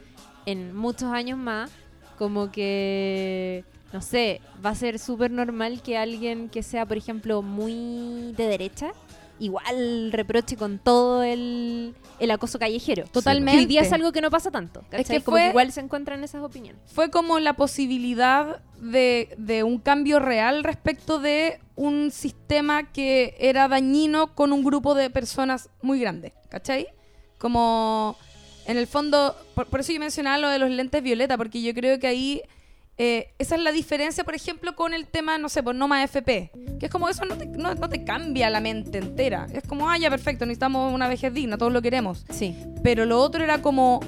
en 0.48 0.76
muchos 0.76 1.12
años 1.14 1.38
más, 1.38 1.70
como 2.18 2.52
que, 2.52 3.64
no 3.94 4.02
sé, 4.02 4.42
va 4.66 4.72
a 4.72 4.76
ser 4.76 4.98
súper 5.00 5.32
normal 5.32 5.82
que 5.82 5.98
alguien 5.98 6.50
que 6.50 6.64
sea, 6.64 6.86
por 6.86 6.98
ejemplo, 6.98 7.42
muy 7.44 8.34
de 8.36 8.48
derecha, 8.48 8.92
igual 9.40 10.12
reproche 10.12 10.56
con 10.58 10.80
todo 10.80 11.22
el, 11.24 11.94
el 12.20 12.32
acoso 12.32 12.58
callejero. 12.60 13.06
Totalmente. 13.12 13.60
Hoy 13.60 13.66
día 13.66 13.82
es 13.82 13.92
algo 13.94 14.12
que 14.12 14.22
no 14.22 14.30
pasa 14.32 14.52
tanto. 14.52 14.82
¿cachai? 14.90 15.20
que 15.20 15.24
Como 15.24 15.38
que 15.38 15.44
fue- 15.44 15.50
igual 15.50 15.72
se 15.72 15.82
encuentran 15.82 16.24
esas 16.24 16.42
opiniones. 16.44 16.82
fue 16.88 17.10
como 17.12 17.40
la 17.40 17.54
posibilidad 17.54 18.62
de, 18.80 19.34
de 19.38 19.64
un 19.64 19.78
cambio 19.80 20.20
real 20.20 20.64
respecto 20.64 21.20
de 21.20 21.60
un 21.76 22.12
sistema 22.12 22.92
que 22.92 23.36
era 23.40 23.68
dañino 23.68 24.34
con 24.36 24.54
un 24.54 24.64
grupo 24.64 24.94
de 24.96 25.10
personas 25.10 25.70
muy 25.82 26.00
grande, 26.00 26.34
¿cachai? 26.50 26.88
Como 27.38 28.16
en 28.66 28.78
el 28.78 28.88
fondo, 28.88 29.36
por, 29.56 29.68
por 29.68 29.82
eso 29.82 29.92
yo 29.92 30.00
mencionaba 30.00 30.38
lo 30.38 30.50
de 30.50 30.60
los 30.60 30.70
lentes 30.70 31.04
violeta, 31.04 31.38
porque 31.38 31.62
yo 31.62 31.74
creo 31.74 32.00
que 32.00 32.08
ahí 32.08 32.42
eh, 32.98 33.34
esa 33.40 33.56
es 33.56 33.62
la 33.62 33.72
diferencia, 33.72 34.24
por 34.24 34.36
ejemplo, 34.36 34.76
con 34.76 34.94
el 34.94 35.08
tema, 35.08 35.38
no 35.38 35.50
sé, 35.50 35.64
por 35.64 35.74
no 35.76 35.88
más 35.88 36.04
FP, 36.06 36.52
que 36.80 36.86
es 36.86 36.92
como 36.92 37.10
eso 37.10 37.26
no 37.26 37.36
te, 37.38 37.46
no, 37.48 37.74
no 37.74 37.90
te 37.90 38.04
cambia 38.04 38.50
la 38.50 38.60
mente 38.62 39.00
entera, 39.00 39.48
es 39.54 39.64
como, 39.64 39.90
ah, 39.90 39.98
ya 39.98 40.10
perfecto, 40.10 40.46
necesitamos 40.46 40.94
una 40.94 41.08
vejez 41.08 41.34
digna, 41.34 41.58
todos 41.58 41.74
lo 41.74 41.82
queremos. 41.82 42.26
Sí. 42.30 42.56
Pero 42.84 43.06
lo 43.06 43.20
otro 43.20 43.44
era 43.44 43.62
como, 43.62 44.00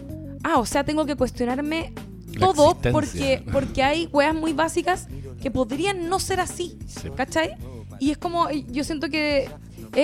ah, 0.43 0.57
o 0.59 0.65
sea, 0.65 0.83
tengo 0.83 1.05
que 1.05 1.15
cuestionarme 1.15 1.93
La 2.33 2.47
todo 2.47 2.71
existencia. 2.71 2.91
porque, 2.91 3.43
porque 3.51 3.83
hay 3.83 4.07
weas 4.13 4.35
muy 4.35 4.53
básicas 4.53 5.07
que 5.41 5.49
podrían 5.51 6.07
no 6.09 6.19
ser 6.19 6.39
así, 6.39 6.77
Sí. 6.87 7.09
¿cachai? 7.15 7.55
Y 7.99 8.11
es 8.11 8.17
como, 8.17 8.49
yo 8.51 8.83
siento 8.83 9.09
que 9.09 9.43
es 9.45 9.51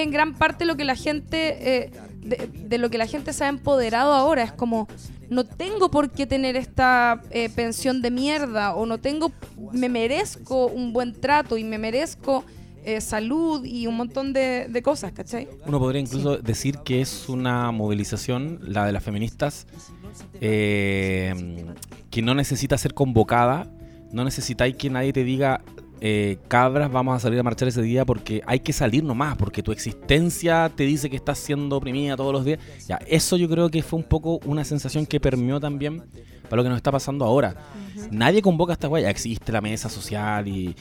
en 0.03 0.11
gran 0.11 0.33
parte 0.35 0.65
lo 0.65 0.75
que 0.75 0.85
la 0.85 0.95
gente, 0.95 1.83
eh, 1.85 1.91
de, 2.23 2.49
de 2.53 2.77
lo 2.77 2.89
que 2.89 2.97
la 2.97 3.07
gente 3.07 3.33
se 3.33 3.43
ha 3.43 3.47
empoderado 3.47 4.13
ahora, 4.13 4.43
es 4.43 4.51
como, 4.51 4.87
no 5.29 5.45
tengo 5.45 5.89
por 5.89 6.11
qué 6.11 6.27
tener 6.27 6.55
esta 6.55 7.21
eh, 7.31 7.49
pensión 7.49 8.01
de 8.01 8.11
mierda 8.11 8.75
o 8.75 8.85
no 8.85 8.97
tengo, 8.97 9.31
me 9.71 9.89
merezco 9.89 10.67
un 10.67 10.91
buen 10.93 11.13
trato 11.13 11.57
y 11.57 11.63
me 11.63 11.77
merezco 11.77 12.43
eh, 12.83 12.99
salud 12.99 13.63
y 13.63 13.87
un 13.87 13.95
montón 13.95 14.33
de, 14.33 14.67
de 14.67 14.81
cosas, 14.81 15.11
¿cachai? 15.11 15.47
Uno 15.65 15.79
podría 15.79 16.01
incluso 16.01 16.37
decir 16.37 16.79
que 16.79 16.99
es 16.99 17.29
una 17.29 17.71
movilización, 17.71 18.59
la 18.63 18.85
de 18.85 18.91
las 18.91 19.03
feministas, 19.03 19.67
eh, 20.41 21.65
que 22.09 22.21
no 22.21 22.33
necesita 22.33 22.77
ser 22.77 22.93
convocada, 22.93 23.71
no 24.11 24.23
necesitáis 24.23 24.75
que 24.75 24.89
nadie 24.89 25.13
te 25.13 25.23
diga, 25.23 25.61
eh, 26.03 26.39
cabras, 26.47 26.91
vamos 26.91 27.15
a 27.15 27.19
salir 27.19 27.39
a 27.39 27.43
marchar 27.43 27.67
ese 27.67 27.83
día 27.83 28.05
porque 28.05 28.41
hay 28.47 28.59
que 28.59 28.73
salir 28.73 29.03
nomás, 29.03 29.37
porque 29.37 29.61
tu 29.61 29.71
existencia 29.71 30.71
te 30.75 30.83
dice 30.83 31.11
que 31.11 31.15
estás 31.15 31.37
siendo 31.37 31.77
oprimida 31.77 32.17
todos 32.17 32.33
los 32.33 32.43
días. 32.43 32.59
Ya, 32.87 32.99
eso 33.07 33.37
yo 33.37 33.47
creo 33.47 33.69
que 33.69 33.83
fue 33.83 33.99
un 33.99 34.05
poco 34.05 34.39
una 34.45 34.63
sensación 34.65 35.05
que 35.05 35.19
permeó 35.19 35.59
también 35.59 36.03
para 36.49 36.57
lo 36.57 36.63
que 36.63 36.69
nos 36.69 36.77
está 36.77 36.91
pasando 36.91 37.23
ahora. 37.23 37.55
Nadie 38.09 38.41
convoca 38.41 38.73
a 38.73 38.75
esta 38.75 38.89
ya 38.99 39.09
existe 39.09 39.51
la 39.51 39.61
mesa 39.61 39.89
social 39.89 40.47
y... 40.47 40.75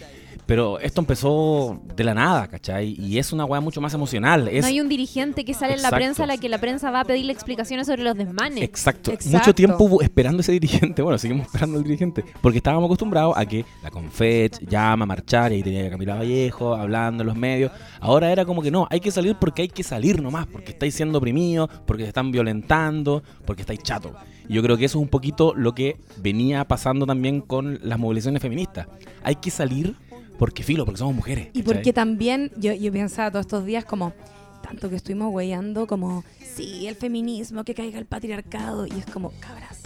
Pero 0.47 0.81
esto 0.81 1.01
empezó 1.01 1.81
de 1.95 2.05
la 2.05 2.14
nada, 2.14 2.49
¿cachai? 2.49 2.97
Y 2.99 3.18
es 3.18 3.33
una 3.33 3.45
weá 3.45 3.61
mucho 3.61 3.81
más 3.81 3.95
emocional. 3.95 4.49
Es, 4.49 4.62
No 4.62 4.68
hay 4.68 4.81
un 4.81 4.89
dirigente 4.89 5.45
que 5.45 5.55
sale 5.55 5.74
en 5.74 5.83
la 5.83 5.91
prensa 5.91 6.24
a 6.24 6.26
la 6.26 6.39
que 6.39 6.49
la 6.49 6.59
prensa 6.59 6.91
va 6.91 7.01
a 7.01 7.05
pedirle 7.05 7.33
explicaciones 7.33 7.87
sobre 7.87 8.03
los 8.03 8.16
desmanes. 8.16 8.64
Exacto. 8.64 9.12
Exacto. 9.12 9.39
Mucho 9.39 9.55
tiempo 9.55 10.03
esperando 10.03 10.41
ese 10.41 10.53
dirigente. 10.53 11.03
Bueno, 11.03 11.18
seguimos 11.18 11.47
esperando 11.47 11.78
al 11.78 11.85
dirigente. 11.85 12.24
Porque 12.41 12.59
estábamos 12.59 12.87
acostumbrados 12.87 13.35
a 13.37 13.47
que 13.47 13.64
la 13.83 13.91
Confech 13.91 14.59
llama 14.66 15.05
a 15.05 15.07
marchar 15.07 15.53
y 15.53 15.57
ahí 15.57 15.62
tenía 15.62 15.87
a 15.87 15.91
Camila 15.91 16.16
Vallejo 16.16 16.74
hablando 16.74 17.22
en 17.22 17.28
los 17.28 17.37
medios. 17.37 17.70
Ahora 18.01 18.33
era 18.33 18.45
como 18.45 18.62
que 18.62 18.70
no, 18.70 18.87
hay 18.91 19.01
que 19.01 19.11
salir 19.11 19.37
porque 19.41 19.62
hay 19.62 19.68
que 19.68 19.83
salir 19.83 20.20
nomás. 20.20 20.47
Porque 20.47 20.72
estáis 20.72 20.95
siendo 20.95 21.18
oprimidos, 21.18 21.70
porque 21.87 22.03
se 22.03 22.09
están 22.09 22.33
violentando, 22.33 23.22
porque 23.45 23.62
estáis 23.62 23.83
chatos. 23.83 24.12
Y 24.49 24.55
yo 24.55 24.62
creo 24.62 24.76
que 24.76 24.87
eso 24.87 24.99
es 24.99 25.03
un 25.03 25.09
poquito 25.09 25.55
lo 25.55 25.74
que 25.74 25.97
venía 26.16 26.66
pasando 26.66 27.07
también 27.07 27.41
con 27.41 27.78
las 27.83 27.99
movilizaciones 27.99 28.43
feministas. 28.43 28.89
Hay 29.22 29.37
que 29.37 29.51
salir 29.51 29.95
porque 30.41 30.62
filo, 30.62 30.86
porque 30.86 30.97
somos 30.99 31.14
mujeres. 31.14 31.49
Y 31.53 31.61
¿cachai? 31.61 31.62
porque 31.74 31.93
también, 31.93 32.51
yo, 32.57 32.72
yo 32.72 32.91
pensaba 32.91 33.30
todos 33.30 33.45
estos 33.45 33.66
días 33.66 33.84
como, 33.84 34.14
tanto 34.62 34.88
que 34.88 34.97
estuvimos 34.97 35.30
weyando 35.34 35.86
como, 35.86 36.24
sí, 36.57 36.86
el 36.86 36.95
feminismo, 36.95 37.62
que 37.62 37.74
caiga 37.74 37.99
el 37.99 38.07
patriarcado, 38.07 38.86
y 38.86 38.93
es 38.99 39.05
como, 39.05 39.32
cabras, 39.38 39.80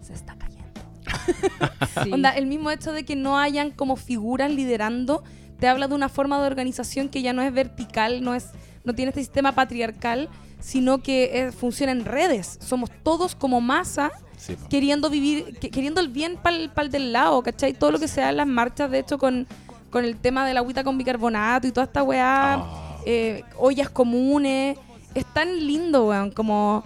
se 0.00 0.14
está 0.14 0.34
cayendo. 0.36 0.64
Sí. 2.04 2.10
Onda, 2.10 2.30
el 2.30 2.46
mismo 2.46 2.70
hecho 2.70 2.92
de 2.92 3.04
que 3.04 3.16
no 3.16 3.38
hayan 3.38 3.70
como 3.70 3.96
figuras 3.96 4.50
liderando, 4.50 5.22
te 5.60 5.68
habla 5.68 5.88
de 5.88 5.94
una 5.94 6.08
forma 6.08 6.40
de 6.40 6.46
organización 6.46 7.10
que 7.10 7.20
ya 7.20 7.34
no 7.34 7.42
es 7.42 7.52
vertical, 7.52 8.22
no, 8.24 8.34
es, 8.34 8.46
no 8.84 8.94
tiene 8.94 9.10
este 9.10 9.20
sistema 9.20 9.52
patriarcal, 9.52 10.30
sino 10.58 11.02
que 11.02 11.38
eh, 11.38 11.52
funciona 11.52 11.92
en 11.92 12.06
redes. 12.06 12.58
Somos 12.62 12.88
todos 13.02 13.34
como 13.34 13.60
masa 13.60 14.10
Sí, 14.38 14.56
queriendo 14.70 15.10
vivir, 15.10 15.58
que- 15.58 15.68
queriendo 15.68 16.00
el 16.00 16.08
bien 16.08 16.36
para 16.42 16.56
el 16.56 16.90
del 16.90 17.12
lado, 17.12 17.42
¿cachai? 17.42 17.74
Todo 17.74 17.90
lo 17.90 17.98
que 17.98 18.06
sea 18.08 18.30
en 18.30 18.36
las 18.38 18.46
marchas, 18.46 18.88
de 18.90 19.00
hecho, 19.00 19.18
con, 19.18 19.46
con 19.90 20.04
el 20.04 20.16
tema 20.16 20.46
de 20.46 20.54
la 20.54 20.60
agüita 20.60 20.84
con 20.84 20.98
bicarbonato 20.98 21.66
y 21.66 21.72
toda 21.72 21.84
esta 21.86 22.02
weá, 22.02 22.54
Ah. 22.54 22.98
eh, 23.06 23.42
ollas 23.56 23.88
comunes, 23.90 24.76
es 25.14 25.24
tan 25.32 25.66
lindo, 25.66 26.06
weón, 26.08 26.30
como 26.30 26.84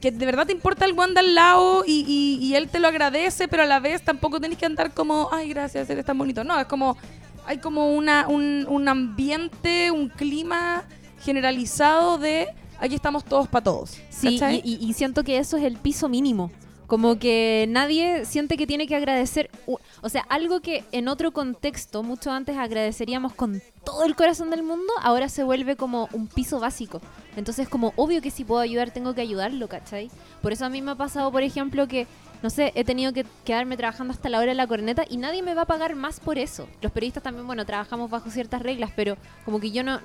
que 0.00 0.10
de 0.10 0.26
verdad 0.26 0.46
te 0.46 0.52
importa 0.52 0.84
el 0.84 0.94
weón 0.94 1.14
de 1.14 1.20
al 1.20 1.34
lado 1.34 1.84
y, 1.86 2.04
y- 2.08 2.44
y 2.44 2.54
él 2.56 2.68
te 2.68 2.80
lo 2.80 2.88
agradece, 2.88 3.46
pero 3.46 3.62
a 3.62 3.66
la 3.66 3.78
vez 3.78 4.02
tampoco 4.02 4.40
tenés 4.40 4.58
que 4.58 4.66
andar 4.66 4.92
como, 4.92 5.28
ay, 5.30 5.48
gracias, 5.50 5.88
eres 5.88 6.04
tan 6.04 6.18
bonito. 6.18 6.42
No, 6.42 6.58
es 6.58 6.66
como, 6.66 6.96
hay 7.46 7.58
como 7.58 7.92
una, 7.94 8.26
un, 8.26 8.66
un 8.68 8.88
ambiente, 8.88 9.92
un 9.92 10.08
clima 10.08 10.82
generalizado 11.20 12.18
de 12.18 12.48
aquí 12.80 12.96
estamos 12.96 13.24
todos 13.24 13.46
para 13.46 13.62
todos. 13.62 13.96
Sí, 14.10 14.40
y 14.64 14.92
siento 14.94 15.22
que 15.22 15.38
eso 15.38 15.56
es 15.56 15.62
el 15.62 15.76
piso 15.76 16.08
mínimo. 16.08 16.50
Como 16.92 17.18
que 17.18 17.64
nadie 17.70 18.26
siente 18.26 18.58
que 18.58 18.66
tiene 18.66 18.86
que 18.86 18.94
agradecer. 18.94 19.48
O 20.02 20.08
sea, 20.10 20.26
algo 20.28 20.60
que 20.60 20.84
en 20.92 21.08
otro 21.08 21.32
contexto, 21.32 22.02
mucho 22.02 22.30
antes 22.30 22.58
agradeceríamos 22.58 23.32
con 23.32 23.62
todo 23.82 24.04
el 24.04 24.14
corazón 24.14 24.50
del 24.50 24.62
mundo, 24.62 24.92
ahora 25.00 25.30
se 25.30 25.42
vuelve 25.42 25.74
como 25.74 26.10
un 26.12 26.26
piso 26.26 26.60
básico. 26.60 27.00
Entonces, 27.34 27.66
como 27.66 27.94
obvio 27.96 28.20
que 28.20 28.30
si 28.30 28.44
puedo 28.44 28.60
ayudar, 28.60 28.90
tengo 28.90 29.14
que 29.14 29.22
ayudarlo, 29.22 29.68
¿cachai? 29.68 30.10
Por 30.42 30.52
eso 30.52 30.66
a 30.66 30.68
mí 30.68 30.82
me 30.82 30.90
ha 30.90 30.94
pasado, 30.94 31.32
por 31.32 31.42
ejemplo, 31.42 31.88
que, 31.88 32.06
no 32.42 32.50
sé, 32.50 32.72
he 32.74 32.84
tenido 32.84 33.14
que 33.14 33.24
quedarme 33.46 33.78
trabajando 33.78 34.12
hasta 34.12 34.28
la 34.28 34.36
hora 34.36 34.48
de 34.50 34.54
la 34.54 34.66
corneta 34.66 35.06
y 35.08 35.16
nadie 35.16 35.42
me 35.42 35.54
va 35.54 35.62
a 35.62 35.66
pagar 35.66 35.94
más 35.94 36.20
por 36.20 36.36
eso. 36.36 36.68
Los 36.82 36.92
periodistas 36.92 37.22
también, 37.22 37.46
bueno, 37.46 37.64
trabajamos 37.64 38.10
bajo 38.10 38.28
ciertas 38.28 38.60
reglas, 38.60 38.90
pero 38.94 39.16
como 39.46 39.60
que 39.60 39.70
yo 39.70 39.82
no. 39.82 39.98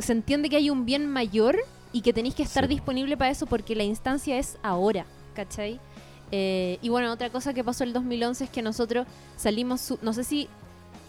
Se 0.00 0.10
entiende 0.10 0.50
que 0.50 0.56
hay 0.56 0.68
un 0.68 0.84
bien 0.84 1.06
mayor 1.06 1.56
y 1.92 2.00
que 2.00 2.12
tenéis 2.12 2.34
que 2.34 2.42
estar 2.42 2.64
Sí. 2.64 2.70
disponible 2.70 3.16
para 3.16 3.30
eso 3.30 3.46
porque 3.46 3.76
la 3.76 3.84
instancia 3.84 4.36
es 4.36 4.58
ahora, 4.64 5.06
¿cachai? 5.36 5.78
Eh, 6.32 6.78
y 6.82 6.88
bueno, 6.88 7.12
otra 7.12 7.30
cosa 7.30 7.54
que 7.54 7.62
pasó 7.62 7.84
el 7.84 7.92
2011 7.92 8.44
es 8.44 8.50
que 8.50 8.62
nosotros 8.62 9.06
salimos, 9.36 9.80
su- 9.80 9.98
no 10.02 10.12
sé 10.12 10.24
si 10.24 10.48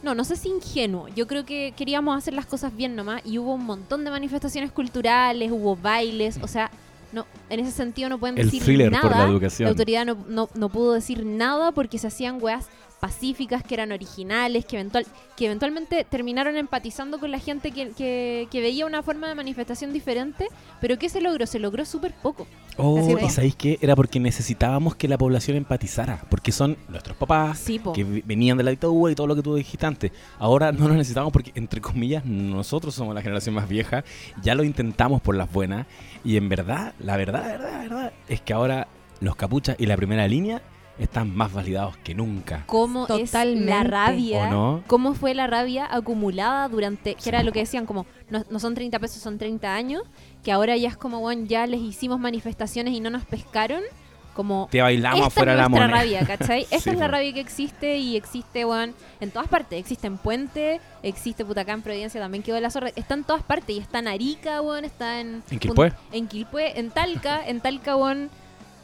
no, 0.03 0.13
no 0.13 0.23
sé 0.23 0.35
si 0.35 0.49
ingenuo. 0.49 1.07
Yo 1.07 1.25
creo 1.25 1.43
que 1.43 1.73
queríamos 1.75 2.15
hacer 2.15 2.35
las 2.35 2.45
cosas 2.45 2.75
bien 2.75 2.95
nomás 2.95 3.23
y 3.25 3.39
hubo 3.39 3.55
un 3.55 3.65
montón 3.65 4.03
de 4.05 4.11
manifestaciones 4.11 4.71
culturales, 4.71 5.51
hubo 5.51 5.75
bailes, 5.75 6.37
o 6.43 6.47
sea, 6.47 6.69
no, 7.11 7.25
en 7.49 7.61
ese 7.61 7.71
sentido 7.71 8.07
no 8.09 8.19
pueden 8.19 8.37
El 8.37 8.45
decir 8.45 8.61
thriller 8.61 8.91
nada. 8.91 9.01
por 9.01 9.17
la 9.17 9.23
educación. 9.23 9.69
autoridad 9.69 10.05
no, 10.05 10.15
no, 10.27 10.49
no 10.53 10.69
pudo 10.69 10.93
decir 10.93 11.25
nada 11.25 11.71
porque 11.71 11.97
se 11.97 12.05
hacían 12.07 12.37
weas 12.39 12.67
pacíficas, 12.99 13.63
que 13.63 13.75
eran 13.75 13.91
originales, 13.91 14.65
que, 14.65 14.75
eventual, 14.77 15.05
que 15.35 15.45
eventualmente 15.45 16.03
terminaron 16.03 16.57
empatizando 16.57 17.19
con 17.19 17.31
la 17.31 17.39
gente 17.39 17.71
que, 17.71 17.89
que, 17.91 18.47
que 18.49 18.61
veía 18.61 18.85
una 18.85 19.03
forma 19.03 19.27
de 19.27 19.35
manifestación 19.35 19.93
diferente, 19.93 20.47
pero 20.81 20.97
¿qué 20.97 21.09
se 21.09 21.21
logró? 21.21 21.45
Se 21.45 21.59
logró 21.59 21.85
súper 21.85 22.13
poco. 22.13 22.47
Oh, 22.77 23.17
¿y 23.19 23.29
sabéis 23.29 23.55
qué? 23.55 23.79
Era 23.81 23.95
porque 23.95 24.19
necesitábamos 24.19 24.95
que 24.95 25.07
la 25.07 25.17
población 25.17 25.57
empatizara, 25.57 26.23
porque 26.29 26.51
son 26.51 26.77
nuestros 26.89 27.17
papás, 27.17 27.59
Sí, 27.59 27.79
po. 27.79 27.93
que 27.93 28.03
venían 28.03 28.57
de 28.57 28.63
la 28.63 28.71
dictadura 28.71 29.11
y 29.11 29.15
todo 29.15 29.27
lo 29.27 29.35
que 29.35 29.41
tú 29.41 29.55
dijiste 29.55 29.85
antes. 29.85 30.11
Ahora 30.37 30.71
no 30.71 30.87
lo 30.87 30.93
necesitamos 30.93 31.33
porque, 31.33 31.51
entre 31.55 31.81
comillas, 31.81 32.25
nosotros 32.25 32.93
somos 32.93 33.15
la 33.15 33.21
generación 33.21 33.55
más 33.55 33.67
vieja, 33.67 34.03
ya 34.43 34.53
lo 34.53 34.63
intentamos 34.63 35.21
por 35.21 35.35
las 35.35 35.51
buenas, 35.51 35.87
y 36.23 36.37
en 36.37 36.49
verdad, 36.49 36.93
la 36.99 37.17
verdad, 37.17 37.41
la 37.41 37.47
verdad, 37.51 37.71
la 37.71 37.79
verdad, 37.79 38.13
es 38.27 38.41
que 38.41 38.53
ahora 38.53 38.87
los 39.19 39.35
capuchas 39.35 39.75
y 39.79 39.85
la 39.87 39.97
primera 39.97 40.27
línea 40.27 40.61
están 40.99 41.35
más 41.35 41.53
validados 41.53 41.95
que 41.97 42.15
nunca. 42.15 42.63
cómo 42.65 43.03
es 43.07 43.31
Totalmente. 43.31 43.69
la 43.69 43.83
rabia, 43.83 44.47
¿O 44.47 44.49
no? 44.51 44.83
cómo 44.87 45.13
fue 45.13 45.33
la 45.33 45.47
rabia 45.47 45.87
acumulada 45.89 46.67
durante, 46.69 47.15
que 47.15 47.29
era 47.29 47.43
lo 47.43 47.51
que 47.51 47.59
decían, 47.59 47.85
como 47.85 48.05
no, 48.29 48.43
no 48.49 48.59
son 48.59 48.73
30 48.75 48.97
pesos, 48.99 49.21
son 49.21 49.37
30 49.37 49.73
años, 49.73 50.03
que 50.43 50.51
ahora 50.51 50.75
ya 50.77 50.89
es 50.89 50.97
como, 50.97 51.19
bueno, 51.19 51.45
ya 51.45 51.65
les 51.67 51.81
hicimos 51.81 52.19
manifestaciones 52.19 52.93
y 52.93 52.99
no 52.99 53.09
nos 53.09 53.25
pescaron, 53.25 53.81
como... 54.33 54.67
Te 54.69 54.81
bailamos 54.81 55.17
Esta 55.19 55.27
afuera 55.27 55.51
es 55.53 55.57
de 55.57 55.61
la 55.63 55.69
nuestra 55.69 55.87
moneda. 55.87 55.99
rabia, 55.99 56.25
¿cachai? 56.37 56.61
Esta 56.71 56.79
Sí, 56.79 56.89
es 56.91 56.97
la 56.99 57.07
rabia 57.07 57.33
que 57.33 57.39
existe 57.39 57.97
y 57.97 58.15
existe, 58.15 58.65
weón, 58.65 58.93
en 59.19 59.31
todas 59.31 59.47
partes. 59.47 59.79
Existe 59.79 60.05
en 60.05 60.17
Puente, 60.19 60.79
existe 61.01 61.43
Putacá 61.43 61.73
en 61.73 61.81
Providencia, 61.81 62.21
también 62.21 62.43
quedó 62.43 62.59
la 62.59 62.69
zorra. 62.69 62.89
Está 62.95 63.15
en 63.15 63.23
todas 63.23 63.41
partes 63.41 63.75
y 63.75 63.79
está 63.79 63.97
en 63.97 64.07
Arica, 64.09 64.61
weón, 64.61 64.85
está 64.85 65.21
en... 65.21 65.41
¿En 65.49 65.57
Quilpué? 65.59 65.91
En 66.11 66.27
Quilpué, 66.27 66.77
en 66.79 66.91
Talca, 66.91 67.47
en 67.47 67.61
Talca, 67.61 67.95
weón, 67.95 68.29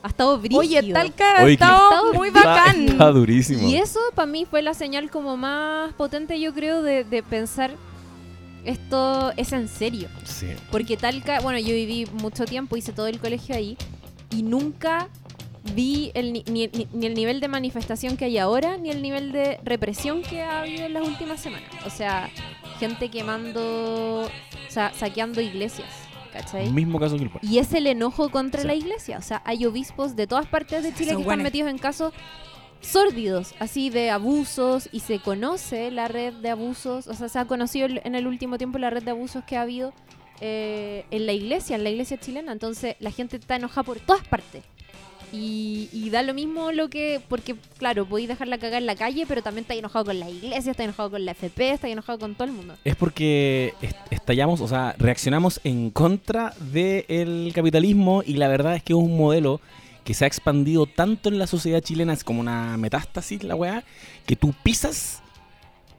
ha 0.03 0.07
estado 0.09 0.37
brígido. 0.37 0.59
Oye, 0.59 0.93
Talca 0.93 1.37
ha 1.37 1.47
estado 1.49 2.13
muy 2.13 2.29
bacán. 2.29 2.89
Está 2.89 3.09
durísimo. 3.11 3.67
Y 3.67 3.77
eso 3.77 3.99
para 4.13 4.25
mí 4.27 4.45
fue 4.45 4.61
la 4.61 4.73
señal 4.73 5.09
como 5.09 5.35
más 5.37 5.93
potente, 5.93 6.39
yo 6.39 6.53
creo, 6.53 6.83
de, 6.83 7.03
de 7.05 7.23
pensar 7.23 7.71
esto 8.65 9.31
es 9.35 9.51
en 9.51 9.67
serio. 9.67 10.07
Sí. 10.23 10.47
Porque 10.71 10.95
Talca, 10.97 11.39
bueno, 11.41 11.59
yo 11.59 11.73
viví 11.73 12.05
mucho 12.13 12.45
tiempo, 12.45 12.77
hice 12.77 12.93
todo 12.93 13.07
el 13.07 13.19
colegio 13.19 13.55
ahí 13.55 13.77
y 14.29 14.43
nunca 14.43 15.09
vi 15.75 16.11
el, 16.13 16.33
ni- 16.33 16.43
ni- 16.51 16.69
ni 16.93 17.05
el 17.05 17.13
nivel 17.13 17.39
de 17.39 17.47
manifestación 17.47 18.15
que 18.17 18.25
hay 18.25 18.37
ahora, 18.37 18.77
ni 18.77 18.89
el 18.89 19.01
nivel 19.01 19.31
de 19.31 19.59
represión 19.63 20.21
que 20.21 20.41
ha 20.41 20.61
habido 20.61 20.85
en 20.85 20.93
las 20.93 21.07
últimas 21.07 21.39
semanas. 21.41 21.69
O 21.85 21.89
sea, 21.89 22.29
gente 22.79 23.09
quemando, 23.09 24.21
o 24.21 24.29
sea, 24.71 24.91
saqueando 24.93 25.39
iglesias, 25.41 25.87
¿cachai? 26.33 26.69
Mismo 26.71 26.99
caso 26.99 27.15
que 27.17 27.23
el 27.23 27.31
Y 27.41 27.59
es 27.59 27.71
el 27.73 27.87
enojo 27.87 28.29
contra 28.29 28.61
Sí. 28.61 28.67
la 28.67 28.73
iglesia. 28.75 29.17
O 29.19 29.21
sea, 29.21 29.41
hay 29.45 29.65
obispos 29.65 30.15
de 30.15 30.27
todas 30.27 30.47
partes 30.47 30.83
de 30.83 30.93
Chile 30.93 31.11
Son 31.11 31.17
que 31.17 31.29
están 31.29 31.43
metidos 31.43 31.69
en 31.69 31.77
casos 31.77 32.11
sórdidos, 32.81 33.55
así 33.59 33.89
de 33.89 34.09
abusos, 34.09 34.89
y 34.91 34.99
se 34.99 35.19
conoce 35.19 35.89
la 35.91 36.07
red 36.09 36.33
de 36.33 36.49
abusos, 36.49 37.07
o 37.07 37.13
sea, 37.13 37.29
se 37.29 37.39
ha 37.39 37.45
conocido 37.45 37.87
en 37.87 38.15
el 38.15 38.27
último 38.27 38.57
tiempo 38.57 38.77
la 38.77 38.89
red 38.89 39.03
de 39.03 39.11
abusos 39.11 39.43
que 39.45 39.55
ha 39.55 39.61
habido 39.61 39.93
eh, 40.41 41.05
en 41.11 41.25
la 41.25 41.31
iglesia, 41.31 41.77
en 41.77 41.83
la 41.85 41.89
iglesia 41.91 42.19
chilena. 42.19 42.51
Entonces, 42.51 42.97
la 42.99 43.11
gente 43.11 43.37
está 43.37 43.55
enojada 43.55 43.83
por 43.83 43.99
todas 44.01 44.27
partes. 44.27 44.63
Y, 45.35 46.09
da 46.11 46.21
lo 46.21 46.35
mismo 46.35 46.71
lo 46.71 46.89
que, 46.89 47.19
porque 47.27 47.55
claro, 47.79 48.05
podéis 48.05 48.27
dejarla 48.27 48.59
cagar 48.59 48.81
en 48.81 48.85
la 48.85 48.95
calle, 48.95 49.25
pero 49.27 49.41
también 49.41 49.63
está 49.63 49.73
enojado 49.73 50.05
con 50.05 50.19
la 50.19 50.29
iglesia, 50.29 50.69
está 50.71 50.83
enojado 50.83 51.09
con 51.09 51.25
la 51.25 51.31
FP, 51.31 51.71
está 51.71 51.87
enojado 51.89 52.19
con 52.19 52.35
todo 52.35 52.43
el 52.47 52.51
mundo. 52.53 52.75
Es 52.83 52.95
porque 52.95 53.73
est- 53.81 53.97
estallamos, 54.11 54.61
o 54.61 54.67
sea, 54.67 54.95
reaccionamos 54.99 55.59
en 55.63 55.89
contra 55.89 56.53
del 56.71 57.51
capitalismo 57.55 58.21
y 58.23 58.33
la 58.35 58.47
verdad 58.47 58.75
es 58.75 58.83
que 58.83 58.93
es 58.93 58.99
un 58.99 59.17
modelo 59.17 59.59
que 60.03 60.13
se 60.13 60.25
ha 60.25 60.27
expandido 60.27 60.85
tanto 60.85 61.29
en 61.29 61.39
la 61.39 61.47
sociedad 61.47 61.81
chilena, 61.81 62.13
es 62.13 62.23
como 62.23 62.39
una 62.39 62.77
metástasis 62.77 63.43
la 63.43 63.55
weá, 63.55 63.83
que 64.27 64.35
tú 64.35 64.53
pisas 64.61 65.23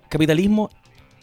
capitalismo 0.09 0.71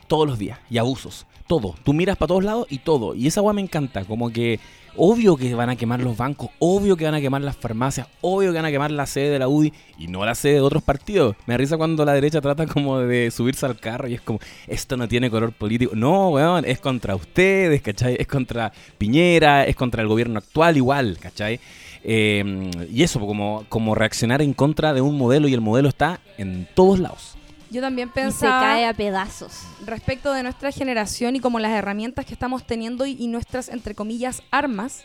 todos 0.07 0.27
los 0.27 0.37
días 0.37 0.59
y 0.69 0.79
abusos, 0.79 1.25
todo. 1.47 1.75
Tú 1.85 1.93
miras 1.93 2.17
para 2.17 2.27
todos 2.27 2.43
lados 2.43 2.67
y 2.69 2.79
todo. 2.79 3.15
Y 3.15 3.27
esa 3.27 3.41
weá 3.41 3.53
me 3.53 3.61
encanta, 3.61 4.03
como 4.03 4.31
que 4.31 4.59
obvio 4.95 5.37
que 5.37 5.53
van 5.55 5.69
a 5.69 5.75
quemar 5.75 6.01
los 6.01 6.17
bancos, 6.17 6.49
obvio 6.59 6.97
que 6.97 7.05
van 7.05 7.15
a 7.15 7.21
quemar 7.21 7.41
las 7.41 7.55
farmacias, 7.55 8.07
obvio 8.21 8.51
que 8.51 8.57
van 8.57 8.65
a 8.65 8.71
quemar 8.71 8.91
la 8.91 9.05
sede 9.05 9.29
de 9.29 9.39
la 9.39 9.47
UDI 9.47 9.73
y 9.97 10.07
no 10.07 10.25
la 10.25 10.35
sede 10.35 10.55
de 10.55 10.61
otros 10.61 10.83
partidos. 10.83 11.35
Me 11.45 11.57
risa 11.57 11.77
cuando 11.77 12.05
la 12.05 12.13
derecha 12.13 12.41
trata 12.41 12.65
como 12.67 12.99
de 12.99 13.31
subirse 13.31 13.65
al 13.65 13.79
carro 13.79 14.07
y 14.07 14.15
es 14.15 14.21
como, 14.21 14.39
esto 14.67 14.97
no 14.97 15.07
tiene 15.07 15.29
color 15.29 15.53
político. 15.53 15.95
No, 15.95 16.29
weón, 16.29 16.65
es 16.65 16.79
contra 16.79 17.15
ustedes, 17.15 17.81
¿cachai? 17.81 18.17
Es 18.19 18.27
contra 18.27 18.71
Piñera, 18.97 19.65
es 19.65 19.75
contra 19.75 20.01
el 20.01 20.07
gobierno 20.07 20.39
actual 20.39 20.77
igual, 20.77 21.17
¿cachai? 21.19 21.59
Eh, 22.03 22.71
y 22.91 23.03
eso, 23.03 23.19
como, 23.19 23.65
como 23.69 23.95
reaccionar 23.95 24.41
en 24.41 24.53
contra 24.53 24.93
de 24.93 25.01
un 25.01 25.17
modelo 25.17 25.47
y 25.47 25.53
el 25.53 25.61
modelo 25.61 25.89
está 25.89 26.19
en 26.37 26.67
todos 26.73 26.99
lados. 26.99 27.37
Yo 27.71 27.81
también 27.81 28.09
Y 28.09 28.11
se 28.11 28.21
pensaba 28.21 28.59
cae 28.61 28.85
a 28.85 28.93
pedazos. 28.93 29.61
respecto 29.85 30.33
de 30.33 30.43
nuestra 30.43 30.71
generación 30.71 31.35
y 31.35 31.39
como 31.39 31.57
las 31.59 31.71
herramientas 31.71 32.25
que 32.25 32.33
estamos 32.33 32.67
teniendo 32.67 33.05
y, 33.05 33.15
y 33.17 33.27
nuestras, 33.27 33.69
entre 33.69 33.95
comillas, 33.95 34.43
armas. 34.51 35.03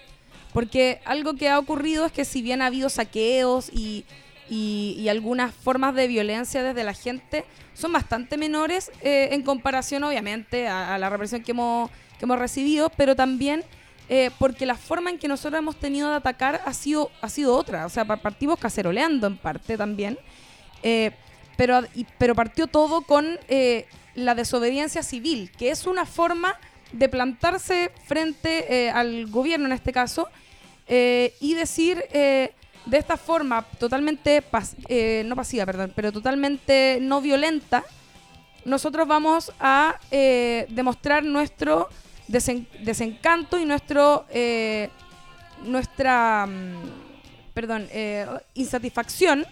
Porque 0.52 1.00
algo 1.04 1.34
que 1.34 1.48
ha 1.48 1.58
ocurrido 1.58 2.06
es 2.06 2.12
que 2.12 2.24
si 2.24 2.42
bien 2.42 2.60
ha 2.62 2.66
habido 2.66 2.88
saqueos 2.88 3.68
y, 3.72 4.04
y- 4.50 4.96
y 4.98 5.08
algunas 5.08 5.54
formas 5.54 5.94
de 5.94 6.08
violencia 6.08 6.62
desde 6.62 6.82
la 6.82 6.94
gente, 6.94 7.44
son 7.74 7.92
bastante 7.92 8.36
menores 8.36 8.90
eh, 9.02 9.28
en 9.32 9.42
comparación, 9.42 10.02
obviamente, 10.04 10.66
a, 10.66 10.94
a 10.94 10.98
la 10.98 11.08
represión 11.10 11.42
que 11.42 11.50
hemos, 11.52 11.90
que 12.18 12.24
hemos 12.24 12.38
recibido, 12.38 12.90
pero 12.96 13.14
también 13.14 13.64
eh, 14.08 14.30
porque 14.38 14.66
la 14.66 14.76
forma 14.76 15.10
en 15.10 15.18
que 15.18 15.28
nosotros 15.28 15.58
hemos 15.58 15.76
tenido 15.76 16.08
de 16.10 16.16
atacar 16.16 16.62
ha 16.64 16.72
sido, 16.72 17.10
ha 17.20 17.28
sido 17.28 17.54
otra. 17.56 17.86
O 17.86 17.90
sea, 17.90 18.04
pa- 18.04 18.16
partimos 18.16 18.58
caceroleando 18.58 19.26
en 19.26 19.36
parte 19.36 19.76
también. 19.76 20.18
Eh, 20.82 21.10
pero, 21.56 21.82
y- 21.94 22.06
pero 22.18 22.34
partió 22.34 22.66
todo 22.66 23.02
con 23.02 23.38
eh, 23.48 23.86
la 24.14 24.34
desobediencia 24.34 25.02
civil, 25.02 25.50
que 25.58 25.70
es 25.70 25.86
una 25.86 26.06
forma 26.06 26.54
de 26.92 27.08
plantarse 27.08 27.90
frente 28.06 28.86
eh, 28.86 28.90
al 28.90 29.26
gobierno 29.26 29.66
en 29.66 29.72
este 29.72 29.92
caso 29.92 30.28
eh, 30.86 31.34
y 31.40 31.54
decir 31.54 32.02
eh, 32.12 32.52
de 32.86 32.96
esta 32.98 33.16
forma 33.16 33.62
totalmente, 33.78 34.42
no 35.24 35.34
pasiva, 35.36 35.66
perdón, 35.66 35.92
pero 35.96 36.12
totalmente 36.12 36.98
no 37.02 37.20
violenta, 37.20 37.82
nosotros 38.64 39.08
vamos 39.08 39.52
a 39.58 39.98
demostrar 40.68 41.24
nuestro 41.24 41.88
desen- 42.28 42.68
desencanto 42.84 43.58
y 43.58 43.64
nuestro 43.64 44.24
nuestra 45.64 46.46
mm, 46.46 46.74
perdón 47.54 47.88
insatisfacción 48.54 49.44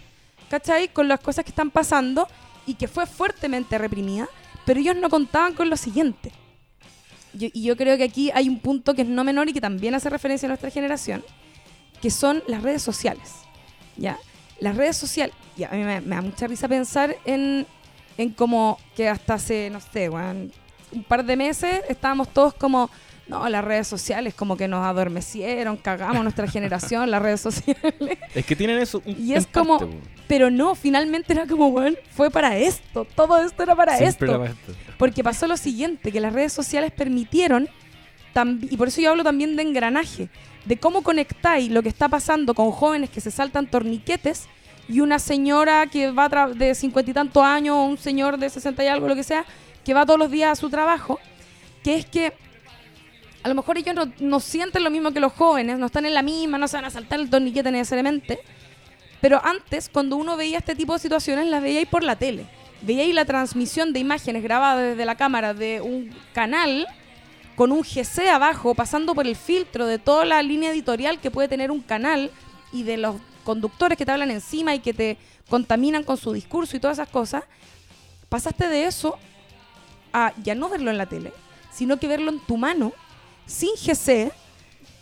¿cachai? 0.58 0.88
con 0.88 1.08
las 1.08 1.20
cosas 1.20 1.44
que 1.44 1.50
están 1.50 1.70
pasando 1.70 2.28
y 2.66 2.74
que 2.74 2.88
fue 2.88 3.06
fuertemente 3.06 3.78
reprimida 3.78 4.28
pero 4.64 4.80
ellos 4.80 4.96
no 4.96 5.10
contaban 5.10 5.54
con 5.54 5.68
lo 5.68 5.76
siguiente 5.76 6.32
y 7.32 7.62
yo 7.62 7.76
creo 7.76 7.96
que 7.96 8.04
aquí 8.04 8.30
hay 8.32 8.48
un 8.48 8.60
punto 8.60 8.94
que 8.94 9.02
es 9.02 9.08
no 9.08 9.24
menor 9.24 9.48
y 9.48 9.52
que 9.52 9.60
también 9.60 9.94
hace 9.94 10.08
referencia 10.08 10.46
a 10.46 10.50
nuestra 10.50 10.70
generación 10.70 11.24
que 12.00 12.10
son 12.10 12.42
las 12.46 12.62
redes 12.62 12.82
sociales 12.82 13.32
ya 13.96 14.18
las 14.60 14.76
redes 14.76 14.96
sociales 14.96 15.34
ya, 15.56 15.68
a 15.68 15.74
mí 15.74 15.82
me, 15.82 16.00
me 16.00 16.14
da 16.14 16.22
mucha 16.22 16.46
risa 16.46 16.68
pensar 16.68 17.16
en 17.24 17.66
en 18.16 18.30
como 18.30 18.78
que 18.94 19.08
hasta 19.08 19.34
hace, 19.34 19.70
no 19.70 19.80
sé, 19.80 20.08
un 20.08 21.04
par 21.08 21.24
de 21.24 21.36
meses 21.36 21.82
estábamos 21.88 22.28
todos 22.28 22.54
como, 22.54 22.90
no, 23.26 23.48
las 23.48 23.64
redes 23.64 23.86
sociales 23.86 24.34
como 24.34 24.56
que 24.56 24.68
nos 24.68 24.84
adormecieron, 24.84 25.76
cagamos 25.76 26.22
nuestra 26.22 26.46
generación, 26.46 27.10
las 27.10 27.22
redes 27.22 27.40
sociales. 27.40 27.94
Es 28.34 28.44
que 28.44 28.54
tienen 28.54 28.78
eso. 28.78 29.02
un- 29.04 29.16
Y 29.18 29.34
es 29.34 29.46
como, 29.46 29.78
parte, 29.78 29.96
pero 30.28 30.50
no, 30.50 30.74
finalmente 30.74 31.32
era 31.32 31.46
como, 31.46 31.68
weón, 31.68 31.96
fue 32.10 32.30
para 32.30 32.56
esto, 32.56 33.06
todo 33.14 33.38
esto 33.44 33.62
era 33.62 33.74
para 33.74 33.98
esto. 33.98 34.24
era 34.26 34.38
para 34.38 34.50
esto. 34.50 34.72
Porque 34.98 35.24
pasó 35.24 35.46
lo 35.46 35.56
siguiente, 35.56 36.12
que 36.12 36.20
las 36.20 36.32
redes 36.32 36.52
sociales 36.52 36.92
permitieron, 36.92 37.68
y 38.62 38.76
por 38.76 38.88
eso 38.88 39.00
yo 39.00 39.10
hablo 39.10 39.22
también 39.24 39.56
de 39.56 39.62
engranaje, 39.62 40.28
de 40.64 40.76
cómo 40.76 41.02
conectáis 41.02 41.70
lo 41.70 41.82
que 41.82 41.88
está 41.88 42.08
pasando 42.08 42.52
con 42.54 42.70
jóvenes 42.72 43.10
que 43.10 43.20
se 43.20 43.30
saltan 43.30 43.66
torniquetes 43.66 44.46
y 44.88 45.00
una 45.00 45.18
señora 45.18 45.86
que 45.86 46.10
va 46.10 46.28
de 46.54 46.74
cincuenta 46.74 47.10
y 47.10 47.14
tantos 47.14 47.42
años, 47.42 47.76
o 47.76 47.84
un 47.84 47.96
señor 47.96 48.38
de 48.38 48.50
sesenta 48.50 48.82
y 48.84 48.88
algo, 48.88 49.08
lo 49.08 49.14
que 49.14 49.22
sea, 49.24 49.44
que 49.84 49.94
va 49.94 50.04
todos 50.04 50.18
los 50.18 50.30
días 50.30 50.52
a 50.52 50.56
su 50.60 50.68
trabajo, 50.68 51.18
que 51.82 51.96
es 51.96 52.06
que 52.06 52.32
a 53.44 53.48
lo 53.48 53.54
mejor 53.54 53.76
ellos 53.76 53.94
no, 54.20 54.40
sienten 54.40 54.82
lo 54.82 54.90
mismo 54.90 55.12
que 55.12 55.20
los 55.20 55.34
jóvenes, 55.34 55.78
no 55.78 55.86
están 55.86 56.06
en 56.06 56.14
la 56.14 56.22
misma, 56.22 56.56
no 56.56 56.66
se 56.66 56.78
van 56.78 56.86
a 56.86 56.90
saltar 56.90 57.20
el 57.20 57.28
torniquete 57.28 57.70
necesariamente, 57.70 58.40
pero 59.20 59.38
antes, 59.44 59.90
cuando 59.90 60.16
uno 60.16 60.34
veía 60.38 60.58
este 60.58 60.74
tipo 60.74 60.94
de 60.94 60.98
situaciones, 60.98 61.46
las 61.48 61.62
veía 61.62 61.80
ahí 61.80 61.86
por 61.86 62.02
la 62.02 62.16
tele. 62.16 62.46
Veía 62.80 63.02
ahí 63.02 63.12
la 63.12 63.26
transmisión 63.26 63.92
de 63.92 64.00
imágenes 64.00 64.42
grabadas 64.42 64.82
desde 64.90 65.04
la 65.04 65.16
cámara 65.16 65.52
de 65.52 65.82
un 65.82 66.10
canal 66.32 66.86
con 67.54 67.70
un 67.70 67.82
GC 67.82 68.28
abajo, 68.30 68.74
pasando 68.74 69.14
por 69.14 69.26
el 69.26 69.36
filtro 69.36 69.86
de 69.86 69.98
toda 69.98 70.24
la 70.24 70.42
línea 70.42 70.70
editorial 70.72 71.20
que 71.20 71.30
puede 71.30 71.48
tener 71.48 71.70
un 71.70 71.80
canal 71.80 72.30
y 72.72 72.82
de 72.82 72.96
los 72.96 73.16
conductores 73.44 73.98
que 73.98 74.06
te 74.06 74.12
hablan 74.12 74.30
encima 74.30 74.74
y 74.74 74.80
que 74.80 74.94
te 74.94 75.18
contaminan 75.50 76.02
con 76.02 76.16
su 76.16 76.32
discurso 76.32 76.76
y 76.76 76.80
todas 76.80 76.98
esas 76.98 77.08
cosas, 77.08 77.44
pasaste 78.30 78.68
de 78.68 78.86
eso 78.86 79.18
a 80.14 80.32
ya 80.42 80.54
no 80.54 80.70
verlo 80.70 80.90
en 80.90 80.96
la 80.96 81.06
tele, 81.06 81.32
sino 81.70 81.98
que 81.98 82.08
verlo 82.08 82.30
en 82.30 82.40
tu 82.40 82.56
mano, 82.56 82.92
sin 83.46 83.70
GC, 83.76 84.32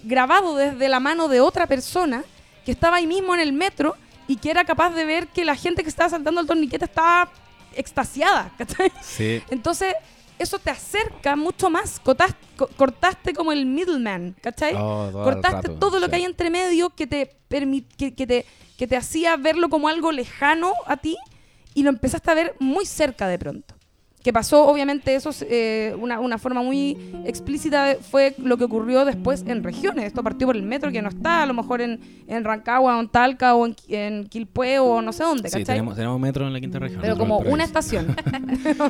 grabado 0.05 0.55
desde 0.57 0.89
la 0.89 1.01
mano 1.01 1.29
de 1.29 1.41
otra 1.41 1.67
persona 1.67 2.25
que 2.65 2.73
estaba 2.73 2.97
ahí 2.97 3.07
mismo 3.07 3.35
en 3.35 3.41
el 3.41 3.53
metro 3.53 3.97
y 4.29 4.37
que 4.37 4.51
era 4.51 4.65
capaz 4.65 4.91
de 4.91 5.05
ver 5.05 5.29
que 5.29 5.45
la 5.45 5.55
gente 5.57 5.83
que 5.83 5.89
estaba 5.89 6.09
saltando 6.11 6.41
el 6.41 6.47
torniquete 6.47 6.85
estaba 6.85 7.31
extasiada, 7.75 8.53
¿cachai? 8.59 8.93
Sí. 9.03 9.43
Entonces, 9.51 9.95
eso 10.39 10.59
te 10.59 10.71
acerca 10.71 11.37
mucho 11.37 11.71
más. 11.71 12.01
Cortaste, 12.01 12.37
co- 12.57 12.69
cortaste 12.77 13.33
como 13.33 13.53
el 13.53 13.67
middleman, 13.67 14.35
¿cachai? 14.41 14.75
Oh, 14.75 15.09
todo 15.13 15.25
cortaste 15.25 15.69
rato, 15.69 15.79
todo 15.79 15.99
lo 16.01 16.07
sí. 16.07 16.11
que 16.11 16.17
hay 16.17 16.25
entre 16.25 16.51
medio 16.51 16.91
que 16.91 17.07
te, 17.07 17.37
que, 17.97 18.15
que 18.15 18.27
te, 18.27 18.47
que 18.77 18.87
te 18.87 18.97
hacía 18.97 19.37
verlo 19.37 19.69
como 19.69 19.89
algo 19.89 20.11
lejano 20.13 20.73
a 20.87 20.97
ti 20.97 21.17
y 21.75 21.83
lo 21.83 21.91
empezaste 21.91 22.31
a 22.31 22.35
ver 22.35 22.55
muy 22.59 22.87
cerca 22.87 23.29
de 23.29 23.39
pronto. 23.39 23.75
Que 24.23 24.33
pasó, 24.33 24.67
obviamente, 24.69 25.15
eso 25.15 25.31
es 25.31 25.45
eh, 25.49 25.97
una, 25.99 26.21
una 26.21 26.39
forma 26.39 26.63
muy 26.63 26.97
explícita, 27.27 27.85
de- 27.87 27.95
fue 27.97 28.35
lo 28.39 28.57
que 28.57 28.65
ocurrió 28.65 29.05
después 29.05 29.45
en 29.47 29.65
regiones. 29.65 30.05
Esto 30.07 30.23
partió 30.23 30.47
por 30.47 30.57
el 30.57 30.63
metro, 30.63 30.93
que 30.93 31.03
no 31.03 31.09
está, 31.09 31.43
a 31.43 31.47
lo 31.47 31.55
mejor 31.55 31.81
en, 31.81 31.99
en 32.29 32.45
Rancagua, 32.45 32.97
o 32.97 33.01
en 33.01 33.09
Talca, 33.09 33.55
o 33.55 33.67
en, 33.67 33.75
en 33.89 34.25
Quilpué, 34.29 34.79
o 34.79 35.03
no 35.03 35.13
sé 35.13 35.25
dónde, 35.25 35.49
Sí, 35.49 35.55
¿cachai? 35.59 35.65
tenemos, 35.77 35.97
tenemos 35.97 36.21
metro 36.21 36.47
en 36.47 36.53
la 36.53 36.61
quinta 36.61 36.79
región. 36.79 37.01
Pero 37.03 37.17
como 37.17 37.39
una 37.39 37.65
estación. 37.65 38.15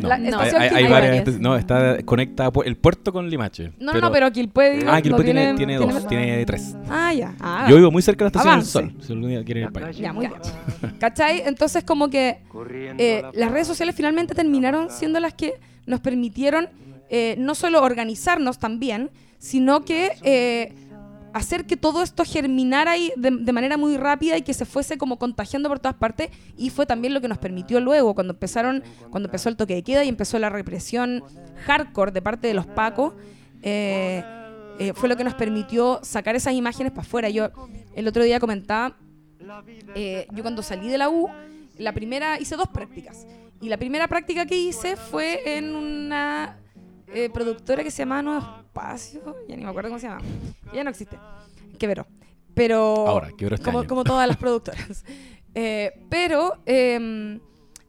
No. 0.00 0.08
La 0.08 0.14
Hay- 0.16 0.24
estación 0.28 0.62
hay, 0.62 0.68
hay 0.68 0.74
Quilpué. 0.76 0.88
varias 0.90 1.40
No, 1.40 1.56
está 1.56 2.02
conecta 2.04 2.50
el 2.64 2.76
puerto 2.76 3.12
con 3.12 3.28
Limache. 3.28 3.72
No, 3.78 3.92
no, 3.92 4.00
no, 4.00 4.12
pero 4.12 4.30
Quilpué. 4.30 4.78
digo, 4.78 4.90
Ah, 4.90 4.96
no 4.96 5.02
Quilpué 5.02 5.24
tiene, 5.24 5.54
tiene 5.54 5.76
dos, 5.76 6.06
tiene- 6.06 6.24
tiene 6.26 6.46
tres. 6.46 6.74
Ah, 6.88 7.12
ya. 7.12 7.34
Ah, 7.40 7.66
Yo 7.68 7.76
vivo 7.76 7.90
muy 7.90 8.02
cerca 8.02 8.24
de 8.24 8.26
la 8.26 8.28
estación 8.28 8.52
Avance. 8.54 8.78
del 8.82 8.90
Sol. 8.92 9.02
Si 9.06 9.12
algún 9.12 9.28
día 9.28 9.44
quieren 9.44 9.64
ir 9.64 9.72
para 9.72 9.86
allá. 9.88 10.00
Ya, 10.02 10.12
muy 10.12 10.26
bien. 10.26 10.40
¿Cachai? 10.98 11.42
Entonces, 11.46 11.84
como 11.84 12.08
que 12.08 12.38
eh, 12.98 13.22
las 13.34 13.50
redes 13.50 13.66
sociales 13.66 13.94
finalmente 13.94 14.34
terminaron 14.50 14.90
siendo 14.90 15.20
las 15.20 15.34
que 15.34 15.60
nos 15.86 16.00
permitieron 16.00 16.68
eh, 17.08 17.36
no 17.38 17.54
solo 17.54 17.82
organizarnos 17.82 18.58
también, 18.58 19.10
sino 19.38 19.84
que 19.84 20.12
eh, 20.22 20.74
hacer 21.32 21.66
que 21.66 21.76
todo 21.76 22.02
esto 22.02 22.24
germinara 22.24 22.92
ahí 22.92 23.12
de, 23.16 23.30
de 23.30 23.52
manera 23.52 23.76
muy 23.76 23.96
rápida 23.96 24.36
y 24.36 24.42
que 24.42 24.52
se 24.52 24.64
fuese 24.64 24.98
como 24.98 25.18
contagiando 25.18 25.68
por 25.68 25.78
todas 25.78 25.96
partes. 25.96 26.30
Y 26.56 26.70
fue 26.70 26.84
también 26.84 27.14
lo 27.14 27.20
que 27.20 27.28
nos 27.28 27.38
permitió 27.38 27.80
luego, 27.80 28.14
cuando 28.14 28.32
empezaron, 28.32 28.82
cuando 29.10 29.28
empezó 29.28 29.48
el 29.48 29.56
toque 29.56 29.74
de 29.74 29.82
queda 29.82 30.04
y 30.04 30.08
empezó 30.08 30.38
la 30.40 30.50
represión 30.50 31.22
hardcore 31.66 32.10
de 32.10 32.22
parte 32.22 32.48
de 32.48 32.54
los 32.54 32.66
pacos. 32.66 33.14
eh, 33.62 34.24
eh, 34.80 34.94
fue 34.94 35.10
lo 35.10 35.16
que 35.16 35.24
nos 35.24 35.34
permitió 35.34 36.00
sacar 36.02 36.34
esas 36.34 36.54
imágenes 36.54 36.90
para 36.90 37.02
afuera. 37.02 37.28
Yo 37.28 37.50
el 37.94 38.08
otro 38.08 38.24
día 38.24 38.40
comentaba 38.40 38.96
eh, 39.94 40.26
yo 40.32 40.42
cuando 40.42 40.62
salí 40.62 40.88
de 40.88 40.96
la 40.98 41.10
U, 41.10 41.28
la 41.78 41.92
primera, 41.92 42.40
hice 42.40 42.56
dos 42.56 42.68
prácticas. 42.68 43.26
Y 43.60 43.68
la 43.68 43.76
primera 43.76 44.08
práctica 44.08 44.46
que 44.46 44.56
hice 44.56 44.96
fue 44.96 45.56
en 45.56 45.74
una 45.74 46.58
eh, 47.08 47.28
productora 47.30 47.82
que 47.82 47.90
se 47.90 47.98
llamaba 48.02 48.22
Nuevo 48.22 48.56
Espacio, 48.66 49.36
ya 49.48 49.56
ni 49.56 49.64
me 49.64 49.68
acuerdo 49.70 49.90
cómo 49.90 49.98
se 49.98 50.06
llama. 50.08 50.22
Ya 50.72 50.82
no 50.84 50.90
existe. 50.90 51.18
Quebró. 51.78 52.06
Pero. 52.54 53.06
Ahora, 53.06 53.30
quebró 53.36 53.54
este 53.56 53.64
como, 53.64 53.80
año. 53.80 53.88
como 53.88 54.04
todas 54.04 54.26
las 54.28 54.36
productoras. 54.36 55.04
Eh, 55.52 56.04
pero 56.08 56.62
em, 56.64 57.40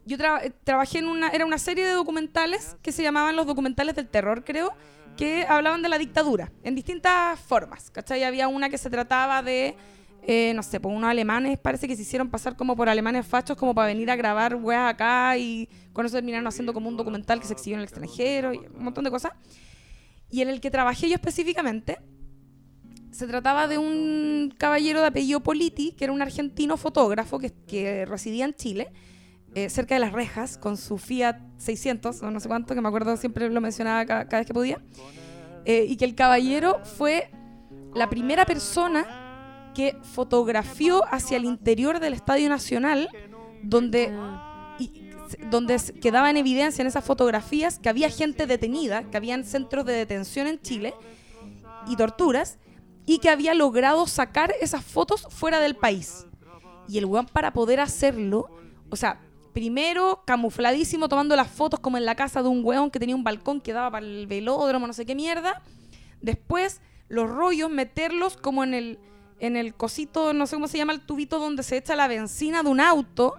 yo 0.04 0.18
tra- 0.18 0.42
eh, 0.42 0.52
trabajé 0.64 0.98
en 0.98 1.06
una. 1.06 1.28
Era 1.28 1.46
una 1.46 1.58
serie 1.58 1.86
de 1.86 1.92
documentales 1.92 2.76
que 2.82 2.90
se 2.90 3.04
llamaban 3.04 3.36
los 3.36 3.46
documentales 3.46 3.94
del 3.94 4.08
terror, 4.08 4.42
creo, 4.42 4.72
que 5.16 5.46
hablaban 5.48 5.80
de 5.80 5.88
la 5.88 5.96
dictadura 5.96 6.50
en 6.64 6.74
distintas 6.74 7.38
formas. 7.38 7.88
¿Cachai? 7.92 8.24
Había 8.24 8.48
una 8.48 8.68
que 8.68 8.78
se 8.78 8.90
trataba 8.90 9.44
de. 9.44 9.76
Eh, 10.22 10.52
no 10.54 10.62
sé, 10.62 10.78
pues 10.80 10.94
unos 10.94 11.10
alemanes 11.10 11.58
parece 11.58 11.88
que 11.88 11.96
se 11.96 12.02
hicieron 12.02 12.30
pasar 12.30 12.56
como 12.56 12.76
por 12.76 12.88
alemanes 12.88 13.26
fachos 13.26 13.56
como 13.56 13.74
para 13.74 13.88
venir 13.88 14.10
a 14.10 14.16
grabar 14.16 14.54
weas 14.54 14.92
acá 14.94 15.36
y 15.36 15.68
con 15.92 16.06
eso 16.06 16.14
terminaron 16.16 16.46
haciendo 16.46 16.72
como 16.72 16.88
un 16.88 16.96
documental 16.96 17.40
que 17.40 17.46
se 17.46 17.52
exhibió 17.54 17.74
en 17.74 17.80
el 17.80 17.84
extranjero 17.84 18.54
y 18.54 18.58
un 18.58 18.84
montón 18.84 19.02
de 19.04 19.10
cosas. 19.10 19.32
Y 20.30 20.40
en 20.42 20.48
el 20.48 20.60
que 20.60 20.70
trabajé 20.70 21.08
yo 21.08 21.14
específicamente, 21.16 21.98
se 23.10 23.26
trataba 23.26 23.68
de 23.68 23.76
un 23.78 24.54
caballero 24.56 25.00
de 25.00 25.08
apellido 25.08 25.40
Politi, 25.40 25.92
que 25.92 26.04
era 26.04 26.12
un 26.12 26.22
argentino 26.22 26.76
fotógrafo 26.78 27.38
que, 27.38 27.50
que 27.66 28.06
residía 28.06 28.46
en 28.46 28.54
Chile, 28.54 28.92
eh, 29.54 29.68
cerca 29.68 29.94
de 29.96 30.00
las 30.00 30.12
rejas, 30.12 30.56
con 30.56 30.78
su 30.78 30.96
Fiat 30.96 31.36
600, 31.58 32.22
o 32.22 32.30
no 32.30 32.40
sé 32.40 32.48
cuánto, 32.48 32.74
que 32.74 32.80
me 32.80 32.88
acuerdo 32.88 33.18
siempre 33.18 33.50
lo 33.50 33.60
mencionaba 33.60 34.06
ca- 34.06 34.24
cada, 34.28 34.38
vez 34.40 34.46
que 34.46 34.54
podía. 34.54 34.78
Eh, 35.66 35.84
y 35.86 35.96
que 35.96 36.06
el 36.06 36.14
caballero 36.14 36.80
fue 36.84 37.30
la 37.94 38.08
primera 38.08 38.46
persona 38.46 39.21
que 39.74 39.96
fotografió 40.02 41.02
hacia 41.12 41.36
el 41.36 41.44
interior 41.44 42.00
del 42.00 42.12
Estadio 42.14 42.48
Nacional, 42.48 43.08
donde 43.62 44.12
y 44.78 45.10
se- 45.28 45.38
donde 45.50 45.78
quedaba 46.00 46.30
en 46.30 46.36
evidencia 46.36 46.82
en 46.82 46.88
esas 46.88 47.04
fotografías 47.04 47.78
que 47.78 47.88
había 47.88 48.10
gente 48.10 48.46
detenida, 48.46 49.04
que 49.10 49.16
habían 49.16 49.44
centros 49.44 49.84
de 49.86 49.92
detención 49.92 50.46
en 50.46 50.60
Chile 50.60 50.94
y 51.86 51.96
torturas, 51.96 52.58
y 53.06 53.18
que 53.18 53.30
había 53.30 53.54
logrado 53.54 54.06
sacar 54.06 54.52
esas 54.60 54.84
fotos 54.84 55.26
fuera 55.30 55.58
del 55.60 55.74
país. 55.74 56.26
Y 56.88 56.98
el 56.98 57.06
weón 57.06 57.26
para 57.26 57.52
poder 57.52 57.80
hacerlo, 57.80 58.48
o 58.90 58.96
sea, 58.96 59.20
primero 59.52 60.22
camufladísimo 60.26 61.08
tomando 61.08 61.36
las 61.36 61.48
fotos 61.48 61.80
como 61.80 61.96
en 61.98 62.06
la 62.06 62.14
casa 62.14 62.42
de 62.42 62.48
un 62.48 62.64
weón 62.64 62.90
que 62.90 62.98
tenía 62.98 63.14
un 63.16 63.24
balcón 63.24 63.60
que 63.60 63.72
daba 63.72 63.90
para 63.90 64.06
el 64.06 64.26
velódromo, 64.26 64.86
no 64.86 64.92
sé 64.92 65.04
qué 65.04 65.14
mierda. 65.14 65.62
Después 66.20 66.80
los 67.08 67.28
rollos, 67.28 67.70
meterlos 67.70 68.36
como 68.36 68.64
en 68.64 68.74
el, 68.74 68.98
en 69.42 69.56
el 69.56 69.74
cosito, 69.74 70.32
no 70.32 70.46
sé 70.46 70.54
cómo 70.54 70.68
se 70.68 70.78
llama 70.78 70.92
el 70.92 71.00
tubito 71.00 71.40
donde 71.40 71.64
se 71.64 71.76
echa 71.76 71.96
la 71.96 72.06
benzina 72.06 72.62
de 72.62 72.68
un 72.68 72.80
auto, 72.80 73.34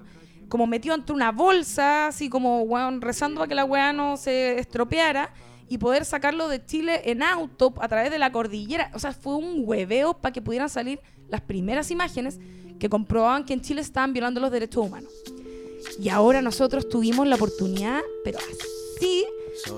como 0.49 0.67
metido 0.67 0.93
entre 0.95 1.15
una 1.15 1.31
bolsa, 1.31 2.07
así 2.07 2.29
como 2.29 2.67
rezando 2.99 3.39
para 3.39 3.47
que 3.47 3.55
la 3.55 3.63
weá 3.63 3.93
no 3.93 4.17
se 4.17 4.59
estropeara, 4.59 5.33
y 5.69 5.77
poder 5.77 6.03
sacarlo 6.03 6.49
de 6.49 6.63
Chile 6.65 7.09
en 7.09 7.23
auto 7.23 7.73
a 7.79 7.87
través 7.87 8.11
de 8.11 8.19
la 8.19 8.33
cordillera. 8.33 8.91
O 8.93 8.99
sea, 8.99 9.13
fue 9.13 9.37
un 9.37 9.63
hueveo 9.65 10.13
para 10.15 10.33
que 10.33 10.41
pudieran 10.41 10.69
salir 10.69 10.99
las 11.29 11.39
primeras 11.39 11.89
imágenes 11.89 12.37
que 12.79 12.89
comprobaban 12.89 13.45
que 13.45 13.53
en 13.53 13.61
Chile 13.61 13.79
estaban 13.79 14.11
violando 14.11 14.41
los 14.41 14.51
derechos 14.51 14.85
humanos. 14.85 15.09
Y 16.01 16.09
ahora 16.09 16.41
nosotros 16.41 16.89
tuvimos 16.89 17.25
la 17.27 17.35
oportunidad, 17.35 18.01
pero 18.25 18.39
así, 18.39 18.67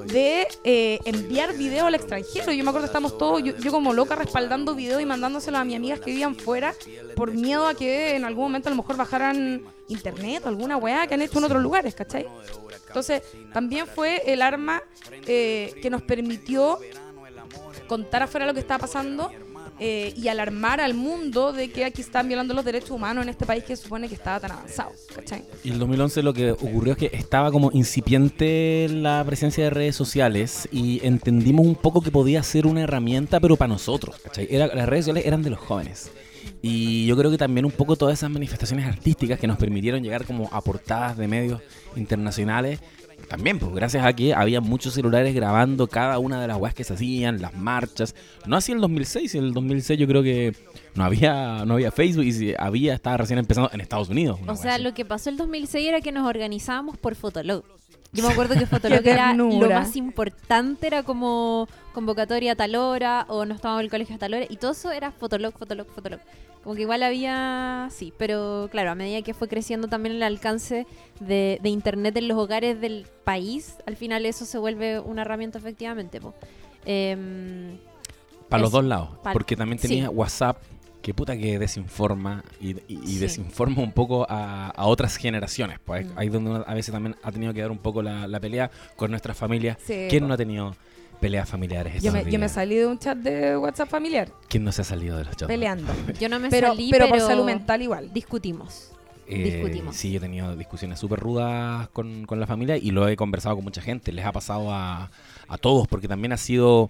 de 0.08 0.48
eh, 0.64 1.00
enviar 1.06 1.56
video 1.56 1.86
al 1.86 1.96
extranjero. 1.96 2.52
Yo 2.52 2.64
me 2.64 2.70
acuerdo 2.70 2.88
que 2.88 2.92
estamos 2.92 3.18
todos, 3.18 3.44
yo, 3.44 3.56
yo 3.58 3.72
como 3.72 3.94
loca 3.94 4.16
respaldando 4.16 4.76
video 4.76 5.00
y 5.00 5.06
mandándoselos 5.06 5.60
a 5.60 5.64
mis 5.64 5.76
amigas 5.76 6.00
que 6.00 6.12
vivían 6.12 6.36
fuera 6.36 6.74
por 7.16 7.32
miedo 7.32 7.68
a 7.68 7.74
que 7.74 8.16
en 8.16 8.26
algún 8.26 8.46
momento 8.46 8.70
a 8.70 8.72
lo 8.72 8.78
mejor 8.78 8.98
bajaran 8.98 9.64
internet 9.88 10.44
o 10.46 10.50
alguna 10.50 10.78
weá 10.78 11.08
que 11.08 11.14
han 11.14 11.22
hecho 11.22 11.40
en 11.40 11.46
otros 11.46 11.62
lugares, 11.62 11.94
¿cachai? 11.94 12.28
Entonces, 12.88 13.24
también 13.54 13.88
fue 13.88 14.24
el 14.26 14.42
arma 14.42 14.82
eh, 15.28 15.74
que 15.82 15.90
nos 15.90 16.02
permitió 16.02 16.80
contar 17.88 18.24
afuera 18.24 18.46
lo 18.46 18.54
que 18.54 18.62
estaba 18.62 18.80
pasando 18.80 19.32
eh, 19.80 20.14
y 20.16 20.28
alarmar 20.30 20.80
al 20.80 20.94
mundo 20.94 21.52
de 21.52 21.70
que 21.70 21.86
aquí 21.86 22.02
están 22.02 22.28
violando 22.28 22.54
los 22.54 22.64
derechos 22.64 22.92
humanos 22.92 23.24
en 23.24 23.30
este 23.30 23.46
país 23.46 23.64
que 23.64 23.76
supone 23.76 24.08
que 24.08 24.16
estaba 24.16 24.40
tan 24.40 24.52
avanzado, 24.52 24.92
¿cachai? 25.14 25.44
Y 25.64 25.72
el 25.72 25.80
2011 25.80 26.24
lo 26.24 26.34
que 26.34 26.52
ocurrió 26.52 26.94
es 26.94 26.98
que 26.98 27.10
estaba 27.14 27.52
como 27.52 27.72
incipiente 27.74 28.88
la 28.90 29.24
presencia 29.26 29.66
de 29.66 29.70
redes 29.70 29.96
sociales 29.96 30.70
y 30.72 31.06
entendimos 31.06 31.66
un 31.66 31.76
poco 31.76 32.02
que 32.02 32.12
podía 32.12 32.42
ser 32.44 32.68
una 32.68 32.82
herramienta, 32.82 33.40
pero 33.40 33.58
para 33.58 33.70
nosotros. 33.70 34.16
Era, 34.38 34.68
las 34.68 34.88
redes 34.88 35.06
sociales 35.06 35.26
eran 35.26 35.44
de 35.44 35.50
los 35.50 35.60
jóvenes. 35.60 36.12
Y 36.62 37.06
yo 37.06 37.18
creo 37.18 37.30
que 37.30 37.38
también 37.38 37.66
un 37.66 37.72
poco 37.72 37.96
todas 37.96 38.18
esas 38.18 38.30
manifestaciones 38.30 38.86
artísticas 38.86 39.40
que 39.40 39.48
nos 39.48 39.58
permitieron 39.58 40.02
llegar 40.02 40.26
como 40.26 40.50
a 40.52 40.62
portadas 40.62 41.18
de 41.18 41.28
medios 41.28 41.62
internacionales, 41.96 42.80
también, 43.26 43.60
pues 43.60 43.74
gracias 43.74 44.06
a 44.06 44.14
que 44.14 44.34
había 44.34 44.62
muchos 44.62 44.94
celulares 44.94 45.34
grabando 45.34 45.88
cada 45.88 46.20
una 46.20 46.42
de 46.42 46.48
las 46.48 46.58
weas 46.58 46.74
que 46.74 46.84
se 46.84 46.94
hacían, 46.94 47.42
las 47.42 47.54
marchas. 47.54 48.16
No 48.46 48.56
así 48.56 48.72
en 48.72 48.78
el 48.78 48.82
2006, 48.82 49.36
en 49.36 49.44
el 49.44 49.54
2006 49.54 50.00
yo 50.00 50.08
creo 50.08 50.24
que 50.24 50.56
no 50.96 51.04
había, 51.04 51.66
no 51.66 51.76
había 51.76 51.92
Facebook 51.92 52.24
y 52.24 52.32
si 52.32 52.54
había, 52.58 52.94
estaba 52.94 53.18
recién 53.18 53.40
empezando 53.40 53.70
en 53.74 53.82
Estados 53.82 54.10
Unidos. 54.10 54.40
O 54.48 54.56
sea, 54.56 54.76
así. 54.76 54.84
lo 54.84 54.94
que 54.94 55.06
pasó 55.06 55.30
el 55.30 55.38
2006 55.38 55.88
era 55.88 56.02
que 56.02 56.12
nos 56.12 56.28
organizábamos 56.28 56.98
por 56.98 57.16
Fotolog. 57.16 57.64
Yo 58.16 58.26
me 58.26 58.32
acuerdo 58.32 58.56
que 58.56 58.66
Fotolog 58.66 59.06
era 59.06 59.34
lo 59.34 59.70
más 59.70 59.96
importante, 59.96 60.88
era 60.88 61.04
como 61.04 61.68
convocatoria 61.94 62.54
a 62.54 62.56
tal 62.56 62.76
hora, 62.76 63.26
o 63.30 63.46
no 63.46 63.54
estábamos 63.54 63.82
en 63.82 63.86
el 63.86 63.92
colegio 63.92 64.16
a 64.16 64.20
tal 64.20 64.34
hora, 64.34 64.46
y 64.50 64.58
todo 64.58 64.72
eso 64.72 64.92
era 64.92 65.12
Fotolog, 65.12 65.54
Fotolog, 65.58 65.88
Fotolog. 65.88 66.20
Como 66.64 66.76
que 66.76 66.82
igual 66.82 67.04
había, 67.04 67.90
sí, 67.92 68.12
pero 68.18 68.70
claro, 68.72 68.90
a 68.90 68.96
medida 68.96 69.22
que 69.22 69.36
fue 69.36 69.48
creciendo 69.48 69.88
también 69.88 70.16
el 70.16 70.24
alcance 70.24 70.88
de, 71.20 71.60
de 71.62 71.70
Internet 71.70 72.18
en 72.18 72.28
los 72.28 72.40
hogares 72.40 72.82
del 72.82 73.06
país, 73.24 73.76
al 73.86 73.96
final 73.96 74.26
eso 74.26 74.46
se 74.46 74.58
vuelve 74.58 75.00
una 75.00 75.22
herramienta 75.22 75.60
efectivamente. 75.60 76.20
po. 76.20 76.34
Em, 76.86 77.78
Para 78.50 78.64
los 78.64 78.72
dos 78.72 78.84
lados. 78.84 79.10
Porque 79.32 79.56
también 79.56 79.78
sí. 79.78 79.88
tenía 79.88 80.10
WhatsApp, 80.10 80.58
que 81.06 81.14
puta 81.14 81.38
que 81.38 81.60
desinforma 81.60 82.44
y, 82.60 82.72
y- 82.72 83.00
y 83.04 83.08
Sí. 83.10 83.20
desinforma 83.20 83.84
un 83.84 83.92
poco 83.92 84.26
a, 84.28 84.70
a 84.70 84.86
otras 84.88 85.18
generaciones. 85.18 85.78
Pues 85.86 86.08
Mm. 86.08 86.18
ahí 86.18 86.30
donde 86.30 86.50
uno 86.50 86.64
a 86.66 86.74
veces 86.74 86.92
también 86.92 87.16
ha 87.22 87.32
tenido 87.32 87.54
que 87.54 87.62
dar 87.62 87.70
un 87.70 87.78
poco 87.78 88.02
la, 88.02 88.26
la 88.28 88.40
pelea 88.40 88.72
con 88.96 89.12
nuestras 89.12 89.38
familias. 89.38 89.78
Sí, 89.86 90.08
¿Quién 90.10 90.28
no 90.28 90.34
ha 90.34 90.38
tenido 90.38 90.76
peleas 91.22 91.48
familiares 91.48 92.02
yo, 92.04 92.12
me, 92.12 92.30
yo 92.30 92.40
me 92.40 92.50
salí 92.50 92.74
de 92.76 92.88
un 92.88 92.98
chat 93.00 93.18
de 93.18 93.56
WhatsApp 93.58 93.88
familiar 93.88 94.32
¿Quién 94.50 94.64
no 94.66 94.72
se 94.72 94.82
ha 94.82 94.84
salido 94.84 95.18
de 95.18 95.26
los 95.26 95.36
chats? 95.38 95.48
peleando. 95.48 95.94
yo 96.20 96.28
no 96.28 96.40
me 96.40 96.50
Pero, 96.50 96.70
salí, 96.70 96.90
pero 96.92 97.06
pero, 97.06 97.18
por 97.20 97.28
salud 97.28 97.46
mental 97.46 97.82
igual. 97.84 98.12
discutimos. 98.12 98.92
Eh, 99.28 99.44
Discutimos. 99.44 99.96
Sí, 99.96 100.12
yo 100.12 100.18
he 100.18 100.22
tenido 100.22 100.56
discusiones 100.56 100.98
súper 101.00 101.20
rudas 101.20 101.88
con, 101.90 102.26
con 102.26 102.40
la 102.40 102.48
familia 102.48 102.78
y 102.78 102.90
lo 102.90 103.08
he 103.08 103.16
conversado 103.16 103.56
con 103.56 103.64
mucha 103.64 103.82
gente. 103.82 104.12
Les 104.12 104.26
ha 104.26 104.32
pasado 104.32 104.72
a, 104.74 105.10
a 105.48 105.58
todos, 105.60 105.88
porque 105.88 106.08
también 106.08 106.34
ha 106.34 106.38
sido. 106.38 106.90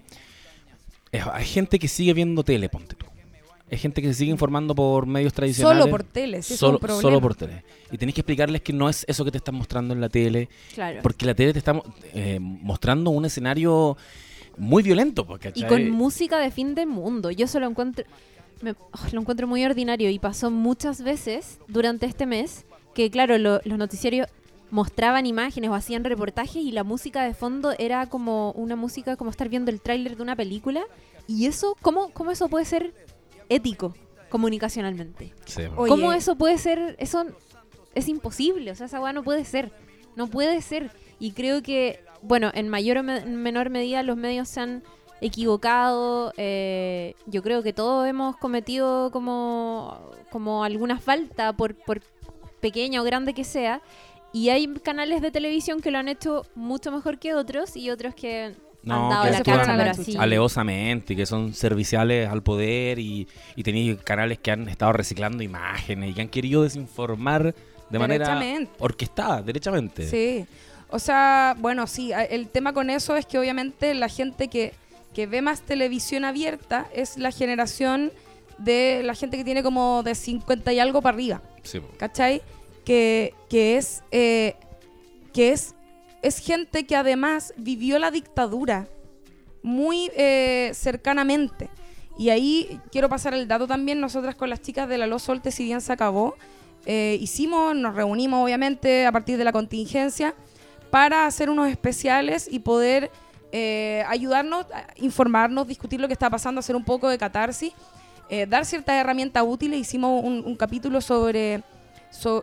hay 1.32 1.44
gente 1.44 1.78
que 1.78 1.88
sigue 1.88 2.12
viendo 2.14 2.42
tele, 2.44 2.68
ponte 2.70 2.94
tú. 2.94 3.06
Hay 3.70 3.78
gente 3.78 4.00
que 4.00 4.08
se 4.08 4.14
sigue 4.14 4.30
informando 4.30 4.74
por 4.76 5.06
medios 5.06 5.32
tradicionales. 5.32 5.80
Solo 5.82 5.90
por 5.90 6.04
tele, 6.04 6.40
sí, 6.42 6.54
es 6.54 6.60
solo, 6.60 6.78
un 6.80 7.00
solo 7.00 7.20
por 7.20 7.34
tele. 7.34 7.64
Y 7.90 7.98
tenés 7.98 8.14
que 8.14 8.20
explicarles 8.20 8.62
que 8.62 8.72
no 8.72 8.88
es 8.88 9.04
eso 9.08 9.24
que 9.24 9.32
te 9.32 9.38
están 9.38 9.56
mostrando 9.56 9.92
en 9.92 10.00
la 10.00 10.08
tele, 10.08 10.48
Claro. 10.74 11.00
porque 11.02 11.26
la 11.26 11.34
tele 11.34 11.52
te 11.52 11.58
está 11.58 11.82
eh, 12.14 12.38
mostrando 12.40 13.10
un 13.10 13.24
escenario 13.24 13.96
muy 14.56 14.82
violento. 14.84 15.26
pues, 15.26 15.40
Y 15.54 15.64
con 15.64 15.90
música 15.90 16.38
de 16.38 16.50
fin 16.52 16.74
de 16.76 16.86
mundo. 16.86 17.30
Yo 17.30 17.46
solo 17.48 17.66
encuentro. 17.66 18.04
me- 18.62 18.70
oh, 18.70 18.98
lo 19.12 19.20
encuentro 19.20 19.46
muy 19.46 19.64
ordinario 19.66 20.08
y 20.10 20.18
pasó 20.18 20.50
muchas 20.50 21.02
veces 21.02 21.58
durante 21.68 22.06
este 22.06 22.24
mes 22.24 22.64
que, 22.94 23.10
claro, 23.10 23.36
lo- 23.36 23.60
los 23.64 23.76
noticiarios 23.78 24.28
mostraban 24.70 25.26
imágenes 25.26 25.68
o 25.70 25.74
hacían 25.74 26.04
reportajes 26.04 26.56
y 26.56 26.72
la 26.72 26.82
música 26.84 27.22
de 27.24 27.34
fondo 27.34 27.72
era 27.78 28.06
como 28.06 28.52
una 28.52 28.74
música 28.74 29.16
como 29.16 29.30
estar 29.30 29.48
viendo 29.48 29.70
el 29.70 29.80
tráiler 29.80 30.16
de 30.16 30.22
una 30.22 30.36
película. 30.36 30.84
Y 31.28 31.46
eso, 31.46 31.76
¿cómo, 31.82 32.10
¿cómo 32.12 32.30
eso 32.30 32.48
puede 32.48 32.64
ser 32.64 32.94
ético 33.48 33.94
comunicacionalmente? 34.28 35.32
Sí. 35.44 35.62
Oye. 35.76 35.88
¿Cómo 35.88 36.12
eso 36.12 36.36
puede 36.36 36.58
ser? 36.58 36.96
Eso 36.98 37.24
es 37.94 38.08
imposible. 38.08 38.70
O 38.70 38.74
sea, 38.74 38.86
esa 38.86 39.00
weá 39.00 39.12
no 39.12 39.22
puede 39.22 39.44
ser. 39.44 39.72
No 40.16 40.26
puede 40.28 40.60
ser. 40.62 40.90
Y 41.18 41.32
creo 41.32 41.62
que, 41.62 42.00
bueno, 42.22 42.50
en 42.54 42.68
mayor 42.68 42.98
o 42.98 43.02
me- 43.02 43.18
en 43.18 43.36
menor 43.36 43.70
medida 43.70 44.02
los 44.02 44.16
medios 44.16 44.48
se 44.48 44.60
han 44.60 44.82
equivocado. 45.20 46.32
eh, 46.36 47.14
yo 47.26 47.42
creo 47.42 47.62
que 47.62 47.72
todos 47.72 48.06
hemos 48.06 48.36
cometido 48.36 49.10
como, 49.10 49.98
como 50.30 50.64
alguna 50.64 50.98
falta, 51.00 51.52
por, 51.54 51.74
por 51.74 52.00
pequeña 52.60 53.00
o 53.00 53.04
grande 53.04 53.34
que 53.34 53.44
sea. 53.44 53.82
Y 54.32 54.48
hay 54.50 54.66
canales 54.82 55.22
de 55.22 55.30
televisión 55.30 55.80
que 55.80 55.90
lo 55.90 55.98
han 55.98 56.08
hecho 56.08 56.44
mucho 56.54 56.90
mejor 56.92 57.18
que 57.18 57.34
otros 57.34 57.76
y 57.76 57.90
otros 57.90 58.14
que 58.14 58.54
No, 58.86 59.04
han 59.04 59.10
dado 59.10 59.24
que 59.24 59.30
la 59.32 59.38
actúan 59.38 59.58
cacha, 59.58 59.72
a 59.72 59.76
la 59.76 59.82
pero 59.84 59.96
chucha. 59.96 60.02
así. 60.10 60.16
alevosamente, 60.18 61.12
y 61.12 61.16
que 61.16 61.26
son 61.26 61.52
serviciales 61.52 62.28
al 62.28 62.42
poder 62.42 62.98
y, 62.98 63.28
y 63.54 63.62
tenéis 63.62 63.98
canales 64.02 64.38
que 64.38 64.50
han 64.52 64.68
estado 64.68 64.92
reciclando 64.94 65.42
imágenes 65.42 66.10
y 66.10 66.14
que 66.14 66.22
han 66.22 66.28
querido 66.28 66.62
desinformar 66.62 67.54
de 67.90 67.98
manera 67.98 68.40
orquestada, 68.78 69.42
derechamente. 69.42 70.08
Sí. 70.08 70.46
O 70.88 70.98
sea, 70.98 71.56
bueno, 71.58 71.86
sí, 71.86 72.12
el 72.30 72.48
tema 72.48 72.72
con 72.72 72.90
eso 72.90 73.16
es 73.16 73.26
que 73.26 73.38
obviamente 73.38 73.92
la 73.94 74.08
gente 74.08 74.48
que, 74.48 74.72
que 75.14 75.26
ve 75.26 75.42
más 75.42 75.62
televisión 75.62 76.24
abierta 76.24 76.86
es 76.94 77.16
la 77.16 77.32
generación 77.32 78.12
de 78.58 79.02
la 79.04 79.14
gente 79.14 79.36
que 79.36 79.44
tiene 79.44 79.62
como 79.62 80.02
de 80.02 80.14
50 80.14 80.72
y 80.72 80.78
algo 80.78 81.02
para 81.02 81.14
arriba. 81.14 81.42
Sí. 81.62 81.80
¿cachai? 81.98 82.40
Que, 82.84 83.34
que 83.50 83.76
es 83.76 84.02
eh, 84.12 84.54
que 85.32 85.52
es 85.52 85.74
es 86.26 86.40
gente 86.40 86.86
que 86.86 86.96
además 86.96 87.54
vivió 87.56 88.00
la 88.00 88.10
dictadura 88.10 88.88
muy 89.62 90.10
eh, 90.16 90.72
cercanamente. 90.74 91.68
Y 92.18 92.30
ahí 92.30 92.80
quiero 92.90 93.08
pasar 93.08 93.32
el 93.34 93.46
dato 93.46 93.68
también, 93.68 94.00
nosotras 94.00 94.34
con 94.34 94.50
las 94.50 94.60
chicas 94.60 94.88
de 94.88 94.98
la 94.98 95.06
Los 95.06 95.22
Solte, 95.22 95.52
si 95.52 95.62
bien 95.62 95.80
se 95.80 95.92
acabó, 95.92 96.34
eh, 96.84 97.16
hicimos, 97.20 97.76
nos 97.76 97.94
reunimos 97.94 98.42
obviamente 98.42 99.06
a 99.06 99.12
partir 99.12 99.38
de 99.38 99.44
la 99.44 99.52
contingencia 99.52 100.34
para 100.90 101.26
hacer 101.26 101.48
unos 101.48 101.68
especiales 101.68 102.48
y 102.50 102.58
poder 102.58 103.12
eh, 103.52 104.04
ayudarnos, 104.08 104.66
informarnos, 104.96 105.68
discutir 105.68 106.00
lo 106.00 106.08
que 106.08 106.14
está 106.14 106.28
pasando, 106.28 106.58
hacer 106.58 106.74
un 106.74 106.84
poco 106.84 107.08
de 107.08 107.18
catarsis, 107.18 107.72
eh, 108.30 108.46
dar 108.46 108.64
ciertas 108.64 108.96
herramientas 108.96 109.44
útiles. 109.46 109.78
Hicimos 109.78 110.24
un 110.24 110.56
capítulo 110.56 111.00
sobre 111.00 111.62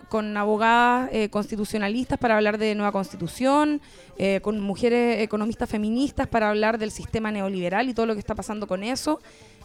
con 0.10 0.38
abogadas 0.38 1.10
eh, 1.12 1.30
constitucionalistas 1.30 2.18
para 2.18 2.36
hablar 2.36 2.58
de 2.58 2.76
nueva 2.76 2.92
constitución, 2.92 3.82
eh, 4.18 4.40
con 4.42 4.60
mujeres 4.60 5.22
economistas 5.22 5.70
feministas 5.70 6.28
para 6.28 6.50
hablar 6.50 6.78
del 6.78 6.92
sistema 6.92 7.32
neoliberal 7.32 7.90
y 7.90 7.94
todo 7.94 8.06
lo 8.06 8.14
que 8.14 8.20
está 8.20 8.36
pasando 8.36 8.68
con 8.68 8.84
eso, 8.84 9.20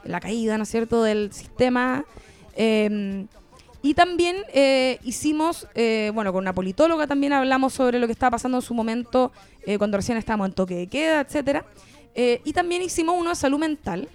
la 0.05 0.21
caída, 0.21 0.57
¿no 0.57 0.63
es 0.63 0.71
cierto?, 0.71 1.03
del 1.03 1.33
sistema. 1.33 2.05
eh, 2.57 3.27
y 3.81 3.95
también 3.95 4.37
eh, 4.53 4.99
hicimos, 5.05 5.69
bueno, 6.13 6.33
con 6.33 6.43
una 6.43 6.53
politóloga 6.53 7.07
también 7.07 7.33
hablamos 7.33 7.73
sobre 7.73 8.01
lo 8.01 8.07
que 8.07 8.13
estaba 8.13 8.33
pasando 8.33 8.59
en 8.59 8.63
su 8.63 8.75
momento 8.75 9.31
cuando 9.79 9.99
recién 9.99 10.19
estábamos 10.19 10.49
en 10.49 10.55
toque 10.55 10.75
de 10.75 10.87
queda, 10.89 11.21
etcétera. 11.21 11.65
Y 12.17 12.53
también 12.53 12.83
hicimos 12.83 13.15
uno 13.17 13.31
de 13.31 13.37
salud 13.37 13.61
mental, 13.61 14.09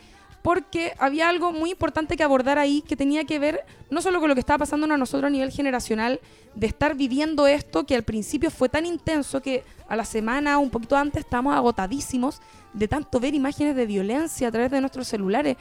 porque 0.43 0.93
había 0.99 1.29
algo 1.29 1.51
muy 1.53 1.71
importante 1.71 2.15
que 2.15 2.23
abordar 2.23 2.59
ahí 2.59 2.81
que 2.81 2.95
tenía 2.95 3.23
que 3.23 3.39
ver 3.39 3.65
no 3.89 4.01
solo 4.01 4.19
con 4.19 4.27
lo 4.27 4.35
que 4.35 4.41
estaba 4.41 4.59
pasando 4.59 4.91
a 4.91 4.97
nosotros 4.97 5.27
a 5.27 5.29
nivel 5.31 5.51
generacional, 5.51 6.19
de 6.53 6.67
estar 6.67 6.95
viviendo 6.95 7.47
esto 7.47 7.85
que 7.85 7.95
al 7.95 8.03
principio 8.03 8.51
fue 8.51 8.67
tan 8.67 8.85
intenso 8.85 9.41
que 9.41 9.63
a 9.87 9.95
la 9.95 10.03
semana, 10.03 10.57
un 10.57 10.69
poquito 10.69 10.97
antes, 10.97 11.21
estábamos 11.21 11.55
agotadísimos 11.55 12.41
de 12.73 12.87
tanto 12.87 13.19
ver 13.19 13.33
imágenes 13.33 13.75
de 13.75 13.85
violencia 13.85 14.47
a 14.47 14.51
través 14.51 14.69
de 14.69 14.81
nuestros 14.81 15.07
celulares. 15.07 15.55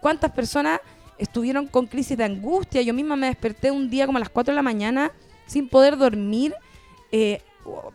¿Cuántas 0.00 0.30
personas 0.30 0.80
estuvieron 1.18 1.66
con 1.66 1.86
crisis 1.86 2.16
de 2.16 2.24
angustia? 2.24 2.82
Yo 2.82 2.94
misma 2.94 3.16
me 3.16 3.26
desperté 3.26 3.70
un 3.70 3.90
día 3.90 4.06
como 4.06 4.18
a 4.18 4.20
las 4.20 4.30
4 4.30 4.52
de 4.52 4.56
la 4.56 4.62
mañana 4.62 5.10
sin 5.46 5.68
poder 5.68 5.96
dormir. 5.96 6.54
eh, 7.10 7.40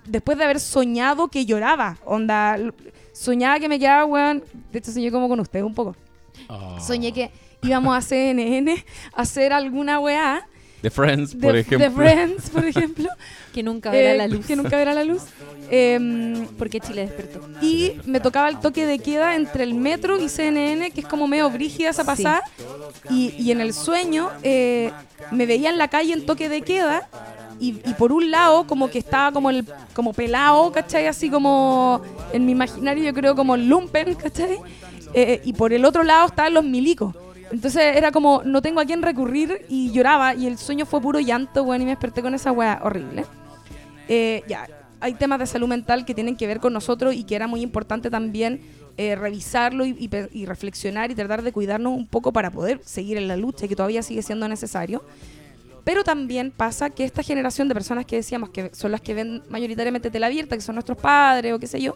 después 0.06 0.38
de 0.38 0.44
haber 0.44 0.60
soñado 0.60 1.28
que 1.28 1.46
lloraba, 1.46 1.98
onda, 2.06 2.58
soñaba 3.14 3.60
que 3.60 3.70
me 3.70 3.80
quedaba, 3.80 4.06
weón, 4.06 4.44
de 4.72 4.80
hecho 4.80 4.92
soñé 4.92 5.12
como 5.12 5.30
con 5.30 5.40
usted 5.40 5.62
un 5.62 5.74
poco, 5.74 5.96
Ah. 6.48 6.78
soñé 6.86 7.12
que 7.12 7.32
íbamos 7.62 7.96
a 7.98 8.02
CNN 8.02 8.84
a 9.14 9.22
hacer 9.22 9.52
alguna 9.54 10.00
weá 10.00 10.46
The 10.82 10.90
Friends, 10.90 11.38
de, 11.38 11.46
por 11.46 11.58
ejemplo. 11.58 11.90
de 11.90 11.92
Friends, 11.94 12.50
por 12.52 12.66
ejemplo, 12.74 13.10
Que 13.54 13.62
nunca 13.64 13.92
verá 13.92 14.14
eh, 14.14 14.18
la 14.18 14.28
luz. 14.28 14.46
que 14.46 14.56
nunca 14.56 14.78
verá 14.78 14.94
la 14.94 15.04
luz, 15.04 15.24
Em, 15.72 16.48
Porque 16.58 16.80
Chile 16.80 17.02
despertó. 17.02 17.42
y 17.62 17.94
me 18.06 18.20
tocaba 18.22 18.48
el 18.50 18.60
toque 18.60 18.86
de 18.86 18.98
queda 19.00 19.36
entre 19.36 19.64
el 19.66 19.74
metro 19.76 20.18
y 20.20 20.30
CNN, 20.30 20.90
que 20.92 21.02
es 21.02 21.06
como 21.08 21.28
medio 21.28 21.50
brígida 21.50 21.90
esa 21.90 22.04
Sí. 22.04 22.08
pasada. 22.08 22.42
Y, 23.10 23.34
y 23.38 23.52
en 23.52 23.60
el 23.62 23.74
sueño 23.74 24.30
eh, 24.42 24.92
me 25.32 25.46
veía 25.46 25.70
en 25.70 25.78
la 25.78 25.90
calle 25.90 26.14
en 26.14 26.26
toque 26.26 26.48
de 26.50 26.62
queda. 26.62 27.08
Y, 27.60 27.82
y 27.86 27.94
por 27.98 28.14
un 28.14 28.32
lado, 28.32 28.66
como 28.66 28.90
que 28.90 29.00
estaba 29.00 29.34
como 29.34 29.50
el 29.50 29.66
como 29.94 30.14
pelado, 30.14 30.72
¿cachai? 30.72 31.08
Así 31.08 31.30
como 31.30 32.02
en 32.32 32.46
mi 32.46 32.54
imaginario, 32.54 33.04
yo 33.04 33.14
creo 33.14 33.36
como 33.36 33.58
lumpen, 33.58 34.16
¿cachai? 34.16 34.58
Eh, 35.14 35.42
y 35.44 35.54
por 35.54 35.74
el 35.74 35.86
otro 35.86 36.04
lado 36.04 36.28
estaban 36.28 36.54
los 36.54 36.64
milicos. 36.64 37.16
Entonces 37.52 37.96
era 37.96 38.12
como, 38.12 38.44
no 38.44 38.62
tengo 38.62 38.80
a 38.80 38.86
quién 38.86 39.02
recurrir 39.02 39.66
y 39.70 39.92
lloraba. 39.92 40.36
Y 40.36 40.48
el 40.48 40.58
sueño 40.58 40.86
fue 40.86 41.02
puro 41.02 41.20
llanto, 41.20 41.64
bueno, 41.64 41.84
y 41.84 41.86
me 41.86 41.92
desperté 41.92 42.22
con 42.22 42.36
esa 42.36 42.52
weá 42.52 42.80
horrible. 42.84 43.26
Eh, 44.08 44.44
ya, 44.48 44.68
hay 45.00 45.14
temas 45.14 45.40
de 45.40 45.46
salud 45.46 45.68
mental 45.68 46.06
que 46.06 46.14
tienen 46.14 46.36
que 46.36 46.48
ver 46.48 46.60
con 46.60 46.74
nosotros 46.74 47.14
y 47.16 47.24
que 47.24 47.36
era 47.36 47.48
muy 47.48 47.62
importante 47.62 48.10
también 48.10 48.62
eh, 48.98 49.16
revisarlo 49.16 49.86
y, 49.86 50.10
reflexionar 50.46 51.10
y 51.10 51.16
tratar 51.16 51.42
de 51.42 51.54
cuidarnos 51.54 51.94
un 51.96 52.06
poco 52.06 52.34
para 52.34 52.52
poder 52.52 52.82
seguir 52.84 53.18
en 53.18 53.28
la 53.28 53.38
lucha 53.38 53.66
y 53.66 53.70
que 53.70 53.76
todavía 53.76 54.04
sigue 54.04 54.22
siendo 54.22 54.48
necesario. 54.48 55.04
Pero 55.86 56.04
también 56.04 56.52
pasa 56.52 56.90
que 56.90 57.06
esta 57.06 57.24
generación 57.24 57.68
de 57.70 57.74
personas 57.74 58.06
que 58.06 58.18
decíamos 58.18 58.50
que 58.50 58.72
son 58.74 58.92
las 58.92 59.00
que 59.02 59.14
ven 59.14 59.42
mayoritariamente 59.50 60.12
tela 60.12 60.28
abierta, 60.28 60.56
que 60.56 60.62
son 60.62 60.76
nuestros 60.76 60.98
padres 60.98 61.54
o 61.54 61.60
qué 61.60 61.68
sé 61.68 61.82
yo, 61.82 61.96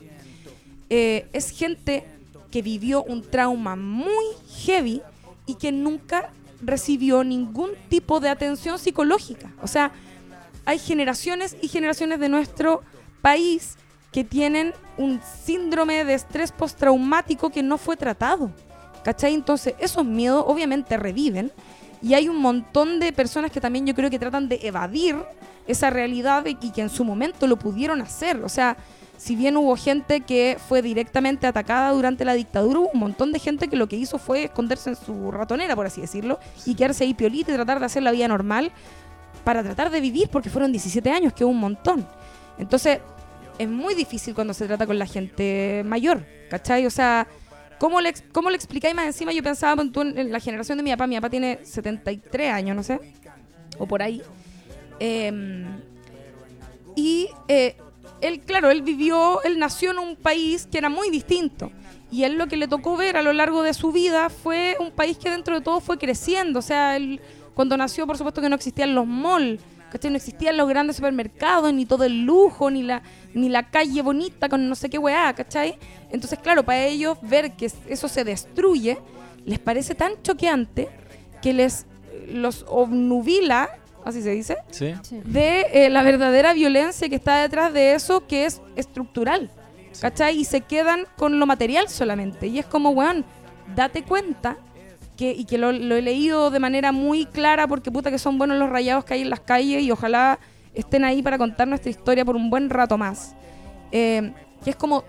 eh, 0.90 1.28
es 1.34 1.50
gente 1.50 2.06
que 2.54 2.62
vivió 2.62 3.04
un 3.04 3.24
trauma 3.24 3.76
muy 3.76 4.24
heavy 4.64 5.02
y 5.48 5.56
que 5.56 5.72
nunca 5.72 6.30
recibió 6.62 7.24
ningún 7.24 7.72
tipo 7.90 8.20
de 8.20 8.30
atención 8.30 8.78
psicológica. 8.78 9.52
O 9.64 9.68
sea, 9.68 9.92
hay 10.64 10.78
generaciones 10.78 11.58
y 11.64 11.68
generaciones 11.68 12.20
de 12.20 12.30
nuestro 12.30 12.84
país 13.24 13.76
que 14.12 14.24
tienen 14.24 14.76
un 15.00 15.20
síndrome 15.44 16.06
de 16.06 16.14
estrés 16.14 16.52
postraumático 16.52 17.50
que 17.50 17.64
no 17.64 17.80
fue 17.80 17.98
tratado. 17.98 18.52
¿Cachai? 19.04 19.34
Entonces, 19.34 19.74
esos 19.80 20.06
miedos 20.06 20.46
obviamente 20.48 20.96
reviven 20.96 21.52
y 22.04 22.14
hay 22.14 22.30
un 22.30 22.38
montón 22.38 23.00
de 23.00 23.12
personas 23.14 23.50
que 23.50 23.62
también 23.62 23.88
yo 23.88 23.96
creo 23.96 24.12
que 24.12 24.20
tratan 24.20 24.48
de 24.48 24.60
evadir 24.62 25.16
esa 25.66 25.90
realidad 25.90 26.46
y 26.46 26.70
que 26.70 26.82
en 26.82 26.90
su 26.92 27.04
momento 27.04 27.48
lo 27.48 27.58
pudieron 27.58 28.00
hacer. 28.00 28.44
O 28.44 28.50
sea, 28.50 28.78
si 29.18 29.36
bien 29.36 29.56
hubo 29.58 29.76
gente 29.76 30.22
que 30.22 30.58
fue 30.68 30.82
directamente 30.82 31.48
atacada 31.48 31.92
durante 31.92 32.26
la 32.26 32.34
dictadura, 32.34 32.80
hubo 32.80 32.90
un 32.90 33.00
montón 33.00 33.32
de 33.32 33.40
gente 33.40 33.68
que 33.68 33.76
lo 33.76 33.88
que 33.88 33.96
hizo 33.96 34.18
fue 34.18 34.46
esconderse 34.46 34.90
en 34.90 34.96
su 34.96 35.32
ratonera, 35.32 35.76
por 35.76 35.86
así 35.86 36.02
decirlo, 36.02 36.40
y 36.66 36.76
quedarse 36.76 37.04
ahí 37.04 37.14
piolita 37.14 37.52
y 37.52 37.56
tratar 37.56 37.80
de 37.80 37.86
hacer 37.86 38.04
la 38.04 38.12
vida 38.12 38.28
normal 38.28 38.72
para 39.44 39.64
tratar 39.64 39.90
de 39.90 40.02
vivir, 40.02 40.30
porque 40.30 40.50
fueron 40.50 40.72
17 40.72 41.10
años, 41.10 41.34
que 41.34 41.44
es 41.44 41.50
un 41.50 41.60
montón. 41.60 42.06
Entonces, 42.58 43.00
es 43.58 43.70
muy 43.70 43.94
difícil 43.94 44.34
cuando 44.34 44.54
se 44.54 44.66
trata 44.68 44.86
con 44.86 44.98
la 44.98 45.06
gente 45.06 45.84
mayor, 45.86 46.26
¿cachai? 46.50 46.86
O 46.86 46.90
sea, 46.90 47.28
¿cómo 47.80 48.02
le, 48.02 48.14
cómo 48.32 48.50
le 48.50 48.56
explicáis 48.56 48.96
más 48.96 49.06
encima? 49.06 49.32
Yo 49.32 49.44
pensaba 49.44 49.82
en, 49.82 50.18
en 50.18 50.32
la 50.32 50.40
generación 50.40 50.78
de 50.78 50.84
mi 50.84 50.92
papá, 50.92 51.08
mi 51.08 51.16
papá 51.16 51.30
tiene 51.30 51.60
73 51.64 52.52
años, 52.52 52.76
no 52.76 52.84
sé, 52.84 53.00
o 53.78 53.86
por 53.86 54.02
ahí. 54.02 54.22
Em, 55.00 55.66
y 56.96 57.28
eh, 57.48 57.76
él, 58.24 58.40
claro, 58.40 58.72
él 58.72 58.82
vivió, 58.82 59.44
él 59.44 59.60
nació 59.60 59.92
en 59.92 60.00
un 60.00 60.16
país 60.16 60.68
que 60.72 60.78
era 60.78 60.90
muy 60.90 61.10
distinto. 61.10 61.72
Y 62.10 62.24
él 62.24 62.38
lo 62.38 62.48
que 62.48 62.58
le 62.58 62.68
tocó 62.68 62.96
ver 62.96 63.18
a 63.18 63.22
lo 63.22 63.34
largo 63.34 63.64
de 63.64 63.74
su 63.74 63.92
vida 63.92 64.30
fue 64.30 64.78
un 64.80 64.92
país 64.92 65.18
que 65.18 65.30
dentro 65.30 65.56
de 65.56 65.62
todo 65.62 65.82
fue 65.82 65.98
creciendo. 65.98 66.60
O 66.60 66.62
sea, 66.62 66.96
él 66.96 67.20
cuando 67.54 67.76
nació, 67.76 68.08
por 68.08 68.18
supuesto 68.18 68.42
que 68.42 68.50
no 68.50 68.56
existían 68.56 68.96
los 68.96 69.06
malls, 69.06 69.62
¿cachai? 69.92 70.10
No 70.12 70.18
existían 70.18 70.58
los 70.58 70.70
grandes 70.70 70.96
supermercados, 70.96 71.74
ni 71.74 71.86
todo 71.86 72.04
el 72.04 72.24
lujo, 72.24 72.72
ni 72.72 72.82
la, 72.82 73.04
ni 73.34 73.50
la 73.50 73.70
calle 73.70 74.02
bonita 74.02 74.48
con 74.48 74.68
no 74.70 74.76
sé 74.76 74.90
qué 74.90 74.98
weá, 74.98 75.34
¿cachai? 75.34 75.78
Entonces, 76.12 76.40
claro, 76.40 76.64
para 76.64 76.86
ellos 76.86 77.18
ver 77.22 77.54
que 77.54 77.72
eso 77.88 78.08
se 78.08 78.24
destruye, 78.24 78.98
les 79.46 79.60
parece 79.60 79.96
tan 79.96 80.14
choqueante 80.24 80.90
que 81.42 81.54
les 81.54 81.86
los 82.28 82.66
obnubila, 82.70 83.70
así 84.06 84.22
se 84.22 84.32
dice, 84.32 84.58
Sí. 84.72 84.94
Sí. 85.04 85.22
de 85.26 85.68
eh, 85.74 85.90
la 85.90 86.04
verdadera 86.04 86.54
violencia 86.54 87.10
que 87.10 87.16
está 87.16 87.38
detrás 87.38 87.74
de 87.74 87.94
eso, 87.96 88.26
que 88.28 88.46
es 88.46 88.62
estructural. 88.76 89.50
¿Cachai? 90.02 90.40
Y 90.40 90.46
se 90.46 90.62
quedan 90.62 91.06
con 91.18 91.40
lo 91.40 91.46
material 91.46 91.88
solamente. 91.88 92.48
Y 92.48 92.58
es 92.58 92.66
como, 92.66 92.90
weón, 92.90 93.24
date 93.76 94.02
cuenta 94.04 94.58
que, 95.16 95.32
y 95.32 95.46
que 95.46 95.60
lo, 95.60 95.72
lo 95.72 95.96
he 95.96 96.02
leído 96.02 96.50
de 96.50 96.60
manera 96.60 96.92
muy 96.92 97.26
clara 97.28 97.68
porque 97.68 97.92
puta 97.92 98.10
que 98.10 98.18
son 98.18 98.40
buenos 98.40 98.58
los 98.58 98.70
rayados 98.70 99.06
que 99.06 99.14
hay 99.14 99.22
en 99.22 99.30
las 99.30 99.40
calles 99.42 99.84
y 99.84 99.92
ojalá 99.92 100.40
estén 100.74 101.04
ahí 101.04 101.22
para 101.22 101.38
contar 101.38 101.68
nuestra 101.68 101.92
historia 101.92 102.26
por 102.26 102.36
un 102.36 102.50
buen 102.50 102.72
rato 102.72 102.98
más. 102.98 103.36
Eh, 103.92 104.32
que 104.64 104.72
es 104.72 104.76
como 104.76 105.04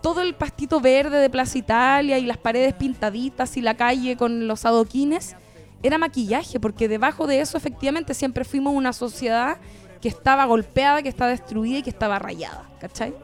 todo 0.00 0.22
el 0.22 0.32
pastito 0.34 0.80
verde 0.80 1.18
de 1.18 1.28
Plaza 1.28 1.58
Italia 1.58 2.16
y 2.18 2.24
las 2.24 2.38
paredes 2.38 2.72
pintaditas 2.72 3.58
y 3.58 3.60
la 3.60 3.74
calle 3.74 4.16
con 4.16 4.48
los 4.48 4.64
adoquines 4.64 5.36
era 5.82 5.98
maquillaje, 5.98 6.60
porque 6.60 6.88
debajo 6.88 7.26
de 7.26 7.40
eso 7.40 7.56
efectivamente 7.56 8.14
siempre 8.14 8.44
fuimos 8.44 8.74
una 8.74 8.92
sociedad 8.92 9.58
que 10.00 10.08
estaba 10.08 10.44
golpeada, 10.46 11.02
que 11.02 11.08
estaba 11.08 11.30
destruida 11.30 11.78
y 11.78 11.82
que 11.82 11.90
estaba 11.90 12.18
rayada, 12.18 12.68
¿cachai? 12.80 13.14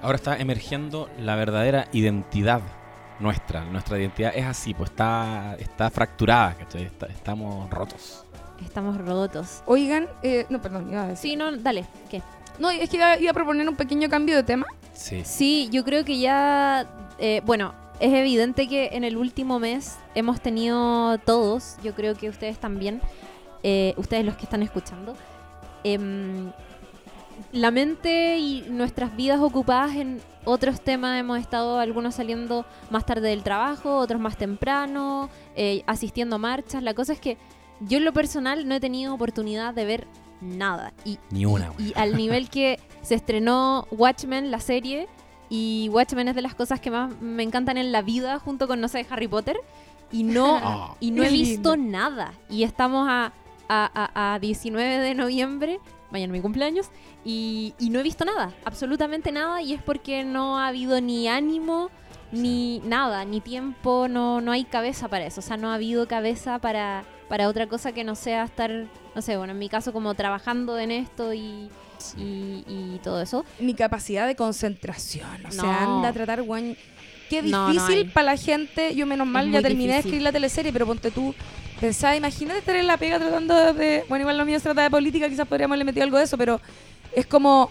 Ahora 0.00 0.16
está 0.16 0.36
emergiendo 0.36 1.08
la 1.18 1.36
verdadera 1.36 1.88
identidad 1.92 2.60
nuestra. 3.20 3.64
Nuestra 3.64 3.98
identidad 3.98 4.32
es 4.34 4.44
así, 4.44 4.74
pues 4.74 4.90
está, 4.90 5.56
está 5.58 5.90
fracturada, 5.90 6.54
¿cachai? 6.54 6.84
Está- 6.84 7.06
estamos 7.06 7.70
rotos. 7.70 8.24
Estamos 8.64 8.96
rotos. 8.98 9.62
Oigan, 9.66 10.08
eh, 10.22 10.46
no, 10.48 10.60
perdón, 10.60 10.88
iba 10.90 11.02
a 11.04 11.08
decir. 11.08 11.30
Sí, 11.32 11.36
no, 11.36 11.56
dale, 11.56 11.84
¿qué? 12.10 12.22
No, 12.58 12.70
es 12.70 12.88
que 12.90 12.96
iba, 12.96 13.16
iba 13.18 13.30
a 13.30 13.34
proponer 13.34 13.68
un 13.68 13.76
pequeño 13.76 14.08
cambio 14.08 14.36
de 14.36 14.42
tema. 14.42 14.66
Sí. 14.92 15.22
Sí, 15.24 15.68
yo 15.72 15.84
creo 15.84 16.04
que 16.04 16.18
ya, 16.18 16.86
eh, 17.18 17.40
bueno, 17.44 17.74
es 18.02 18.12
evidente 18.12 18.66
que 18.66 18.90
en 18.94 19.04
el 19.04 19.16
último 19.16 19.60
mes 19.60 19.96
hemos 20.16 20.40
tenido 20.40 21.18
todos, 21.18 21.76
yo 21.84 21.94
creo 21.94 22.16
que 22.16 22.28
ustedes 22.28 22.58
también, 22.58 23.00
eh, 23.62 23.94
ustedes 23.96 24.24
los 24.24 24.34
que 24.34 24.42
están 24.42 24.60
escuchando, 24.64 25.14
em, 25.84 26.50
la 27.52 27.70
mente 27.70 28.38
y 28.38 28.62
nuestras 28.68 29.14
vidas 29.14 29.40
ocupadas 29.40 29.94
en 29.94 30.20
otros 30.44 30.80
temas 30.80 31.20
hemos 31.20 31.38
estado 31.38 31.78
algunos 31.78 32.16
saliendo 32.16 32.66
más 32.90 33.06
tarde 33.06 33.28
del 33.28 33.44
trabajo, 33.44 33.98
otros 33.98 34.20
más 34.20 34.36
temprano, 34.36 35.30
eh, 35.54 35.84
asistiendo 35.86 36.34
a 36.36 36.38
marchas. 36.40 36.82
La 36.82 36.94
cosa 36.94 37.12
es 37.12 37.20
que 37.20 37.38
yo 37.78 37.98
en 37.98 38.04
lo 38.04 38.12
personal 38.12 38.66
no 38.66 38.74
he 38.74 38.80
tenido 38.80 39.14
oportunidad 39.14 39.74
de 39.74 39.84
ver 39.84 40.08
nada. 40.40 40.92
Y 41.04 41.20
Ni 41.30 41.44
una, 41.44 41.72
y, 41.78 41.90
y 41.90 41.92
al 41.94 42.16
nivel 42.16 42.50
que 42.50 42.80
se 43.02 43.14
estrenó 43.14 43.86
Watchmen, 43.92 44.50
la 44.50 44.58
serie, 44.58 45.06
y 45.54 45.90
Watchmen 45.92 46.28
es 46.28 46.34
de 46.34 46.40
las 46.40 46.54
cosas 46.54 46.80
que 46.80 46.90
más 46.90 47.12
me 47.20 47.42
encantan 47.42 47.76
en 47.76 47.92
la 47.92 48.00
vida, 48.00 48.38
junto 48.38 48.66
con, 48.66 48.80
no 48.80 48.88
sé, 48.88 49.06
Harry 49.10 49.28
Potter, 49.28 49.58
y 50.10 50.22
no, 50.22 50.56
Ah. 50.62 50.94
y 50.98 51.10
no 51.10 51.22
he 51.22 51.28
visto 51.28 51.76
lindo. 51.76 51.90
nada. 51.98 52.32
Y 52.48 52.62
estamos 52.62 53.06
a, 53.06 53.32
a, 53.68 54.10
a- 54.14 54.34
a 54.34 54.38
19 54.38 54.98
de 54.98 55.14
noviembre, 55.14 55.78
mañana 56.10 56.32
mi 56.32 56.40
cumpleaños, 56.40 56.86
y, 57.22 57.74
y 57.78 57.90
no 57.90 57.98
he 57.98 58.02
visto 58.02 58.24
nada, 58.24 58.52
absolutamente 58.64 59.30
nada, 59.30 59.60
y 59.60 59.74
es 59.74 59.82
porque 59.82 60.24
no 60.24 60.58
ha 60.58 60.68
habido 60.68 61.00
ni 61.02 61.28
ánimo, 61.28 61.90
ni 62.32 62.80
nada, 62.86 63.26
ni 63.26 63.42
tiempo, 63.42 64.08
no, 64.08 64.40
no 64.40 64.52
hay 64.52 64.64
cabeza 64.64 65.08
para 65.08 65.26
eso, 65.26 65.40
o 65.40 65.42
sea, 65.42 65.58
no 65.58 65.70
ha 65.70 65.74
habido 65.74 66.08
cabeza 66.08 66.58
para, 66.60 67.04
para 67.28 67.46
otra 67.48 67.66
cosa 67.68 67.92
que 67.92 68.04
no 68.04 68.14
sea 68.14 68.44
estar, 68.44 68.70
no 69.14 69.20
sé, 69.20 69.36
bueno, 69.36 69.52
en 69.52 69.58
mi 69.58 69.68
caso 69.68 69.92
como 69.92 70.14
trabajando 70.14 70.78
en 70.78 70.90
esto 70.92 71.34
y, 71.34 71.68
y, 72.16 72.64
y 72.66 73.00
todo 73.02 73.20
eso. 73.22 73.44
Ni 73.60 73.74
capacidad 73.74 74.26
de 74.26 74.36
concentración. 74.36 75.46
O 75.46 75.50
sea, 75.52 75.62
No. 75.82 75.96
anda 75.96 76.08
a 76.08 76.12
tratar, 76.12 76.42
weón. 76.42 76.76
Qué 77.30 77.42
No, 77.42 77.68
no 77.68 77.72
difícil 77.72 77.98
hay. 77.98 78.04
para 78.04 78.26
la 78.32 78.36
gente. 78.36 78.94
Yo, 78.94 79.06
menos 79.06 79.26
mal, 79.26 79.46
Es 79.46 79.52
ya 79.52 79.62
terminé 79.62 79.84
de 79.92 79.96
difícil. 79.96 79.98
escribir 80.08 80.22
la 80.22 80.32
teleserie, 80.32 80.72
pero 80.72 80.86
ponte 80.86 81.10
tú. 81.10 81.34
Pensaba, 81.80 82.14
imagínate 82.14 82.58
estar 82.60 82.76
en 82.76 82.86
la 82.86 82.96
pega 82.96 83.18
tratando 83.18 83.72
de. 83.74 84.04
Bueno, 84.08 84.22
igual 84.22 84.38
lo 84.38 84.44
mío 84.44 84.58
se 84.58 84.64
trata 84.64 84.82
de 84.82 84.90
política, 84.90 85.28
quizás 85.28 85.48
podríamos 85.48 85.72
haberle 85.72 85.84
metido 85.84 86.04
algo 86.04 86.18
de 86.18 86.24
eso, 86.24 86.36
pero 86.38 86.60
es 87.14 87.26
como. 87.26 87.70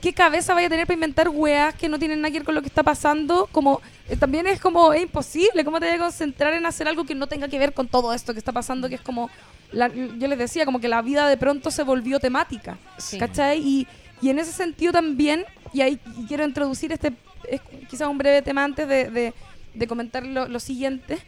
¿Qué 0.00 0.12
cabeza 0.12 0.52
vaya 0.52 0.66
a 0.66 0.70
tener 0.70 0.86
para 0.86 0.94
inventar 0.96 1.30
weas 1.30 1.74
que 1.76 1.88
no 1.88 1.98
tienen 1.98 2.20
nada 2.20 2.30
que 2.30 2.38
ver 2.40 2.44
con 2.44 2.54
lo 2.54 2.60
que 2.60 2.68
está 2.68 2.82
pasando? 2.82 3.48
Como 3.50 3.80
eh, 4.06 4.16
también 4.18 4.46
es 4.46 4.60
como 4.60 4.92
es 4.92 5.00
imposible. 5.02 5.64
¿Cómo 5.64 5.80
te 5.80 5.86
voy 5.86 5.94
a 5.94 5.98
concentrar 5.98 6.52
en 6.52 6.66
hacer 6.66 6.88
algo 6.88 7.04
que 7.06 7.14
no 7.14 7.26
tenga 7.26 7.48
que 7.48 7.58
ver 7.58 7.72
con 7.72 7.88
todo 7.88 8.12
esto 8.12 8.34
que 8.34 8.38
está 8.38 8.52
pasando? 8.52 8.90
Que 8.90 8.96
es 8.96 9.00
como 9.00 9.30
la- 9.72 9.88
yo 9.88 10.26
les 10.28 10.38
decía, 10.38 10.64
como 10.64 10.80
que 10.80 10.88
la 10.88 11.02
vida 11.02 11.28
de 11.28 11.36
pronto 11.36 11.70
se 11.70 11.82
volvió 11.82 12.20
temática. 12.20 12.78
Sí. 12.98 13.18
¿Cachai? 13.18 13.60
Y, 13.60 13.86
y 14.22 14.30
en 14.30 14.38
ese 14.38 14.52
sentido 14.52 14.92
también, 14.92 15.44
y 15.72 15.80
ahí 15.80 15.98
quiero 16.28 16.44
introducir 16.44 16.92
este, 16.92 17.12
es 17.50 17.60
quizás 17.90 18.08
un 18.08 18.18
breve 18.18 18.42
tema 18.42 18.64
antes 18.64 18.86
de, 18.88 19.10
de- 19.10 19.34
de 19.74 19.86
comentar 19.86 20.24
lo, 20.24 20.46
lo 20.46 20.60
siguiente, 20.60 21.18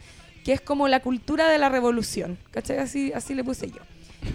que 0.45 0.53
es 0.53 0.61
como 0.61 0.87
la 0.87 1.01
cultura 1.01 1.49
de 1.49 1.57
la 1.57 1.67
revolución. 1.69 2.37
¿Cachai? 2.51 2.77
Así, 2.77 3.11
así 3.13 3.33
le 3.33 3.43
puse 3.43 3.67
yo. 3.69 3.79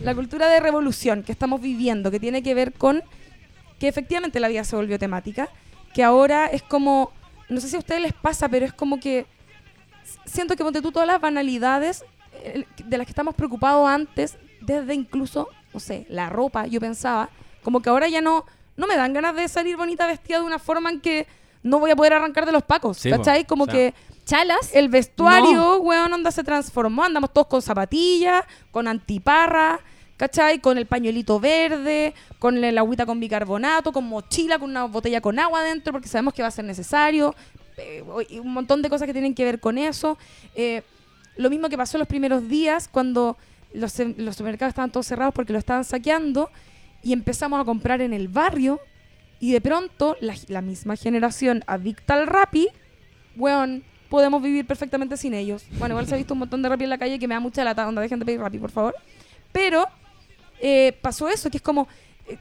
La 0.05 0.15
cultura 0.15 0.49
de 0.49 0.61
revolución 0.61 1.23
que 1.23 1.33
estamos 1.33 1.61
viviendo, 1.61 2.11
que 2.11 2.21
tiene 2.21 2.43
que 2.43 2.55
ver 2.55 2.73
con 2.73 3.03
que 3.81 3.89
efectivamente 3.89 4.39
la 4.39 4.49
vida 4.49 4.63
se 4.65 4.77
volvió 4.77 4.99
temática, 4.99 5.49
que 5.95 6.05
ahora 6.05 6.47
es 6.47 6.63
como, 6.63 7.11
no 7.49 7.61
sé 7.61 7.69
si 7.69 7.77
a 7.77 7.81
ustedes 7.81 8.01
les 8.01 8.13
pasa, 8.13 8.49
pero 8.49 8.65
es 8.65 8.73
como 8.73 9.01
que 9.01 9.27
siento 10.27 10.55
que 10.57 10.63
ponte 10.63 10.81
tú 10.83 10.93
todas 10.93 11.09
las 11.09 11.21
banalidades 11.21 12.05
de 12.85 12.99
las 12.99 13.07
que 13.07 13.11
estamos 13.12 13.35
preocupados 13.35 13.89
antes, 13.89 14.37
desde 14.61 14.95
incluso, 14.95 15.49
no 15.72 15.80
sé, 15.80 16.07
la 16.09 16.28
ropa, 16.28 16.66
yo 16.66 16.80
pensaba, 16.80 17.30
como 17.62 17.80
que 17.80 17.91
ahora 17.91 18.09
ya 18.09 18.20
no, 18.20 18.45
no 18.76 18.87
me 18.87 18.97
dan 18.97 19.12
ganas 19.12 19.35
de 19.35 19.49
salir 19.49 19.76
bonita 19.76 20.07
vestida 20.07 20.39
de 20.39 20.45
una 20.45 20.59
forma 20.59 20.91
en 20.91 21.01
que 21.01 21.26
no 21.62 21.78
voy 21.78 21.91
a 21.91 21.97
poder 21.97 22.14
arrancar 22.14 22.47
de 22.47 22.53
los 22.53 22.62
pacos, 22.64 22.99
Sí. 22.99 23.11
¿cachai? 23.11 23.45
Como 23.45 23.64
O 23.64 23.66
sea, 23.66 23.74
que 23.74 23.95
Chalas. 24.24 24.74
el 24.74 24.89
vestuario, 24.89 25.78
weón, 25.80 26.12
onda 26.12 26.30
se 26.30 26.43
transformó. 26.45 27.05
Andamos 27.05 27.33
todos 27.33 27.47
con 27.49 27.62
zapatillas, 27.62 28.45
con 28.70 28.89
antiparra, 28.89 29.80
¿cachai? 30.16 30.61
Con 30.61 30.78
el 30.78 30.87
pañuelito 30.87 31.39
verde, 31.41 32.14
con 32.39 32.62
el 32.62 32.78
agüita 32.78 33.07
con 33.07 33.20
bicarbonato, 33.20 33.93
con 33.93 34.05
mochila, 34.09 34.59
con 34.59 34.70
una 34.70 34.85
botella 34.85 35.20
con 35.20 35.39
agua 35.39 35.61
adentro, 35.61 35.93
porque 35.93 36.09
sabemos 36.09 36.35
que 36.35 36.43
va 36.43 36.49
a 36.49 36.53
ser 36.53 36.64
necesario. 36.64 37.35
Eh, 37.76 38.05
y 38.28 38.39
un 38.39 38.53
montón 38.53 38.83
de 38.83 38.89
cosas 38.91 39.07
que 39.07 39.12
tienen 39.12 39.35
que 39.35 39.45
ver 39.45 39.59
con 39.61 39.78
eso. 39.78 40.18
Eh, 40.55 40.83
lo 41.37 41.51
mismo 41.51 41.68
que 41.68 41.76
pasó 41.76 41.99
los 41.99 42.09
primeros 42.09 42.49
días 42.49 42.89
cuando 42.89 43.37
los, 43.72 43.99
em- 44.01 44.14
los 44.18 44.37
supermercados 44.37 44.72
estaban 44.72 44.91
todos 44.91 45.07
cerrados 45.07 45.35
porque 45.35 45.53
lo 45.53 45.59
estaban 45.59 45.85
saqueando 45.85 46.51
y 47.03 47.12
empezamos 47.12 47.61
a 47.61 47.64
comprar 47.64 48.01
en 48.01 48.12
el 48.12 48.28
barrio 48.28 48.80
y 49.41 49.53
de 49.53 49.61
pronto 49.61 50.16
la, 50.20 50.61
misma 50.62 50.95
generación 50.97 51.64
adicta 51.66 52.14
al 52.14 52.26
Rappi, 52.26 52.68
weón, 53.35 53.83
podemos 54.09 54.41
vivir 54.41 54.66
perfectamente 54.66 55.16
sin 55.16 55.35
ellos. 55.35 55.64
Bueno, 55.78 55.95
igual 55.95 56.07
se 56.07 56.14
ha 56.14 56.16
visto 56.16 56.35
un 56.35 56.41
montón 56.41 56.62
de 56.62 56.68
Rappi 56.68 56.85
en 56.85 56.91
la 56.91 56.99
calle 56.99 57.18
que 57.18 57.26
me 57.26 57.35
da 57.35 57.41
mucha 57.41 57.64
lata, 57.64 57.89
onda, 57.89 58.03
dejen 58.03 58.20
de 58.20 58.24
pedir 58.24 58.41
Rappi, 58.41 58.59
por 58.59 58.70
favor. 58.70 58.95
Pero 59.51 59.87
eh, 60.61 60.97
pasó 61.03 61.28
eso, 61.28 61.51
que 61.51 61.57
es 61.57 61.62
como... 61.62 61.89
eh, 62.28 62.39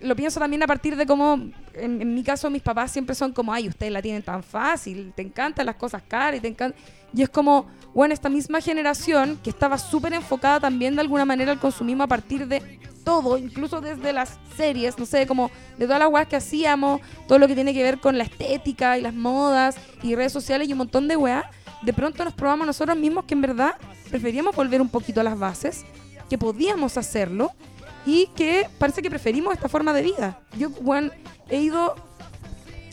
lo 0.00 0.16
pienso 0.16 0.40
también 0.40 0.62
a 0.62 0.66
partir 0.66 0.96
de 0.96 1.04
cómo, 1.04 1.34
en, 1.74 2.00
en 2.00 2.14
mi 2.14 2.22
caso, 2.22 2.48
mis 2.48 2.62
papás 2.62 2.90
siempre 2.90 3.14
son 3.14 3.32
como, 3.32 3.52
ay, 3.52 3.68
ustedes 3.68 3.92
la 3.92 4.00
tienen 4.00 4.22
tan 4.22 4.42
fácil, 4.42 5.12
te 5.14 5.20
encantan 5.20 5.66
las 5.66 5.76
cosas 5.76 6.02
caras 6.06 6.38
y 6.38 6.40
te 6.40 6.48
encanta... 6.48 6.78
Y 7.14 7.22
es 7.22 7.28
como, 7.28 7.66
bueno, 7.94 8.14
esta 8.14 8.28
misma 8.28 8.60
generación 8.60 9.38
que 9.42 9.50
estaba 9.50 9.78
súper 9.78 10.12
enfocada 10.12 10.60
también 10.60 10.94
de 10.94 11.00
alguna 11.00 11.24
manera 11.24 11.52
al 11.52 11.58
consumismo 11.58 12.04
a 12.04 12.06
partir 12.06 12.46
de 12.46 12.80
todo, 13.04 13.38
incluso 13.38 13.80
desde 13.80 14.12
las 14.12 14.38
series, 14.56 14.98
no 14.98 15.06
sé, 15.06 15.26
como 15.26 15.50
de 15.78 15.86
todas 15.86 15.98
las 15.98 16.08
weas 16.08 16.28
que 16.28 16.36
hacíamos, 16.36 17.00
todo 17.26 17.38
lo 17.38 17.48
que 17.48 17.54
tiene 17.54 17.74
que 17.74 17.82
ver 17.82 17.98
con 17.98 18.18
la 18.18 18.24
estética 18.24 18.98
y 18.98 19.00
las 19.00 19.14
modas 19.14 19.76
y 20.02 20.14
redes 20.14 20.32
sociales 20.32 20.68
y 20.68 20.72
un 20.72 20.78
montón 20.78 21.08
de 21.08 21.16
weas, 21.16 21.44
de 21.82 21.92
pronto 21.92 22.24
nos 22.24 22.34
probamos 22.34 22.66
nosotros 22.66 22.96
mismos 22.96 23.24
que 23.24 23.34
en 23.34 23.40
verdad 23.40 23.74
preferíamos 24.10 24.54
volver 24.54 24.80
un 24.80 24.88
poquito 24.88 25.20
a 25.20 25.24
las 25.24 25.38
bases, 25.38 25.84
que 26.28 26.38
podíamos 26.38 26.96
hacerlo 26.96 27.52
y 28.06 28.26
que 28.36 28.68
parece 28.78 29.02
que 29.02 29.10
preferimos 29.10 29.54
esta 29.54 29.68
forma 29.68 29.92
de 29.92 30.02
vida. 30.02 30.40
Yo, 30.56 30.68
weón, 30.80 31.12
he 31.48 31.60
ido, 31.60 31.96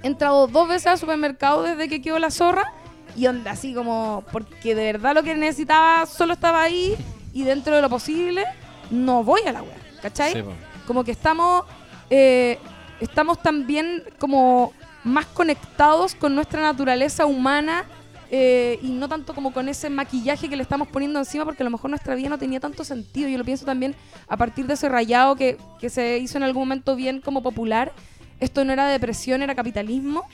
he 0.03 0.07
entrado 0.07 0.47
dos 0.47 0.68
veces 0.68 0.88
al 0.88 0.97
supermercado 0.97 1.63
desde 1.63 1.88
que 1.89 2.01
quedó 2.01 2.18
la 2.20 2.32
zorra 2.32 2.74
y 3.18 3.28
onda 3.28 3.51
así 3.51 3.74
como, 3.74 4.24
porque 4.32 4.76
de 4.76 4.93
verdad 4.93 5.15
lo 5.15 5.24
que 5.24 5.36
necesitaba 5.36 6.05
solo 6.05 6.34
estaba 6.34 6.61
ahí 6.61 6.95
y 7.34 7.43
dentro 7.43 7.76
de 7.76 7.82
lo 7.82 7.89
posible 7.89 8.45
no 8.91 9.24
voy 9.24 9.41
a 9.47 9.51
la 9.51 9.63
wea, 9.63 9.78
¿cachai? 10.01 10.34
Sí, 10.34 10.43
como 10.86 11.03
que 11.03 11.11
estamos 11.11 11.65
eh, 12.09 12.57
estamos 12.99 13.41
también 13.41 14.03
como 14.20 14.72
más 15.03 15.26
conectados 15.26 16.15
con 16.15 16.36
nuestra 16.36 16.61
naturaleza 16.61 17.26
humana 17.26 17.86
eh, 18.30 18.80
y 18.82 18.89
no 18.89 19.07
tanto 19.07 19.34
como 19.34 19.53
con 19.53 19.70
ese 19.70 19.89
maquillaje 19.89 20.49
que 20.49 20.55
le 20.55 20.63
estamos 20.63 20.88
poniendo 20.89 21.20
encima 21.20 21.45
porque 21.45 21.63
a 21.63 21.65
lo 21.65 21.70
mejor 21.70 21.89
nuestra 21.89 22.15
vida 22.15 22.30
no 22.30 22.38
tenía 22.38 22.59
tanto 22.59 22.84
sentido. 22.84 23.30
Yo 23.30 23.38
lo 23.38 23.45
pienso 23.45 23.65
también 23.65 23.95
a 24.28 24.36
partir 24.36 24.68
de 24.68 24.74
ese 24.74 24.89
rayado 24.89 25.36
que, 25.36 25.57
que 25.80 25.89
se 25.89 26.18
hizo 26.18 26.38
en 26.38 26.43
algún 26.43 26.63
momento 26.63 26.95
bien 26.95 27.22
como 27.22 27.41
popular. 27.41 27.93
Esto 28.39 28.65
no 28.65 28.74
era 28.74 28.88
depresión 28.88 29.41
era 29.41 29.55
capitalismo. 29.55 30.26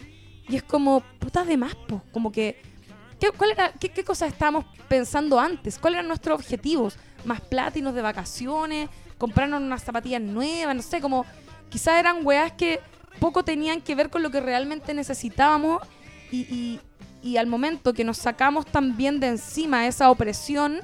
Y 0.50 0.56
es 0.56 0.64
como 0.64 1.02
puta 1.20 1.46
de 1.46 1.56
más 1.56 1.76
po, 1.76 2.02
como 2.12 2.32
que 2.32 2.73
¿Qué, 3.24 3.32
cuál 3.32 3.56
cosas 4.06 4.34
estábamos 4.34 4.66
pensando 4.90 5.40
antes? 5.40 5.80
¿Cuáles 5.80 6.00
eran 6.00 6.10
nuestros 6.10 6.36
objetivos? 6.38 6.98
¿Más 7.24 7.40
plátinos 7.40 7.96
de 7.96 8.02
vacaciones? 8.02 8.90
comprarnos 9.18 9.62
unas 9.62 9.82
zapatillas 9.82 10.22
nuevas, 10.22 10.76
no 10.76 10.82
sé, 10.82 11.00
como 11.00 11.26
quizás 11.70 11.98
eran 11.98 12.26
weas 12.26 12.52
que 12.52 12.82
poco 13.22 13.46
tenían 13.46 13.80
que 13.80 13.96
ver 13.96 14.10
con 14.10 14.22
lo 14.22 14.32
que 14.32 14.42
realmente 14.42 14.94
necesitábamos 14.94 15.82
y 16.30 16.80
al 17.38 17.48
momento 17.48 17.94
que 17.94 18.04
nos 18.04 18.18
sacamos 18.18 18.66
también 18.66 19.22
de 19.22 19.28
encima 19.28 19.88
esa 19.88 20.12
opresión, 20.12 20.82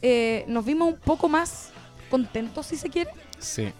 eh, 0.00 0.46
nos 0.48 0.64
vimos 0.64 0.94
un 0.94 0.98
poco 0.98 1.28
más 1.28 1.68
contentos, 2.08 2.64
si 2.64 2.76
se 2.76 2.88
quiere. 2.88 3.10
Sí. 3.38 3.70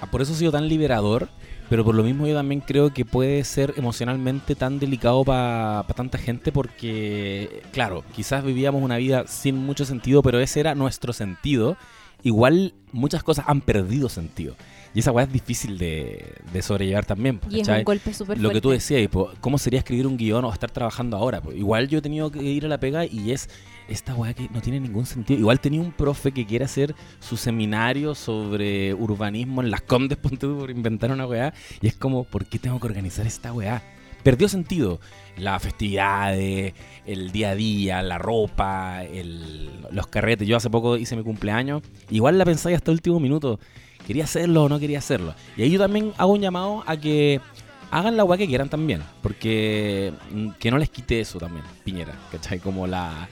Ah, 0.00 0.06
Por 0.06 0.22
eso 0.22 0.32
ha 0.32 0.36
sido 0.36 0.50
tan 0.50 0.66
liberador, 0.66 1.28
pero 1.70 1.84
por 1.84 1.94
lo 1.94 2.02
mismo 2.02 2.26
yo 2.26 2.34
también 2.34 2.60
creo 2.60 2.92
que 2.92 3.04
puede 3.04 3.44
ser 3.44 3.74
emocionalmente 3.76 4.56
tan 4.56 4.80
delicado 4.80 5.24
para 5.24 5.86
tanta 5.94 6.18
gente 6.18 6.50
porque, 6.50 7.62
claro, 7.70 8.02
quizás 8.12 8.44
vivíamos 8.44 8.82
una 8.82 8.96
vida 8.96 9.28
sin 9.28 9.56
mucho 9.56 9.84
sentido, 9.84 10.20
pero 10.20 10.40
ese 10.40 10.58
era 10.58 10.74
nuestro 10.74 11.12
sentido. 11.12 11.76
Igual 12.24 12.74
muchas 12.90 13.22
cosas 13.22 13.44
han 13.46 13.60
perdido 13.60 14.08
sentido. 14.08 14.56
Y 14.92 14.98
esa 15.00 15.12
weá 15.12 15.24
es 15.24 15.32
difícil 15.32 15.78
de, 15.78 16.34
de 16.52 16.62
sobrellevar 16.62 17.06
también. 17.06 17.38
po, 17.38 17.48
Y 17.50 17.60
es 17.60 17.68
un 17.68 17.84
golpe 17.84 18.12
súper 18.12 18.38
Lo 18.40 18.50
que 18.50 18.60
tú 18.60 18.70
decías, 18.70 19.06
po, 19.08 19.30
¿cómo 19.40 19.56
sería 19.56 19.78
escribir 19.78 20.06
un 20.06 20.16
guion 20.16 20.44
o 20.44 20.52
estar 20.52 20.70
trabajando 20.70 21.16
ahora? 21.16 21.40
po? 21.40 21.52
Igual 21.52 21.86
yo 21.88 21.98
he 21.98 22.02
tenido 22.02 22.30
que 22.30 22.42
ir 22.42 22.64
a 22.64 22.68
la 22.68 22.80
pega 22.80 23.04
y 23.06 23.30
es 23.30 23.48
esta 23.88 24.14
weá 24.14 24.34
que 24.34 24.48
no 24.52 24.60
tiene 24.60 24.80
ningún 24.80 25.06
sentido. 25.06 25.38
Igual 25.38 25.60
tenía 25.60 25.80
un 25.80 25.92
profe 25.92 26.32
que 26.32 26.44
quiere 26.44 26.64
hacer 26.64 26.94
su 27.20 27.36
seminario 27.36 28.14
sobre 28.16 28.92
urbanismo 28.94 29.62
en 29.62 29.70
las 29.70 29.82
Condes, 29.82 30.18
ponte 30.22 30.46
por 30.48 30.70
inventar 30.70 31.12
una 31.12 31.26
weá. 31.26 31.54
Y 31.80 31.86
es 31.86 31.94
como, 31.94 32.24
¿por 32.24 32.46
qué 32.46 32.58
tengo 32.58 32.80
que 32.80 32.86
organizar 32.88 33.26
esta 33.26 33.52
weá? 33.52 33.82
Perdió 34.24 34.48
sentido. 34.48 35.00
Las 35.38 35.62
festividades, 35.62 36.74
el 37.06 37.32
día 37.32 37.50
a 37.50 37.54
día, 37.54 38.02
la 38.02 38.18
ropa, 38.18 39.04
el- 39.04 39.70
los 39.90 40.06
carretes. 40.08 40.46
Yo 40.46 40.56
hace 40.56 40.68
poco 40.68 40.96
hice 40.96 41.16
mi 41.16 41.22
cumpleaños. 41.22 41.82
Igual 42.10 42.36
la 42.38 42.44
pensáis 42.44 42.76
hasta 42.76 42.90
el 42.90 42.96
último 42.96 43.20
minuto. 43.20 43.58
¿Quería 44.06 44.24
hacerlo 44.24 44.64
o 44.64 44.68
no 44.68 44.78
quería 44.80 44.98
hacerlo? 44.98 45.34
Y 45.56 45.62
ahí 45.62 45.70
yo 45.70 45.78
también 45.78 46.12
hago 46.18 46.32
un 46.32 46.40
llamado 46.40 46.82
a 46.86 46.96
que 46.96 47.40
hagan 47.90 48.16
la 48.16 48.24
weá 48.24 48.38
que 48.38 48.46
quieran 48.46 48.68
también. 48.68 49.02
Porque 49.22 50.12
mm, 50.32 50.50
que 50.58 50.70
no 50.70 50.78
les 50.78 50.90
quite 50.90 51.20
eso 51.20 51.38
también, 51.38 51.64
Piñera. 51.84 52.14
¿Cachai? 52.32 52.58
Como 52.58 52.86
la, 52.86 53.28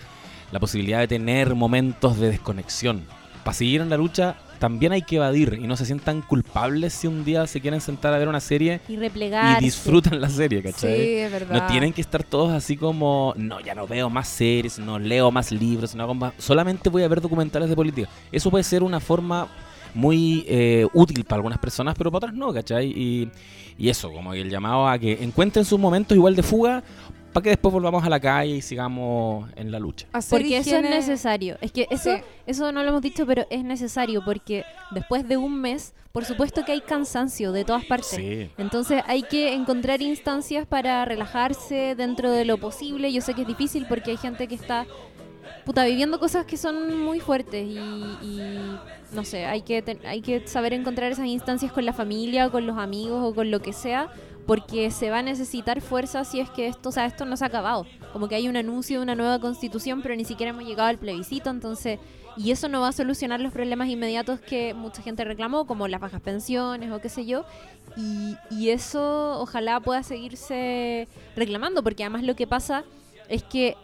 la 0.52 0.60
posibilidad 0.60 1.00
de 1.00 1.08
tener 1.08 1.54
momentos 1.54 2.18
de 2.18 2.28
desconexión. 2.30 3.02
Para 3.44 3.54
seguir 3.54 3.80
en 3.80 3.88
la 3.90 3.96
lucha 3.96 4.36
también 4.58 4.90
hay 4.92 5.02
que 5.02 5.16
evadir 5.16 5.56
y 5.62 5.68
no 5.68 5.76
se 5.76 5.86
sientan 5.86 6.20
culpables 6.20 6.92
si 6.92 7.06
un 7.06 7.24
día 7.24 7.46
se 7.46 7.60
quieren 7.60 7.80
sentar 7.80 8.12
a 8.12 8.18
ver 8.18 8.26
una 8.28 8.40
serie 8.40 8.80
Y 8.88 8.96
replegarse. 8.96 9.62
y 9.62 9.64
disfrutan 9.64 10.20
la 10.20 10.28
serie, 10.28 10.60
¿cachai? 10.64 10.96
Sí, 10.96 11.10
es 11.14 11.30
verdad. 11.30 11.60
No 11.60 11.66
tienen 11.68 11.92
que 11.92 12.00
estar 12.00 12.24
todos 12.24 12.50
así 12.50 12.76
como, 12.76 13.34
no, 13.36 13.60
ya 13.60 13.76
no 13.76 13.86
veo 13.86 14.10
más 14.10 14.26
series, 14.26 14.80
no 14.80 14.98
leo 14.98 15.30
más 15.30 15.52
libros, 15.52 15.94
no 15.94 16.02
hago 16.02 16.14
más- 16.14 16.32
solamente 16.38 16.90
voy 16.90 17.04
a 17.04 17.08
ver 17.08 17.20
documentales 17.20 17.68
de 17.68 17.76
política. 17.76 18.08
Eso 18.32 18.50
puede 18.50 18.64
ser 18.64 18.82
una 18.82 18.98
forma 18.98 19.46
muy 19.98 20.44
eh, 20.46 20.86
útil 20.94 21.24
para 21.24 21.38
algunas 21.38 21.58
personas, 21.58 21.96
pero 21.98 22.10
para 22.12 22.18
otras 22.28 22.34
no, 22.34 22.52
¿cachai? 22.52 22.86
Y, 22.86 23.28
y 23.76 23.88
eso, 23.88 24.12
como 24.12 24.32
el 24.32 24.48
llamado 24.48 24.86
a 24.86 24.96
que 24.96 25.24
encuentren 25.24 25.64
sus 25.64 25.78
momentos 25.78 26.16
igual 26.16 26.36
de 26.36 26.44
fuga 26.44 26.84
para 27.32 27.42
que 27.42 27.50
después 27.50 27.72
volvamos 27.72 28.04
a 28.04 28.08
la 28.08 28.20
calle 28.20 28.56
y 28.56 28.62
sigamos 28.62 29.50
en 29.56 29.70
la 29.72 29.78
lucha. 29.80 30.06
Hacer 30.12 30.38
Porque 30.40 30.56
eso 30.56 30.76
es 30.76 30.82
necesario. 30.82 31.58
Es 31.60 31.72
que 31.72 31.86
eso, 31.90 32.14
Sí. 32.16 32.22
eso 32.46 32.70
no 32.72 32.82
lo 32.84 32.90
hemos 32.90 33.02
dicho, 33.02 33.26
pero 33.26 33.44
es 33.50 33.64
necesario 33.64 34.24
porque 34.24 34.64
después 34.92 35.28
de 35.28 35.36
un 35.36 35.60
mes, 35.60 35.94
por 36.12 36.24
supuesto 36.24 36.64
que 36.64 36.72
hay 36.72 36.80
cansancio 36.80 37.50
de 37.52 37.64
todas 37.64 37.84
partes. 37.84 38.08
Sí. 38.10 38.50
Entonces 38.56 39.02
hay 39.06 39.22
que 39.22 39.52
encontrar 39.52 40.00
instancias 40.00 40.64
para 40.66 41.04
relajarse 41.04 41.94
dentro 41.96 42.30
de 42.30 42.44
lo 42.44 42.58
posible. 42.58 43.12
Yo 43.12 43.20
sé 43.20 43.34
que 43.34 43.42
es 43.42 43.48
difícil 43.48 43.84
porque 43.88 44.12
hay 44.12 44.16
gente 44.16 44.46
que 44.48 44.54
está 44.54 44.86
puta, 45.68 45.84
viviendo 45.84 46.18
cosas 46.18 46.46
que 46.46 46.56
son 46.56 46.98
muy 47.04 47.20
fuertes 47.20 47.62
y, 47.68 47.76
y, 47.76 48.40
no 49.12 49.22
sé, 49.22 49.44
hay 49.44 49.60
que, 49.60 49.82
ten- 49.82 50.00
hay 50.06 50.22
que 50.22 50.48
saber 50.48 50.72
encontrar 50.72 51.12
esas 51.12 51.26
instancias 51.26 51.70
con 51.72 51.84
la 51.84 51.92
familia, 51.92 52.48
con 52.48 52.66
los 52.66 52.78
amigos 52.78 53.20
o 53.22 53.34
con 53.34 53.50
lo 53.50 53.60
que 53.60 53.74
sea, 53.74 54.08
porque 54.46 54.90
se 54.90 55.10
va 55.10 55.18
a 55.18 55.22
necesitar 55.22 55.82
fuerza 55.82 56.24
si 56.24 56.40
es 56.40 56.48
que 56.48 56.68
esto, 56.68 56.88
o 56.88 56.92
sea, 56.92 57.04
esto 57.04 57.26
no 57.26 57.36
se 57.36 57.44
ha 57.44 57.48
acabado. 57.48 57.84
Como 58.14 58.28
que 58.28 58.34
hay 58.36 58.48
un 58.48 58.56
anuncio 58.56 58.96
de 58.96 59.02
una 59.02 59.14
nueva 59.14 59.38
constitución, 59.40 60.00
pero 60.00 60.16
ni 60.16 60.24
siquiera 60.24 60.52
hemos 60.52 60.64
llegado 60.64 60.88
al 60.88 60.96
plebiscito, 60.96 61.50
entonces, 61.50 61.98
y 62.38 62.50
eso 62.50 62.68
no 62.70 62.80
va 62.80 62.88
a 62.88 62.92
solucionar 62.92 63.38
los 63.38 63.52
problemas 63.52 63.90
inmediatos 63.90 64.40
que 64.40 64.72
mucha 64.72 65.02
gente 65.02 65.22
reclamó, 65.22 65.66
como 65.66 65.86
las 65.86 66.00
bajas 66.00 66.22
pensiones 66.22 66.90
o 66.90 66.98
qué 67.02 67.10
sé 67.10 67.26
yo. 67.26 67.44
Y, 67.94 68.36
y 68.50 68.70
eso 68.70 69.38
ojalá 69.38 69.80
pueda 69.80 70.02
seguirse 70.02 71.08
reclamando, 71.36 71.82
porque 71.82 72.04
además 72.04 72.22
lo 72.22 72.34
que 72.36 72.46
pasa 72.46 72.84
es 73.28 73.42
que 73.42 73.76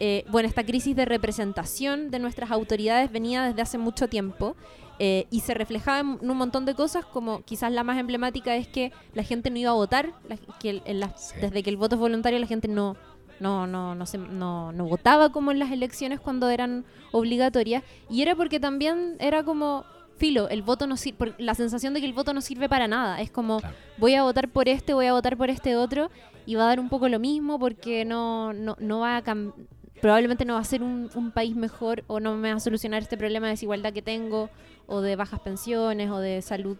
eh, 0.00 0.24
bueno, 0.30 0.48
esta 0.48 0.64
crisis 0.64 0.94
de 0.96 1.04
representación 1.04 2.10
de 2.10 2.18
nuestras 2.18 2.50
autoridades 2.50 3.10
venía 3.10 3.42
desde 3.44 3.62
hace 3.62 3.78
mucho 3.78 4.08
tiempo 4.08 4.56
eh, 5.00 5.26
y 5.30 5.40
se 5.40 5.54
reflejaba 5.54 6.00
en, 6.00 6.18
un 6.28 6.36
montón 6.36 6.64
de 6.64 6.74
cosas, 6.74 7.04
como 7.06 7.42
quizás 7.42 7.70
la 7.72 7.84
más 7.84 7.98
emblemática 7.98 8.56
es 8.56 8.66
que 8.68 8.92
la 9.14 9.22
gente 9.22 9.50
no 9.50 9.58
iba 9.58 9.70
a 9.70 9.74
votar, 9.74 10.12
la- 10.28 10.36
que 10.58 10.82
en 10.84 11.00
Sí. 11.16 11.34
desde 11.40 11.62
que 11.62 11.70
el 11.70 11.76
voto 11.76 11.94
es 11.94 12.00
voluntario 12.00 12.38
la 12.38 12.46
gente 12.46 12.66
no, 12.68 12.96
no, 13.40 13.66
no, 13.68 13.94
no, 13.94 14.06
se- 14.06 14.18
no, 14.18 14.72
no 14.72 14.84
votaba 14.86 15.30
como 15.30 15.52
en 15.52 15.60
las 15.60 15.70
elecciones 15.70 16.18
cuando 16.18 16.48
eran 16.48 16.84
obligatorias 17.12 17.84
y 18.10 18.22
era 18.22 18.34
porque 18.34 18.58
también 18.58 19.16
era 19.20 19.42
como 19.44 19.84
filo, 20.16 20.48
el 20.48 20.62
voto 20.62 20.88
no 20.88 20.96
sirve, 20.96 21.32
la 21.38 21.54
sensación 21.54 21.94
de 21.94 22.00
que 22.00 22.06
el 22.06 22.12
voto 22.12 22.34
no 22.34 22.40
sirve 22.40 22.68
para 22.68 22.88
nada, 22.88 23.20
es 23.20 23.30
como 23.30 23.60
Claro. 23.60 23.76
voy 23.98 24.14
a 24.16 24.24
votar 24.24 24.48
por 24.48 24.68
este, 24.68 24.94
voy 24.94 25.06
a 25.06 25.12
votar 25.12 25.36
por 25.36 25.48
este 25.48 25.76
otro 25.76 26.10
y 26.44 26.56
va 26.56 26.64
a 26.64 26.66
dar 26.66 26.80
un 26.80 26.88
poco 26.88 27.08
lo 27.08 27.20
mismo 27.20 27.60
porque 27.60 28.04
no, 28.04 28.52
no, 28.52 28.74
no 28.80 28.98
va 28.98 29.16
a 29.18 29.22
cam- 29.22 29.52
probablemente 30.00 30.44
no 30.44 30.54
va 30.54 30.60
a 30.60 30.64
ser 30.64 30.82
un, 30.82 31.32
país 31.34 31.54
mejor 31.54 32.04
o 32.06 32.20
no 32.20 32.36
me 32.36 32.50
va 32.50 32.56
a 32.56 32.60
solucionar 32.60 33.02
este 33.02 33.16
problema 33.16 33.46
de 33.46 33.52
desigualdad 33.52 33.92
que 33.92 34.02
tengo 34.02 34.50
o 34.86 35.00
de 35.00 35.16
bajas 35.16 35.40
pensiones 35.40 36.10
o 36.10 36.18
de 36.18 36.42
salud 36.42 36.76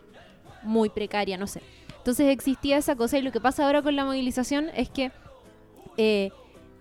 muy 0.62 0.88
precaria, 0.88 1.36
no 1.36 1.46
sé. 1.46 1.62
Entonces 1.96 2.28
existía 2.28 2.78
esa 2.78 2.96
cosa 2.96 3.18
y 3.18 3.22
lo 3.22 3.32
que 3.32 3.40
pasa 3.40 3.66
ahora 3.66 3.82
con 3.82 3.96
la 3.96 4.04
movilización 4.04 4.70
es 4.74 4.88
que 4.88 5.12
eh, 5.96 6.30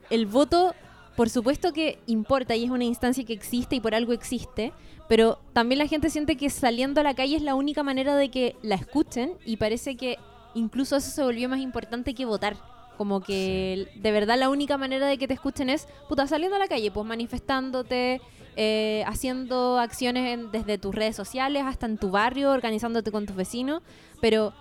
el 0.10 0.26
voto, 0.26 0.74
por 1.16 1.30
supuesto 1.30 1.74
que 1.74 2.00
importa 2.08 2.56
y 2.56 2.64
es 2.64 2.72
una 2.72 2.86
instancia 2.86 3.26
que 3.26 3.34
existe 3.34 3.76
y 3.76 3.82
por 3.82 3.94
algo 3.94 4.14
existe, 4.14 4.72
pero 5.10 5.40
también 5.54 5.80
la 5.80 5.88
gente 5.88 6.10
siente 6.10 6.38
que 6.38 6.50
saliendo 6.50 7.02
a 7.02 7.04
la 7.04 7.14
calle 7.14 7.36
es 7.36 7.42
la 7.42 7.56
única 7.56 7.84
manera 7.84 8.16
de 8.16 8.30
que 8.30 8.56
la 8.62 8.76
escuchen 8.76 9.34
y 9.46 9.58
parece 9.58 9.98
que 9.98 10.18
incluso 10.54 10.96
eso 10.96 11.10
se 11.10 11.24
volvió 11.24 11.50
más 11.50 11.60
importante 11.60 12.14
que 12.14 12.26
votar. 12.26 12.56
Como 12.98 13.22
que 13.22 13.88
de 13.96 14.12
verdad 14.12 14.38
la 14.38 14.50
única 14.50 14.78
manera 14.78 15.08
de 15.08 15.18
que 15.18 15.28
te 15.28 15.34
escuchen 15.36 15.70
es, 15.70 15.88
puta, 16.10 16.26
saliendo 16.28 16.56
a 16.56 16.60
la 16.60 16.68
calle, 16.68 16.90
pues 16.92 17.06
manifestándote, 17.06 18.22
eh, 18.56 19.04
haciendo 19.06 19.78
acciones 19.80 20.34
en- 20.34 20.52
desde 20.52 20.78
tus 20.78 20.94
redes 20.96 21.16
sociales 21.16 21.64
hasta 21.66 21.86
en 21.86 21.98
tu 21.98 22.10
barrio, 22.10 22.52
organizándote 22.52 23.12
con 23.12 23.26
tus 23.26 23.36
vecinos, 23.36 23.84
pero 24.20 24.52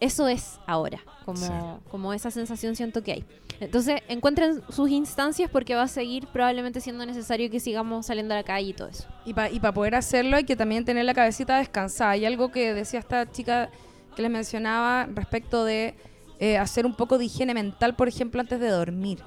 eso 0.00 0.26
es 0.28 0.58
ahora, 0.66 0.98
como, 1.24 1.36
Sí. 1.46 1.52
como 1.90 2.12
esa 2.12 2.30
sensación 2.30 2.74
siento 2.74 3.02
que 3.02 3.12
hay. 3.12 3.24
Entonces, 3.60 4.00
encuentren 4.08 4.62
sus 4.70 4.88
instancias 4.88 5.50
porque 5.50 5.74
va 5.74 5.82
a 5.82 5.88
seguir 5.88 6.26
probablemente 6.28 6.80
siendo 6.80 7.04
necesario 7.04 7.50
que 7.50 7.60
sigamos 7.60 8.06
saliendo 8.06 8.32
a 8.34 8.38
la 8.38 8.42
calle 8.42 8.68
y 8.70 8.72
todo 8.72 8.88
eso. 8.88 9.06
Y 9.26 9.34
para 9.34 9.72
poder 9.74 9.94
hacerlo 9.94 10.36
hay 10.36 10.44
que 10.44 10.56
también 10.56 10.84
tener 10.86 11.04
la 11.04 11.12
cabecita 11.14 11.58
descansada. 11.58 12.16
Y 12.16 12.24
algo 12.24 12.50
que 12.50 12.72
decía 12.72 12.98
esta 13.00 13.30
chica 13.30 13.68
que 14.16 14.22
les 14.22 14.30
mencionaba 14.30 15.06
respecto 15.14 15.64
de 15.64 15.94
eh, 16.40 16.56
hacer 16.56 16.86
un 16.86 16.94
poco 16.94 17.18
de 17.18 17.26
higiene 17.26 17.54
mental, 17.54 17.94
por 17.94 18.08
ejemplo, 18.08 18.40
antes 18.40 18.58
de 18.58 18.68
dormir. 18.68 19.20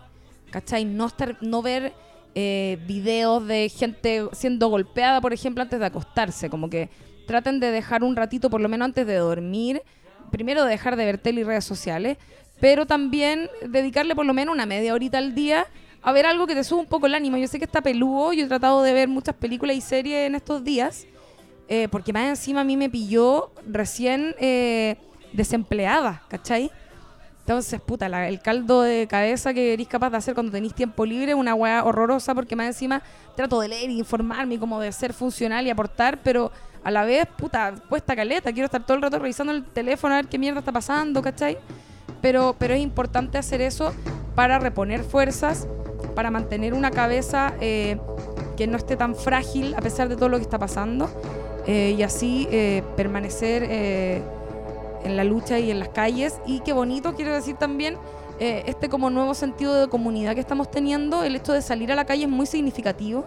¿Cachai? 0.49 0.83
No, 0.83 1.05
estar, 1.05 1.37
no 1.41 1.61
ver 1.61 1.93
eh, 2.35 2.79
videos 2.87 3.45
de 3.47 3.69
gente 3.69 4.27
siendo 4.33 4.67
golpeada, 4.67 5.21
por 5.21 5.31
ejemplo, 5.31 5.61
antes 5.61 5.79
de 5.79 5.85
acostarse. 5.85 6.49
Como 6.49 6.69
que 6.69 6.89
traten 7.27 7.59
de 7.59 7.71
dejar 7.71 8.03
un 8.03 8.15
ratito, 8.15 8.49
por 8.49 8.61
lo 8.61 8.67
menos 8.67 8.85
antes 8.85 9.05
de 9.05 9.15
dormir. 9.15 9.81
Primero, 10.31 10.65
dejar 10.65 10.95
de 10.95 11.05
ver 11.05 11.19
tele 11.19 11.41
y 11.41 11.43
redes 11.43 11.65
sociales. 11.65 12.17
Pero 12.59 12.85
también 12.85 13.49
dedicarle 13.67 14.15
por 14.15 14.25
lo 14.25 14.33
menos 14.33 14.53
una 14.53 14.65
media 14.65 14.93
horita 14.93 15.19
al 15.19 15.35
día 15.35 15.67
a 16.01 16.11
ver 16.11 16.25
algo 16.25 16.47
que 16.47 16.55
te 16.55 16.63
suba 16.63 16.81
un 16.81 16.87
poco 16.87 17.05
el 17.05 17.15
ánimo. 17.15 17.37
Yo 17.37 17.47
sé 17.47 17.59
que 17.59 17.65
está 17.65 17.81
peludo, 17.81 18.33
yo 18.33 18.45
he 18.45 18.47
tratado 18.47 18.83
de 18.83 18.93
ver 18.93 19.07
muchas 19.07 19.35
películas 19.35 19.75
y 19.75 19.81
series 19.81 20.27
en 20.27 20.35
estos 20.35 20.63
días, 20.63 21.07
eh, 21.67 21.87
porque 21.89 22.11
más 22.11 22.27
encima 22.27 22.61
a 22.61 22.63
mí 22.63 22.75
me 22.75 22.89
pilló 22.89 23.51
recién 23.65 24.35
eh, 24.39 24.97
desempleada, 25.31 26.23
¿cachai? 26.27 26.71
Entonces, 27.45 27.81
puta, 27.81 28.07
la- 28.07 28.29
el 28.29 28.39
caldo 28.39 28.81
de 28.83 29.05
cabeza 29.07 29.53
que 29.53 29.73
eres 29.73 29.87
capaz 29.87 30.09
de 30.11 30.17
hacer 30.17 30.33
cuando 30.33 30.51
tenéis 30.53 30.73
tiempo 30.73 31.05
libre 31.05 31.35
una 31.35 31.53
weá 31.53 31.83
horrorosa 31.83 32.33
porque 32.33 32.55
más 32.55 32.67
encima 32.67 33.01
trato 33.35 33.59
de 33.59 33.67
leer 33.67 33.89
y 33.89 33.99
informarme 33.99 34.57
como 34.57 34.79
de 34.79 34.91
ser 34.93 35.11
funcional 35.13 35.65
y 35.67 35.69
aportar, 35.69 36.19
pero 36.23 36.51
a 36.85 36.91
la 36.91 37.03
vez, 37.03 37.27
puta, 37.37 37.73
cuesta 37.89 38.15
caleta. 38.15 38.51
Quiero 38.53 38.65
estar 38.65 38.85
todo 38.85 38.95
el 38.95 39.03
rato 39.03 39.19
revisando 39.19 39.51
el 39.51 39.63
teléfono 39.65 40.13
a 40.13 40.17
ver 40.17 40.27
qué 40.27 40.37
mierda 40.39 40.59
está 40.59 40.71
pasando, 40.71 41.21
¿cachai? 41.21 41.57
Pero, 42.21 42.55
pero 42.57 42.73
es 42.75 42.81
importante 42.81 43.37
hacer 43.37 43.59
eso 43.59 43.93
para 44.35 44.57
reponer 44.59 45.03
fuerzas, 45.03 45.67
para 46.15 46.31
mantener 46.31 46.73
una 46.73 46.91
cabeza 46.91 47.53
eh, 47.59 47.97
que 48.55 48.67
no 48.67 48.77
esté 48.77 48.95
tan 48.95 49.15
frágil 49.15 49.75
a 49.75 49.81
pesar 49.81 50.07
de 50.07 50.15
todo 50.15 50.29
lo 50.29 50.37
que 50.37 50.43
está 50.43 50.59
pasando 50.59 51.09
eh, 51.67 51.95
y 51.97 52.03
así 52.03 52.47
eh, 52.51 52.83
permanecer 52.95 53.63
en 55.03 55.17
la 55.17 55.23
lucha 55.23 55.59
y 55.59 55.71
en 55.71 55.79
las 55.79 55.89
calles. 55.89 56.39
Y 56.45 56.59
qué 56.61 56.73
bonito, 56.73 57.13
quiero 57.15 57.33
decir 57.33 57.55
también, 57.55 57.97
eh, 58.39 58.63
este 58.67 58.89
como 58.89 59.09
nuevo 59.09 59.33
sentido 59.33 59.73
de 59.79 59.87
comunidad 59.87 60.33
que 60.33 60.39
estamos 60.41 60.69
teniendo, 60.71 61.23
el 61.23 61.35
hecho 61.35 61.53
de 61.53 61.61
salir 61.61 61.91
a 61.91 61.95
la 61.95 62.05
calle 62.05 62.23
es 62.23 62.29
muy 62.29 62.45
significativo. 62.45 63.25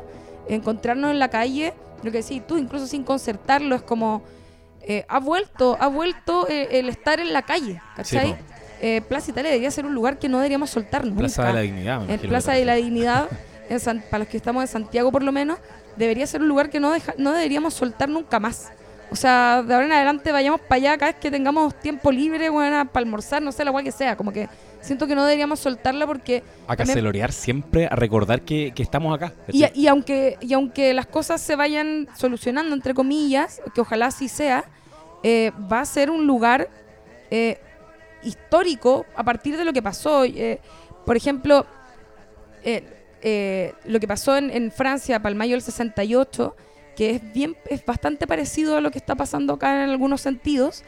encontrarnos 0.48 1.10
en 1.10 1.18
la 1.18 1.28
calle, 1.28 1.74
lo 2.04 2.12
que 2.12 2.18
decís 2.22 2.46
tú, 2.46 2.56
incluso 2.56 2.86
sin 2.86 3.02
concertarlo, 3.02 3.74
es 3.74 3.82
como, 3.82 4.22
eh, 4.82 5.04
ha 5.08 5.18
vuelto, 5.18 5.76
ha 5.80 5.88
vuelto 5.88 6.46
eh, 6.48 6.68
el 6.78 6.88
estar 6.88 7.18
en 7.18 7.32
la 7.32 7.42
calle, 7.42 7.80
¿cachai? 7.96 8.32
po. 8.34 8.38
Eh, 8.80 9.00
Plaza 9.08 9.30
Italia 9.32 9.50
debería 9.50 9.70
ser 9.72 9.86
un 9.86 9.94
lugar 9.94 10.18
que 10.18 10.28
no 10.28 10.36
deberíamos 10.38 10.70
soltar 10.70 11.04
nunca. 11.04 11.18
Plaza 11.18 11.46
de 11.46 11.52
la 11.54 11.60
Dignidad. 11.62 12.00
me 12.02 12.14
En 12.14 12.20
Plaza 12.20 12.52
de 12.52 12.64
la. 12.64 12.74
Dignidad, 12.74 13.26
en 13.70 13.80
San- 13.80 14.02
para 14.10 14.18
los 14.20 14.28
que 14.28 14.36
estamos 14.36 14.62
en 14.62 14.68
Santiago 14.68 15.10
por 15.10 15.22
lo 15.24 15.32
menos, 15.32 15.58
debería 15.96 16.26
ser 16.28 16.42
un 16.42 16.48
lugar 16.48 16.70
que 16.70 16.78
no, 16.78 16.92
deja, 16.92 17.14
no 17.18 17.32
deberíamos 17.32 17.74
soltar 17.74 18.08
nunca 18.08 18.38
más. 18.38 18.70
O 19.10 19.16
sea, 19.16 19.62
de 19.62 19.72
ahora 19.72 19.86
en 19.86 19.92
adelante 19.92 20.32
vayamos 20.32 20.60
para 20.60 20.76
allá 20.76 20.98
cada 20.98 21.12
vez 21.12 21.20
que 21.20 21.30
tengamos 21.30 21.78
tiempo 21.80 22.10
libre, 22.10 22.50
bueno, 22.50 22.86
para 22.86 23.04
almorzar, 23.04 23.40
no 23.40 23.52
sé, 23.52 23.64
la 23.64 23.72
cual 23.72 23.84
que 23.84 23.92
sea. 23.92 24.16
Como 24.16 24.32
que 24.32 24.48
siento 24.80 25.06
que 25.06 25.14
no 25.14 25.24
deberíamos 25.24 25.60
soltarla 25.60 26.06
porque... 26.06 26.42
A 26.66 26.76
cacelorear 26.76 27.32
siempre, 27.32 27.86
a 27.86 27.94
recordar 27.96 28.42
que, 28.42 28.72
que 28.74 28.82
estamos 28.82 29.14
acá. 29.14 29.32
y, 29.48 29.86
aunque, 29.86 30.36
y 30.40 30.54
aunque 30.54 30.92
las 30.92 31.06
cosas 31.06 31.40
se 31.40 31.56
vayan 31.56 32.08
solucionando, 32.16 32.74
entre 32.74 32.94
comillas, 32.94 33.60
que 33.74 33.80
ojalá 33.80 34.06
así 34.06 34.28
sea, 34.28 34.64
eh, 35.22 35.52
va 35.70 35.80
a 35.80 35.84
ser 35.84 36.10
un 36.10 36.26
lugar 36.26 36.68
eh, 37.30 37.58
histórico 38.22 39.06
a 39.14 39.24
partir 39.24 39.56
de 39.56 39.64
lo 39.64 39.72
que 39.72 39.82
pasó. 39.82 40.24
Eh, 40.24 40.60
por 41.04 41.16
ejemplo, 41.16 41.66
eh, 42.64 43.72
lo 43.84 44.00
que 44.00 44.08
pasó 44.08 44.36
en, 44.36 44.50
en 44.50 44.70
Francia 44.70 45.20
para 45.20 45.30
el 45.30 45.36
mayo 45.36 45.52
del 45.52 45.62
68, 45.62 46.56
que 46.96 47.10
es, 47.10 47.32
bien, 47.32 47.56
es 47.68 47.84
bastante 47.84 48.26
parecido 48.26 48.76
a 48.76 48.80
lo 48.80 48.90
que 48.90 48.98
está 48.98 49.14
pasando 49.14 49.52
acá 49.52 49.84
en 49.84 49.90
algunos 49.90 50.20
sentidos, 50.22 50.82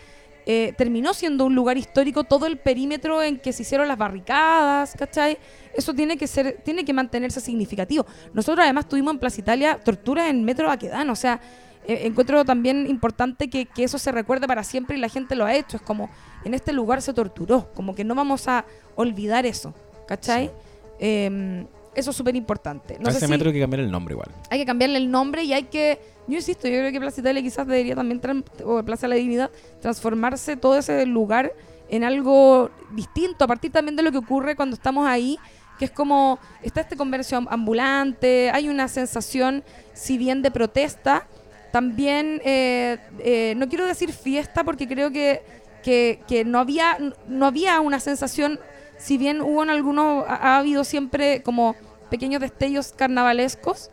eh, 0.47 0.73
terminó 0.79 1.13
siendo 1.13 1.45
un 1.45 1.55
lugar 1.55 1.77
histórico 1.77 2.25
todo 2.25 2.47
el 2.47 2.57
perímetro 2.57 3.23
en 3.23 3.39
que 3.39 3.53
se 3.53 3.63
hicieron 3.63 3.87
las 3.87 3.99
barricadas, 3.99 4.95
¿cachai? 4.99 5.37
Eso 5.75 5.93
tiene 5.93 6.17
que 6.17 6.27
ser, 6.27 6.63
tiene 6.65 6.87
que 6.87 6.95
mantenerse 6.95 7.41
significativo. 7.41 8.07
Nosotros 8.33 8.65
además 8.65 8.89
tuvimos 8.89 9.13
en 9.13 9.21
Plaza 9.21 9.41
Italia 9.41 9.79
torturas 9.85 10.31
en 10.31 10.43
Metro 10.45 10.69
Baquedano, 10.69 11.13
o 11.13 11.17
sea, 11.17 11.39
eh, 11.87 12.01
encuentro 12.05 12.45
también 12.47 12.87
importante 12.87 13.51
que, 13.51 13.67
que 13.67 13.85
eso 13.85 13.99
se 13.99 14.11
recuerde 14.11 14.47
para 14.47 14.65
siempre 14.65 14.97
y 14.97 15.01
la 15.01 15.11
gente 15.11 15.37
lo 15.37 15.45
ha 15.45 15.55
hecho. 15.55 15.77
Es 15.77 15.83
como, 15.83 16.09
en 16.45 16.55
este 16.55 16.73
lugar 16.73 17.03
se 17.03 17.13
torturó, 17.13 17.71
como 17.75 17.95
que 17.95 18.05
no 18.05 18.15
vamos 18.15 18.49
a 18.49 18.65
olvidar 18.97 19.45
eso, 19.45 19.75
¿cachai? 20.07 20.47
Sí. 20.47 20.53
Eh, 21.01 21.67
eso 21.95 22.11
es 22.11 22.17
súper 22.17 22.37
importante. 22.37 22.99
No 23.01 23.09
a 23.09 23.13
sé 23.13 23.19
ese 23.19 23.27
si 23.27 23.31
metro 23.33 23.49
hay 23.49 23.55
que 23.55 23.61
cambiar 23.61 23.81
el 23.81 23.91
nombre 23.91 24.13
igual. 24.15 24.29
hay 24.51 24.59
que 24.59 24.67
cambiarle 24.67 24.99
el 24.99 25.11
nombre 25.11 25.43
y 25.45 25.53
hay 25.53 25.65
que, 25.65 25.99
yo 26.27 26.37
insisto, 26.37 26.69
yo 26.69 26.79
creo 26.79 26.93
que 26.93 27.01
Plaza 27.01 27.21
Italia 27.21 27.43
quizás 27.43 27.67
debería 27.67 27.95
también, 27.95 28.21
o 28.65 28.83
Plaza 28.83 29.03
de 29.07 29.09
la 29.09 29.15
Dignidad, 29.17 29.51
transformarse 29.81 30.57
todo 30.57 30.77
ese 30.79 31.05
lugar 31.07 31.53
en 31.91 32.05
algo 32.05 32.71
distinto, 32.93 33.45
a 33.45 33.49
partir 33.49 33.73
también 33.73 33.97
de 33.97 34.03
lo 34.03 34.13
que 34.13 34.19
ocurre 34.19 34.55
cuando 34.57 34.75
estamos 34.75 35.07
ahí, 35.09 35.39
que 35.79 35.87
es 35.87 35.91
como, 35.91 36.39
está 36.63 36.81
este 36.83 36.97
comercio 36.97 37.39
am- 37.39 37.47
ambulante, 37.51 38.51
hay 38.53 38.69
una 38.69 38.89
sensación, 38.89 39.65
si 39.95 40.19
bien 40.19 40.43
de 40.43 40.51
protesta, 40.51 41.27
también, 41.73 42.41
eh, 42.45 42.99
eh, 43.21 43.55
no 43.57 43.69
quiero 43.69 43.87
decir 43.87 44.13
fiesta 44.13 44.65
porque 44.65 44.89
creo 44.89 45.11
que, 45.13 45.43
que, 45.83 46.21
que 46.27 46.45
no, 46.45 46.59
había, 46.59 46.99
no 47.29 47.47
había 47.47 47.81
una 47.81 48.01
sensación, 48.01 48.59
si 48.99 49.17
bien 49.19 49.41
hubo 49.41 49.63
en 49.63 49.71
algunos, 49.71 50.25
ha, 50.29 50.35
ha 50.55 50.59
habido 50.59 50.85
siempre 50.85 51.43
como 51.43 51.75
pequeños 52.11 52.41
destellos 52.41 52.93
carnavalescos, 52.97 53.91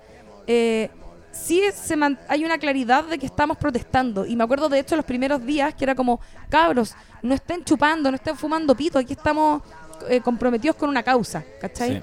eh, 0.47 0.89
sí 1.32 1.62
se 1.74 1.95
man- 1.95 2.20
hay 2.28 2.45
una 2.45 2.58
claridad 2.58 3.03
de 3.06 3.18
que 3.18 3.26
estamos 3.26 3.58
protestando. 3.58 4.26
Y 4.26 4.36
me 4.36 4.43
acuerdo 4.43 4.70
de 4.70 4.80
hecho 4.80 4.95
los 4.95 5.06
primeros 5.06 5.45
días 5.45 5.74
que 5.76 5.84
era 5.84 5.95
como, 5.95 6.20
cabros, 6.49 6.95
no 7.22 7.34
estén 7.34 7.64
chupando, 7.64 8.10
no 8.12 8.16
estén 8.16 8.36
fumando 8.38 8.76
pito, 8.76 8.99
aquí 8.99 9.14
estamos 9.14 9.62
eh, 10.10 10.22
comprometidos 10.22 10.76
con 10.76 10.89
una 10.89 11.03
causa, 11.03 11.43
¿cachai? 11.62 12.01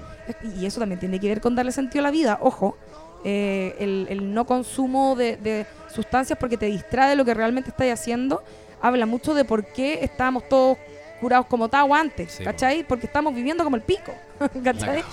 Y 0.59 0.65
eso 0.65 0.79
también 0.79 0.99
tiene 0.99 1.19
que 1.19 1.27
ver 1.29 1.41
con 1.41 1.55
darle 1.55 1.71
sentido 1.71 2.01
a 2.01 2.03
la 2.03 2.11
vida, 2.11 2.37
ojo. 2.41 2.77
eh, 3.25 3.75
el, 3.79 4.07
el 4.09 4.33
no 4.33 4.45
consumo 4.45 5.15
de, 5.15 5.37
de 5.37 5.65
sustancias 5.93 6.37
porque 6.37 6.57
te 6.57 6.65
distrae 6.65 7.11
de 7.11 7.15
lo 7.15 7.23
que 7.23 7.33
realmente 7.33 7.69
estás 7.69 7.87
haciendo, 7.87 8.43
habla 8.81 9.05
mucho 9.05 9.33
de 9.33 9.45
por 9.45 9.65
qué 9.65 9.99
estábamos 10.03 10.47
todos 10.49 10.77
curados 11.23 11.47
como 11.47 11.67
Tawa 11.69 11.99
antes, 11.99 12.33
Sí, 12.33 12.43
¿cachai? 12.43 12.83
Porque 12.83 13.05
estamos 13.07 13.33
viviendo 13.33 13.63
como 13.63 13.75
el 13.75 13.81
pico, 13.81 14.13
¿cachai? 14.63 15.03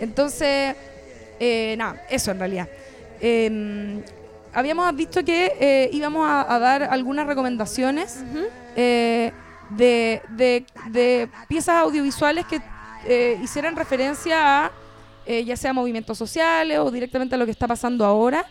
Entonces, 0.00 0.76
eh, 1.40 1.74
nada, 1.76 2.02
eso 2.08 2.30
en 2.30 2.38
realidad. 2.38 2.68
Eh, 3.20 4.00
habíamos 4.52 4.94
visto 4.94 5.24
que 5.24 5.52
eh, 5.60 5.90
íbamos 5.92 6.26
a, 6.28 6.54
a 6.54 6.58
dar 6.58 6.82
algunas 6.84 7.26
recomendaciones 7.26 8.18
eh, 8.76 9.32
de, 9.70 10.22
de- 10.30 10.64
de 10.90 11.28
piezas 11.48 11.76
audiovisuales 11.82 12.46
que 12.46 12.60
eh, 13.06 13.38
hicieran 13.42 13.76
referencia 13.76 14.64
a 14.66 14.72
eh, 15.26 15.44
ya 15.44 15.56
sea 15.56 15.72
movimientos 15.72 16.16
sociales 16.16 16.78
o 16.78 16.90
directamente 16.90 17.34
a 17.34 17.38
lo 17.38 17.44
que 17.44 17.50
está 17.52 17.66
pasando 17.68 18.04
ahora. 18.04 18.44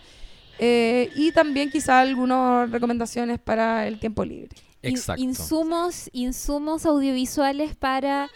Eh, 0.59 1.09
y 1.15 1.31
también 1.31 1.69
quizá 1.69 1.99
algunas 2.01 2.69
recomendaciones 2.71 3.39
para 3.39 3.87
el 3.87 3.99
tiempo 3.99 4.23
libre. 4.25 4.55
Exacto. 4.89 5.21
insumos, 5.21 6.09
insumos 6.13 6.85
audiovisuales 6.85 7.75
para 7.75 8.29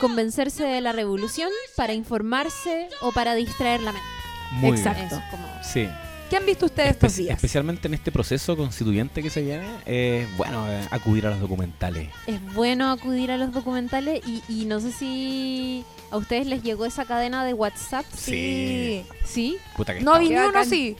convencerse 0.00 0.64
de 0.64 0.80
la 0.80 0.92
revolución, 0.92 1.50
para 1.76 1.92
informarse 1.94 2.88
o 3.00 3.12
para 3.12 3.34
distraer 3.34 3.80
la 3.82 3.92
mente. 3.92 4.08
Muy 4.52 4.72
bien. 4.72 4.86
Exacto. 4.86 5.16
Es 5.16 5.30
como- 5.30 5.48
Sí. 5.62 5.88
¿Qué 6.30 6.38
han 6.38 6.46
visto 6.46 6.66
ustedes 6.66 6.92
estos 6.92 7.16
días? 7.16 7.36
Especialmente 7.36 7.86
en 7.86 7.94
este 7.94 8.10
proceso 8.10 8.56
constituyente 8.56 9.22
que 9.22 9.28
se 9.30 9.42
viene, 9.42 9.66
es 9.84 10.26
bueno 10.38 10.66
eh, 10.70 10.80
acudir 10.90 11.26
a 11.26 11.30
los 11.30 11.38
documentales. 11.40 12.08
es 12.26 12.54
bueno 12.54 12.90
acudir 12.90 13.30
a 13.30 13.36
los 13.36 13.52
documentales 13.52 14.20
y, 14.26 14.42
y 14.48 14.64
no 14.64 14.80
sé 14.80 14.90
si 14.90 15.84
a 16.10 16.16
ustedes 16.16 16.46
les 16.46 16.62
llegó 16.62 16.86
esa 16.86 17.04
cadena 17.04 17.44
de 17.44 17.52
WhatsApp. 17.52 18.06
Sí. 18.16 19.04
¿Sí? 19.24 19.58
Puta 19.76 19.94
que 19.94 20.00
No 20.00 20.18
vi 20.18 20.34
uno, 20.34 20.64
sí. 20.64 20.96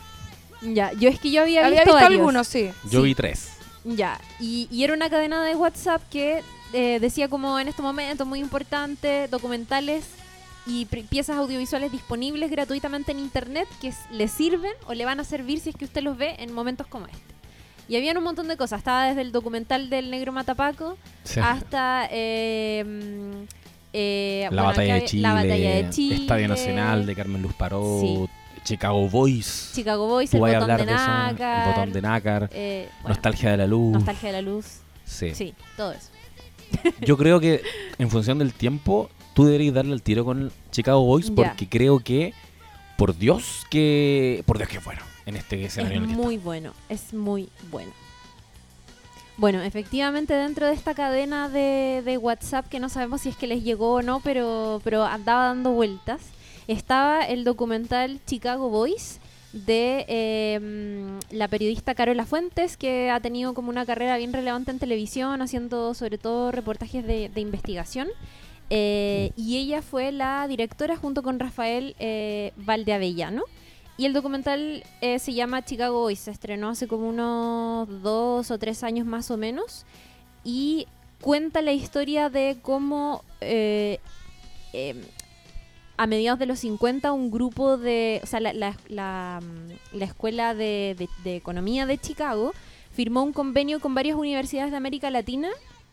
Ya, 0.61 0.93
yo 0.93 1.09
es 1.09 1.19
que 1.19 1.31
yo 1.31 1.43
había, 1.43 1.67
Había 1.67 1.85
visto, 1.85 1.97
algunos, 1.97 2.47
sí. 2.47 2.71
Yo 2.91 3.01
sí. 3.01 3.07
vi 3.07 3.15
tres. 3.15 3.49
Ya, 3.85 4.19
y, 4.41 4.67
y 4.71 4.85
era 4.85 4.95
una 4.95 5.11
cadena 5.11 5.45
de 5.45 5.55
WhatsApp 5.55 6.03
que 6.11 6.43
eh, 6.73 6.99
decía 7.01 7.29
como 7.29 7.59
en 7.61 7.69
este 7.69 7.83
momento 7.83 8.25
muy 8.27 8.41
importante, 8.41 9.29
documentales 9.29 10.05
y 10.67 10.87
piezas 10.87 11.37
audiovisuales 11.37 11.93
disponibles 11.93 12.51
gratuitamente 12.51 13.13
en 13.13 13.19
internet 13.19 13.69
que 13.83 13.93
le 14.11 14.29
sirven 14.29 14.73
o 14.87 14.95
le 14.95 15.05
van 15.05 15.21
a 15.21 15.25
servir 15.25 15.61
si 15.61 15.69
es 15.71 15.77
que 15.77 15.85
usted 15.85 16.03
los 16.03 16.17
ve 16.17 16.37
en 16.39 16.53
momentos 16.53 16.87
como 16.87 17.07
este. 17.07 17.21
Y 17.87 17.97
habían 17.97 18.17
un 18.17 18.25
montón 18.25 18.49
de 18.49 18.57
cosas, 18.57 18.79
estaba 18.79 19.05
desde 19.05 19.21
el 19.21 19.31
documental 19.31 19.91
del 19.91 20.11
negro 20.11 20.33
Matapaco 20.33 20.97
Sí. 21.23 21.39
hasta 21.41 22.09
eh, 22.11 22.83
mm, 22.87 23.45
eh, 23.93 24.41
la, 24.45 24.49
bueno, 24.49 24.65
batalla 24.65 24.95
de 24.95 25.05
Chile, 25.05 25.23
la 25.23 25.35
batalla 25.35 25.71
de 25.75 25.91
Chile, 25.91 26.17
Estadio 26.17 26.49
Nacional 26.49 27.05
de 27.07 27.15
Carmen 27.15 27.43
Luz 27.43 27.53
Paró, 27.55 28.01
Sí. 28.01 28.27
Chicago 28.65 29.09
Boys. 29.09 29.71
Chicago 29.75 30.07
Boys, 30.07 30.33
el 30.35 30.41
botón, 30.41 30.57
hablar 30.63 30.81
de 30.81 30.93
nácar, 30.93 31.67
el 31.69 31.75
botón 31.75 31.93
de 31.93 32.03
nácar, 32.03 32.51
eh, 32.53 32.89
bueno, 33.03 33.09
Nostalgia 33.11 33.51
de 33.53 33.57
la 33.59 33.67
Luz. 33.67 33.93
nostalgia 33.93 34.29
de 34.29 34.33
la 34.33 34.43
luz, 34.43 34.67
Sí. 35.05 35.35
sí, 35.35 35.55
todo 35.77 35.93
eso. 35.93 36.09
Yo 37.03 37.17
creo 37.17 37.39
que 37.41 37.63
en 37.99 38.11
función 38.11 38.39
del 38.39 38.53
tiempo, 38.55 39.11
tú 39.35 39.45
deberías 39.45 39.75
darle 39.75 39.93
el 39.95 40.03
tiro 40.03 40.25
con 40.25 40.51
Chicago 40.71 41.05
Boys 41.05 41.29
Ya. 41.29 41.35
porque 41.35 41.69
creo 41.69 42.01
que, 42.01 42.33
por 42.97 43.17
Dios, 43.17 43.67
que. 43.71 44.43
Por 44.47 44.57
Dios 44.59 44.69
que 44.71 44.79
bueno 44.79 45.03
en 45.27 45.37
este 45.37 45.65
escenario 45.65 45.99
Es 45.99 46.05
en 46.05 46.11
el 46.11 46.17
muy 46.17 46.37
bueno, 46.39 46.73
es 46.89 47.15
muy 47.15 47.49
bueno. 47.71 47.91
Bueno, 49.37 49.63
efectivamente 49.63 50.33
dentro 50.35 50.67
de 50.67 50.75
esta 50.75 50.95
cadena 50.95 51.49
de, 51.49 52.03
de 52.05 52.19
WhatsApp, 52.19 52.69
que 52.69 52.79
no 52.79 52.89
sabemos 52.89 53.23
si 53.23 53.31
es 53.31 53.37
que 53.37 53.47
les 53.49 53.65
llegó 53.65 53.95
o 53.95 54.03
no, 54.03 54.21
pero, 54.21 54.81
pero 54.85 55.05
andaba 55.05 55.47
dando 55.47 55.71
vueltas, 55.73 56.21
estaba 56.69 57.25
el 57.25 57.45
documental 57.45 58.21
Chicago 58.27 58.69
Boys 58.69 59.21
de 59.53 60.05
eh, 60.09 60.61
mm, 60.61 61.35
la 61.37 61.49
periodista 61.49 61.95
Carola 61.95 62.27
Fuentes, 62.27 62.77
que 62.77 63.11
ha 63.11 63.21
tenido 63.21 63.55
como 63.55 63.71
una 63.71 63.87
carrera 63.87 64.17
bien 64.17 64.33
relevante 64.33 64.71
en 64.71 64.79
televisión, 64.79 65.43
haciendo 65.43 65.95
sobre 65.95 66.19
todo 66.19 66.51
reportajes 66.51 67.07
de, 67.07 67.29
de 67.29 67.41
investigación. 67.41 68.09
Eh, 68.71 69.31
y 69.37 69.59
ella 69.59 69.83
fue 69.83 70.11
la 70.11 70.49
directora 70.49 70.97
junto 70.97 71.23
con 71.23 71.39
Rafael 71.39 71.95
eh, 71.99 72.53
Valdeavellano. 72.57 73.43
Y 73.97 74.07
el 74.07 74.13
documental 74.13 74.83
eh, 75.01 75.21
se 75.21 75.35
llama 75.35 75.65
Chicago 75.65 76.01
Boys, 76.01 76.19
se 76.19 76.33
estrenó 76.33 76.71
hace 76.71 76.89
como 76.89 77.09
unos 77.09 78.03
dos 78.03 78.51
o 78.51 78.59
tres 78.59 78.83
años 78.83 79.07
más 79.07 79.31
o 79.31 79.37
menos. 79.37 79.87
Y 80.43 80.89
cuenta 81.21 81.63
la 81.63 81.73
historia 81.73 82.29
de 82.29 82.59
cómo 82.61 83.23
eh, 83.41 84.01
eh, 84.73 85.01
a 85.97 86.07
mediados 86.07 86.39
de 86.39 86.47
los 86.47 86.59
50 86.61 87.13
un 87.13 87.31
grupo 87.31 87.77
de, 87.77 88.21
o 88.23 88.27
sea, 88.27 88.41
la, 88.41 88.53
la- 88.53 88.77
la, 88.89 89.41
mm, 89.43 89.97
la 89.99 90.05
Escuela 90.05 90.55
de, 90.55 90.97
de- 90.99 91.09
de 91.23 91.37
Economía 91.37 91.87
de 91.87 91.99
Chicago 91.99 92.53
firmó 92.93 93.23
un 93.23 93.33
convenio 93.33 93.81
con 93.81 93.95
varias 93.95 94.17
universidades 94.17 94.71
de 94.71 94.77
América 94.77 95.11
Latina, 95.11 95.49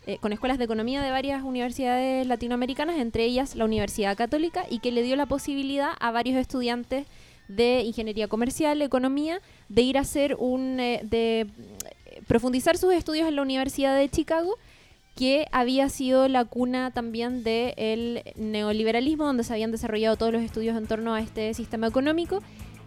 eh, 0.07 0.18
con 0.19 0.34
escuelas 0.34 0.57
de 0.57 0.64
economía 0.65 1.02
de 1.03 1.11
varias 1.11 1.44
universidades 1.44 2.26
latinoamericanas, 2.26 2.98
entre 2.98 3.26
ellas 3.26 3.56
la 3.56 3.65
Universidad 3.65 4.18
Católica, 4.18 4.65
y 4.69 4.80
que 4.80 4.91
le 4.91 5.03
dio 5.03 5.15
la 5.15 5.28
posibilidad 5.28 5.91
a 5.99 6.11
varios 6.11 6.38
estudiantes 6.40 7.06
de 7.48 7.82
ingeniería 7.82 8.28
comercial, 8.28 8.82
economía, 8.82 9.41
de 9.69 9.82
ir 9.84 9.98
a 9.98 10.02
hacer 10.02 10.36
un, 10.40 10.80
eh, 10.80 11.02
de 11.03 11.41
eh, 11.41 12.22
profundizar 12.28 12.78
sus 12.78 12.94
estudios 12.94 13.28
en 13.28 13.36
la 13.36 13.41
Universidad 13.41 13.95
de 13.95 14.10
Chicago 14.10 14.56
que 15.15 15.47
había 15.51 15.89
sido 15.89 16.27
la 16.27 16.45
cuna 16.45 16.91
también 16.91 17.43
del 17.43 18.23
neoliberalismo, 18.35 19.25
donde 19.25 19.43
se 19.43 19.53
habían 19.53 19.71
desarrollado 19.71 20.15
todos 20.15 20.31
los 20.31 20.41
estudios 20.41 20.77
en 20.77 20.88
torno 20.88 21.13
a 21.13 21.21
este 21.21 21.53
sistema 21.53 21.88
económico. 21.88 22.41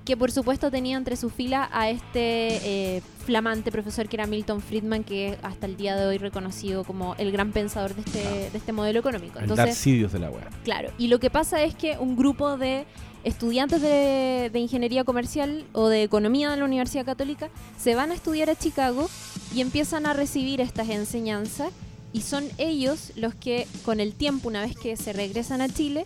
que 0.05 0.19
por 0.19 0.31
supuesto 0.31 0.71
tenía 0.71 0.99
entre 0.99 1.17
sus 1.17 1.33
filas 1.33 1.67
a 1.73 1.89
este 1.89 2.97
eh, 2.97 3.03
flamante 3.25 3.73
profesor 3.73 4.07
que 4.07 4.17
era 4.17 4.27
Milton 4.27 4.61
Friedman, 4.61 5.03
que 5.03 5.39
hasta 5.43 5.65
el 5.65 5.79
día 5.79 5.97
de 5.97 6.05
hoy 6.05 6.19
reconocido 6.19 6.85
como 6.85 7.15
el 7.17 7.33
gran 7.33 7.53
pensador 7.53 7.95
de 7.95 8.03
este, 8.03 8.51
de 8.51 8.59
este 8.59 8.73
modelo 8.73 8.99
económico. 8.99 9.39
El 9.39 9.45
Entonces, 9.45 9.67
Darcidios 9.69 10.13
de 10.13 10.19
la 10.19 10.31
web. 10.31 10.45
Claro, 10.63 10.91
y 10.99 11.09
lo 11.09 11.21
que 11.21 11.31
pasa 11.31 11.63
es 11.63 11.75
que 11.75 11.97
un 11.99 12.17
grupo 12.17 12.59
de 12.59 12.85
estudiantes 13.23 13.81
de, 13.81 14.51
de 14.53 14.59
ingeniería 14.59 15.05
comercial 15.05 15.65
o 15.73 15.89
de 15.89 16.03
economía 16.03 16.51
de 16.51 16.59
la 16.59 16.67
Universidad 16.67 17.07
Católica 17.07 17.49
se 17.79 17.95
van 17.95 18.11
a 18.11 18.15
estudiar 18.15 18.51
a 18.51 18.57
Chicago 18.57 19.09
y 19.55 19.63
empiezan 19.63 20.05
a 20.05 20.13
recibir 20.13 20.61
estas 20.61 20.91
enseñanzas 20.91 21.73
y 22.15 22.23
son 22.23 22.49
ellos 22.59 23.13
los 23.17 23.35
que 23.35 23.67
con 23.85 24.01
el 24.01 24.15
tiempo, 24.15 24.49
una 24.49 24.63
vez 24.63 24.77
que 24.77 24.97
se 24.97 25.13
regresan 25.13 25.61
a 25.61 25.69
Chile, 25.69 26.05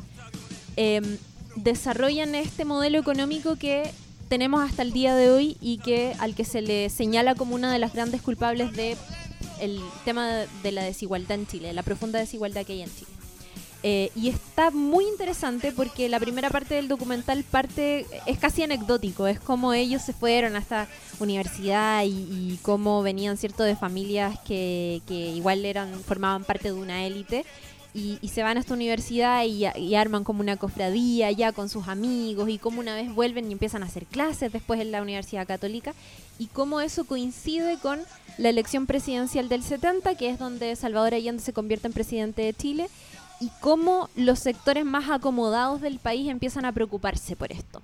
em, 0.76 1.18
desarrollan 1.54 2.34
este 2.34 2.64
modelo 2.64 2.98
económico 2.98 3.56
que 3.56 3.90
tenemos 4.30 4.62
hasta 4.62 4.82
el 4.82 4.92
día 4.92 5.14
de 5.14 5.30
hoy 5.30 5.58
y 5.60 5.78
que 5.78 6.14
al 6.18 6.34
que 6.34 6.44
se 6.44 6.62
le 6.62 6.88
señala 6.88 7.34
como 7.34 7.54
una 7.54 7.70
de 7.70 7.78
las 7.78 7.92
grandes 7.92 8.22
culpables 8.22 8.72
de 8.72 8.96
el 9.60 9.80
tema 10.04 10.46
de 10.62 10.72
la 10.72 10.82
desigualdad 10.82 11.38
en 11.38 11.46
Chile, 11.46 11.72
la 11.74 11.82
profunda 11.82 12.18
desigualdad 12.18 12.64
que 12.64 12.72
hay 12.72 12.82
en 12.82 12.90
Chile. 12.94 13.17
Eh, 13.84 14.10
y 14.16 14.28
está 14.28 14.72
muy 14.72 15.06
interesante 15.06 15.70
porque 15.70 16.08
la 16.08 16.18
primera 16.18 16.50
parte 16.50 16.74
del 16.74 16.88
documental 16.88 17.44
parte 17.44 18.06
es 18.26 18.36
casi 18.36 18.64
anecdótico, 18.64 19.28
es 19.28 19.38
como 19.38 19.72
ellos 19.72 20.02
se 20.02 20.12
fueron 20.12 20.56
a 20.56 20.58
esta 20.58 20.88
universidad 21.20 22.02
y, 22.02 22.08
y 22.08 22.58
cómo 22.62 23.02
venían 23.02 23.36
cierto 23.36 23.62
de 23.62 23.76
familias 23.76 24.36
que, 24.40 25.00
que 25.06 25.14
igual 25.14 25.64
eran 25.64 25.92
formaban 26.00 26.42
parte 26.42 26.72
de 26.72 26.74
una 26.74 27.06
élite 27.06 27.44
y, 27.94 28.18
y 28.20 28.28
se 28.28 28.42
van 28.42 28.56
a 28.56 28.60
esta 28.60 28.74
universidad 28.74 29.44
y, 29.44 29.64
y 29.80 29.94
arman 29.94 30.24
como 30.24 30.40
una 30.40 30.56
cofradía 30.56 31.30
ya 31.30 31.52
con 31.52 31.68
sus 31.68 31.86
amigos 31.86 32.48
y 32.48 32.58
cómo 32.58 32.80
una 32.80 32.96
vez 32.96 33.14
vuelven 33.14 33.48
y 33.48 33.52
empiezan 33.52 33.84
a 33.84 33.86
hacer 33.86 34.06
clases 34.06 34.52
después 34.52 34.80
en 34.80 34.90
la 34.90 35.02
Universidad 35.02 35.46
Católica 35.46 35.94
y 36.38 36.46
cómo 36.46 36.80
eso 36.80 37.04
coincide 37.04 37.78
con 37.78 38.00
la 38.38 38.50
elección 38.50 38.86
presidencial 38.86 39.48
del 39.48 39.62
70, 39.64 40.14
que 40.14 40.30
es 40.30 40.38
donde 40.38 40.76
Salvador 40.76 41.14
Allende 41.14 41.42
se 41.42 41.52
convierte 41.52 41.88
en 41.88 41.92
presidente 41.92 42.42
de 42.42 42.54
Chile 42.54 42.88
y 43.40 43.50
cómo 43.60 44.08
los 44.16 44.38
sectores 44.38 44.84
más 44.84 45.10
acomodados 45.10 45.80
del 45.80 45.98
país 45.98 46.28
empiezan 46.28 46.64
a 46.64 46.72
preocuparse 46.72 47.36
por 47.36 47.52
esto. 47.52 47.82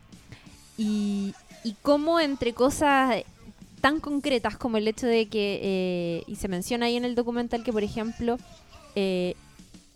Y, 0.76 1.34
y 1.62 1.74
cómo 1.82 2.18
entre 2.18 2.52
cosas 2.52 3.24
tan 3.80 4.00
concretas 4.00 4.56
como 4.56 4.78
el 4.78 4.88
hecho 4.88 5.06
de 5.06 5.26
que, 5.26 5.60
eh, 5.62 6.22
y 6.26 6.36
se 6.36 6.48
menciona 6.48 6.86
ahí 6.86 6.96
en 6.96 7.04
el 7.04 7.14
documental 7.14 7.62
que, 7.62 7.72
por 7.72 7.82
ejemplo, 7.82 8.38
eh, 8.94 9.34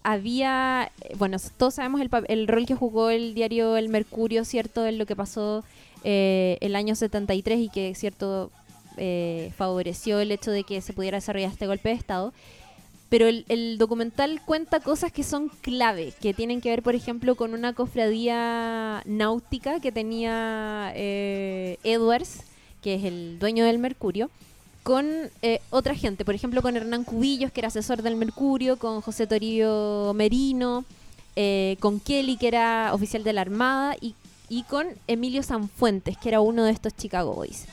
había, 0.03 0.91
eh, 1.01 1.15
bueno, 1.17 1.39
todos 1.57 1.75
sabemos 1.75 2.01
el, 2.01 2.11
el 2.29 2.49
rol 2.49 2.67
que 2.67 2.75
jugó 2.75 3.11
el 3.11 3.35
diario 3.35 3.77
El 3.77 3.89
Mercurio, 3.89 4.45
¿cierto? 4.45 4.87
En 4.87 4.99
lo 4.99 5.07
que 5.07 5.17
pasó 5.17 5.65
eh, 6.05 6.59
el 6.61 6.77
año 6.77 6.95
73 6.95 7.59
y 7.59 7.69
que, 7.69 7.95
¿cierto? 7.95 8.51
favoreció 9.57 10.19
el 10.19 10.33
hecho 10.33 10.51
de 10.51 10.65
que 10.65 10.81
se 10.81 10.93
pudiera 10.93 11.19
desarrollar 11.19 11.53
este 11.53 11.69
golpe 11.69 11.91
de 11.91 11.95
Estado. 11.95 12.33
Pero 13.09 13.27
el, 13.27 13.79
documental 13.79 14.43
cuenta 14.45 14.81
cosas 14.81 15.11
que 15.11 15.23
son 15.23 15.49
clave, 15.49 16.13
que 16.21 16.35
tienen 16.35 16.61
que 16.61 16.69
ver, 16.69 16.83
por 16.83 16.95
ejemplo, 16.95 17.37
con 17.37 17.55
una 17.55 17.73
cofradía 17.73 19.03
náutica 19.07 19.81
que 19.81 19.93
tenía 19.93 20.93
eh, 20.95 21.79
Edwards, 21.85 22.43
que 22.83 22.97
es 22.97 23.05
el 23.05 23.39
dueño 23.39 23.65
del 23.65 23.79
Mercurio, 23.79 24.31
con 24.83 25.07
eh, 25.43 25.61
otra 25.71 25.95
gente, 25.95 26.25
por 26.25 26.35
ejemplo, 26.35 26.61
con 26.61 26.77
Hernán 26.77 27.05
Cubillos, 27.05 27.51
que 27.51 27.61
era 27.61 27.69
asesor 27.69 28.03
del 28.03 28.17
Mercurio, 28.17 28.79
con 28.79 29.01
José 29.01 29.27
Torillo 29.27 30.13
Merino, 30.15 30.85
eh, 31.37 31.77
con 31.81 32.01
Kelly, 32.01 32.37
que 32.37 32.49
era 32.49 32.91
oficial 32.93 33.25
de 33.25 33.33
la 33.33 33.41
Armada, 33.41 33.97
y, 34.01 34.15
y 34.49 34.65
con 34.65 34.87
Emilio 35.07 35.43
Sanfuentes, 35.43 36.17
que 36.19 36.29
era 36.29 36.41
uno 36.41 36.65
de 36.65 36.73
estos 36.73 36.95
Chicago 36.95 37.35
Boys. 37.35 37.67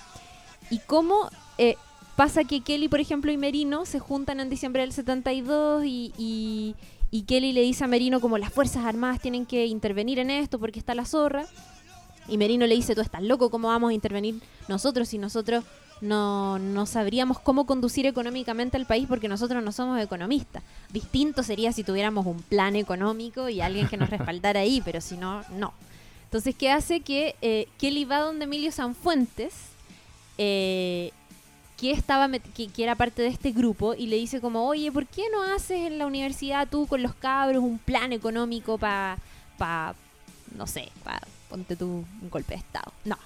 Y 0.70 0.80
cómo 0.80 1.30
eh, 1.58 1.78
pasa 2.16 2.44
que 2.44 2.62
Kelly, 2.62 2.88
por 2.88 3.00
ejemplo, 3.00 3.32
y 3.32 3.38
Merino 3.38 3.86
se 3.86 4.00
juntan 4.00 4.40
en 4.40 4.50
diciembre 4.50 4.82
del 4.82 4.94
72 4.94 5.86
y, 5.86 6.14
y, 6.18 6.76
y 7.12 7.24
Kelly 7.24 7.54
le 7.54 7.62
dice 7.62 7.84
a 7.84 7.88
Merino 7.88 8.20
como 8.22 8.38
las 8.38 8.52
Fuerzas 8.52 8.86
Armadas 8.86 9.20
tienen 9.22 9.46
que 9.46 9.66
intervenir 9.66 10.20
en 10.20 10.30
esto 10.30 10.60
porque 10.60 10.80
está 10.80 10.96
la 10.96 11.06
zorra. 11.06 11.46
Y 12.28 12.38
Merino 12.38 12.66
le 12.66 12.76
dice, 12.76 12.96
tú 12.96 13.02
estás 13.02 13.22
loco, 13.22 13.50
¿cómo 13.50 13.68
vamos 13.68 13.92
a 13.92 13.94
intervenir 13.94 14.42
nosotros 14.68 15.10
si 15.10 15.18
nosotros 15.18 15.64
no, 16.02 16.58
no 16.58 16.86
sabríamos 16.86 17.40
cómo 17.40 17.66
conducir 17.66 18.06
económicamente 18.06 18.78
al 18.78 18.88
país 18.88 19.06
porque 19.08 19.28
nosotros 19.28 19.64
no 19.64 19.72
somos 19.72 20.02
economistas? 20.02 20.64
Distinto 20.92 21.44
sería 21.44 21.72
si 21.72 21.84
tuviéramos 21.84 22.26
un 22.26 22.42
plan 22.42 22.76
económico 22.76 23.48
y 23.50 23.62
alguien 23.62 23.88
que 23.88 23.98
nos 23.98 24.10
respaldara 24.16 24.62
ahí, 24.62 24.82
pero 24.84 25.02
si 25.02 25.18
no, 25.18 25.44
no. 25.52 25.74
Entonces, 26.24 26.56
¿qué 26.56 26.72
hace? 26.72 27.02
Que 27.02 27.36
eh, 27.42 27.68
Kelly 27.78 28.06
va 28.06 28.20
donde 28.20 28.46
Emilio 28.46 28.72
Sanfuentes, 28.72 29.54
eh, 30.38 31.12
que 31.80 31.92
estaba 31.92 32.28
met- 32.28 32.42
que, 32.56 32.68
que 32.68 32.84
era 32.84 32.96
parte 32.96 33.22
de 33.22 33.28
este 33.30 33.52
grupo 33.52 33.94
y 33.96 34.08
le 34.08 34.16
dice 34.16 34.40
como 34.42 34.66
oye 34.68 34.92
¿por 34.92 35.06
qué 35.08 35.24
no 35.32 35.44
haces 35.56 35.80
en 35.88 35.98
la 35.98 36.06
universidad 36.06 36.68
tú 36.70 36.88
con 36.88 37.04
los 37.04 37.14
cabros 37.16 37.64
un 37.64 37.78
plan 37.80 38.14
económico 38.14 38.78
para 38.78 39.18
pa, 39.58 39.94
no 40.58 40.68
sé 40.68 40.90
para 41.04 41.22
ponte 41.50 41.76
tú 41.76 42.06
un 42.22 42.30
golpe 42.30 42.54
de 42.54 42.60
estado 42.60 42.92
no 43.04 43.18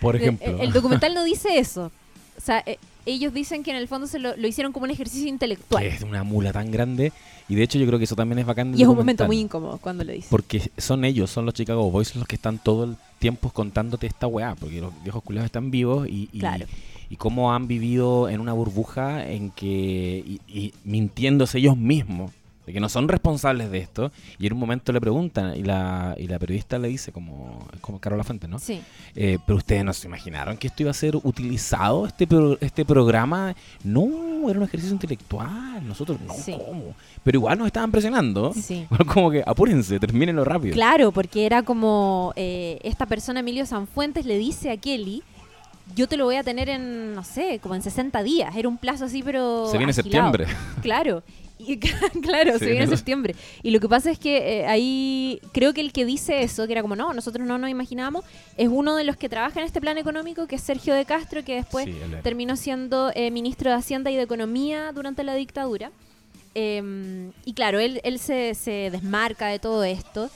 Por 0.00 0.16
El- 0.16 0.22
ejemplo. 0.22 0.46
el, 0.54 0.60
el 0.60 0.72
documental 0.72 1.12
no 1.14 1.22
dice 1.24 1.58
eso 1.58 1.90
o 2.36 2.40
sea 2.40 2.62
eh, 2.66 2.78
ellos 3.04 3.32
dicen 3.32 3.62
que 3.62 3.70
en 3.70 3.76
el 3.78 3.88
fondo 3.88 4.06
se 4.06 4.18
lo, 4.18 4.36
lo 4.36 4.46
hicieron 4.46 4.72
como 4.72 4.84
un 4.84 4.90
ejercicio 4.90 5.28
intelectual 5.28 5.82
que 5.82 5.88
es 5.88 6.02
una 6.02 6.24
mula 6.24 6.52
tan 6.52 6.70
grande. 6.70 7.10
Y 7.50 7.54
de 7.54 7.62
hecho 7.62 7.78
yo 7.78 7.86
creo 7.86 7.98
que 7.98 8.04
eso 8.04 8.14
también 8.14 8.38
es 8.40 8.44
bacán. 8.44 8.78
y 8.78 8.82
es 8.82 8.86
un 8.88 8.94
momento 8.96 9.24
muy 9.24 9.38
incómodo 9.40 9.78
cuando 9.78 10.04
lo 10.04 10.12
dice 10.12 10.26
Porque 10.30 10.70
son 10.76 11.06
ellos, 11.06 11.30
son 11.30 11.46
los 11.46 11.54
Chicago 11.54 11.90
Boys 11.90 12.14
los 12.16 12.26
que 12.28 12.34
están 12.36 12.58
todo 12.58 12.84
el 12.84 12.96
tiempo 13.18 13.48
contándote 13.48 14.06
esta 14.06 14.26
weá. 14.26 14.54
Porque 14.54 14.82
los 14.82 14.92
viejos 15.02 15.22
culiados 15.22 15.46
están 15.46 15.70
vivos 15.70 16.06
y, 16.06 16.28
y, 16.30 16.40
Claro. 16.40 16.66
Y 17.10 17.16
cómo 17.16 17.52
han 17.54 17.66
vivido 17.68 18.28
en 18.28 18.40
una 18.40 18.52
burbuja 18.52 19.26
en 19.28 19.50
que. 19.50 20.22
Y, 20.26 20.40
y 20.48 20.74
mintiéndose 20.84 21.58
ellos 21.58 21.76
mismos. 21.76 22.32
De 22.66 22.74
que 22.74 22.80
no 22.80 22.90
son 22.90 23.08
responsables 23.08 23.70
de 23.70 23.78
esto. 23.78 24.12
Y 24.38 24.46
en 24.46 24.52
un 24.52 24.58
momento 24.58 24.92
le 24.92 25.00
preguntan. 25.00 25.56
Y 25.56 25.62
la, 25.62 26.14
y 26.18 26.26
la 26.26 26.38
periodista 26.38 26.78
le 26.78 26.88
dice, 26.88 27.12
como, 27.12 27.66
como 27.80 27.98
Carola 27.98 28.24
Fuente, 28.24 28.46
¿no? 28.46 28.58
sí 28.58 28.82
Eh, 29.16 29.38
pero 29.46 29.56
ustedes 29.56 29.82
no 29.86 29.94
se 29.94 30.06
imaginaron 30.06 30.58
que 30.58 30.66
esto 30.66 30.82
iba 30.82 30.90
a 30.90 30.94
ser 30.94 31.16
utilizado, 31.16 32.06
este, 32.06 32.26
pro- 32.26 32.58
este 32.60 32.84
programa. 32.84 33.56
No, 33.82 34.50
era 34.50 34.58
un 34.58 34.64
ejercicio 34.66 34.92
intelectual. 34.92 35.86
Nosotros, 35.88 36.18
no, 36.20 36.34
Sí. 36.34 36.52
¿cómo? 36.52 36.94
Pero 37.24 37.38
igual 37.38 37.56
nos 37.56 37.68
estaban 37.68 37.90
presionando. 37.90 38.52
Sí. 38.52 38.86
Como 39.14 39.30
que 39.30 39.42
apúrense, 39.46 39.98
termínenlo 39.98 40.44
rápido. 40.44 40.74
Claro, 40.74 41.10
porque 41.10 41.46
era 41.46 41.62
como 41.62 42.34
eh, 42.36 42.78
esta 42.82 43.06
persona, 43.06 43.40
Emilio 43.40 43.64
Sanfuentes, 43.64 44.26
le 44.26 44.36
dice 44.36 44.70
a 44.70 44.76
Kelly, 44.76 45.22
yo 45.94 46.06
te 46.06 46.16
lo 46.16 46.24
voy 46.24 46.36
a 46.36 46.42
tener 46.42 46.68
en, 46.68 47.14
no 47.14 47.24
sé, 47.24 47.58
como 47.62 47.74
en 47.74 47.82
60 47.82 48.22
días. 48.22 48.54
Era 48.56 48.68
un 48.68 48.78
plazo 48.78 49.04
así, 49.04 49.22
pero... 49.22 49.66
Se 49.70 49.78
viene 49.78 49.90
agilado. 49.92 50.32
septiembre. 50.32 50.46
Claro. 50.82 51.22
Y, 51.58 51.78
claro, 52.22 52.52
Se 52.52 52.60
se 52.60 52.70
viene 52.70 52.86
septiembre. 52.86 53.34
Y 53.62 53.70
lo 53.72 53.80
que 53.80 53.88
pasa 53.88 54.10
es 54.10 54.18
que 54.18 54.60
eh, 54.60 54.66
ahí 54.66 55.40
creo 55.52 55.74
que 55.74 55.80
el 55.80 55.92
que 55.92 56.04
dice 56.04 56.42
eso, 56.42 56.66
que 56.66 56.72
era 56.72 56.82
como, 56.82 56.94
no, 56.94 57.12
nosotros 57.12 57.46
no 57.46 57.58
nos 57.58 57.68
imaginábamos, 57.68 58.24
es 58.56 58.68
uno 58.68 58.94
de 58.94 59.02
los 59.04 59.16
que 59.16 59.28
trabaja 59.28 59.58
en 59.60 59.66
este 59.66 59.80
plan 59.80 59.98
económico, 59.98 60.46
que 60.46 60.56
es 60.56 60.62
Sergio 60.62 60.94
de 60.94 61.04
Castro, 61.04 61.44
que 61.44 61.56
después 61.56 61.86
Sí, 61.86 61.96
terminó 62.22 62.56
siendo 62.56 63.10
eh, 63.14 63.30
ministro 63.32 63.70
de 63.70 63.76
Hacienda 63.76 64.10
y 64.10 64.16
de 64.16 64.22
Economía 64.22 64.92
durante 64.92 65.24
la 65.24 65.34
dictadura. 65.34 65.90
Eh, 66.54 67.30
y 67.44 67.52
claro, 67.54 67.80
él, 67.80 68.00
él 68.04 68.18
se, 68.20 68.54
se 68.54 68.90
desmarca 68.90 69.48
de 69.48 69.58
todo 69.58 69.82
esto. 69.84 70.30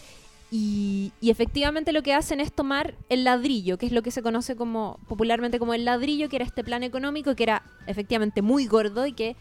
Y, 0.55 1.15
efectivamente 1.23 1.93
lo 1.93 2.03
que 2.03 2.12
hacen 2.12 2.39
es 2.39 2.53
tomar 2.53 2.95
el 3.09 3.24
ladrillo, 3.24 3.79
que 3.79 3.87
es 3.87 3.93
lo 3.93 4.03
que 4.03 4.11
se 4.11 4.23
conoce 4.23 4.55
como 4.55 4.99
popularmente 5.09 5.59
como 5.59 5.73
el 5.73 5.87
ladrillo, 5.87 6.29
que 6.29 6.37
era 6.37 6.45
este 6.45 6.62
plan 6.62 6.83
económico, 6.83 7.35
que 7.35 7.45
era 7.45 7.62
efectivamente 7.87 8.43
muy 8.43 8.66
gordo 8.66 9.07
y 9.07 9.15
que 9.15 9.35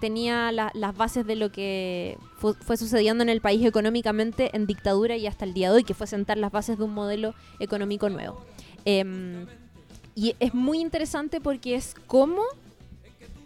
tenía 0.00 0.50
la- 0.50 0.72
las 0.74 0.96
bases 0.96 1.24
de 1.24 1.36
lo 1.36 1.52
que 1.52 2.18
fu- 2.36 2.54
fue 2.54 2.76
sucediendo 2.76 3.22
en 3.22 3.28
el 3.28 3.40
país 3.40 3.64
económicamente 3.64 4.50
en 4.56 4.66
dictadura 4.66 5.16
y 5.16 5.28
hasta 5.28 5.44
el 5.44 5.54
día 5.54 5.70
de 5.70 5.76
hoy, 5.76 5.84
que 5.84 5.94
fue 5.94 6.08
sentar 6.08 6.36
las 6.36 6.50
bases 6.50 6.78
de 6.78 6.84
un 6.84 6.92
modelo 6.94 7.34
económico 7.60 8.10
nuevo. 8.10 8.44
Em, 8.84 9.46
y 10.16 10.34
es 10.40 10.52
muy 10.52 10.80
interesante 10.80 11.40
porque 11.40 11.76
es 11.76 11.94
cómo 12.08 12.42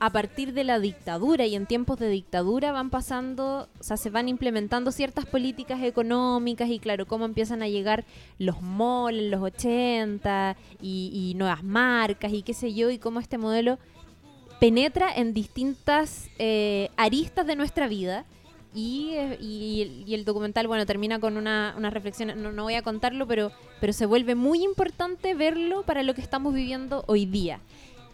a 0.03 0.11
partir 0.11 0.55
de 0.55 0.65
la 0.65 0.79
dictadura 0.81 1.45
y 1.47 1.55
en 1.55 1.67
tiempos 1.67 1.99
de 1.99 2.09
dictadura 2.09 2.73
van 2.73 2.89
pasando, 2.91 3.69
o 3.79 3.83
sea, 3.83 3.97
se 3.99 4.09
van 4.11 4.29
implementando 4.31 4.93
ciertas 4.93 5.27
políticas 5.27 5.83
económicas 5.83 6.71
y 6.71 6.79
claro, 6.79 7.07
cómo 7.07 7.27
empiezan 7.27 7.63
a 7.63 7.69
llegar 7.69 8.05
los 8.39 8.63
malls 8.63 9.19
en 9.19 9.31
los 9.31 9.43
80 9.43 10.57
y, 10.81 11.11
y 11.31 11.35
nuevas 11.35 11.63
marcas 11.63 12.33
y 12.33 12.43
qué 12.43 12.55
sé 12.55 12.73
yo, 12.73 12.91
y 12.91 12.99
cómo 12.99 13.21
este 13.21 13.37
modelo 13.37 13.79
penetra 14.59 15.15
en 15.15 15.33
distintas 15.35 16.29
eh, 16.39 16.89
aristas 16.97 17.47
de 17.47 17.57
nuestra 17.57 17.87
vida. 17.89 18.25
Y, 18.73 19.11
eh, 19.15 19.37
y 19.41 19.83
el- 19.83 20.09
y 20.09 20.15
el 20.15 20.25
documental, 20.25 20.69
bueno, 20.69 20.87
termina 20.87 21.19
con 21.19 21.37
una, 21.37 21.75
una 21.77 21.91
reflexión, 21.91 22.41
no, 22.41 22.53
no 22.53 22.63
voy 22.63 22.75
a 22.75 22.83
contarlo, 22.83 23.27
pero, 23.27 23.51
pero 23.81 23.93
se 23.93 24.07
vuelve 24.07 24.35
muy 24.37 24.63
importante 24.63 25.35
verlo 25.35 25.83
para 25.83 26.05
lo 26.05 26.15
que 26.15 26.21
estamos 26.21 26.55
viviendo 26.55 27.03
hoy 27.09 27.27
día. 27.27 27.61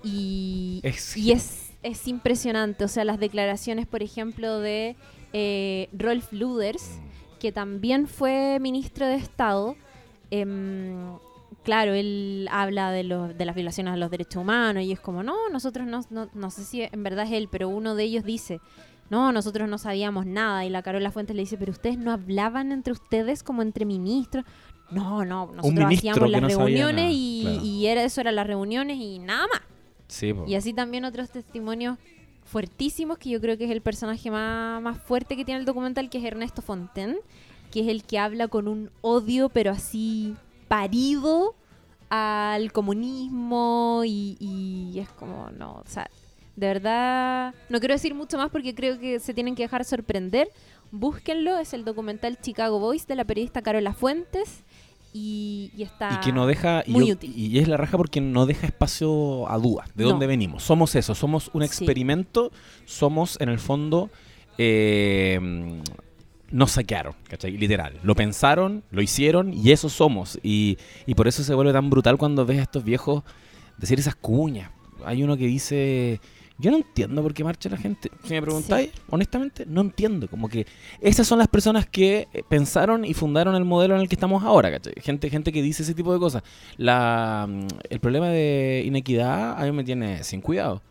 Y 0.03 0.81
Es- 0.83 1.17
y 1.17 1.33
es, 1.33 1.66
es 1.87 2.09
impresionante, 2.09 2.85
o 2.85 2.89
sea, 2.89 3.05
las 3.05 3.19
declaraciones, 3.19 3.87
por 3.87 4.03
ejemplo, 4.03 4.59
de 4.59 4.97
eh, 5.33 5.89
Rolf 5.93 6.33
Luders, 6.33 6.99
que 7.39 7.53
también 7.53 8.07
fue 8.09 8.59
ministro 8.61 9.07
de 9.07 9.15
Estado, 9.15 9.77
em, 10.31 11.19
claro, 11.63 11.95
él 11.95 12.49
habla 12.51 12.91
de, 12.91 13.05
los, 13.05 13.37
de 13.37 13.45
las 13.45 13.55
violaciones 13.55 13.95
a 13.95 13.97
los 13.97 14.11
derechos 14.11 14.43
humanos 14.43 14.83
y 14.83 14.93
es 14.93 15.01
como, 15.01 15.23
no, 15.23 15.49
nosotros 15.51 15.87
no, 15.87 16.01
no, 16.11 16.29
no 16.35 16.51
sé 16.51 16.65
si 16.65 16.83
en 16.83 17.03
verdad 17.03 17.27
es 17.27 17.33
él, 17.33 17.49
pero 17.51 17.69
uno 17.69 17.95
de 17.95 18.05
ellos 18.05 18.25
dice, 18.25 18.61
no, 19.09 19.33
nosotros 19.33 19.69
no 19.69 19.79
sabíamos 19.79 20.27
nada. 20.27 20.65
Y 20.65 20.71
la 20.71 20.83
Carola 20.83 21.11
Fuentes 21.11 21.37
le 21.37 21.43
dice, 21.43 21.57
pero 21.57 21.73
ustedes 21.73 21.99
no 21.99 22.13
hablaban 22.13 22.73
entre 22.73 22.93
ustedes 22.93 23.43
como 23.43 23.63
entre 23.63 23.85
ministros. 23.85 24.45
No, 24.91 25.25
no, 25.25 25.53
nosotros 25.53 25.95
hacíamos 25.95 26.31
las 26.31 26.43
no 26.43 26.49
reuniones 26.49 26.95
nada, 26.97 27.11
y, 27.13 27.41
claro. 27.43 27.65
y 27.65 27.87
era 27.87 28.03
eso 28.05 28.21
eran 28.21 28.37
las 28.37 28.47
reuniones 28.47 28.97
y 28.99 29.19
nada 29.19 29.47
más. 29.53 29.63
Sí. 30.09 30.35
Y 30.47 30.55
así 30.55 30.73
también 30.73 31.05
otros 31.05 31.31
testimonios 31.31 31.99
fuertísimos, 32.45 33.19
que 33.19 33.31
yo 33.31 33.41
creo 33.41 33.59
que 33.59 33.65
es 33.65 33.71
el 33.71 33.81
personaje 33.81 34.31
más, 34.31 34.81
más 34.81 34.99
fuerte 34.99 35.37
que 35.37 35.45
tiene 35.45 35.61
el 35.61 35.67
documental, 35.67 36.09
que 36.09 36.19
es 36.19 36.25
Ernesto 36.25 36.63
Fonten, 36.63 37.17
que 37.71 37.81
es 37.81 37.89
el 37.89 38.05
que 38.05 38.19
habla 38.19 38.49
con 38.49 38.69
un 38.69 38.91
odio, 39.01 39.49
pero 39.49 39.73
así 39.73 40.35
parido 40.69 41.55
al 42.09 42.73
comunismo 42.73 44.03
y, 44.05 44.37
y 44.39 44.99
es 45.01 45.09
como, 45.11 45.51
no, 45.51 45.83
o 45.85 45.89
sea, 45.89 46.09
de 46.55 46.67
verdad, 46.69 47.55
no 47.69 47.81
quiero 47.81 47.95
decir 47.95 48.15
mucho 48.15 48.39
más 48.39 48.51
porque 48.51 48.75
creo 48.75 48.99
que 48.99 49.21
se 49.21 49.35
tienen 49.35 49.55
que 49.55 49.65
dejar 49.65 49.85
sorprender. 49.85 50.49
Búsquenlo, 50.91 51.59
es 51.59 51.75
el 51.75 51.85
documental 51.85 52.41
Chicago 52.41 52.79
Boys 52.79 53.07
de 53.07 53.17
la 53.17 53.25
periodista 53.25 53.61
Carola 53.61 53.93
Fuentes 53.93 54.63
y, 55.19 55.71
y 55.77 55.83
está 55.83 56.11
y 56.21 56.25
que 56.25 56.33
no 56.33 56.47
deja 56.47 56.83
y, 56.87 56.91
muy 56.93 57.07
yo- 57.07 57.15
útil. 57.15 57.33
y 57.37 57.59
es 57.59 57.69
la 57.69 57.77
raja 57.79 57.97
porque 57.97 58.21
no 58.21 58.45
deja 58.45 58.67
espacio 58.67 59.51
a 59.51 59.57
dudas 59.59 59.89
de 59.95 60.05
No. 60.05 60.11
dónde 60.11 60.27
venimos 60.27 60.63
somos 60.63 60.95
eso 60.95 61.15
somos 61.15 61.51
un 61.55 61.63
Sí. 61.63 61.67
experimento 61.67 62.51
somos 62.85 63.39
en 63.41 63.49
el 63.49 63.59
fondo 63.59 64.11
eh, 64.59 65.81
nos 66.51 66.73
saquearon 66.73 67.15
¿cachai? 67.29 67.57
literal 67.57 67.99
lo 68.03 68.15
pensaron 68.15 68.83
lo 68.91 69.03
hicieron 69.03 69.53
y 69.53 69.73
eso 69.73 69.89
somos 69.89 70.39
y, 70.43 70.77
y 71.07 71.15
por 71.15 71.29
eso 71.29 71.43
se 71.43 71.55
vuelve 71.55 71.73
tan 71.73 71.89
brutal 71.91 72.17
cuando 72.19 72.45
ves 72.47 72.59
a 72.59 72.63
estos 72.63 72.85
viejos 72.85 73.23
decir 73.79 73.99
esas 73.99 74.15
cuñas 74.17 74.71
hay 75.05 75.23
uno 75.23 75.37
que 75.37 75.47
dice 75.47 76.21
yo 76.59 76.71
no 76.71 76.79
entiendo 76.79 77.23
por 77.23 77.35
qué 77.35 77.45
marcha 77.45 77.69
la 77.69 77.77
gente 77.77 78.11
si 78.25 78.33
me 78.33 78.41
preguntáis 78.41 78.91
honestamente 79.11 79.67
no 79.67 79.83
entiendo 79.83 80.27
como 80.29 80.49
que 80.49 80.67
esas 81.01 81.27
son 81.27 81.39
las 81.39 81.49
personas 81.49 81.87
que 81.87 82.29
eh, 82.33 82.43
pensaron 82.49 83.05
y 83.05 83.15
fundaron 83.15 83.55
el 83.55 83.65
modelo 83.65 83.95
en 83.95 84.01
el 84.01 84.09
que 84.09 84.15
estamos 84.15 84.43
ahora, 84.43 84.71
¿cachai? 84.71 84.95
Gente, 85.03 85.29
gente 85.31 85.53
que 85.53 85.63
dice 85.63 85.83
ese 85.83 85.95
tipo 85.95 86.13
de 86.13 86.19
cosas. 86.19 86.43
La, 86.77 87.47
mm, 87.49 87.67
el 87.91 88.01
problema 88.01 88.29
de 88.29 88.83
inequidad 88.87 89.61
a 89.61 89.65
mí 89.65 89.73
me 89.73 89.85
tiene 89.85 90.25
sin 90.25 90.41
cuidado. 90.41 90.83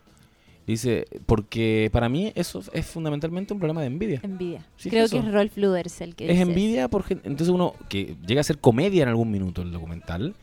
Dice, 0.67 1.05
porque 1.27 1.89
para 1.91 2.09
mí 2.09 2.31
eso 2.35 2.61
es 2.73 2.85
fundamentalmente 2.87 3.53
un 3.53 3.59
problema 3.59 3.81
de 3.81 3.87
envidia. 3.87 4.19
Envidia. 4.23 4.65
Sí, 4.77 4.89
Creo 4.89 5.05
eso. 5.05 5.19
que 5.21 5.27
es 5.27 5.33
Rolf 5.33 5.57
Luders 5.57 6.01
el 6.01 6.15
que 6.15 6.25
Es 6.25 6.31
dice 6.31 6.41
envidia 6.41 6.87
por 6.87 7.03
gente. 7.03 7.27
Entonces 7.27 7.53
uno 7.53 7.75
que 7.87 8.15
llega 8.25 8.41
a 8.41 8.43
ser 8.43 8.57
comedia 8.57 9.03
en 9.03 9.09
algún 9.09 9.29
minuto 9.29 9.61
el 9.61 9.71
documental, 9.71 10.33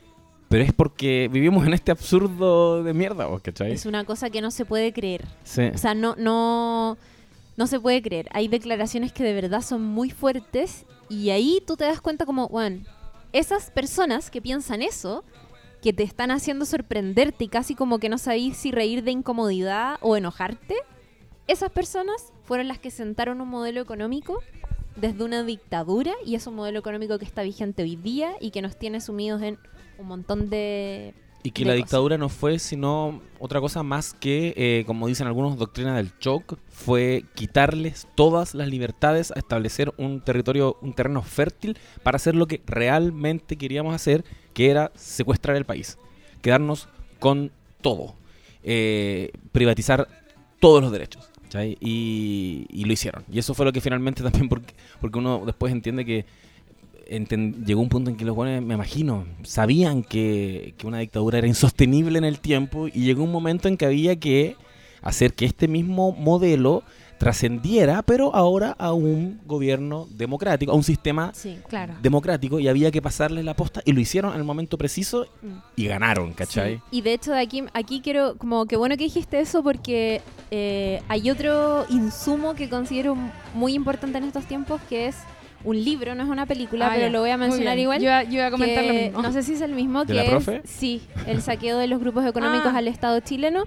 pero 0.52 0.64
es 0.64 0.72
porque 0.74 1.30
vivimos 1.32 1.66
en 1.66 1.72
este 1.72 1.90
absurdo 1.90 2.82
de 2.82 2.92
mierda, 2.92 3.24
¿vos, 3.24 3.40
¿cachai? 3.40 3.72
Es 3.72 3.86
una 3.86 4.04
cosa 4.04 4.28
que 4.28 4.42
no 4.42 4.50
se 4.50 4.66
puede 4.66 4.92
creer. 4.92 5.24
Sí. 5.44 5.62
O 5.74 5.78
sea, 5.78 5.94
no, 5.94 6.14
no, 6.18 6.98
no 7.56 7.66
se 7.66 7.80
puede 7.80 8.02
creer. 8.02 8.28
Hay 8.32 8.48
declaraciones 8.48 9.14
que 9.14 9.24
de 9.24 9.32
verdad 9.32 9.62
son 9.62 9.82
muy 9.82 10.10
fuertes 10.10 10.84
y 11.08 11.30
ahí 11.30 11.62
tú 11.66 11.78
te 11.78 11.84
das 11.84 12.02
cuenta 12.02 12.26
como, 12.26 12.50
bueno, 12.50 12.84
esas 13.32 13.70
personas 13.70 14.30
que 14.30 14.42
piensan 14.42 14.82
eso, 14.82 15.24
que 15.80 15.94
te 15.94 16.02
están 16.02 16.30
haciendo 16.30 16.66
sorprenderte 16.66 17.44
y 17.44 17.48
casi 17.48 17.74
como 17.74 17.98
que 17.98 18.10
no 18.10 18.18
sabéis 18.18 18.58
si 18.58 18.72
reír 18.72 19.02
de 19.04 19.10
incomodidad 19.10 19.96
o 20.02 20.18
enojarte, 20.18 20.76
esas 21.48 21.70
personas 21.70 22.30
fueron 22.44 22.68
las 22.68 22.78
que 22.78 22.90
sentaron 22.90 23.40
un 23.40 23.48
modelo 23.48 23.80
económico 23.80 24.42
desde 24.96 25.24
una 25.24 25.44
dictadura 25.44 26.12
y 26.26 26.34
es 26.34 26.46
un 26.46 26.56
modelo 26.56 26.78
económico 26.78 27.18
que 27.18 27.24
está 27.24 27.42
vigente 27.42 27.84
hoy 27.84 27.96
día 27.96 28.32
y 28.38 28.50
que 28.50 28.60
nos 28.60 28.76
tiene 28.76 29.00
sumidos 29.00 29.40
en 29.40 29.58
un 30.02 30.08
montón 30.08 30.50
de... 30.50 31.14
Y 31.44 31.50
que 31.50 31.64
de 31.64 31.70
la 31.70 31.72
cosas. 31.72 31.84
dictadura 31.86 32.18
no 32.18 32.28
fue 32.28 32.60
sino 32.60 33.20
otra 33.40 33.60
cosa 33.60 33.82
más 33.82 34.14
que, 34.14 34.54
eh, 34.56 34.84
como 34.86 35.08
dicen 35.08 35.26
algunos, 35.26 35.58
doctrina 35.58 35.96
del 35.96 36.12
shock, 36.20 36.56
fue 36.68 37.24
quitarles 37.34 38.06
todas 38.14 38.54
las 38.54 38.68
libertades 38.68 39.32
a 39.32 39.40
establecer 39.40 39.92
un 39.96 40.20
territorio, 40.20 40.76
un 40.82 40.92
terreno 40.92 41.22
fértil 41.22 41.76
para 42.04 42.16
hacer 42.16 42.36
lo 42.36 42.46
que 42.46 42.62
realmente 42.64 43.56
queríamos 43.56 43.92
hacer, 43.92 44.24
que 44.54 44.70
era 44.70 44.92
secuestrar 44.94 45.56
el 45.56 45.64
país, 45.64 45.98
quedarnos 46.42 46.88
con 47.18 47.50
todo, 47.80 48.14
eh, 48.62 49.32
privatizar 49.50 50.06
todos 50.60 50.80
los 50.80 50.92
derechos. 50.92 51.28
Y, 51.80 52.66
y 52.70 52.84
lo 52.84 52.92
hicieron. 52.92 53.24
Y 53.30 53.38
eso 53.38 53.52
fue 53.52 53.66
lo 53.66 53.72
que 53.72 53.80
finalmente 53.80 54.22
también, 54.22 54.48
porque, 54.48 54.74
porque 55.00 55.18
uno 55.18 55.42
después 55.44 55.72
entiende 55.72 56.04
que 56.04 56.24
llegó 57.20 57.80
un 57.80 57.88
punto 57.88 58.10
en 58.10 58.16
que 58.16 58.24
los 58.24 58.34
buenos, 58.34 58.62
me 58.64 58.74
imagino, 58.74 59.26
sabían 59.42 60.02
que, 60.02 60.74
que 60.78 60.86
una 60.86 60.98
dictadura 60.98 61.38
era 61.38 61.46
insostenible 61.46 62.18
en 62.18 62.24
el 62.24 62.38
tiempo 62.40 62.88
y 62.88 63.02
llegó 63.04 63.22
un 63.24 63.32
momento 63.32 63.68
en 63.68 63.76
que 63.76 63.86
había 63.86 64.16
que 64.18 64.56
hacer 65.02 65.34
que 65.34 65.44
este 65.44 65.68
mismo 65.68 66.12
modelo 66.12 66.82
trascendiera, 67.18 68.02
pero 68.02 68.34
ahora 68.34 68.74
a 68.78 68.92
un 68.92 69.40
gobierno 69.46 70.08
democrático, 70.10 70.72
a 70.72 70.74
un 70.74 70.82
sistema 70.82 71.30
Sí. 71.34 71.56
Claro. 71.68 71.94
democrático 72.02 72.58
y 72.58 72.66
había 72.66 72.90
que 72.90 73.00
pasarle 73.00 73.44
la 73.44 73.54
posta 73.54 73.80
y 73.84 73.92
lo 73.92 74.00
hicieron 74.00 74.32
en 74.32 74.38
el 74.38 74.44
momento 74.44 74.76
preciso 74.76 75.26
Mm. 75.40 75.46
y 75.76 75.86
ganaron, 75.86 76.32
¿cachai? 76.32 76.76
Sí, 76.76 76.82
Y 76.90 77.00
de 77.02 77.12
hecho 77.14 77.30
de 77.30 77.40
aquí, 77.40 77.62
aquí 77.74 78.00
quiero, 78.00 78.36
como 78.38 78.66
que 78.66 78.74
bueno 78.76 78.96
que 78.96 79.04
dijiste 79.04 79.38
eso 79.38 79.62
porque 79.62 80.20
eh, 80.50 81.00
hay 81.08 81.30
otro 81.30 81.86
insumo 81.90 82.54
que 82.54 82.68
considero 82.68 83.16
muy 83.54 83.74
importante 83.74 84.18
en 84.18 84.24
estos 84.24 84.44
tiempos 84.46 84.80
que 84.88 85.06
es 85.06 85.16
un 85.64 85.82
libro, 85.84 86.14
no 86.14 86.22
es 86.24 86.28
una 86.28 86.46
película, 86.46 86.86
Ah, 86.86 86.90
pero 86.94 87.06
ya. 87.06 87.12
lo 87.12 87.20
voy 87.20 87.30
a 87.30 87.36
mencionar 87.36 87.78
igual. 87.78 87.98
Yo, 88.00 88.04
iba- 88.06 88.22
yo 88.24 88.34
iba 88.34 88.46
a 88.46 88.50
comentar 88.50 88.84
lo 88.84 88.92
mismo. 88.94 89.22
No 89.22 89.32
sé 89.32 89.42
si 89.42 89.54
es 89.54 89.60
el 89.60 89.72
mismo 89.72 90.00
¿De 90.00 90.06
que 90.08 90.14
la 90.14 90.22
es- 90.24 90.30
profe? 90.30 90.60
sí, 90.64 91.02
el 91.26 91.40
saqueo 91.42 91.78
de 91.78 91.86
los 91.86 92.00
grupos 92.00 92.24
económicos 92.26 92.72
Ah. 92.74 92.78
al 92.78 92.88
Estado 92.88 93.20
chileno 93.20 93.64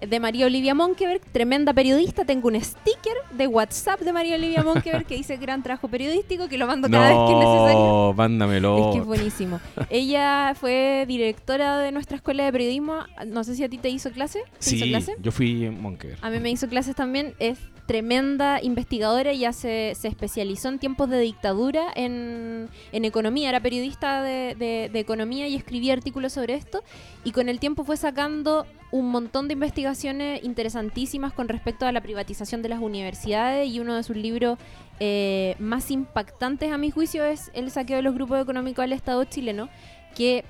de 0.00 0.20
María 0.20 0.46
Olivia 0.46 0.74
Monkeberg, 0.74 1.20
tremenda 1.32 1.72
periodista. 1.72 2.24
Tengo 2.24 2.48
un 2.48 2.60
sticker 2.62 3.14
de 3.32 3.46
WhatsApp 3.46 4.00
de 4.00 4.12
María 4.12 4.36
Olivia 4.36 4.62
Monkeberg 4.62 5.04
que 5.06 5.16
dice 5.16 5.36
gran 5.36 5.62
trabajo 5.62 5.88
periodístico, 5.88 6.48
que 6.48 6.58
lo 6.58 6.66
mando 6.66 6.88
cada 6.88 7.08
vez 7.08 7.16
que 7.26 7.32
es 7.32 7.38
necesario. 7.38 7.78
No, 7.78 8.14
mándamelo. 8.16 8.78
Es 8.88 8.92
que 8.94 8.98
es 9.00 9.06
buenísimo. 9.06 9.60
Ella 9.90 10.54
fue 10.58 11.04
directora 11.08 11.78
de 11.78 11.92
nuestra 11.92 12.16
escuela 12.16 12.44
de 12.44 12.52
periodismo. 12.52 12.98
No 13.26 13.44
sé 13.44 13.54
si 13.54 13.64
a 13.64 13.68
ti 13.68 13.78
te 13.78 13.88
hizo 13.90 14.10
clase. 14.10 14.40
¿Te 14.60 14.74
hizo 14.74 14.84
Sí, 14.84 14.90
clase? 14.90 15.14
yo 15.20 15.32
fui 15.32 15.68
Monker. 15.70 16.16
A 16.22 16.30
mí 16.30 16.38
me 16.40 16.50
hizo 16.50 16.68
clases 16.68 16.94
también. 16.94 17.34
Es 17.38 17.58
tremenda 17.86 18.62
investigadora. 18.62 19.30
Ella 19.30 19.52
se, 19.52 19.94
se 19.98 20.08
especializó 20.08 20.68
en 20.68 20.78
tiempos 20.78 21.08
de 21.10 21.18
dictadura 21.20 21.84
en, 21.94 22.68
en 22.92 23.04
economía. 23.04 23.48
Era 23.48 23.60
periodista 23.60 24.22
de, 24.22 24.54
de- 24.54 24.90
de 24.92 24.98
economía 25.00 25.48
y 25.48 25.56
escribía 25.56 25.94
artículos 25.94 26.34
sobre 26.34 26.54
esto. 26.54 26.82
Y 27.24 27.32
con 27.32 27.48
el 27.48 27.58
tiempo 27.58 27.84
fue 27.84 27.96
sacando 27.96 28.66
un 28.90 29.10
montón 29.10 29.48
de 29.48 29.54
investigaciones 29.54 30.42
interesantísimas 30.44 31.32
con 31.32 31.48
respecto 31.48 31.86
a 31.86 31.92
la 31.92 32.00
privatización 32.00 32.62
de 32.62 32.70
las 32.70 32.80
universidades. 32.80 33.68
Y 33.68 33.80
uno 33.80 33.94
de 33.94 34.02
sus 34.02 34.16
libros 34.16 34.58
eh, 35.00 35.56
más 35.58 35.90
impactantes, 35.90 36.72
a 36.72 36.78
mi 36.78 36.90
juicio, 36.90 37.24
es 37.24 37.50
El 37.54 37.70
saqueo 37.70 37.96
de 37.96 38.02
los 38.02 38.14
grupos 38.14 38.40
económicos 38.40 38.82
al 38.82 38.92
Estado 38.92 39.24
chileno. 39.24 39.68
Que 40.14 40.44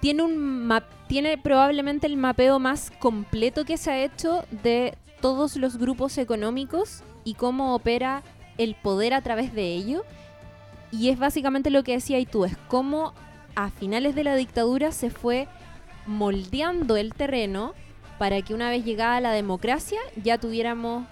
tiene 0.00 0.22
un 0.22 0.36
map, 0.66 0.84
tiene 1.08 1.38
probablemente 1.38 2.06
el 2.06 2.16
mapeo 2.16 2.58
más 2.58 2.90
completo 2.98 3.64
que 3.64 3.76
se 3.76 3.90
ha 3.90 4.02
hecho 4.02 4.44
de 4.62 4.96
todos 5.20 5.56
los 5.56 5.78
grupos 5.78 6.18
económicos 6.18 7.02
y 7.24 7.34
cómo 7.34 7.74
opera 7.74 8.22
el 8.58 8.74
poder 8.74 9.14
a 9.14 9.22
través 9.22 9.54
de 9.54 9.74
ello. 9.74 10.04
Y 10.90 11.08
es 11.08 11.18
básicamente 11.18 11.70
lo 11.70 11.82
que 11.82 11.92
decía 11.92 12.18
y 12.18 12.26
tú, 12.26 12.44
es 12.44 12.56
cómo 12.68 13.14
a 13.56 13.70
finales 13.70 14.14
de 14.14 14.24
la 14.24 14.36
dictadura 14.36 14.92
se 14.92 15.10
fue 15.10 15.48
moldeando 16.06 16.96
el 16.96 17.14
terreno 17.14 17.74
para 18.18 18.42
que 18.42 18.54
una 18.54 18.70
vez 18.70 18.84
llegada 18.84 19.20
la 19.20 19.32
democracia 19.32 19.98
ya 20.22 20.38
tuviéramos 20.38 21.04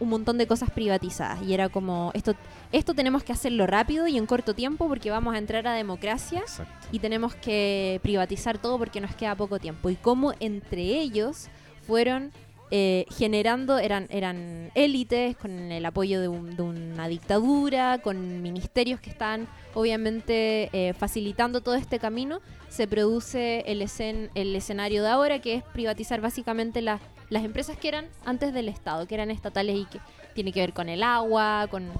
un 0.00 0.08
montón 0.08 0.36
de 0.36 0.46
cosas 0.46 0.70
privatizadas. 0.70 1.40
Y 1.42 1.54
era 1.54 1.68
como, 1.68 2.10
esto, 2.14 2.34
esto 2.72 2.92
tenemos 2.92 3.22
que 3.22 3.32
hacerlo 3.32 3.66
rápido 3.66 4.06
y 4.08 4.18
en 4.18 4.26
corto 4.26 4.54
tiempo 4.54 4.88
porque 4.88 5.10
vamos 5.10 5.34
a 5.34 5.38
entrar 5.38 5.66
a 5.66 5.74
democracia 5.74 6.40
Exacto. 6.40 6.88
y 6.90 6.98
tenemos 6.98 7.34
que 7.36 8.00
privatizar 8.02 8.58
todo 8.58 8.78
porque 8.78 9.00
nos 9.00 9.14
queda 9.14 9.34
poco 9.36 9.58
tiempo. 9.58 9.90
Y 9.90 9.96
cómo 9.96 10.34
entre 10.40 10.82
ellos 10.82 11.48
fueron 11.86 12.32
eh, 12.74 13.04
generando, 13.16 13.78
eran, 13.78 14.06
eran 14.08 14.70
élites 14.74 15.36
con 15.36 15.50
el 15.70 15.84
apoyo 15.84 16.20
de, 16.22 16.28
un- 16.28 16.58
una 16.58 17.06
dictadura, 17.06 17.98
con 17.98 18.40
ministerios 18.40 18.98
que 18.98 19.10
están 19.10 19.46
obviamente 19.74 20.70
eh, 20.72 20.94
facilitando 20.94 21.60
todo 21.60 21.74
este 21.74 21.98
camino, 21.98 22.40
se 22.70 22.86
produce 22.86 23.60
el, 23.66 23.82
escen- 23.82 24.30
el 24.34 24.56
escenario 24.56 25.02
de 25.02 25.10
ahora, 25.10 25.38
que 25.40 25.54
es 25.56 25.62
privatizar 25.74 26.20
básicamente 26.20 26.80
las 26.82 27.00
las 27.30 27.44
empresas 27.44 27.78
que 27.78 27.88
eran 27.88 28.04
antes 28.26 28.52
del 28.52 28.68
Estado, 28.68 29.06
que 29.06 29.14
eran 29.14 29.30
estatales 29.30 29.74
y 29.78 29.86
que 29.86 30.00
tiene 30.34 30.52
que 30.52 30.60
ver 30.60 30.74
con 30.74 30.90
el 30.90 31.02
agua, 31.02 31.66
con 31.70 31.90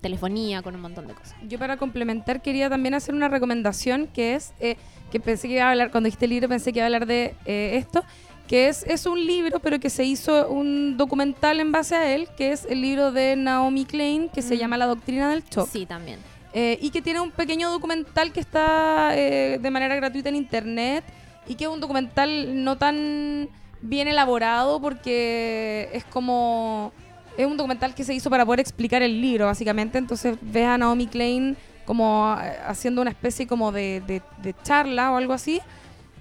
telefonía, 0.00 0.62
con 0.62 0.74
un 0.74 0.80
montón 0.80 1.06
de 1.06 1.14
cosas. 1.14 1.34
Yo 1.48 1.58
para 1.58 1.76
complementar 1.76 2.40
quería 2.40 2.70
también 2.70 2.94
hacer 2.94 3.14
una 3.14 3.28
recomendación 3.28 4.06
que 4.06 4.34
es, 4.36 4.52
eh, 4.60 4.76
que 5.10 5.20
pensé 5.20 5.48
que 5.48 5.54
iba 5.54 5.64
a 5.64 5.70
hablar, 5.72 5.90
cuando 5.90 6.06
dijiste 6.06 6.26
el 6.26 6.30
libro 6.30 6.48
pensé 6.48 6.72
que 6.72 6.78
iba 6.78 6.84
a 6.84 6.86
hablar 6.86 7.06
de 7.06 7.34
eh, 7.46 7.76
esto, 7.76 8.04
que 8.48 8.68
es, 8.68 8.82
es 8.84 9.06
un 9.06 9.24
libro 9.24 9.60
pero 9.60 9.78
que 9.78 9.90
se 9.90 10.04
hizo 10.04 10.48
un 10.48 10.96
documental 10.96 11.60
en 11.60 11.70
base 11.70 11.94
a 11.94 12.12
él, 12.14 12.28
que 12.36 12.50
es 12.52 12.64
el 12.68 12.80
libro 12.80 13.12
de 13.12 13.36
Naomi 13.36 13.84
Klein 13.84 14.28
que 14.30 14.42
se 14.42 14.54
Mm. 14.54 14.58
llama 14.58 14.76
La 14.78 14.86
Doctrina 14.86 15.30
del 15.30 15.44
Shock. 15.44 15.68
Sí, 15.70 15.86
también. 15.86 16.18
eh, 16.54 16.78
y 16.80 16.88
que 16.90 17.02
tiene 17.02 17.20
un 17.20 17.30
pequeño 17.30 17.70
documental 17.70 18.32
que 18.32 18.40
está 18.40 19.10
eh, 19.16 19.58
de 19.60 19.70
manera 19.70 19.94
gratuita 19.96 20.30
en 20.30 20.34
internet 20.36 21.04
y 21.46 21.54
que 21.56 21.64
es 21.64 21.70
un 21.70 21.78
documental 21.78 22.64
no 22.64 22.76
tan 22.78 23.48
bien 23.82 24.08
elaborado 24.08 24.80
porque 24.80 25.90
es 25.92 26.04
como 26.04 26.90
es 27.36 27.46
un 27.46 27.56
documental 27.58 27.94
que 27.94 28.02
se 28.02 28.14
hizo 28.14 28.30
para 28.30 28.44
poder 28.46 28.60
explicar 28.60 29.02
el 29.02 29.20
libro 29.20 29.44
básicamente 29.46 29.98
entonces 29.98 30.36
ves 30.40 30.66
a 30.66 30.78
Naomi 30.78 31.06
Klein 31.06 31.56
como 31.84 32.34
eh, 32.42 32.56
haciendo 32.66 33.02
una 33.02 33.10
especie 33.10 33.46
como 33.46 33.70
de, 33.70 34.02
de- 34.06 34.22
de 34.42 34.54
charla 34.64 35.12
o 35.12 35.16
algo 35.16 35.34
así 35.34 35.60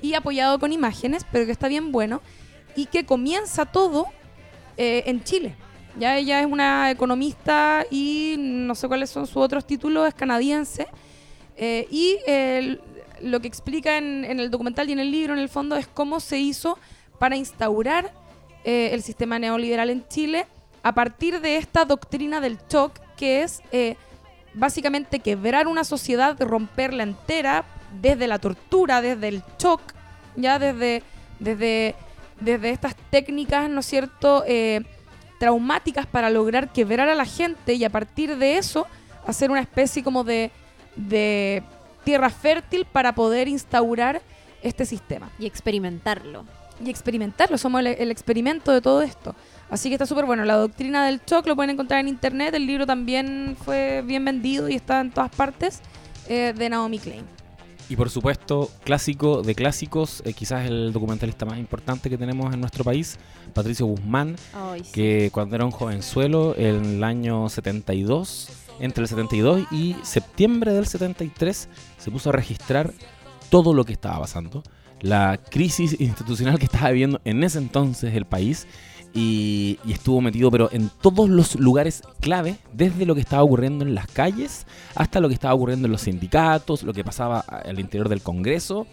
y 0.01 0.13
apoyado 0.13 0.59
con 0.59 0.71
imágenes 0.71 1.25
pero 1.31 1.45
que 1.45 1.51
está 1.51 1.67
bien 1.67 1.91
bueno 1.91 2.21
y 2.75 2.85
que 2.85 3.05
comienza 3.05 3.65
todo 3.65 4.07
eh, 4.77 5.03
en 5.07 5.23
Chile 5.23 5.55
ya 5.99 6.17
ella 6.17 6.41
es 6.41 6.45
una 6.45 6.91
economista 6.91 7.85
y 7.89 8.35
no 8.37 8.75
sé 8.75 8.87
cuáles 8.87 9.09
son 9.09 9.25
sus 9.25 9.37
otros 9.37 9.65
títulos, 9.65 10.07
es 10.07 10.13
canadiense. 10.13 10.87
Eh, 11.55 11.87
y 11.89 12.17
lo 13.21 13.39
que 13.39 13.47
explica 13.47 13.97
en, 13.97 14.23
en 14.23 14.39
el 14.39 14.51
documental 14.51 14.89
y 14.89 14.91
en 14.91 14.99
el 14.99 15.09
libro, 15.09 15.33
en 15.33 15.39
el 15.39 15.49
fondo, 15.49 15.75
es 15.75 15.87
cómo 15.87 16.19
se 16.19 16.37
hizo 16.37 16.77
para 17.17 17.35
instaurar 17.35 18.13
eh, 18.63 18.91
el 18.93 19.01
sistema 19.01 19.39
neoliberal 19.39 19.89
en 19.89 20.07
Chile 20.07 20.45
a 20.83 20.93
partir 20.93 21.41
de 21.41 21.57
esta 21.57 21.83
doctrina 21.83 22.41
del 22.41 22.59
shock, 22.69 22.93
que 23.17 23.41
es 23.41 23.63
básicamente 24.53 25.19
quebrar 25.19 25.67
una 25.67 25.83
sociedad, 25.83 26.39
romperla 26.39 27.03
entera 27.03 27.65
desde 28.01 28.27
la 28.27 28.39
tortura, 28.39 29.01
desde 29.01 29.27
el 29.27 29.43
shock, 29.59 29.81
ya 30.35 30.59
desde, 30.59 31.03
desde, 31.39 31.95
desde 32.39 32.69
estas 32.69 32.95
técnicas, 33.09 33.69
¿no 33.69 33.79
es 33.79 33.85
cierto?, 33.85 34.43
eh, 34.47 34.81
traumáticas 35.39 36.07
para 36.07 36.29
lograr 36.29 36.69
quebrar 36.71 37.09
a 37.09 37.15
la 37.15 37.25
gente 37.25 37.73
y 37.75 37.83
a 37.83 37.89
partir 37.89 38.37
de 38.37 38.57
eso 38.57 38.87
hacer 39.27 39.51
una 39.51 39.61
especie 39.61 40.03
como 40.03 40.23
de, 40.23 40.51
de 40.95 41.61
tierra 42.03 42.29
fértil 42.29 42.85
para 42.85 43.13
poder 43.13 43.47
instaurar 43.47 44.21
este 44.63 44.85
sistema 44.85 45.29
Y 45.37 45.45
experimentarlo. 45.45 46.43
y 46.83 46.89
experimentarlo. 46.89 47.57
Somos 47.57 47.81
el, 47.81 47.87
el 47.87 48.09
experimento 48.09 48.71
de 48.71 48.81
todo 48.81 49.01
esto. 49.03 49.35
Así 49.69 49.89
que 49.89 49.95
está 49.95 50.05
súper 50.07 50.25
bueno. 50.25 50.43
La 50.45 50.55
doctrina 50.55 51.05
del 51.05 51.21
shock 51.25 51.45
lo 51.45 51.55
pueden 51.55 51.71
encontrar 51.71 51.99
en 51.99 52.07
internet. 52.07 52.53
El 52.55 52.65
libro 52.65 52.87
también 52.87 53.55
fue 53.63 54.01
bien 54.03 54.25
vendido 54.25 54.69
y 54.69 54.75
está 54.75 55.01
en 55.01 55.11
todas 55.11 55.29
partes 55.29 55.81
eh, 56.29 56.53
de 56.57 56.69
Naomi 56.69 56.97
Klein. 56.97 57.36
Y 57.89 57.95
por 57.95 58.09
supuesto, 58.09 58.69
clásico 58.83 59.41
de 59.41 59.55
clásicos, 59.55 60.21
eh, 60.25 60.33
quizás 60.33 60.65
el 60.65 60.91
documentalista 60.91 61.45
más 61.45 61.57
importante 61.57 62.09
que 62.09 62.17
tenemos 62.17 62.53
en 62.53 62.59
nuestro 62.59 62.83
país, 62.83 63.17
Patricio 63.53 63.85
Guzmán, 63.85 64.35
sí. 64.37 64.91
que 64.91 65.29
cuando 65.31 65.55
era 65.55 65.63
un 65.63 65.71
jovenzuelo, 65.71 66.53
en 66.57 66.83
el 66.83 67.03
año 67.03 67.47
72, 67.47 68.49
entre 68.79 69.03
el 69.03 69.07
72 69.07 69.67
y 69.71 69.95
septiembre 70.03 70.73
del 70.73 70.85
73, 70.85 71.69
se 71.97 72.11
puso 72.11 72.29
a 72.29 72.33
registrar 72.33 72.93
todo 73.49 73.73
lo 73.73 73.85
que 73.85 73.93
estaba 73.93 74.19
pasando, 74.19 74.63
la 75.01 75.37
crisis 75.37 75.95
institucional 75.99 76.59
que 76.59 76.65
estaba 76.65 76.89
viviendo 76.89 77.21
en 77.23 77.43
ese 77.43 77.59
entonces 77.59 78.13
el 78.15 78.25
país, 78.25 78.67
y, 79.17 79.79
estuvo 79.89 80.21
metido 80.21 80.51
pero 80.51 80.69
en 80.71 80.91
todos 81.01 81.27
los 81.27 81.55
lugares 81.55 82.03
clave, 82.21 82.57
desde 82.73 83.05
lo 83.05 83.15
que 83.15 83.21
estaba 83.21 83.43
ocurriendo 83.43 83.83
en 83.83 83.95
las 83.95 84.07
calles 84.07 84.67
hasta 84.93 85.19
lo 85.19 85.27
que 85.27 85.33
estaba 85.33 85.55
ocurriendo 85.55 85.87
en 85.87 85.91
los 85.91 86.01
sindicatos, 86.01 86.83
lo 86.83 86.93
que 86.93 87.03
pasaba 87.03 87.39
al 87.39 87.79
interior 87.79 88.09
del 88.09 88.21
Congreso, 88.21 88.85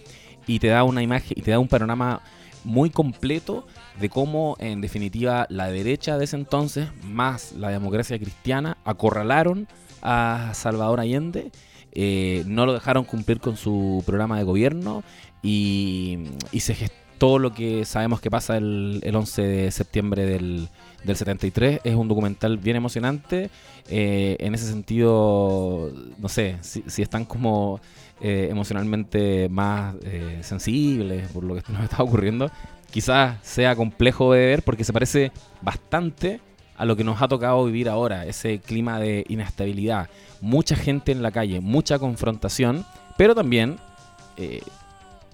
y 0.46 0.59
te 0.60 0.68
da 0.68 0.82
una 0.84 1.02
imagen 1.02 1.36
y 1.36 1.42
te 1.42 1.51
da 1.51 1.59
un 1.59 1.68
panorama 1.68 2.22
muy 2.64 2.88
completo 2.88 3.66
de 4.01 4.09
cómo 4.09 4.56
en 4.59 4.80
definitiva 4.80 5.46
la 5.51 5.68
derecha 5.68 6.16
de 6.16 6.24
ese 6.24 6.36
entonces 6.36 6.88
más 7.02 7.52
la 7.52 7.68
democracia 7.68 8.18
cristiana 8.18 8.78
acorralaron 8.84 9.68
a 10.01 10.52
Salvador 10.55 11.01
Allende, 11.01 11.52
eh, 11.92 12.44
no 12.46 12.64
lo 12.64 12.72
dejaron 12.72 13.05
cumplir 13.05 13.40
con 13.40 13.59
su 13.59 14.02
programa 14.06 14.38
de 14.38 14.44
gobierno 14.44 15.02
y, 15.42 16.18
y 16.51 16.60
se 16.60 16.74
gestó 16.74 17.03
lo 17.39 17.55
que 17.55 17.85
sabemos 17.85 18.20
que 18.20 18.31
pasa 18.31 18.57
el, 18.57 19.01
el 19.03 19.16
11 19.16 19.43
de 19.43 19.70
septiembre 19.70 20.27
del, 20.27 20.69
del 21.05 21.16
73. 21.16 21.81
Es 21.85 21.95
un 21.95 22.09
documental 22.09 22.59
bien 22.59 22.77
emocionante. 22.77 23.51
eh, 23.89 24.36
en 24.41 24.55
ese 24.55 24.66
sentido, 24.66 25.91
no 26.19 26.28
sé, 26.28 26.57
si, 26.61 27.03
están 27.03 27.24
como 27.24 27.81
eh, 28.20 28.49
emocionalmente 28.51 29.49
más 29.49 29.95
eh, 30.03 30.39
sensibles 30.43 31.28
por 31.32 31.45
lo 31.45 31.55
que 31.55 31.73
nos 31.73 31.85
está 31.91 32.03
ocurriendo, 32.03 32.51
quizás 32.91 33.36
sea 33.43 33.74
complejo 33.77 34.32
de 34.32 34.47
ver 34.47 34.62
porque 34.62 34.85
se 34.85 34.93
parece 34.93 35.32
bastante 35.61 36.41
a 36.77 36.85
lo 36.85 36.97
que 36.97 37.05
nos 37.05 37.23
ha 37.23 37.28
tocado 37.28 37.65
vivir 37.65 37.89
ahora, 37.89 38.27
ese 38.27 38.59
clima 38.59 38.99
de 38.99 39.24
inestabilidad, 39.28 40.09
mucha 40.41 40.77
gente 40.77 41.12
en 41.12 41.23
la 41.23 41.31
calle, 41.31 41.61
mucha 41.61 41.99
confrontación, 41.99 42.85
pero 43.16 43.35
también 43.35 43.77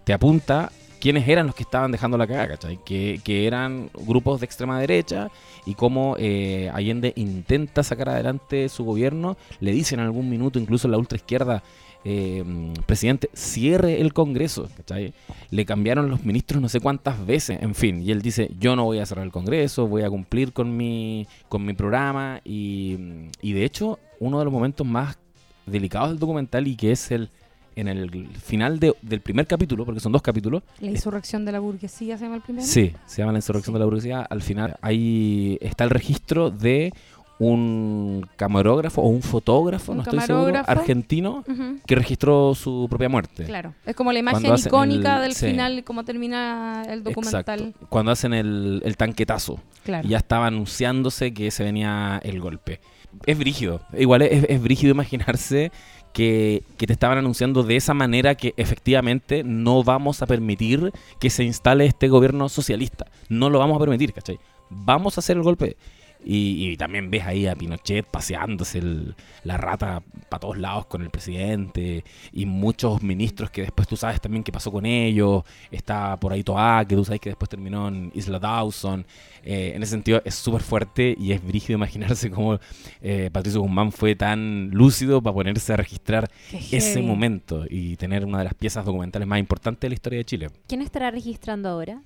te 0.05 0.13
apunta 0.13 0.71
quiénes 1.01 1.27
eran 1.27 1.47
los 1.47 1.55
que 1.55 1.63
estaban 1.63 1.91
dejando 1.91 2.19
la 2.19 2.27
cagada, 2.27 2.49
¿cachai? 2.49 2.79
Que, 2.85 3.47
eran 3.47 3.91
grupos 4.07 4.41
de 4.41 4.47
extrema 4.47 4.79
derecha 4.79 5.31
y 5.67 5.75
cómo 5.75 6.17
eh, 6.19 6.71
Allende 6.73 7.13
intenta 7.17 7.83
sacar 7.83 8.11
adelante 8.11 8.69
su 8.69 8.85
gobierno, 8.85 9.37
le 9.61 9.73
dicen 9.73 9.99
en 9.99 10.07
algún 10.07 10.29
minuto, 10.29 10.59
incluso 10.59 10.89
la 10.89 10.99
ultraizquierda, 10.99 11.63
eh, 12.05 12.45
presidente, 12.87 13.31
cierre 13.33 14.01
el 14.01 14.13
Congreso, 14.13 14.69
¿cachai? 14.77 15.13
Le 15.51 15.65
cambiaron 15.65 16.11
los 16.11 16.25
ministros 16.25 16.63
no 16.63 16.69
sé 16.69 16.81
cuántas 16.81 17.27
veces, 17.27 17.61
en 17.63 17.75
fin, 17.75 18.03
y 18.03 18.11
él 18.11 18.23
dice, 18.23 18.51
yo 18.59 18.77
no 18.77 18.85
voy 18.85 18.99
a 18.99 19.07
cerrar 19.07 19.25
el 19.25 19.33
Congreso, 19.33 19.87
voy 19.87 20.03
a 20.03 20.11
cumplir 20.11 20.53
con 20.53 20.77
mi, 20.77 21.27
con 21.49 21.65
mi 21.65 21.73
programa, 21.73 22.41
y, 22.45 22.97
y 23.43 23.53
de 23.53 23.65
hecho, 23.65 23.99
uno 24.19 24.39
de 24.39 24.45
los 24.45 24.53
momentos 24.53 24.87
más 24.87 25.19
delicados 25.67 26.11
del 26.11 26.19
documental 26.19 26.67
y 26.67 26.77
que 26.77 26.93
es 26.93 27.11
el 27.11 27.31
en 27.77 27.89
el 27.89 28.29
final 28.43 28.79
de- 28.81 28.95
del 29.03 29.21
primer 29.21 29.47
capítulo, 29.47 29.85
porque 29.85 30.01
son 30.01 30.13
dos 30.13 30.23
capítulos, 30.23 30.63
La 30.81 30.91
insurrección 30.91 31.45
de 31.45 31.53
la 31.53 31.61
burguesía 31.61 32.17
se 32.19 32.25
llama 32.25 32.37
el 32.37 32.43
primero. 32.43 32.67
Sí, 32.67 32.93
se 33.07 33.23
llama 33.23 33.33
la 33.33 33.39
insurrección 33.39 33.75
de 33.75 33.79
la 33.81 33.85
burguesía. 33.87 34.23
Al 34.23 34.43
final 34.43 34.77
ahí 34.83 35.59
está 35.61 35.85
el 35.85 35.91
registro 35.91 36.51
de 36.51 36.93
un 37.39 38.27
camarógrafo 38.37 39.01
o 39.01 39.09
un 39.09 39.23
fotógrafo, 39.23 39.93
Un 39.93 39.99
no 39.99 40.03
estoy 40.05 40.21
seguro, 40.21 40.63
argentino, 40.67 41.43
que 41.87 41.95
registró 41.95 42.55
su 42.55 42.87
propia 42.91 43.09
muerte. 43.09 43.45
Claro. 43.45 43.75
Es 43.87 43.97
como 43.97 44.13
la 44.13 44.19
imagen 44.19 44.55
icónica 44.55 45.17
el- 45.17 45.23
del 45.23 45.33
sí. 45.35 45.47
final, 45.47 45.83
cómo 45.85 46.05
termina 46.05 46.83
el 46.87 47.03
documental. 47.03 47.61
Exacto. 47.61 47.87
Cuando 47.89 48.13
hacen 48.13 48.35
el, 48.35 48.83
el 48.85 48.97
tanquetazo. 48.99 49.59
Claro. 49.85 50.07
Y 50.07 50.11
ya 50.11 50.19
estaba 50.19 50.49
anunciándose 50.49 51.33
que 51.33 51.51
se 51.51 51.65
venía 51.65 52.21
el 52.23 52.41
golpe. 52.41 52.81
Es 53.25 53.39
brígido. 53.39 53.81
Igual 53.99 54.21
es, 54.23 54.45
es 54.49 54.63
brígido 54.63 54.93
imaginarse 54.93 55.73
que, 56.13 56.65
te 56.77 56.93
estaban 56.93 57.19
anunciando 57.19 57.63
de 57.63 57.77
esa 57.77 57.95
manera 57.95 58.35
que 58.35 58.55
efectivamente 58.57 59.43
no 59.45 59.85
vamos 59.85 60.23
a 60.23 60.27
permitir 60.27 60.93
que 61.19 61.31
se 61.31 61.45
instale 61.45 61.87
este 61.87 62.09
gobierno 62.09 62.49
socialista. 62.49 63.07
No 63.29 63.51
lo 63.51 63.59
vamos 63.59 63.77
a 63.77 63.81
permitir, 63.81 64.13
¿cachai? 64.13 64.39
Vamos 64.71 65.17
a 65.17 65.21
hacer 65.21 65.37
el 65.37 65.43
golpe. 65.43 65.77
Y, 66.25 66.69
y 66.71 66.77
también 66.77 67.11
ves 67.11 67.25
ahí 67.25 67.47
a 67.47 67.55
Pinochet 67.55 68.05
paseándose 68.07 68.79
el- 68.79 69.15
la 69.45 69.57
rata 69.57 70.03
para 70.29 70.41
todos 70.41 70.59
lados 70.59 70.85
con 70.87 71.01
el 71.03 71.09
presidente 71.11 72.05
y 72.33 72.45
muchos 72.45 73.03
ministros 73.03 73.51
que 73.51 73.63
después 73.63 73.89
tú 73.89 73.97
sabes 73.97 74.21
también 74.21 74.45
qué 74.45 74.53
pasó 74.53 74.71
con 74.71 74.85
ellos. 74.85 75.45
Está 75.71 76.19
por 76.21 76.33
ahí 76.33 76.45
Toa, 76.45 76.85
que 76.87 76.95
tú 76.95 77.05
sabes 77.05 77.21
que 77.21 77.31
después 77.31 77.49
terminó 77.49 77.89
en 77.89 78.13
Isla 78.15 78.39
Dawson. 78.39 79.07
Eh, 79.43 79.73
en 79.75 79.83
ese 79.83 79.93
sentido 79.93 80.21
es 80.25 80.35
súper 80.35 80.61
fuerte 80.61 81.15
y 81.19 81.33
es 81.33 81.43
brígido 81.43 81.79
imaginarse 81.79 82.31
cómo 82.31 82.59
eh, 83.01 83.31
Patricio 83.33 83.63
Guzmán 83.63 83.91
fue 83.91 84.15
tan 84.15 84.69
lúcido 84.73 85.23
para 85.23 85.33
ponerse 85.35 85.73
a 85.73 85.77
registrar 85.79 86.31
Qué 86.51 86.59
ese 86.77 86.95
heavy. 86.95 87.07
momento 87.07 87.65
y 87.69 87.97
tener 87.97 88.27
una 88.27 88.39
de 88.39 88.45
las 88.45 88.55
piezas 88.55 88.85
documentales 88.85 89.27
más 89.27 89.39
importantes 89.41 89.81
de 89.81 89.89
la 89.89 89.95
historia 89.95 90.19
de 90.19 90.25
Chile. 90.27 90.51
¿Quién 90.69 90.83
estará 90.83 91.11
registrando 91.11 91.69
ahora? 91.71 92.03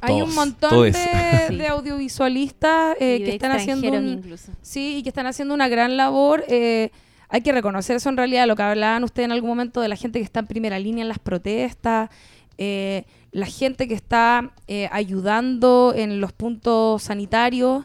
Hay 0.00 0.22
un 0.22 0.34
montón 0.34 0.82
de, 0.84 0.92
Sí. 0.92 1.56
de 1.56 1.66
audiovisualistas 1.66 2.96
eh, 3.00 3.22
que 3.24 3.30
están 3.34 3.52
haciendo 3.52 3.86
extranjeros 3.86 4.12
un, 4.12 4.18
incluso. 4.24 4.52
sí 4.62 4.96
y 4.98 5.02
que 5.02 5.08
están 5.08 5.26
haciendo 5.26 5.54
una 5.54 5.68
gran 5.68 5.96
labor. 5.96 6.44
eh, 6.48 6.90
hay 7.30 7.42
que 7.42 7.52
reconocer 7.52 7.96
eso 7.96 8.08
en 8.08 8.16
realidad, 8.16 8.46
lo 8.46 8.56
que 8.56 8.62
hablaban 8.62 9.04
ustedes 9.04 9.26
en 9.26 9.32
algún 9.32 9.50
momento 9.50 9.80
de 9.82 9.88
la 9.88 9.96
gente 9.96 10.18
que 10.18 10.24
está 10.24 10.40
en 10.40 10.46
primera 10.46 10.78
línea 10.78 11.02
en 11.02 11.08
las 11.08 11.18
protestas, 11.18 12.08
eh, 12.56 13.04
la 13.32 13.44
gente 13.46 13.86
que 13.86 13.92
está 13.94 14.52
eh, 14.66 14.88
ayudando 14.92 15.92
en 15.94 16.20
los 16.22 16.32
puntos 16.32 17.02
sanitarios 17.02 17.84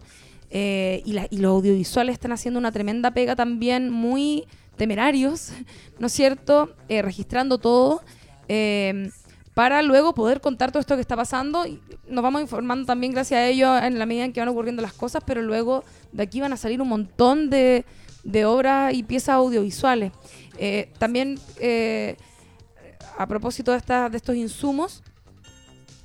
eh, 0.49 1.02
y, 1.03 1.11
la- 1.14 1.27
y 1.30 1.38
los 1.40 1.49
audiovisuales 1.52 2.14
están 2.14 2.31
haciendo 2.31 2.57
una 2.60 2.72
tremenda 2.72 3.11
pega 3.11 3.35
también, 3.35 3.90
muy 3.90 4.45
temerarios, 4.77 5.52
¿no 5.99 6.07
es 6.07 6.14
cierto? 6.14 6.73
Eh, 6.88 7.02
registrando 7.02 7.57
todo. 7.57 8.02
Para 9.53 9.81
luego 9.84 10.13
poder 10.13 10.41
contar 10.41 10.71
todo 10.71 10.80
esto 10.80 10.95
que 10.95 11.01
está 11.01 11.15
pasando. 11.15 11.65
Y 11.67 11.80
nos 12.07 12.23
vamos 12.23 12.41
informando 12.41 12.85
también 12.85 13.13
gracias 13.13 13.38
a 13.39 13.47
ellos 13.47 13.81
en 13.84 13.99
la 13.99 14.05
medida 14.05 14.25
en 14.25 14.34
que 14.34 14.39
van 14.39 14.49
ocurriendo 14.49 14.81
las 14.81 14.93
cosas, 14.93 15.23
pero 15.25 15.41
luego 15.41 15.84
de 16.11 16.23
aquí 16.23 16.41
van 16.41 16.53
a 16.53 16.57
salir 16.57 16.81
un 16.81 16.89
montón 16.89 17.49
de, 17.49 17.85
obras 18.45 18.93
y 18.93 19.03
piezas 19.03 19.35
audiovisuales. 19.35 20.11
Eh, 20.57 20.91
también, 20.97 21.39
eh, 21.59 22.17
a 23.17 23.27
propósito 23.27 23.71
de, 23.71 23.77
esta- 23.77 24.09
de 24.09 24.17
estos 24.17 24.35
insumos, 24.35 25.03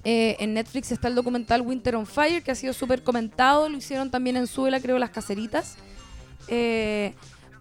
eh, 0.05 0.37
en 0.41 0.55
Netflix 0.55 0.93
está 0.93 1.09
el 1.09 1.15
documental 1.15 1.63
Winter 1.63 1.97
on 1.97 2.07
Fire, 2.07 2.43
que 2.43 2.51
ha 2.51 2.55
sido 2.55 2.73
súper 2.73 3.03
comentado. 3.03 3.69
Lo 3.69 3.77
hicieron 3.77 4.11
también 4.11 4.37
en 4.37 4.47
Suela, 4.47 4.81
creo, 4.81 4.99
Las 4.99 5.11
Caseritas. 5.11 5.77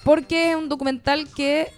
Porque 0.04 0.52
es 0.52 0.56
un 0.56 0.70
documental 0.70 1.28
que 1.36 1.72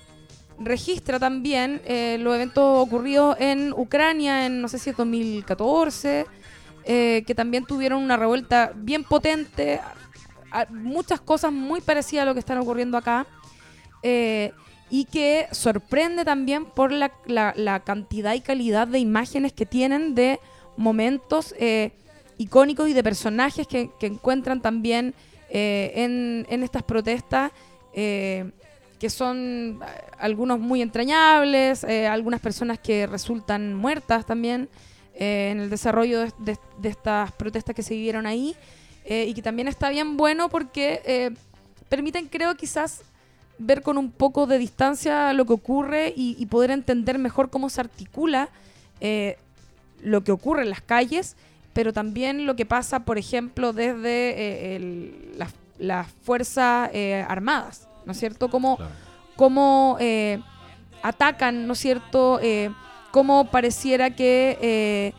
registra 0.60 1.20
también 1.20 1.82
eh, 1.86 2.18
los 2.20 2.36
eventos 2.36 2.64
ocurridos 2.88 3.38
en 3.40 3.74
Ucrania 3.74 4.46
en, 4.46 4.62
no 4.62 4.68
sé 4.68 4.78
si 4.78 4.90
es 4.90 4.98
2014, 4.98 6.26
eh, 6.86 7.24
que 7.26 7.36
también 7.36 7.66
tuvieron 7.66 8.04
una 8.04 8.18
revuelta 8.18 8.72
bien 8.76 9.04
potente, 9.04 9.80
muchas 10.70 11.22
cosas 11.22 11.52
muy 11.52 11.82
parecidas 11.82 12.24
a 12.24 12.26
lo 12.26 12.34
que 12.34 12.40
están 12.40 12.58
ocurriendo 12.58 12.98
acá, 12.98 13.26
eh, 14.04 14.52
y 14.90 15.06
que 15.06 15.48
sorprende 15.52 16.26
también 16.26 16.66
por 16.66 16.92
la, 16.92 17.12
la- 17.28 17.54
la 17.56 17.80
cantidad 17.82 18.34
y 18.34 18.42
calidad 18.42 18.88
de 18.88 18.98
imágenes 19.00 19.54
que 19.54 19.66
tienen 19.68 20.16
de 20.16 20.40
momentos 20.78 21.54
icónicos 22.38 22.90
y 22.90 22.94
de 22.94 23.04
personajes 23.04 23.68
que, 23.68 23.92
encuentran 24.02 24.62
también 24.62 25.14
en, 25.50 26.48
estas 26.64 26.82
protestas. 26.84 27.52
Que 29.00 29.10
son 29.10 29.80
eh, 29.82 29.86
algunos 30.20 30.60
muy 30.60 30.82
entrañables, 30.82 31.84
eh, 31.86 32.08
algunas 32.08 32.42
personas 32.42 32.78
que 32.80 33.08
resultan 33.08 33.74
muertas 33.74 34.26
también 34.26 34.70
eh, 35.16 35.50
en 35.52 35.62
el 35.62 35.70
desarrollo 35.70 36.26
de, 36.38 36.58
estas 36.84 37.32
protestas 37.32 37.76
que 37.76 37.82
se 37.82 37.94
vivieron 37.96 38.28
ahí, 38.28 38.56
y 39.12 39.34
que 39.34 39.42
también 39.42 39.68
está 39.68 39.90
bien 39.90 40.18
bueno 40.18 40.50
porque 40.50 41.34
permiten, 41.88 42.28
creo, 42.28 42.54
quizás 42.54 43.02
ver 43.58 43.82
con 43.82 43.98
un 43.98 44.12
poco 44.12 44.46
de 44.46 44.60
distancia 44.60 45.34
lo 45.34 45.46
que 45.46 45.54
ocurre 45.54 46.14
y, 46.16 46.46
poder 46.46 46.70
entender 46.70 47.18
mejor 47.18 47.50
cómo 47.50 47.72
se 47.72 47.82
articula 47.82 48.50
lo 50.04 50.24
que 50.24 50.32
ocurre 50.32 50.62
en 50.62 50.70
las 50.70 50.82
calles, 50.82 51.38
pero 51.74 51.92
también 51.92 52.46
lo 52.46 52.56
que 52.56 52.68
pasa, 52.68 53.00
por 53.00 53.18
ejemplo, 53.18 53.74
desde 53.74 54.80
las, 55.80 56.08
fuerzas 56.22 56.92
armadas, 57.28 57.89
¿no 58.06 58.12
es 58.12 58.20
cierto? 58.20 58.50
Cómo, 58.50 58.78
Claro. 58.78 58.92
cómo 59.36 59.98
eh, 60.00 60.40
atacan, 61.04 61.68
¿no 61.68 61.74
es 61.74 61.80
cierto? 61.80 62.40
Eh, 62.42 62.72
cómo 63.12 63.46
pareciera 63.46 64.12
que 64.12 64.58
eh, 64.62 65.14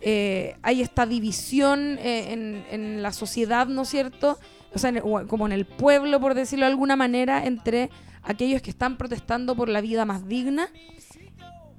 eh, 0.00 0.56
hay 0.62 0.80
esta 0.82 1.06
división 1.06 1.98
eh, 2.00 2.32
en, 2.32 2.64
en 2.70 3.02
la 3.02 3.12
sociedad, 3.12 3.66
¿no 3.66 3.82
es 3.82 3.88
cierto? 3.88 4.38
O 4.74 4.78
sea, 4.78 4.90
en 4.90 5.00
como 5.26 5.46
en 5.46 5.52
el 5.52 5.64
pueblo, 5.66 6.18
por 6.20 6.34
decirlo 6.34 6.64
de 6.66 6.72
alguna 6.72 6.96
manera, 6.96 7.44
entre 7.44 7.90
aquellos 8.22 8.62
que 8.62 8.70
están 8.70 8.96
protestando 8.96 9.54
por 9.54 9.68
la 9.68 9.80
vida 9.80 10.04
más 10.04 10.26
digna 10.26 10.68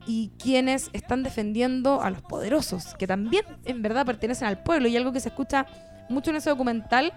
y 0.05 0.31
quienes 0.37 0.89
están 0.93 1.23
defendiendo 1.23 2.01
a 2.01 2.09
los 2.09 2.21
poderosos, 2.21 2.93
que 2.95 3.07
también 3.07 3.45
en 3.65 3.81
verdad 3.81 4.05
pertenecen 4.05 4.47
al 4.47 4.61
pueblo. 4.61 4.87
Y 4.89 4.97
algo 4.97 5.11
que 5.13 5.21
se 5.21 5.29
escucha 5.29 5.65
mucho 6.09 6.29
en 6.31 6.35
ese 6.37 6.49
documental 6.49 7.13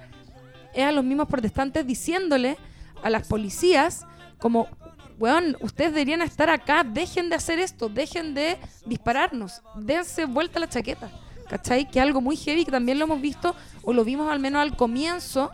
es 0.73 0.85
a 0.85 0.93
los 0.93 1.05
mismos 1.05 1.27
protestantes 1.29 1.85
diciéndole 1.87 2.57
a 3.03 3.11
las 3.11 3.27
policías 3.29 4.07
como, 4.39 4.69
weón, 5.19 5.57
ustedes 5.61 5.93
deberían 5.93 6.23
estar 6.23 6.51
acá, 6.51 6.85
dejen 6.85 7.29
de 7.31 7.37
hacer 7.37 7.59
esto, 7.59 7.89
dejen 7.89 8.35
de 8.35 8.59
dispararnos, 8.85 9.63
dense 9.77 10.25
vuelta 10.25 10.59
la 10.61 10.69
chaqueta. 10.69 11.11
¿Cachai? 11.49 11.89
Que 11.89 12.01
algo 12.01 12.21
muy 12.21 12.37
heavy 12.37 12.65
que 12.65 12.73
también 12.73 12.99
lo 12.99 13.05
hemos 13.05 13.21
visto, 13.21 13.55
o 13.85 13.93
lo 13.93 14.05
vimos 14.05 14.29
al 14.33 14.41
menos 14.41 14.61
al 14.61 14.77
comienzo 14.77 15.53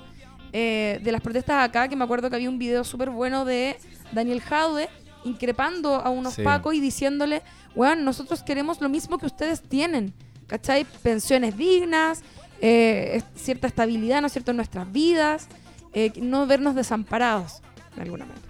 eh, 0.54 0.98
de 1.02 1.12
las 1.12 1.20
protestas 1.20 1.62
acá, 1.68 1.86
que 1.86 1.96
me 1.96 2.04
acuerdo 2.04 2.30
que 2.30 2.36
había 2.36 2.48
un 2.48 2.58
video 2.58 2.82
súper 2.82 3.10
bueno 3.10 3.44
de 3.44 3.76
Daniel 4.10 4.40
Jaude 4.40 4.88
increpando 5.24 5.96
a 5.96 6.08
unos 6.08 6.32
Sí. 6.34 6.42
pacos 6.42 6.74
y 6.74 6.80
diciéndole, 6.80 7.42
weón, 7.74 8.04
nosotros 8.06 8.42
queremos 8.42 8.80
lo 8.80 8.88
mismo 8.88 9.18
que 9.18 9.26
ustedes 9.26 9.60
tienen, 9.62 10.14
¿cachai? 10.46 10.84
Pensiones 11.02 11.58
dignas, 11.58 12.22
eh, 12.62 13.22
cierta 13.34 13.66
estabilidad, 13.66 14.22
¿no 14.22 14.28
es 14.28 14.32
cierto?, 14.32 14.50
en 14.52 14.56
nuestras 14.56 14.90
vidas, 14.90 15.46
eh, 15.94 16.12
no 16.20 16.46
vernos 16.46 16.74
desamparados, 16.74 17.60
de 17.96 18.02
alguna 18.02 18.24
manera. 18.26 18.46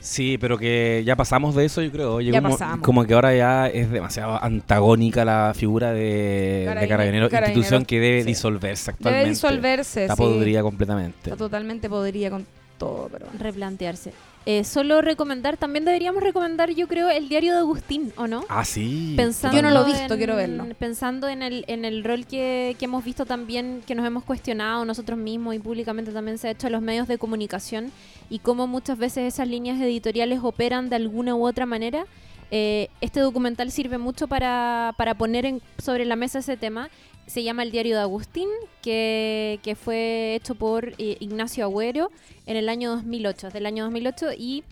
Sí, 0.00 0.36
pero 0.40 0.58
que 0.58 1.02
ya 1.06 1.14
pasamos 1.14 1.54
de 1.54 1.64
eso, 1.64 1.80
yo 1.80 1.92
creo. 1.92 2.20
Llegó 2.20 2.32
Ya 2.34 2.42
pasamos. 2.42 2.80
Como 2.84 3.04
que 3.04 3.14
ahora 3.14 3.36
ya 3.36 3.68
es 3.68 3.88
demasiado 3.88 4.42
antagónica 4.42 5.24
la 5.24 5.52
figura 5.54 5.92
de, 5.92 6.64
Carabine- 6.66 6.80
de 6.80 6.88
Carabinero, 6.88 7.28
Carabineros, 7.30 7.48
institución 7.56 7.84
que 7.84 8.00
debe 8.00 8.20
sí. 8.22 8.26
disolverse 8.26 8.90
actualmente. 8.90 9.18
Debe 9.20 9.30
disolverse, 9.30 10.02
Está 10.02 10.16
sí. 10.16 10.22
podrida 10.22 10.62
completamente. 10.62 11.18
Está 11.30 11.36
totalmente 11.36 11.88
podría 11.88 12.30
con 12.30 12.44
todo, 12.78 13.08
pero... 13.12 13.26
replantearse. 13.38 14.12
Eh, 14.44 14.64
solo 14.64 15.02
recomendar, 15.02 15.56
también 15.56 15.84
deberíamos 15.84 16.20
recomendar, 16.20 16.70
yo 16.70 16.88
creo, 16.88 17.08
el 17.10 17.28
diario 17.28 17.52
de 17.52 17.60
Agustín, 17.60 18.12
¿o 18.16 18.26
no? 18.26 18.44
Ah, 18.48 18.64
sí. 18.64 19.14
Pensando 19.16 19.56
Yo 19.56 19.62
no 19.62 19.70
lo 19.70 19.86
he 19.86 19.90
en- 19.90 19.96
visto, 19.96 20.16
quiero 20.16 20.34
verlo. 20.34 20.66
Pensando 20.80 21.28
en 21.28 21.42
el, 21.42 21.64
en 21.68 21.84
el 21.84 22.02
rol 22.02 22.26
que, 22.26 22.74
que 22.76 22.86
hemos 22.86 23.04
visto 23.04 23.24
también, 23.24 23.82
que 23.86 23.94
nos 23.94 24.04
hemos 24.04 24.24
cuestionado 24.24 24.84
nosotros 24.84 25.16
mismos 25.16 25.54
y 25.54 25.60
públicamente 25.60 26.10
también 26.10 26.38
se 26.38 26.48
ha 26.48 26.50
hecho 26.50 26.66
a 26.66 26.70
los 26.70 26.82
medios 26.82 27.06
de 27.06 27.18
comunicación 27.18 27.92
y 28.30 28.40
cómo 28.40 28.66
muchas 28.66 28.98
veces 28.98 29.32
esas 29.32 29.46
líneas 29.46 29.80
editoriales 29.80 30.40
operan 30.42 30.88
de 30.88 30.96
alguna 30.96 31.36
u 31.36 31.46
otra 31.46 31.64
manera. 31.64 32.04
Eh, 32.50 32.88
este 33.00 33.20
documental 33.20 33.70
sirve 33.70 33.96
mucho 33.96 34.26
para, 34.26 34.92
para 34.98 35.14
poner 35.14 35.46
en- 35.46 35.62
sobre 35.78 36.04
la 36.04 36.16
mesa 36.16 36.40
ese 36.40 36.56
tema. 36.56 36.90
Se 37.26 37.42
llama 37.42 37.62
El 37.62 37.70
Diario 37.70 37.96
de 37.96 38.02
Agustín, 38.02 38.48
que, 38.82 39.60
que 39.62 39.74
fue 39.74 40.34
hecho 40.34 40.54
por 40.54 40.88
eh, 40.98 41.16
Ignacio 41.20 41.64
Agüero 41.64 42.10
en 42.46 42.56
el 42.56 42.68
año 42.68 42.90
2008, 42.90 43.50
del 43.50 43.66
año 43.66 43.84
2008, 43.84 44.32
y 44.36 44.64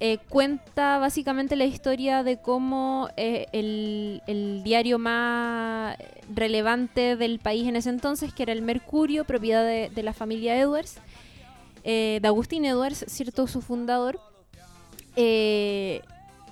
eh, 0.00 0.18
cuenta 0.28 0.98
básicamente 0.98 1.56
la 1.56 1.64
historia 1.64 2.22
de 2.22 2.40
cómo 2.40 3.08
eh, 3.16 3.46
el, 3.52 4.22
el 4.26 4.62
diario 4.62 4.98
más 4.98 5.96
relevante 6.32 7.16
del 7.16 7.38
país 7.38 7.66
en 7.66 7.76
ese 7.76 7.90
entonces, 7.90 8.32
que 8.32 8.44
era 8.44 8.52
el 8.52 8.62
Mercurio, 8.62 9.24
propiedad 9.24 9.64
de, 9.64 9.90
de 9.92 10.02
la 10.02 10.12
familia 10.12 10.58
Edwards, 10.58 10.98
de 11.84 12.22
Agustín 12.24 12.64
Edwards, 12.64 13.04
cierto 13.08 13.46
su 13.46 13.60
fundador, 13.60 14.18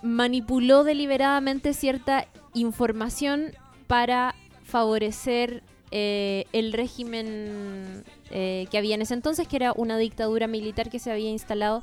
manipuló 0.03 0.85
deliberadamente 0.85 1.73
cierta 1.73 2.27
información 2.53 3.53
para 3.87 4.35
favorecer 4.73 5.63
eh, 5.91 6.47
el 6.55 6.73
régimen 6.73 8.05
eh, 8.31 8.67
que 8.71 8.79
había 8.79 8.95
en 8.95 9.03
ese 9.03 9.13
entonces, 9.13 9.47
que 9.47 9.57
era 9.57 9.73
una 9.77 9.99
dictadura 9.99 10.47
militar 10.47 10.89
que 10.89 10.99
se 10.99 11.13
había 11.13 11.29
instalado 11.29 11.83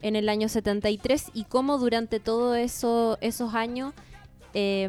en 0.00 0.16
el 0.16 0.30
año 0.30 0.48
73 0.48 1.26
y 1.34 1.44
cómo 1.44 1.76
durante 1.76 2.18
todos 2.18 2.56
eso, 2.56 3.18
esos 3.20 3.52
años 3.54 3.92
eh, 4.54 4.88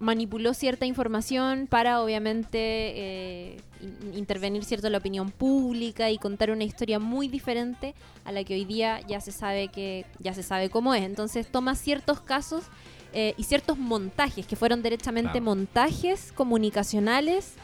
manipuló 0.00 0.54
cierta 0.54 0.86
información 0.86 1.66
para 1.68 2.02
obviamente 2.02 2.58
eh, 2.58 3.56
in- 3.82 4.14
intervenir 4.14 4.64
cierto 4.64 4.88
la 4.88 4.98
opinión 4.98 5.30
pública 5.30 6.10
y 6.10 6.16
contar 6.16 6.50
una 6.50 6.64
historia 6.64 6.98
muy 6.98 7.28
diferente 7.28 7.94
a 8.24 8.32
la 8.32 8.42
que 8.42 8.54
hoy 8.54 8.64
día 8.64 9.00
ya 9.06 9.20
se 9.20 9.30
sabe 9.30 9.68
que 9.68 10.04
ya 10.18 10.32
se 10.32 10.42
sabe 10.42 10.70
cómo 10.70 10.94
es. 10.94 11.02
Entonces 11.04 11.46
toma 11.46 11.74
ciertos 11.74 12.20
casos 12.22 12.64
eh, 13.20 13.34
y 13.36 13.42
ciertos 13.42 13.76
montajes 13.78 14.46
que 14.46 14.54
fueron 14.54 14.80
derechamente 14.82 15.30
Claro. 15.40 15.44
montajes 15.44 16.30
comunicacionales 16.36 17.54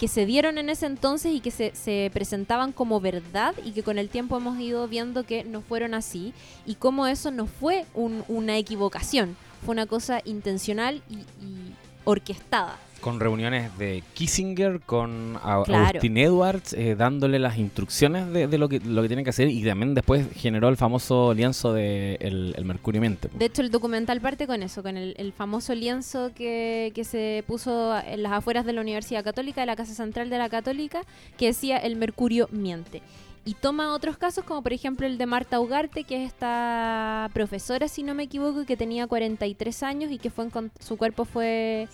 que 0.00 0.08
se 0.08 0.26
dieron 0.26 0.58
en 0.58 0.68
ese 0.70 0.86
entonces 0.86 1.32
y 1.32 1.38
que 1.40 1.52
se, 1.52 1.72
se 1.74 2.10
presentaban 2.12 2.72
como 2.72 2.98
verdad 3.00 3.54
y 3.64 3.70
que 3.70 3.84
con 3.84 3.96
el 3.98 4.08
tiempo 4.08 4.36
hemos 4.36 4.58
ido 4.58 4.88
viendo 4.88 5.22
que 5.24 5.44
no 5.44 5.60
fueron 5.62 5.94
así 5.94 6.32
y 6.66 6.74
cómo 6.74 7.06
eso 7.06 7.30
no 7.30 7.46
fue 7.46 7.86
un- 7.94 8.24
una 8.26 8.56
equivocación, 8.58 9.36
fue 9.64 9.72
una 9.72 9.86
cosa 9.86 10.20
intencional 10.24 11.00
y, 11.08 11.14
y 11.44 11.74
orquestada. 12.04 12.76
Con 13.04 13.20
reuniones 13.20 13.76
de 13.76 14.02
Kissinger, 14.14 14.80
con 14.80 15.38
Claro. 15.42 15.74
Agustín 15.74 16.16
Edwards, 16.16 16.72
eh, 16.72 16.94
dándole 16.96 17.38
las 17.38 17.58
instrucciones 17.58 18.32
de, 18.32 18.46
de 18.46 18.56
lo, 18.56 18.66
que, 18.70 18.80
lo 18.80 19.02
que 19.02 19.08
tienen 19.08 19.24
que 19.24 19.30
hacer 19.30 19.48
y 19.48 19.62
también 19.62 19.94
después 19.94 20.26
generó 20.34 20.70
el 20.70 20.78
famoso 20.78 21.34
lienzo 21.34 21.74
de 21.74 22.14
el, 22.20 22.54
el 22.56 22.64
Mercurio 22.64 23.02
Mente. 23.02 23.28
po. 23.28 23.36
De 23.36 23.44
hecho, 23.44 23.60
el 23.60 23.70
documental 23.70 24.22
parte 24.22 24.46
con 24.46 24.62
eso, 24.62 24.82
con 24.82 24.96
el, 24.96 25.14
el 25.18 25.34
famoso 25.34 25.74
lienzo 25.74 26.30
que, 26.34 26.92
que 26.94 27.04
se 27.04 27.44
puso 27.46 27.94
en 27.98 28.22
las 28.22 28.32
afueras 28.32 28.64
de 28.64 28.72
la 28.72 28.80
Universidad 28.80 29.22
Católica, 29.22 29.60
de 29.60 29.66
la 29.66 29.76
Casa 29.76 29.92
Central 29.92 30.30
de 30.30 30.38
la 30.38 30.48
Católica, 30.48 31.02
que 31.36 31.48
decía 31.48 31.76
el 31.76 31.96
mercurio 31.96 32.48
miente. 32.52 33.02
Y 33.46 33.52
toma 33.52 33.92
otros 33.92 34.16
casos, 34.16 34.42
como 34.44 34.62
por 34.62 34.72
ejemplo 34.72 35.06
el 35.06 35.18
de 35.18 35.26
Marta 35.26 35.60
Ugarte, 35.60 36.04
que 36.04 36.22
es 36.22 36.28
esta 36.28 37.28
profesora, 37.34 37.88
si 37.88 38.02
no 38.02 38.14
me 38.14 38.22
equivoco, 38.22 38.64
que 38.64 38.78
tenía 38.78 39.06
43 39.06 39.82
años 39.82 40.10
y 40.10 40.16
que 40.16 40.30
fue 40.30 40.48
su 40.80 40.96
cuerpo 40.96 41.26
fue 41.26 41.86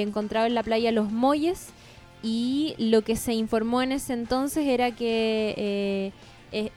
encontrado 0.00 0.46
en 0.46 0.54
la 0.54 0.62
playa 0.62 0.90
Los 0.92 1.10
Molles. 1.10 1.68
Y 2.22 2.74
lo 2.78 3.02
que 3.02 3.16
se 3.16 3.34
informó 3.34 3.82
en 3.82 3.92
ese 3.92 4.12
entonces 4.12 4.66
era 4.66 4.92
que 4.92 5.54
eh, 5.56 6.12
eh, 6.52 6.70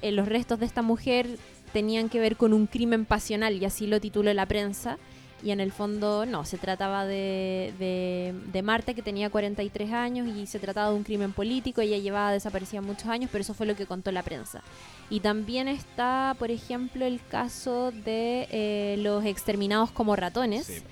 eh, 0.00 0.12
los 0.12 0.28
restos 0.28 0.60
de 0.60 0.66
esta 0.66 0.80
mujer 0.80 1.26
tenían 1.72 2.08
que 2.08 2.20
ver 2.20 2.36
con 2.36 2.52
un 2.52 2.68
crimen 2.68 3.04
pasional, 3.04 3.60
y 3.60 3.64
así 3.64 3.88
lo 3.88 4.00
tituló 4.00 4.32
la 4.32 4.46
prensa. 4.46 4.96
Y 5.44 5.50
en 5.50 5.60
el 5.60 5.72
fondo, 5.72 6.24
no, 6.24 6.44
se 6.46 6.56
trataba 6.56 7.04
de, 7.04 7.74
de, 7.78 8.34
de 8.50 8.62
Marta, 8.62 8.94
que 8.94 9.02
tenía 9.02 9.28
43 9.28 9.92
años, 9.92 10.26
y 10.34 10.46
se 10.46 10.58
trataba 10.58 10.88
de 10.90 10.96
un 10.96 11.04
crimen 11.04 11.32
político. 11.32 11.82
Ella 11.82 11.98
llevaba 11.98 12.32
desaparecida 12.32 12.80
muchos 12.80 13.08
años, 13.08 13.28
pero 13.30 13.42
eso 13.42 13.52
fue 13.52 13.66
lo 13.66 13.76
que 13.76 13.84
contó 13.84 14.10
la 14.10 14.22
prensa. 14.22 14.62
Y 15.10 15.20
también 15.20 15.68
está, 15.68 16.34
por 16.38 16.50
ejemplo, 16.50 17.04
el 17.04 17.20
caso 17.28 17.90
de 17.92 18.48
eh, 18.50 18.96
los 19.00 19.22
exterminados 19.26 19.90
como 19.90 20.16
ratones 20.16 20.66
Sí, 20.66 20.82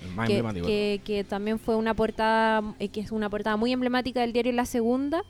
que- 0.67 1.01
que 1.03 1.23
también 1.23 1.57
fue 1.57 1.75
una 1.75 1.95
portada 1.95 2.61
eh, 2.77 2.89
que 2.89 3.01
es 3.01 3.11
una 3.11 3.29
portada 3.31 3.57
muy 3.57 3.71
emblemática 3.73 4.21
del 4.21 4.33
diario 4.33 4.51
La 4.51 4.65
Segunda 4.67 5.23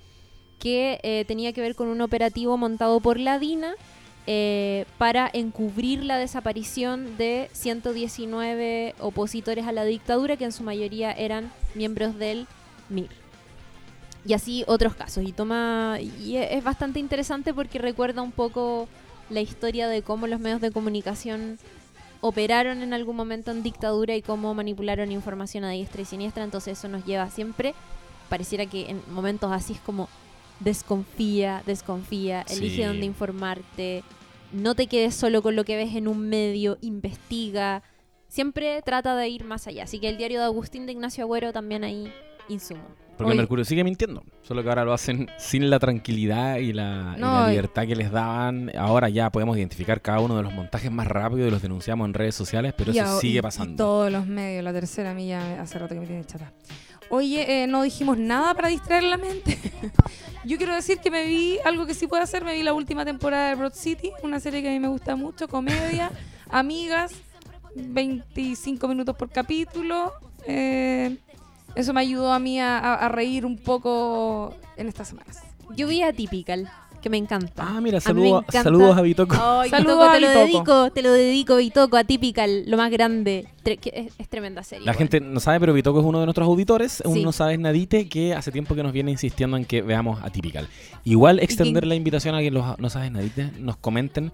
que 0.59 0.99
eh, 1.03 1.25
tenía 1.27 1.51
que 1.53 1.61
ver 1.61 1.75
con 1.75 1.87
un 1.87 2.01
operativo 2.01 2.57
montado 2.57 2.99
por 2.99 3.19
la 3.19 3.39
DINA 3.39 3.73
eh, 4.25 4.85
para 4.97 5.29
encubrir 5.33 6.03
la 6.05 6.17
desaparición 6.17 7.17
de 7.17 7.49
119 7.51 8.95
opositores 8.99 9.67
a 9.67 9.71
la 9.71 9.83
dictadura, 9.83 10.37
que 10.37 10.45
en 10.45 10.51
su 10.51 10.63
mayoría 10.63 11.11
eran 11.11 11.51
miembros 11.75 12.17
del 12.17 12.47
MIR. 12.89 13.09
Y 14.25 14.33
así 14.33 14.63
otros 14.67 14.95
casos. 14.95 15.23
Y 15.25 15.33
toma. 15.33 15.97
Y 15.99 16.37
e- 16.37 16.55
es 16.55 16.63
bastante 16.63 16.99
interesante 16.99 17.53
porque 17.53 17.79
recuerda 17.79 18.21
un 18.21 18.31
poco 18.31 18.87
la 19.29 19.41
historia 19.41 19.87
de 19.87 20.01
cómo 20.01 20.27
los 20.27 20.39
medios 20.39 20.61
de 20.61 20.71
comunicación 20.71 21.59
operaron 22.21 22.81
en 22.81 22.93
algún 22.93 23.17
momento 23.17 23.51
en 23.51 23.63
dictadura 23.63 24.15
y 24.15 24.21
cómo 24.21 24.53
manipularon 24.53 25.11
información 25.11 25.65
a 25.65 25.71
diestra 25.71 26.01
y 26.01 26.05
siniestra. 26.05 26.45
Entonces 26.45 26.79
eso 26.79 26.87
nos 26.87 27.05
lleva 27.05 27.29
siempre. 27.29 27.75
Pareciera 28.29 28.65
que 28.65 28.89
en 28.89 29.01
momentos 29.09 29.51
así 29.51 29.73
es 29.73 29.79
como 29.81 30.07
desconfía, 30.63 31.63
desconfía, 31.65 32.43
elige 32.49 32.75
Sí. 32.77 32.83
dónde 32.83 33.05
informarte, 33.05 34.03
no 34.51 34.75
te 34.75 34.87
quedes 34.87 35.15
solo 35.15 35.41
con 35.41 35.55
lo 35.55 35.63
que 35.65 35.75
ves 35.75 35.95
en 35.95 36.07
un 36.07 36.29
medio, 36.29 36.77
investiga. 36.81 37.83
Siempre 38.27 38.81
trata 38.83 39.15
de 39.15 39.29
ir 39.29 39.43
más 39.43 39.67
allá. 39.67 39.83
Así 39.83 39.99
que 39.99 40.09
el 40.09 40.17
diario 40.17 40.39
de 40.39 40.45
Agustín 40.45 40.85
de 40.85 40.91
Ignacio 40.91 41.23
Agüero 41.23 41.53
también 41.53 41.83
ahí 41.83 42.11
insumo. 42.49 42.81
Porque 43.17 43.29
Oye. 43.33 43.37
Mercurio 43.41 43.63
sigue 43.63 43.83
mintiendo, 43.83 44.23
solo 44.41 44.63
que 44.63 44.69
ahora 44.69 44.83
lo 44.83 44.91
hacen 44.91 45.29
sin 45.37 45.69
la 45.69 45.77
tranquilidad 45.77 46.57
y 46.57 46.73
la, 46.73 47.13
y 47.15 47.21
No, 47.21 47.41
la 47.41 47.49
libertad 47.49 47.85
que 47.85 47.95
les 47.95 48.11
daban. 48.11 48.71
Ahora 48.75 49.07
ya 49.07 49.29
podemos 49.31 49.55
identificar 49.55 50.01
cada 50.01 50.19
uno 50.19 50.35
de 50.35 50.41
los 50.41 50.51
montajes 50.51 50.91
más 50.91 51.05
rápido 51.05 51.47
y 51.47 51.51
los 51.51 51.61
denunciamos 51.61 52.05
en 52.07 52.15
redes 52.15 52.33
sociales, 52.33 52.73
pero 52.75 52.91
Y 52.91 52.97
eso 52.97 53.19
sigue 53.19 53.35
y- 53.35 53.37
y 53.37 53.41
pasando. 53.41 53.75
todos 53.83 54.11
los 54.11 54.25
medios, 54.25 54.63
la 54.63 54.73
tercera 54.73 55.11
a 55.11 55.13
mí 55.13 55.27
ya 55.27 55.61
hace 55.61 55.77
rato 55.77 55.93
que 55.93 56.01
me 56.01 56.07
tiene 56.07 56.25
chata. 56.25 56.51
Oye, 57.15 57.61
eh, 57.63 57.67
no 57.67 57.83
dijimos 57.83 58.17
nada 58.17 58.55
para 58.55 58.69
distraer 58.69 59.03
la 59.03 59.17
mente. 59.17 59.59
Yo 60.45 60.57
quiero 60.57 60.73
decir 60.73 60.97
que 60.97 61.11
me 61.11 61.23
vi 61.27 61.59
algo 61.63 61.85
que 61.85 61.93
sí 61.93 62.07
puedo 62.07 62.23
hacer. 62.23 62.43
Me 62.43 62.55
vi 62.55 62.63
la 62.63 62.73
última 62.73 63.05
temporada 63.05 63.49
de 63.49 63.55
Broad 63.55 63.75
City, 63.75 64.11
una 64.23 64.39
serie 64.39 64.63
que 64.63 64.69
a 64.69 64.71
mí 64.71 64.79
me 64.79 64.87
gusta 64.87 65.15
mucho, 65.15 65.47
comedia, 65.47 66.11
amigas, 66.49 67.11
25 67.75 68.87
minutos 68.87 69.15
por 69.15 69.29
capítulo. 69.29 70.11
Eh, 70.47 71.15
eso 71.75 71.93
me 71.93 72.01
ayudó 72.01 72.33
a 72.33 72.39
mí 72.39 72.59
a, 72.59 72.79
a- 72.79 72.95
a 73.05 73.09
reír 73.09 73.45
un 73.45 73.57
poco 73.59 74.55
en 74.75 74.87
estas 74.87 75.09
semanas. 75.09 75.37
Yo 75.75 75.85
vi 75.85 76.01
a 76.01 76.13
Typical, 76.13 76.67
que 77.03 77.09
me 77.09 77.17
encanta. 77.17 77.51
Ah, 77.67 77.79
mira, 77.79 77.79
A 77.79 77.81
mí 77.81 77.91
me 77.91 77.99
saludo- 78.01 78.39
encanta. 78.39 78.63
saludos 78.63 78.97
a 78.97 79.01
Bitoco. 79.01 79.35
Ay, 79.39 79.69
Saludos 79.69 79.97
Bitoco, 79.97 80.03
a 80.09 80.13
te 80.13 80.19
lo 80.21 80.27
Bitoco. 80.27 80.45
dedico, 80.45 80.91
te 80.91 81.01
lo 81.03 81.11
dedico, 81.11 81.55
Bitoco, 81.57 81.97
a 81.97 82.03
Typical, 82.03 82.63
lo 82.65 82.77
más 82.77 82.89
grande. 82.89 83.45
Tre- 83.63 83.77
que 83.79 83.91
es, 83.93 84.13
es 84.17 84.27
tremenda 84.29 84.63
serie. 84.63 84.85
La 84.85 84.93
gente 84.93 85.19
no 85.21 85.39
sabe, 85.39 85.59
pero 85.59 85.73
Bitoco 85.73 85.99
es 85.99 86.05
uno 86.05 86.19
de 86.19 86.25
nuestros 86.25 86.47
auditores, 86.47 87.03
un 87.05 87.13
Sí. 87.15 87.23
no 87.23 87.31
sabes 87.31 87.59
nadite 87.59 88.09
que 88.09 88.33
hace 88.33 88.51
tiempo 88.51 88.73
que 88.75 88.81
nos 88.83 88.91
viene 88.93 89.11
insistiendo 89.11 89.55
en 89.57 89.65
que 89.65 89.81
veamos 89.81 90.21
Atypical. 90.23 90.67
Igual 91.03 91.39
extender 91.39 91.85
la 91.85 91.95
invitación 91.95 92.33
a 92.35 92.39
que 92.39 92.49
los 92.51 92.79
no 92.79 92.89
sabes 92.89 93.11
nadite 93.11 93.51
nos 93.59 93.77
comenten 93.77 94.31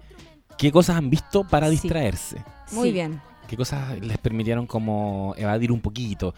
qué 0.56 0.72
cosas 0.72 0.96
han 0.96 1.10
visto 1.10 1.44
para 1.44 1.66
Sí. 1.66 1.72
distraerse. 1.72 2.36
Muy 2.72 2.88
Sí. 2.88 2.92
bien. 2.94 3.20
Qué 3.50 3.56
cosas 3.56 3.98
les 4.00 4.16
permitieron 4.18 4.64
como 4.64 5.34
evadir 5.36 5.72
un 5.72 5.80
poquito. 5.80 6.32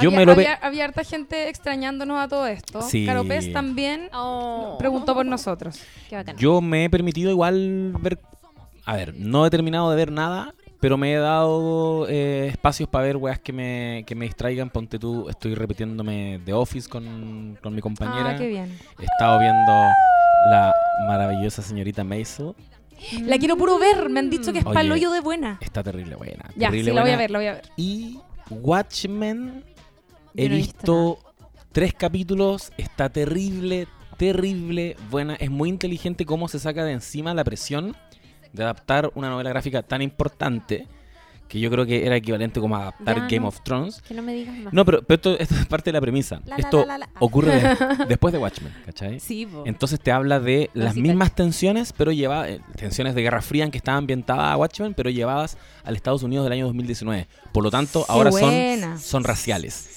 Yo 0.00 0.08
había, 0.08 0.10
me 0.10 0.24
lo 0.24 0.32
había, 0.32 0.54
había 0.54 0.84
harta 0.86 1.04
gente 1.04 1.50
extrañándonos 1.50 2.18
a 2.18 2.28
todo 2.28 2.46
esto. 2.46 2.80
Sí. 2.80 3.04
Caro 3.04 3.24
Pez 3.24 3.52
también 3.52 4.08
Oh. 4.14 4.76
preguntó 4.78 5.14
por 5.14 5.26
nosotros. 5.26 5.78
Qué. 6.08 6.24
Yo 6.38 6.62
me 6.62 6.84
he 6.86 6.90
permitido 6.90 7.30
igual 7.30 7.92
ver. 8.00 8.18
A 8.86 8.96
ver, 8.96 9.14
no 9.18 9.44
he 9.44 9.50
terminado 9.50 9.90
de 9.90 9.96
ver 9.96 10.10
nada, 10.10 10.54
pero 10.80 10.96
me 10.96 11.12
he 11.12 11.18
dado 11.18 12.06
eh, 12.08 12.46
espacios 12.48 12.88
para 12.88 13.04
ver 13.04 13.18
weas 13.18 13.38
que 13.38 13.52
me, 13.52 14.04
que 14.06 14.14
me 14.14 14.24
distraigan. 14.24 14.70
Ponte 14.70 14.98
tú, 14.98 15.28
estoy 15.28 15.54
repitiéndome 15.54 16.40
The 16.44 16.54
Office 16.54 16.88
con, 16.88 17.58
con 17.62 17.74
mi 17.74 17.82
compañera. 17.82 18.30
Ah, 18.30 18.36
qué 18.36 18.46
bien. 18.46 18.78
He 18.98 19.04
estado 19.04 19.38
viendo 19.40 19.72
la 20.50 20.72
maravillosa 21.06 21.60
señorita 21.60 22.02
Maisel. 22.02 22.54
La 23.22 23.38
quiero 23.38 23.56
puro 23.56 23.78
ver. 23.78 24.08
Me 24.08 24.20
han 24.20 24.30
dicho 24.30 24.52
que 24.52 24.60
es 24.60 24.66
Oye. 24.66 24.74
pa'l 24.74 24.90
hoyo 24.92 25.10
de 25.10 25.20
buena. 25.20 25.58
Está 25.60 25.82
terrible 25.82 26.16
buena. 26.16 26.50
Ya, 26.56 26.70
sí, 26.70 26.82
la 26.82 27.02
voy 27.02 27.10
a 27.10 27.16
ver, 27.16 27.30
la 27.30 27.38
voy 27.38 27.46
a 27.46 27.52
ver. 27.54 27.70
Y 27.76 28.18
Watchmen, 28.50 29.64
he 30.34 30.44
Yo 30.44 30.48
no 30.48 30.54
he 30.54 30.58
visto 30.58 31.16
visto 31.16 31.18
tres 31.72 31.92
capítulos, 31.94 32.72
está 32.78 33.10
terrible, 33.10 33.86
terrible, 34.16 34.96
buena. 35.10 35.34
Es 35.34 35.50
muy 35.50 35.68
inteligente 35.68 36.24
cómo 36.24 36.48
se 36.48 36.58
saca 36.58 36.84
de 36.84 36.92
encima 36.92 37.34
la 37.34 37.44
presión 37.44 37.96
de 38.52 38.62
adaptar 38.62 39.10
una 39.14 39.28
novela 39.28 39.50
gráfica 39.50 39.82
tan 39.82 40.00
importante 40.02 40.86
que 41.48 41.60
yo 41.60 41.70
creo 41.70 41.86
que 41.86 42.04
era 42.06 42.16
equivalente 42.16 42.58
como 42.60 42.74
a 42.76 42.80
adaptar 42.82 43.16
Ya, 43.16 43.22
Game 43.22 43.40
no. 43.40 43.48
of 43.48 43.60
Thrones. 43.62 44.02
Que 44.02 44.14
no 44.14 44.22
me 44.22 44.34
digas 44.34 44.56
más. 44.58 44.72
No, 44.72 44.84
pero, 44.84 45.02
pero 45.02 45.14
esto, 45.16 45.38
esto 45.38 45.54
es 45.54 45.66
parte 45.66 45.90
de 45.90 45.92
la 45.94 46.00
premisa. 46.00 46.40
La, 46.44 46.56
esto 46.56 46.80
la, 46.80 46.98
la, 46.98 46.98
la. 46.98 47.08
ocurre 47.20 47.54
de- 47.60 48.04
después 48.08 48.32
de 48.32 48.38
Watchmen, 48.38 48.72
¿cachai? 48.84 49.20
Sí, 49.20 49.46
po. 49.46 49.62
Entonces 49.66 50.00
te 50.00 50.10
habla 50.12 50.40
de 50.40 50.70
las 50.74 50.96
mismas 50.96 51.34
tensiones, 51.34 51.92
pero 51.92 52.10
llevadas, 52.12 52.48
eh, 52.50 52.60
tensiones 52.76 53.14
de 53.14 53.22
Guerra 53.22 53.42
Fría 53.42 53.64
en 53.64 53.70
que 53.70 53.78
estaba 53.78 53.98
ambientada 53.98 54.52
a 54.52 54.56
Watchmen, 54.56 54.94
pero 54.94 55.08
llevadas 55.10 55.56
al 55.84 55.94
Estados 55.94 56.22
Unidos 56.22 56.44
del 56.44 56.52
año 56.52 56.66
2019. 56.66 57.28
Por 57.52 57.62
lo 57.62 57.70
tanto, 57.70 58.04
ahora 58.08 58.30
buena. 58.30 58.98
son, 58.98 58.98
son 59.00 59.24
raciales. 59.24 59.95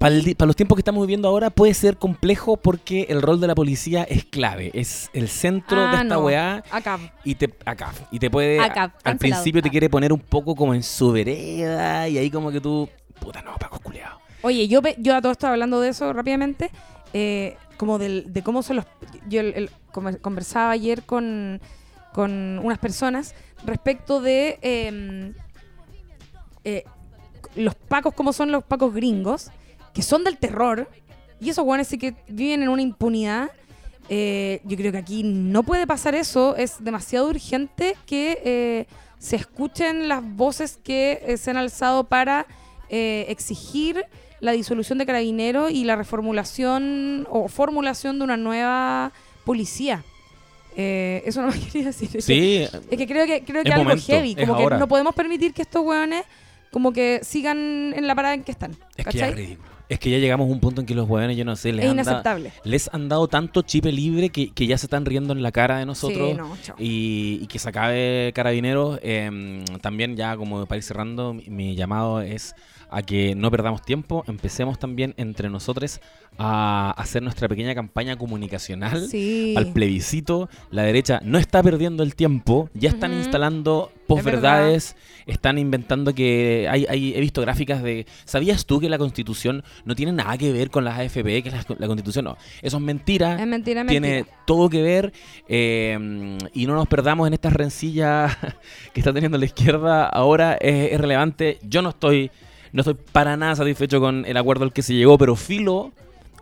Para, 0.00 0.14
el 0.14 0.24
di- 0.24 0.34
para 0.34 0.46
los 0.46 0.56
tiempos 0.56 0.76
que 0.76 0.80
estamos 0.80 1.02
viviendo 1.06 1.28
ahora 1.28 1.50
puede 1.50 1.74
ser 1.74 1.98
complejo 1.98 2.56
porque 2.56 3.02
el 3.10 3.20
rol 3.20 3.38
de 3.38 3.46
la 3.46 3.54
policía 3.54 4.02
es 4.04 4.24
clave, 4.24 4.70
es 4.72 5.10
el 5.12 5.28
centro 5.28 5.78
de 5.78 5.86
Ah, 5.88 5.92
esta 6.02 6.04
no. 6.14 6.20
weá 6.20 6.64
Acá. 6.70 6.98
y 7.22 7.34
te 7.34 7.52
acá 7.66 7.92
y 8.10 8.18
te 8.18 8.30
puede 8.30 8.58
Acá, 8.60 8.94
a- 9.04 9.10
al 9.10 9.18
principio 9.18 9.60
te 9.60 9.68
Ah. 9.68 9.70
quiere 9.70 9.90
poner 9.90 10.10
un 10.14 10.20
poco 10.20 10.54
como 10.56 10.72
en 10.72 10.82
su 10.82 11.12
vereda 11.12 12.08
y 12.08 12.16
ahí 12.16 12.30
como 12.30 12.50
que 12.50 12.62
tú 12.62 12.88
puta 13.20 13.42
no, 13.42 13.54
Paco 13.56 13.78
culeado. 13.80 14.18
Oye, 14.40 14.68
yo, 14.68 14.80
yo 14.96 15.14
a 15.16 15.20
todo 15.20 15.32
esto 15.32 15.46
hablando 15.48 15.82
de 15.82 15.90
eso 15.90 16.10
rápidamente, 16.14 16.70
eh, 17.12 17.58
como 17.76 17.98
del, 17.98 18.32
de 18.32 18.42
cómo 18.42 18.62
son 18.62 18.76
los... 18.76 18.86
Yo 19.28 19.40
el- 19.42 19.52
el- 19.54 19.70
comer- 19.92 20.18
conversaba 20.22 20.70
ayer 20.70 21.02
con, 21.02 21.60
con 22.14 22.58
unas 22.60 22.78
personas 22.78 23.34
respecto 23.66 24.22
de 24.22 24.58
eh, 24.62 25.34
eh, 26.64 26.84
los 27.54 27.74
pacos, 27.74 28.14
como 28.14 28.32
son 28.32 28.50
los 28.50 28.64
pacos 28.64 28.94
gringos, 28.94 29.50
que 29.94 30.02
son 30.02 30.24
del 30.24 30.36
terror, 30.38 30.88
y 31.40 31.50
esos 31.50 31.64
guanes 31.64 31.88
sí 31.88 31.98
que 31.98 32.14
viven 32.28 32.62
en 32.62 32.68
una 32.68 32.82
impunidad. 32.82 33.50
Eh, 34.08 34.60
yo 34.64 34.76
creo 34.76 34.90
que 34.92 34.98
aquí 34.98 35.22
no 35.22 35.62
puede 35.62 35.86
pasar 35.86 36.14
eso, 36.14 36.56
es 36.56 36.82
demasiado 36.82 37.28
urgente 37.28 37.96
que 38.06 38.40
eh, 38.44 38.86
se 39.18 39.36
escuchen 39.36 40.08
las 40.08 40.22
voces 40.36 40.78
que 40.82 41.22
eh, 41.26 41.36
se 41.36 41.50
han 41.50 41.56
alzado 41.56 42.04
para 42.04 42.46
eh, 42.88 43.26
exigir 43.28 44.04
la 44.40 44.52
disolución 44.52 44.98
de 44.98 45.06
carabineros 45.06 45.70
y 45.70 45.84
la 45.84 45.94
reformulación 45.96 47.26
o 47.30 47.48
formulación 47.48 48.18
de 48.18 48.24
una 48.24 48.36
nueva 48.36 49.12
policía. 49.44 50.02
Eh, 50.76 51.22
eso 51.26 51.42
no 51.42 51.48
me 51.48 51.60
quería 51.60 51.86
decir. 51.88 52.08
Es 52.08 52.12
que- 52.14 52.22
Sí, 52.22 52.58
es 52.90 52.98
que 52.98 53.06
creo 53.06 53.26
que 53.26 53.44
creo 53.44 53.62
que 53.62 53.68
Es 53.68 53.74
algo 53.74 53.84
momento, 53.84 54.06
heavy, 54.06 54.34
es 54.36 54.46
como 54.46 54.56
que 54.56 54.62
ahora. 54.64 54.78
no 54.78 54.88
podemos 54.88 55.14
permitir 55.14 55.52
que 55.52 55.62
estos 55.62 55.84
hueones 55.84 56.24
como 56.72 56.92
que 56.92 57.20
sigan 57.22 57.92
en 57.94 58.06
la 58.06 58.14
parada 58.14 58.34
en 58.34 58.42
que 58.44 58.52
están. 58.52 58.76
es 58.96 59.04
que 59.06 59.18
es 59.20 59.34
ridículo. 59.34 59.70
Es 59.90 59.98
que 59.98 60.08
ya 60.08 60.18
llegamos 60.18 60.48
a 60.48 60.52
un 60.52 60.60
punto 60.60 60.80
en 60.80 60.86
que 60.86 60.94
los 60.94 61.06
hueones, 61.08 61.36
yo 61.36 61.44
no 61.44 61.56
sé, 61.56 61.72
les 61.72 61.84
Es 61.84 61.90
han 61.90 61.96
dado- 62.22 62.40
les 62.64 62.88
han 62.94 63.08
dado 63.08 63.26
tanto 63.26 63.62
chipe 63.62 63.90
libre 63.90 64.30
que, 64.30 64.50
que 64.50 64.66
ya 64.66 64.78
se 64.78 64.86
están 64.86 65.04
riendo 65.04 65.32
en 65.32 65.42
la 65.42 65.50
cara 65.52 65.78
de 65.78 65.84
nosotros 65.84 66.30
Sí, 66.30 66.36
no, 66.36 66.56
chao. 66.62 66.76
y, 66.78 67.40
y 67.42 67.46
que 67.48 67.58
se 67.58 67.68
acabe 67.68 68.30
Carabineros. 68.32 69.00
Eh, 69.02 69.64
también 69.82 70.16
ya 70.16 70.36
como 70.36 70.64
para 70.66 70.76
ir 70.76 70.84
cerrando, 70.84 71.34
mi, 71.34 71.44
mi 71.50 71.74
llamado 71.74 72.20
es 72.22 72.54
a 72.90 73.02
que 73.02 73.34
no 73.34 73.50
perdamos 73.50 73.82
tiempo, 73.82 74.24
empecemos 74.26 74.78
también 74.78 75.14
entre 75.16 75.48
nosotros 75.48 76.00
a 76.38 76.92
hacer 76.96 77.22
nuestra 77.22 77.48
pequeña 77.48 77.74
campaña 77.74 78.16
comunicacional. 78.16 79.08
Sí. 79.08 79.54
Al 79.56 79.72
plebiscito, 79.72 80.48
la 80.70 80.82
derecha 80.82 81.20
no 81.24 81.38
está 81.38 81.62
perdiendo 81.62 82.02
el 82.02 82.14
tiempo, 82.14 82.70
ya 82.74 82.88
están 82.90 83.12
instalando 83.12 83.92
posverdades, 84.06 84.96
están 85.26 85.58
inventando 85.58 86.14
que 86.14 86.66
hay, 86.70 86.86
hay- 86.88 87.14
he 87.14 87.20
visto 87.20 87.40
gráficas 87.42 87.82
de, 87.82 88.06
¿sabías 88.24 88.66
tú 88.66 88.80
que 88.80 88.88
la 88.88 88.98
constitución 88.98 89.62
no 89.84 89.94
tiene 89.94 90.12
nada 90.12 90.36
que 90.38 90.52
ver 90.52 90.70
con 90.70 90.84
las 90.84 90.98
AFP, 90.98 91.42
que 91.42 91.50
la, 91.50 91.64
la 91.78 91.86
constitución 91.86 92.24
no? 92.24 92.36
Eso 92.62 92.78
es 92.78 92.82
mentira, 92.82 93.40
Es 93.40 93.46
mentira, 93.46 93.84
tiene 93.86 94.14
mentira. 94.16 94.36
todo 94.46 94.68
que 94.68 94.82
ver 94.82 95.12
eh, 95.48 96.38
y 96.54 96.66
no 96.66 96.74
nos 96.74 96.88
perdamos 96.88 97.26
en 97.28 97.34
estas 97.34 97.52
rencillas 97.52 98.36
que 98.92 99.00
está 99.00 99.12
teniendo 99.12 99.38
la 99.38 99.44
izquierda 99.44 100.06
ahora, 100.06 100.54
es, 100.54 100.92
es 100.92 101.00
relevante, 101.00 101.58
yo 101.62 101.82
no 101.82 101.90
estoy, 101.90 102.30
no 102.72 102.80
estoy 102.80 102.94
para 102.94 103.36
nada 103.36 103.56
satisfecho 103.56 104.00
con 104.00 104.24
el 104.26 104.36
acuerdo 104.36 104.64
al 104.64 104.72
que 104.72 104.82
se 104.82 104.94
llegó, 104.94 105.18
pero 105.18 105.36
filo, 105.36 105.92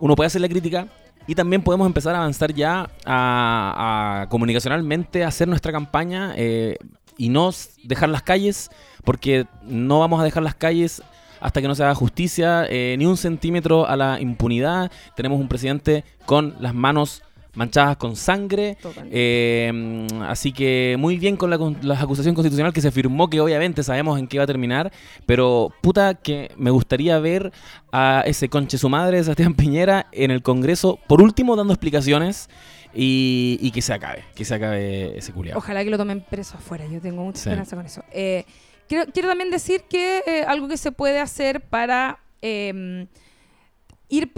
uno 0.01 0.15
puede 0.15 0.29
hacer 0.29 0.41
la 0.41 0.49
crítica 0.49 0.89
y 1.27 1.35
también 1.35 1.63
podemos 1.63 1.87
empezar 1.87 2.15
a 2.15 2.19
avanzar 2.19 2.55
ya 2.55 2.91
a, 3.05 4.23
a 4.23 4.29
comunicacionalmente, 4.29 5.25
hacer 5.25 5.47
nuestra 5.47 5.73
campaña 5.73 6.33
eh, 6.37 6.79
y 7.19 7.29
no 7.29 7.51
dejar 7.83 8.09
las 8.09 8.23
calles, 8.23 8.71
porque 9.05 9.47
no 9.63 9.99
vamos 9.99 10.21
a 10.21 10.25
dejar 10.25 10.43
las 10.43 10.55
calles 10.55 11.03
hasta 11.41 11.61
que 11.61 11.69
no 11.69 11.75
se 11.75 11.85
haga 11.85 11.95
justicia, 11.95 12.67
eh, 12.69 12.97
ni 12.99 13.07
un 13.07 13.17
centímetro 13.17 13.87
a 13.87 13.97
la 13.97 14.21
impunidad. 14.21 14.91
Tenemos 15.17 15.41
un 15.41 15.49
presidente 15.49 16.05
con 16.27 16.57
las 16.61 16.75
manos 16.75 17.23
manchadas 17.55 17.97
con 17.97 18.15
sangre. 18.17 18.77
Eh, 19.11 20.07
así 20.27 20.53
que 20.53 20.97
muy 20.99 21.19
bien 21.19 21.37
con 21.37 21.51
la, 21.51 21.59
con 21.59 21.77
la 21.83 22.01
acusación 22.01 22.35
constitucional 22.35 22.73
que 22.73 22.81
se 22.81 22.91
firmó, 22.91 23.29
que 23.29 23.41
obviamente 23.41 23.83
sabemos 23.83 24.19
en 24.19 24.29
qué 24.29 24.39
va 24.39 24.45
a 24.45 24.47
terminar, 24.47 24.93
pero 25.27 25.73
puta 25.81 26.15
que 26.15 26.53
me 26.57 26.71
gustaría 26.71 27.19
ver 27.19 27.53
a 27.91 28.23
ese 28.27 28.49
conche 28.49 28.79
su 28.79 28.89
madre, 28.89 29.23
Sebastián 29.23 29.55
Piñera, 29.55 30.07
en 30.13 30.31
el 30.31 30.43
Congreso, 30.43 30.99
por 31.09 31.21
último 31.23 31.57
dando 31.57 31.73
explicaciones 31.73 32.49
y, 32.95 33.59
y 33.61 33.71
que 33.71 33.83
se 33.83 33.93
acabe, 33.93 34.25
que 34.35 34.45
se 34.45 34.55
acabe 34.55 35.19
ese 35.19 35.33
culiado. 35.33 35.59
Ojalá 35.59 35.83
que 35.85 35.91
lo 35.91 35.99
tomen 35.99 36.21
preso 36.21 36.57
afuera. 36.57 36.87
Yo 36.87 37.01
tengo 37.01 37.23
mucha 37.25 37.39
Sí. 37.39 37.49
esperanza 37.49 37.77
con 37.77 37.87
eso. 37.87 38.03
Eh, 38.13 38.45
quiero, 38.89 39.11
quiero 39.13 39.29
también 39.29 39.51
decir 39.51 39.83
que 39.89 40.23
eh, 40.27 40.45
algo 40.47 40.69
que 40.69 40.77
se 40.77 40.93
puede 40.93 41.19
hacer 41.19 41.61
para 41.61 42.19
eh, 42.41 43.07
ir... 44.09 44.33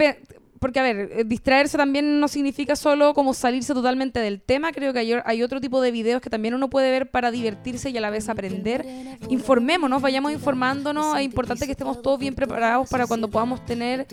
porque, 0.61 0.79
a 0.79 0.83
ver, 0.83 1.09
eh, 1.11 1.23
distraerse 1.25 1.75
también 1.75 2.19
no 2.19 2.27
significa 2.27 2.75
solo 2.75 3.15
como 3.15 3.33
salirse 3.33 3.73
totalmente 3.73 4.19
del 4.19 4.39
tema. 4.39 4.71
Creo 4.71 4.93
que 4.93 4.99
hay, 4.99 5.13
hay 5.25 5.41
otro 5.41 5.59
tipo 5.59 5.81
de 5.81 5.89
videos 5.89 6.21
que 6.21 6.29
también 6.29 6.53
uno 6.53 6.69
puede 6.69 6.91
ver 6.91 7.09
para 7.09 7.31
divertirse 7.31 7.89
y 7.89 7.97
a 7.97 7.99
la 7.99 8.11
vez 8.11 8.29
aprender. 8.29 8.85
Informémonos, 9.29 10.03
vayamos 10.03 10.31
informándonos. 10.31 11.17
Es 11.17 11.23
importante 11.23 11.65
que 11.65 11.71
estemos 11.71 12.03
todos 12.03 12.19
bien 12.19 12.35
preparados 12.35 12.87
para 12.91 13.07
cuando 13.07 13.27
podamos 13.27 13.65
tener, 13.65 14.05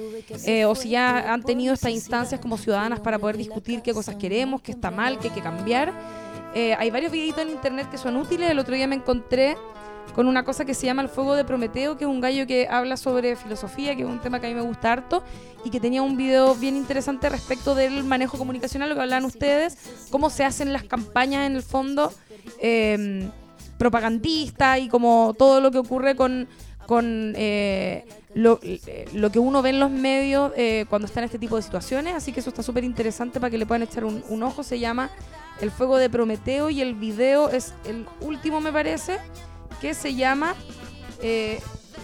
eh, 0.47 0.65
o 0.65 0.75
si 0.75 0.89
ya 0.89 1.35
han 1.35 1.43
tenido 1.43 1.75
estas 1.75 1.93
instancias 1.93 2.41
como 2.41 2.57
ciudadanas 2.57 3.01
para 3.01 3.19
poder 3.19 3.37
discutir 3.37 3.83
qué 3.83 3.93
cosas 3.93 4.17
queremos, 4.17 4.63
qué 4.63 4.73
está 4.73 4.91
mal, 4.91 5.19
qué 5.19 5.29
hay 5.29 5.35
que 5.35 5.43
cambiar. 5.43 5.93
Eh, 6.55 6.75
hay 6.79 6.91
varios 6.91 7.13
videitos 7.13 7.43
en 7.43 7.51
internet 7.51 7.91
que 7.91 7.99
son 7.99 8.17
útiles. 8.17 8.51
El 8.51 8.59
otro 8.59 8.75
día 8.75 8.87
me 8.87 8.95
encontré 8.95 9.55
con 10.15 10.27
una 10.27 10.45
cosa 10.45 10.65
que 10.65 10.75
se 10.75 10.87
llama 10.87 11.03
El 11.03 11.09
Fuego 11.09 11.35
de 11.35 11.45
Prometeo, 11.45 11.97
que 11.97 12.05
es 12.05 12.11
un 12.11 12.21
gallo 12.21 12.47
que 12.47 12.67
habla 12.69 12.97
sobre 12.97 13.37
filosofía, 13.37 13.95
que 13.95 14.03
es 14.03 14.09
un 14.09 14.21
tema 14.21 14.41
que 14.41 14.47
a 14.47 14.49
mí 14.51 14.55
me 14.55 14.63
gusta 14.63 14.93
harto, 14.93 15.23
y 15.65 15.71
que 15.71 15.81
tenía 15.81 16.03
un 16.03 16.17
video 16.17 16.55
bien 16.55 16.77
interesante 16.77 17.29
respecto 17.29 17.75
del 17.75 18.05
manejo 18.05 18.39
comunicacional, 18.39 18.89
lo 18.89 18.95
que 18.95 19.03
hablaban 19.03 19.25
ustedes, 19.25 19.77
cómo 20.11 20.31
se 20.31 20.45
hacen 20.45 20.73
las 20.73 20.85
campañas 20.85 21.47
en 21.47 21.57
el 21.57 21.63
fondo 21.63 22.13
eh, 22.61 23.29
propagandistas 23.79 24.81
y 24.81 24.89
como 24.89 25.35
todo 25.39 25.61
lo 25.61 25.71
que 25.71 25.79
ocurre 25.79 26.17
con, 26.17 26.49
con 26.87 27.33
eh, 27.37 28.05
lo, 28.35 28.59
eh, 28.63 29.07
lo 29.15 29.31
que 29.31 29.39
uno 29.39 29.63
ve 29.63 29.71
en 29.71 29.81
los 29.81 29.91
medios 29.91 30.53
eh, 30.57 30.85
cuando 30.89 31.07
está 31.07 31.21
en 31.21 31.25
este 31.25 31.39
tipo 31.39 31.57
de 31.57 31.63
situaciones. 31.63 32.15
Así 32.15 32.33
que 32.33 32.41
eso 32.41 32.51
está 32.51 32.63
súper 32.63 32.85
interesante 32.85 33.41
para 33.41 33.51
que 33.51 33.59
le 33.59 33.67
puedan 33.67 33.83
echar 33.83 34.05
un 34.05 34.43
ojo. 34.43 34.63
Se 34.63 34.79
llama 34.79 35.11
El 35.61 35.71
Fuego 35.71 35.97
de 35.97 36.11
Prometeo 36.11 36.71
y 36.71 36.81
el 36.81 36.95
video 36.95 37.49
es 37.51 37.73
el 37.87 38.07
último, 38.21 38.61
me 38.61 38.73
parece, 38.73 39.19
que 39.81 39.95
se 39.95 40.15
llama... 40.15 40.55
eh, 41.23 41.61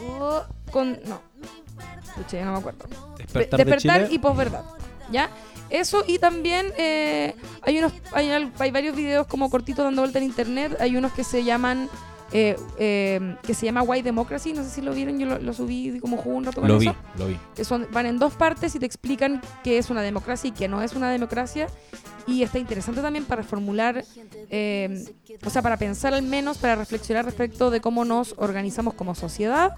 oh, 0.08 0.42
con, 0.70 0.98
no, 1.06 1.20
Escuché, 2.04 2.38
ya 2.38 2.44
no 2.44 2.52
me 2.52 2.58
acuerdo. 2.58 2.86
Despertar, 3.18 3.58
de 3.58 3.64
despertar 3.64 4.02
Chile. 4.04 4.14
y 4.14 4.18
posverdad. 4.18 4.64
¿Ya? 5.10 5.30
Eso 5.70 6.04
y 6.06 6.18
también 6.18 6.72
eh, 6.78 7.34
hay 7.62 7.78
unos 7.78 7.92
hay, 8.12 8.30
hay 8.58 8.70
varios 8.70 8.94
videos 8.94 9.26
como 9.26 9.50
cortitos 9.50 9.84
dando 9.84 10.02
vuelta 10.02 10.18
en 10.18 10.24
internet. 10.24 10.76
Hay 10.80 10.96
unos 10.96 11.12
que 11.12 11.24
se 11.24 11.42
llaman 11.42 11.88
eh, 12.32 12.56
eh, 12.78 13.36
que 13.42 13.54
se 13.54 13.66
llama 13.66 13.82
White 13.82 14.04
Democracy. 14.04 14.52
No 14.52 14.62
sé 14.62 14.70
si 14.70 14.80
lo 14.82 14.92
vieron, 14.94 15.18
yo 15.18 15.26
lo, 15.26 15.38
lo 15.38 15.52
subí 15.52 15.98
como 16.00 16.16
jugué 16.18 16.36
un 16.36 16.44
rato 16.44 16.60
con 16.60 16.68
Lo 16.68 16.76
eso. 16.80 16.92
vi, 16.92 17.18
lo 17.18 17.26
vi. 17.28 17.38
Que 17.56 17.64
son, 17.64 17.88
van 17.90 18.06
en 18.06 18.18
dos 18.18 18.34
partes 18.34 18.74
y 18.76 18.78
te 18.78 18.86
explican 18.86 19.40
qué 19.64 19.78
es 19.78 19.90
una 19.90 20.02
democracia 20.02 20.48
y 20.48 20.52
qué 20.52 20.68
no 20.68 20.82
es 20.82 20.92
una 20.94 21.10
democracia. 21.10 21.66
Y 22.26 22.42
está 22.42 22.58
interesante 22.58 23.02
también 23.02 23.24
para 23.24 23.42
formular, 23.42 24.02
eh, 24.50 25.04
o 25.44 25.50
sea, 25.50 25.60
para 25.60 25.76
pensar 25.76 26.14
al 26.14 26.22
menos, 26.22 26.58
para 26.58 26.74
reflexionar 26.74 27.24
respecto 27.24 27.70
de 27.70 27.80
cómo 27.80 28.04
nos 28.04 28.34
organizamos 28.38 28.94
como 28.94 29.14
sociedad. 29.14 29.72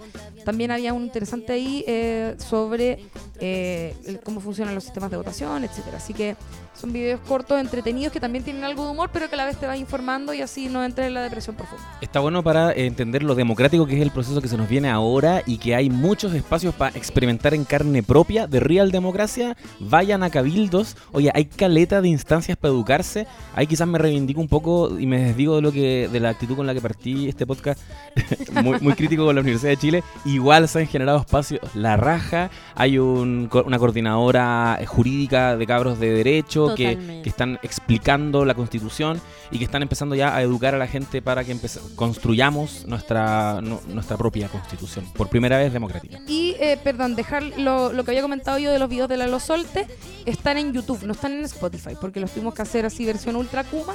También 0.44 0.70
había 0.70 0.92
un 0.92 1.02
interesante 1.02 1.52
ahí 1.52 1.84
eh, 1.88 2.36
sobre 2.38 3.00
eh, 3.40 4.20
cómo 4.22 4.40
funcionan 4.40 4.74
los 4.74 4.84
sistemas 4.84 5.10
de 5.10 5.16
votación, 5.16 5.64
etcétera. 5.64 5.96
Así 5.96 6.14
que 6.14 6.36
son 6.74 6.92
videos 6.92 7.20
cortos, 7.26 7.58
entretenidos, 7.58 8.12
que 8.12 8.20
también 8.20 8.44
tienen 8.44 8.62
algo 8.62 8.84
de 8.84 8.90
humor, 8.90 9.10
pero 9.12 9.28
que 9.28 9.34
a 9.34 9.38
la 9.38 9.46
vez 9.46 9.56
te 9.56 9.66
vas 9.66 9.78
informando 9.78 10.34
y 10.34 10.42
así 10.42 10.68
no 10.68 10.84
entres 10.84 11.08
en 11.08 11.14
la 11.14 11.22
depresión 11.22 11.56
profunda. 11.56 11.82
Está 12.00 12.20
bueno 12.20 12.44
para 12.44 12.72
entender 12.72 13.22
lo 13.22 13.34
democrático 13.34 13.86
que 13.86 13.96
es 13.96 14.02
el 14.02 14.10
proceso 14.10 14.40
que 14.42 14.48
se 14.48 14.58
nos 14.58 14.68
viene 14.68 14.90
ahora 14.90 15.42
y 15.46 15.56
que 15.58 15.74
hay 15.74 15.88
muchos 15.88 16.34
espacios 16.34 16.74
para 16.74 16.96
experimentar 16.96 17.54
en 17.54 17.64
carne 17.64 18.02
propia 18.02 18.46
de 18.46 18.60
real 18.60 18.92
democracia. 18.92 19.56
Vayan 19.80 20.22
a 20.22 20.30
cabildos. 20.30 20.96
Oye, 21.12 21.30
hay 21.34 21.46
caleta 21.46 22.02
de 22.02 22.08
instancias 22.08 22.35
para 22.56 22.72
educarse. 22.72 23.26
Ahí 23.54 23.66
quizás 23.66 23.86
me 23.88 23.98
reivindico 23.98 24.40
un 24.40 24.48
poco 24.48 24.98
y 24.98 25.06
me 25.06 25.20
desdigo 25.20 25.56
de 25.56 25.62
lo 25.62 25.72
que 25.72 26.08
de 26.12 26.20
la 26.20 26.28
actitud 26.30 26.56
con 26.56 26.66
la 26.66 26.74
que 26.74 26.80
partí 26.80 27.28
este 27.28 27.46
podcast, 27.46 27.80
muy, 28.62 28.78
muy 28.80 28.92
crítico 28.94 29.24
con 29.24 29.34
la 29.34 29.40
Universidad 29.40 29.70
de 29.70 29.76
Chile. 29.76 30.04
Igual 30.24 30.68
se 30.68 30.80
han 30.80 30.86
generado 30.86 31.18
espacios 31.18 31.60
la 31.74 31.96
raja. 31.96 32.50
Hay 32.74 32.98
un 32.98 33.48
una 33.64 33.78
coordinadora 33.78 34.78
eh, 34.80 34.86
jurídica 34.86 35.56
de 35.56 35.66
cabros 35.66 35.98
de 35.98 36.10
derecho 36.12 36.74
que, 36.74 37.20
que 37.22 37.28
están 37.28 37.58
explicando 37.62 38.44
la 38.44 38.54
constitución 38.54 39.20
y 39.50 39.58
que 39.58 39.64
están 39.64 39.82
empezando 39.82 40.14
ya 40.14 40.34
a 40.36 40.42
educar 40.42 40.74
a 40.74 40.78
la 40.78 40.86
gente 40.86 41.22
para 41.22 41.44
que 41.44 41.56
construyamos 41.94 42.84
nuestra, 42.86 43.60
nu- 43.62 43.80
nuestra 43.88 44.16
propia 44.16 44.48
constitución, 44.48 45.04
por 45.16 45.28
primera 45.28 45.58
vez 45.58 45.72
democrática. 45.72 46.18
Y, 46.28 46.54
eh, 46.60 46.78
perdón, 46.82 47.14
dejar 47.16 47.42
lo, 47.58 47.92
lo 47.92 48.04
que 48.04 48.10
había 48.10 48.22
comentado 48.22 48.58
yo 48.58 48.70
de 48.70 48.78
los 48.78 48.88
videos 48.88 49.08
de 49.08 49.16
la 49.16 49.26
Lo 49.26 49.40
Solte, 49.40 49.86
están 50.24 50.58
en 50.58 50.72
YouTube, 50.72 51.02
no 51.04 51.12
están 51.12 51.32
en 51.32 51.44
Spotify, 51.44 51.94
porque 52.00 52.20
los 52.20 52.25
tuvimos 52.32 52.54
que 52.54 52.62
hacer 52.62 52.86
así 52.86 53.04
versión 53.04 53.36
ultra 53.36 53.64
Kuma, 53.64 53.94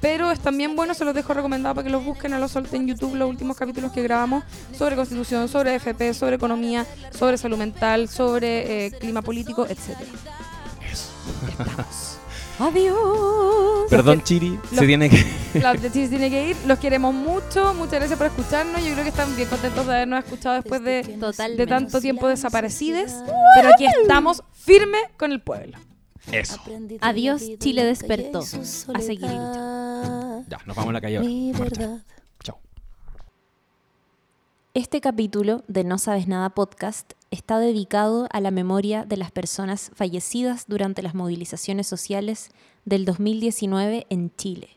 pero 0.00 0.30
están 0.30 0.56
bien 0.58 0.76
buenos, 0.76 0.96
se 0.96 1.04
los 1.04 1.14
dejo 1.14 1.32
recomendados 1.34 1.74
para 1.74 1.84
que 1.84 1.90
los 1.90 2.04
busquen 2.04 2.32
a 2.32 2.38
Lo 2.38 2.48
Solte 2.48 2.76
en 2.76 2.86
YouTube, 2.86 3.14
los 3.14 3.28
últimos 3.28 3.56
capítulos 3.56 3.92
que 3.92 4.02
grabamos 4.02 4.44
sobre 4.76 4.96
constitución, 4.96 5.48
sobre 5.48 5.74
FP, 5.76 6.14
sobre 6.14 6.36
economía, 6.36 6.86
sobre 7.10 7.38
salud 7.38 7.56
mental, 7.58 8.08
sobre 8.08 8.86
eh, 8.86 8.90
clima 8.92 9.22
político, 9.22 9.66
etcétera. 9.66 10.10
Adiós. 12.58 13.86
Perdón, 13.90 14.22
Chiri, 14.22 14.58
los- 14.70 14.80
se 14.80 14.86
tiene 14.86 15.10
que... 15.10 15.24
La 15.60 15.74
de 15.74 15.92
Chile 15.92 16.08
tiene 16.08 16.30
que 16.30 16.48
ir, 16.48 16.56
los 16.66 16.78
queremos 16.78 17.12
mucho, 17.14 17.74
muchas 17.74 17.98
gracias 17.98 18.16
por 18.18 18.28
escucharnos, 18.28 18.82
yo 18.82 18.92
creo 18.92 19.02
que 19.02 19.10
están 19.10 19.34
bien 19.36 19.48
contentos 19.48 19.86
de 19.86 19.92
habernos 19.94 20.24
escuchado 20.24 20.54
después 20.56 20.82
de 20.82 21.18
tanto 21.68 22.00
tiempo 22.00 22.28
desaparecidos, 22.28 23.12
pero 23.56 23.68
aquí 23.74 23.86
estamos 24.00 24.42
firme 24.54 24.98
con 25.18 25.32
el 25.32 25.40
pueblo. 25.40 25.78
Eso. 26.32 26.60
Adiós, 27.00 27.42
Chile 27.58 27.84
despertó. 27.84 28.40
A 28.40 29.00
seguir. 29.00 29.30
Ya, 30.48 30.58
nos 30.66 30.76
vamos 30.76 30.90
a 30.90 30.92
la 30.92 31.00
calle 31.00 31.18
ahora. 31.18 32.04
Chao. 32.42 32.58
Este 34.74 35.00
capítulo 35.00 35.62
de 35.68 35.84
No 35.84 35.98
Sabes 35.98 36.28
Nada 36.28 36.50
podcast 36.50 37.12
está 37.30 37.58
dedicado 37.58 38.28
a 38.32 38.40
la 38.40 38.50
memoria 38.50 39.04
de 39.04 39.16
las 39.16 39.30
personas 39.30 39.90
fallecidas 39.94 40.66
durante 40.68 41.02
las 41.02 41.14
movilizaciones 41.14 41.86
sociales 41.86 42.50
del 42.84 43.04
2019 43.04 44.06
en 44.10 44.34
Chile. 44.36 44.70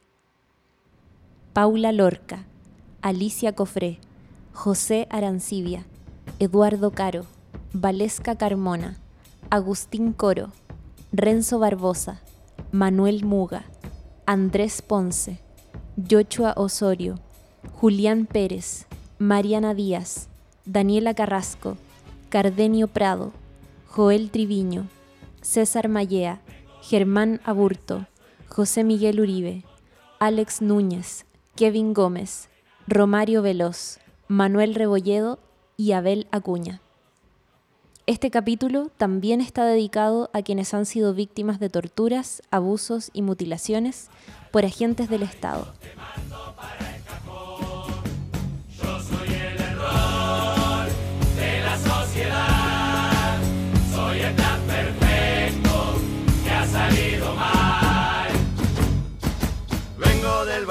Paula 1.54 1.92
Lorca, 1.92 2.46
Alicia 3.02 3.54
Cofré, 3.54 4.00
José 4.54 5.08
Arancibia, 5.10 5.86
Eduardo 6.40 6.92
Caro, 6.92 7.26
Valesca 7.74 8.36
Carmona, 8.36 8.98
Agustín 9.50 10.14
Coro, 10.14 10.52
Renzo 11.12 11.58
Barbosa, 11.58 12.22
Manuel 12.72 13.26
Muga, 13.26 13.66
Andrés 14.28 14.84
Ponce, 14.84 15.40
Yochua 15.98 16.54
Osorio, 16.56 17.16
Julián 17.74 18.28
Pérez, 18.28 18.86
Mariana 19.18 19.74
Díaz, 19.74 20.30
Daniela 20.66 21.16
Carrasco, 21.16 21.78
Cardenio 22.30 22.88
Prado, 22.88 23.32
Joel 23.88 24.30
Triviño, 24.30 24.88
César 25.42 25.90
Mallea, 25.90 26.42
Germán 26.84 27.42
Aburto, 27.44 28.06
José 28.48 28.84
Miguel 28.84 29.20
Uribe, 29.20 29.64
Alex 30.20 30.62
Núñez, 30.62 31.26
Kevin 31.56 31.96
Gómez, 31.96 32.50
Romario 32.86 33.42
Veloz, 33.42 33.98
Manuel 34.28 34.76
Rebolledo 34.76 35.40
y 35.76 35.94
Abel 35.94 36.28
Acuña. 36.32 36.82
Este 38.10 38.32
capítulo 38.32 38.90
también 38.98 39.40
está 39.40 39.66
dedicado 39.66 40.32
a 40.34 40.42
quienes 40.42 40.74
han 40.74 40.88
sido 40.88 41.14
víctimas 41.14 41.60
de 41.60 41.70
torturas, 41.70 42.42
abusos 42.50 43.12
y 43.14 43.22
mutilaciones 43.22 44.10
por 44.50 44.66
agentes 44.66 45.10
del 45.10 45.22
Estado. 45.22 45.72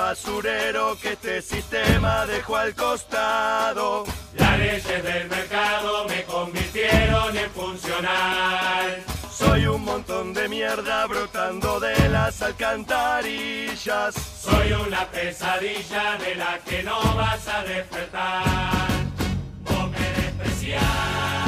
basurero 0.09 0.97
que 1.03 1.13
este 1.13 1.43
sistema 1.43 2.25
dejó 2.25 2.57
al 2.57 2.75
costado. 2.75 4.07
Las 4.39 4.59
leyes 4.59 5.05
del 5.05 5.29
mercado 5.29 6.07
me 6.09 6.25
convirtieron 6.25 7.37
en 7.37 7.51
funcional. 7.51 9.03
Soy 9.31 9.67
un 9.67 9.85
montón 9.85 10.33
de 10.33 10.49
mierda 10.49 11.05
brotando 11.07 11.79
de 11.79 12.09
las 12.09 12.41
alcantarillas. 12.41 14.15
Soy 14.15 14.73
una 14.73 15.05
pesadilla 15.11 16.17
de 16.17 16.35
la 16.37 16.59
que 16.65 16.83
no 16.83 16.99
vas 17.15 17.47
a 17.47 17.63
despertar. 17.65 18.45
Vos 19.65 19.91
me 19.91 20.13
despreciás. 20.23 21.48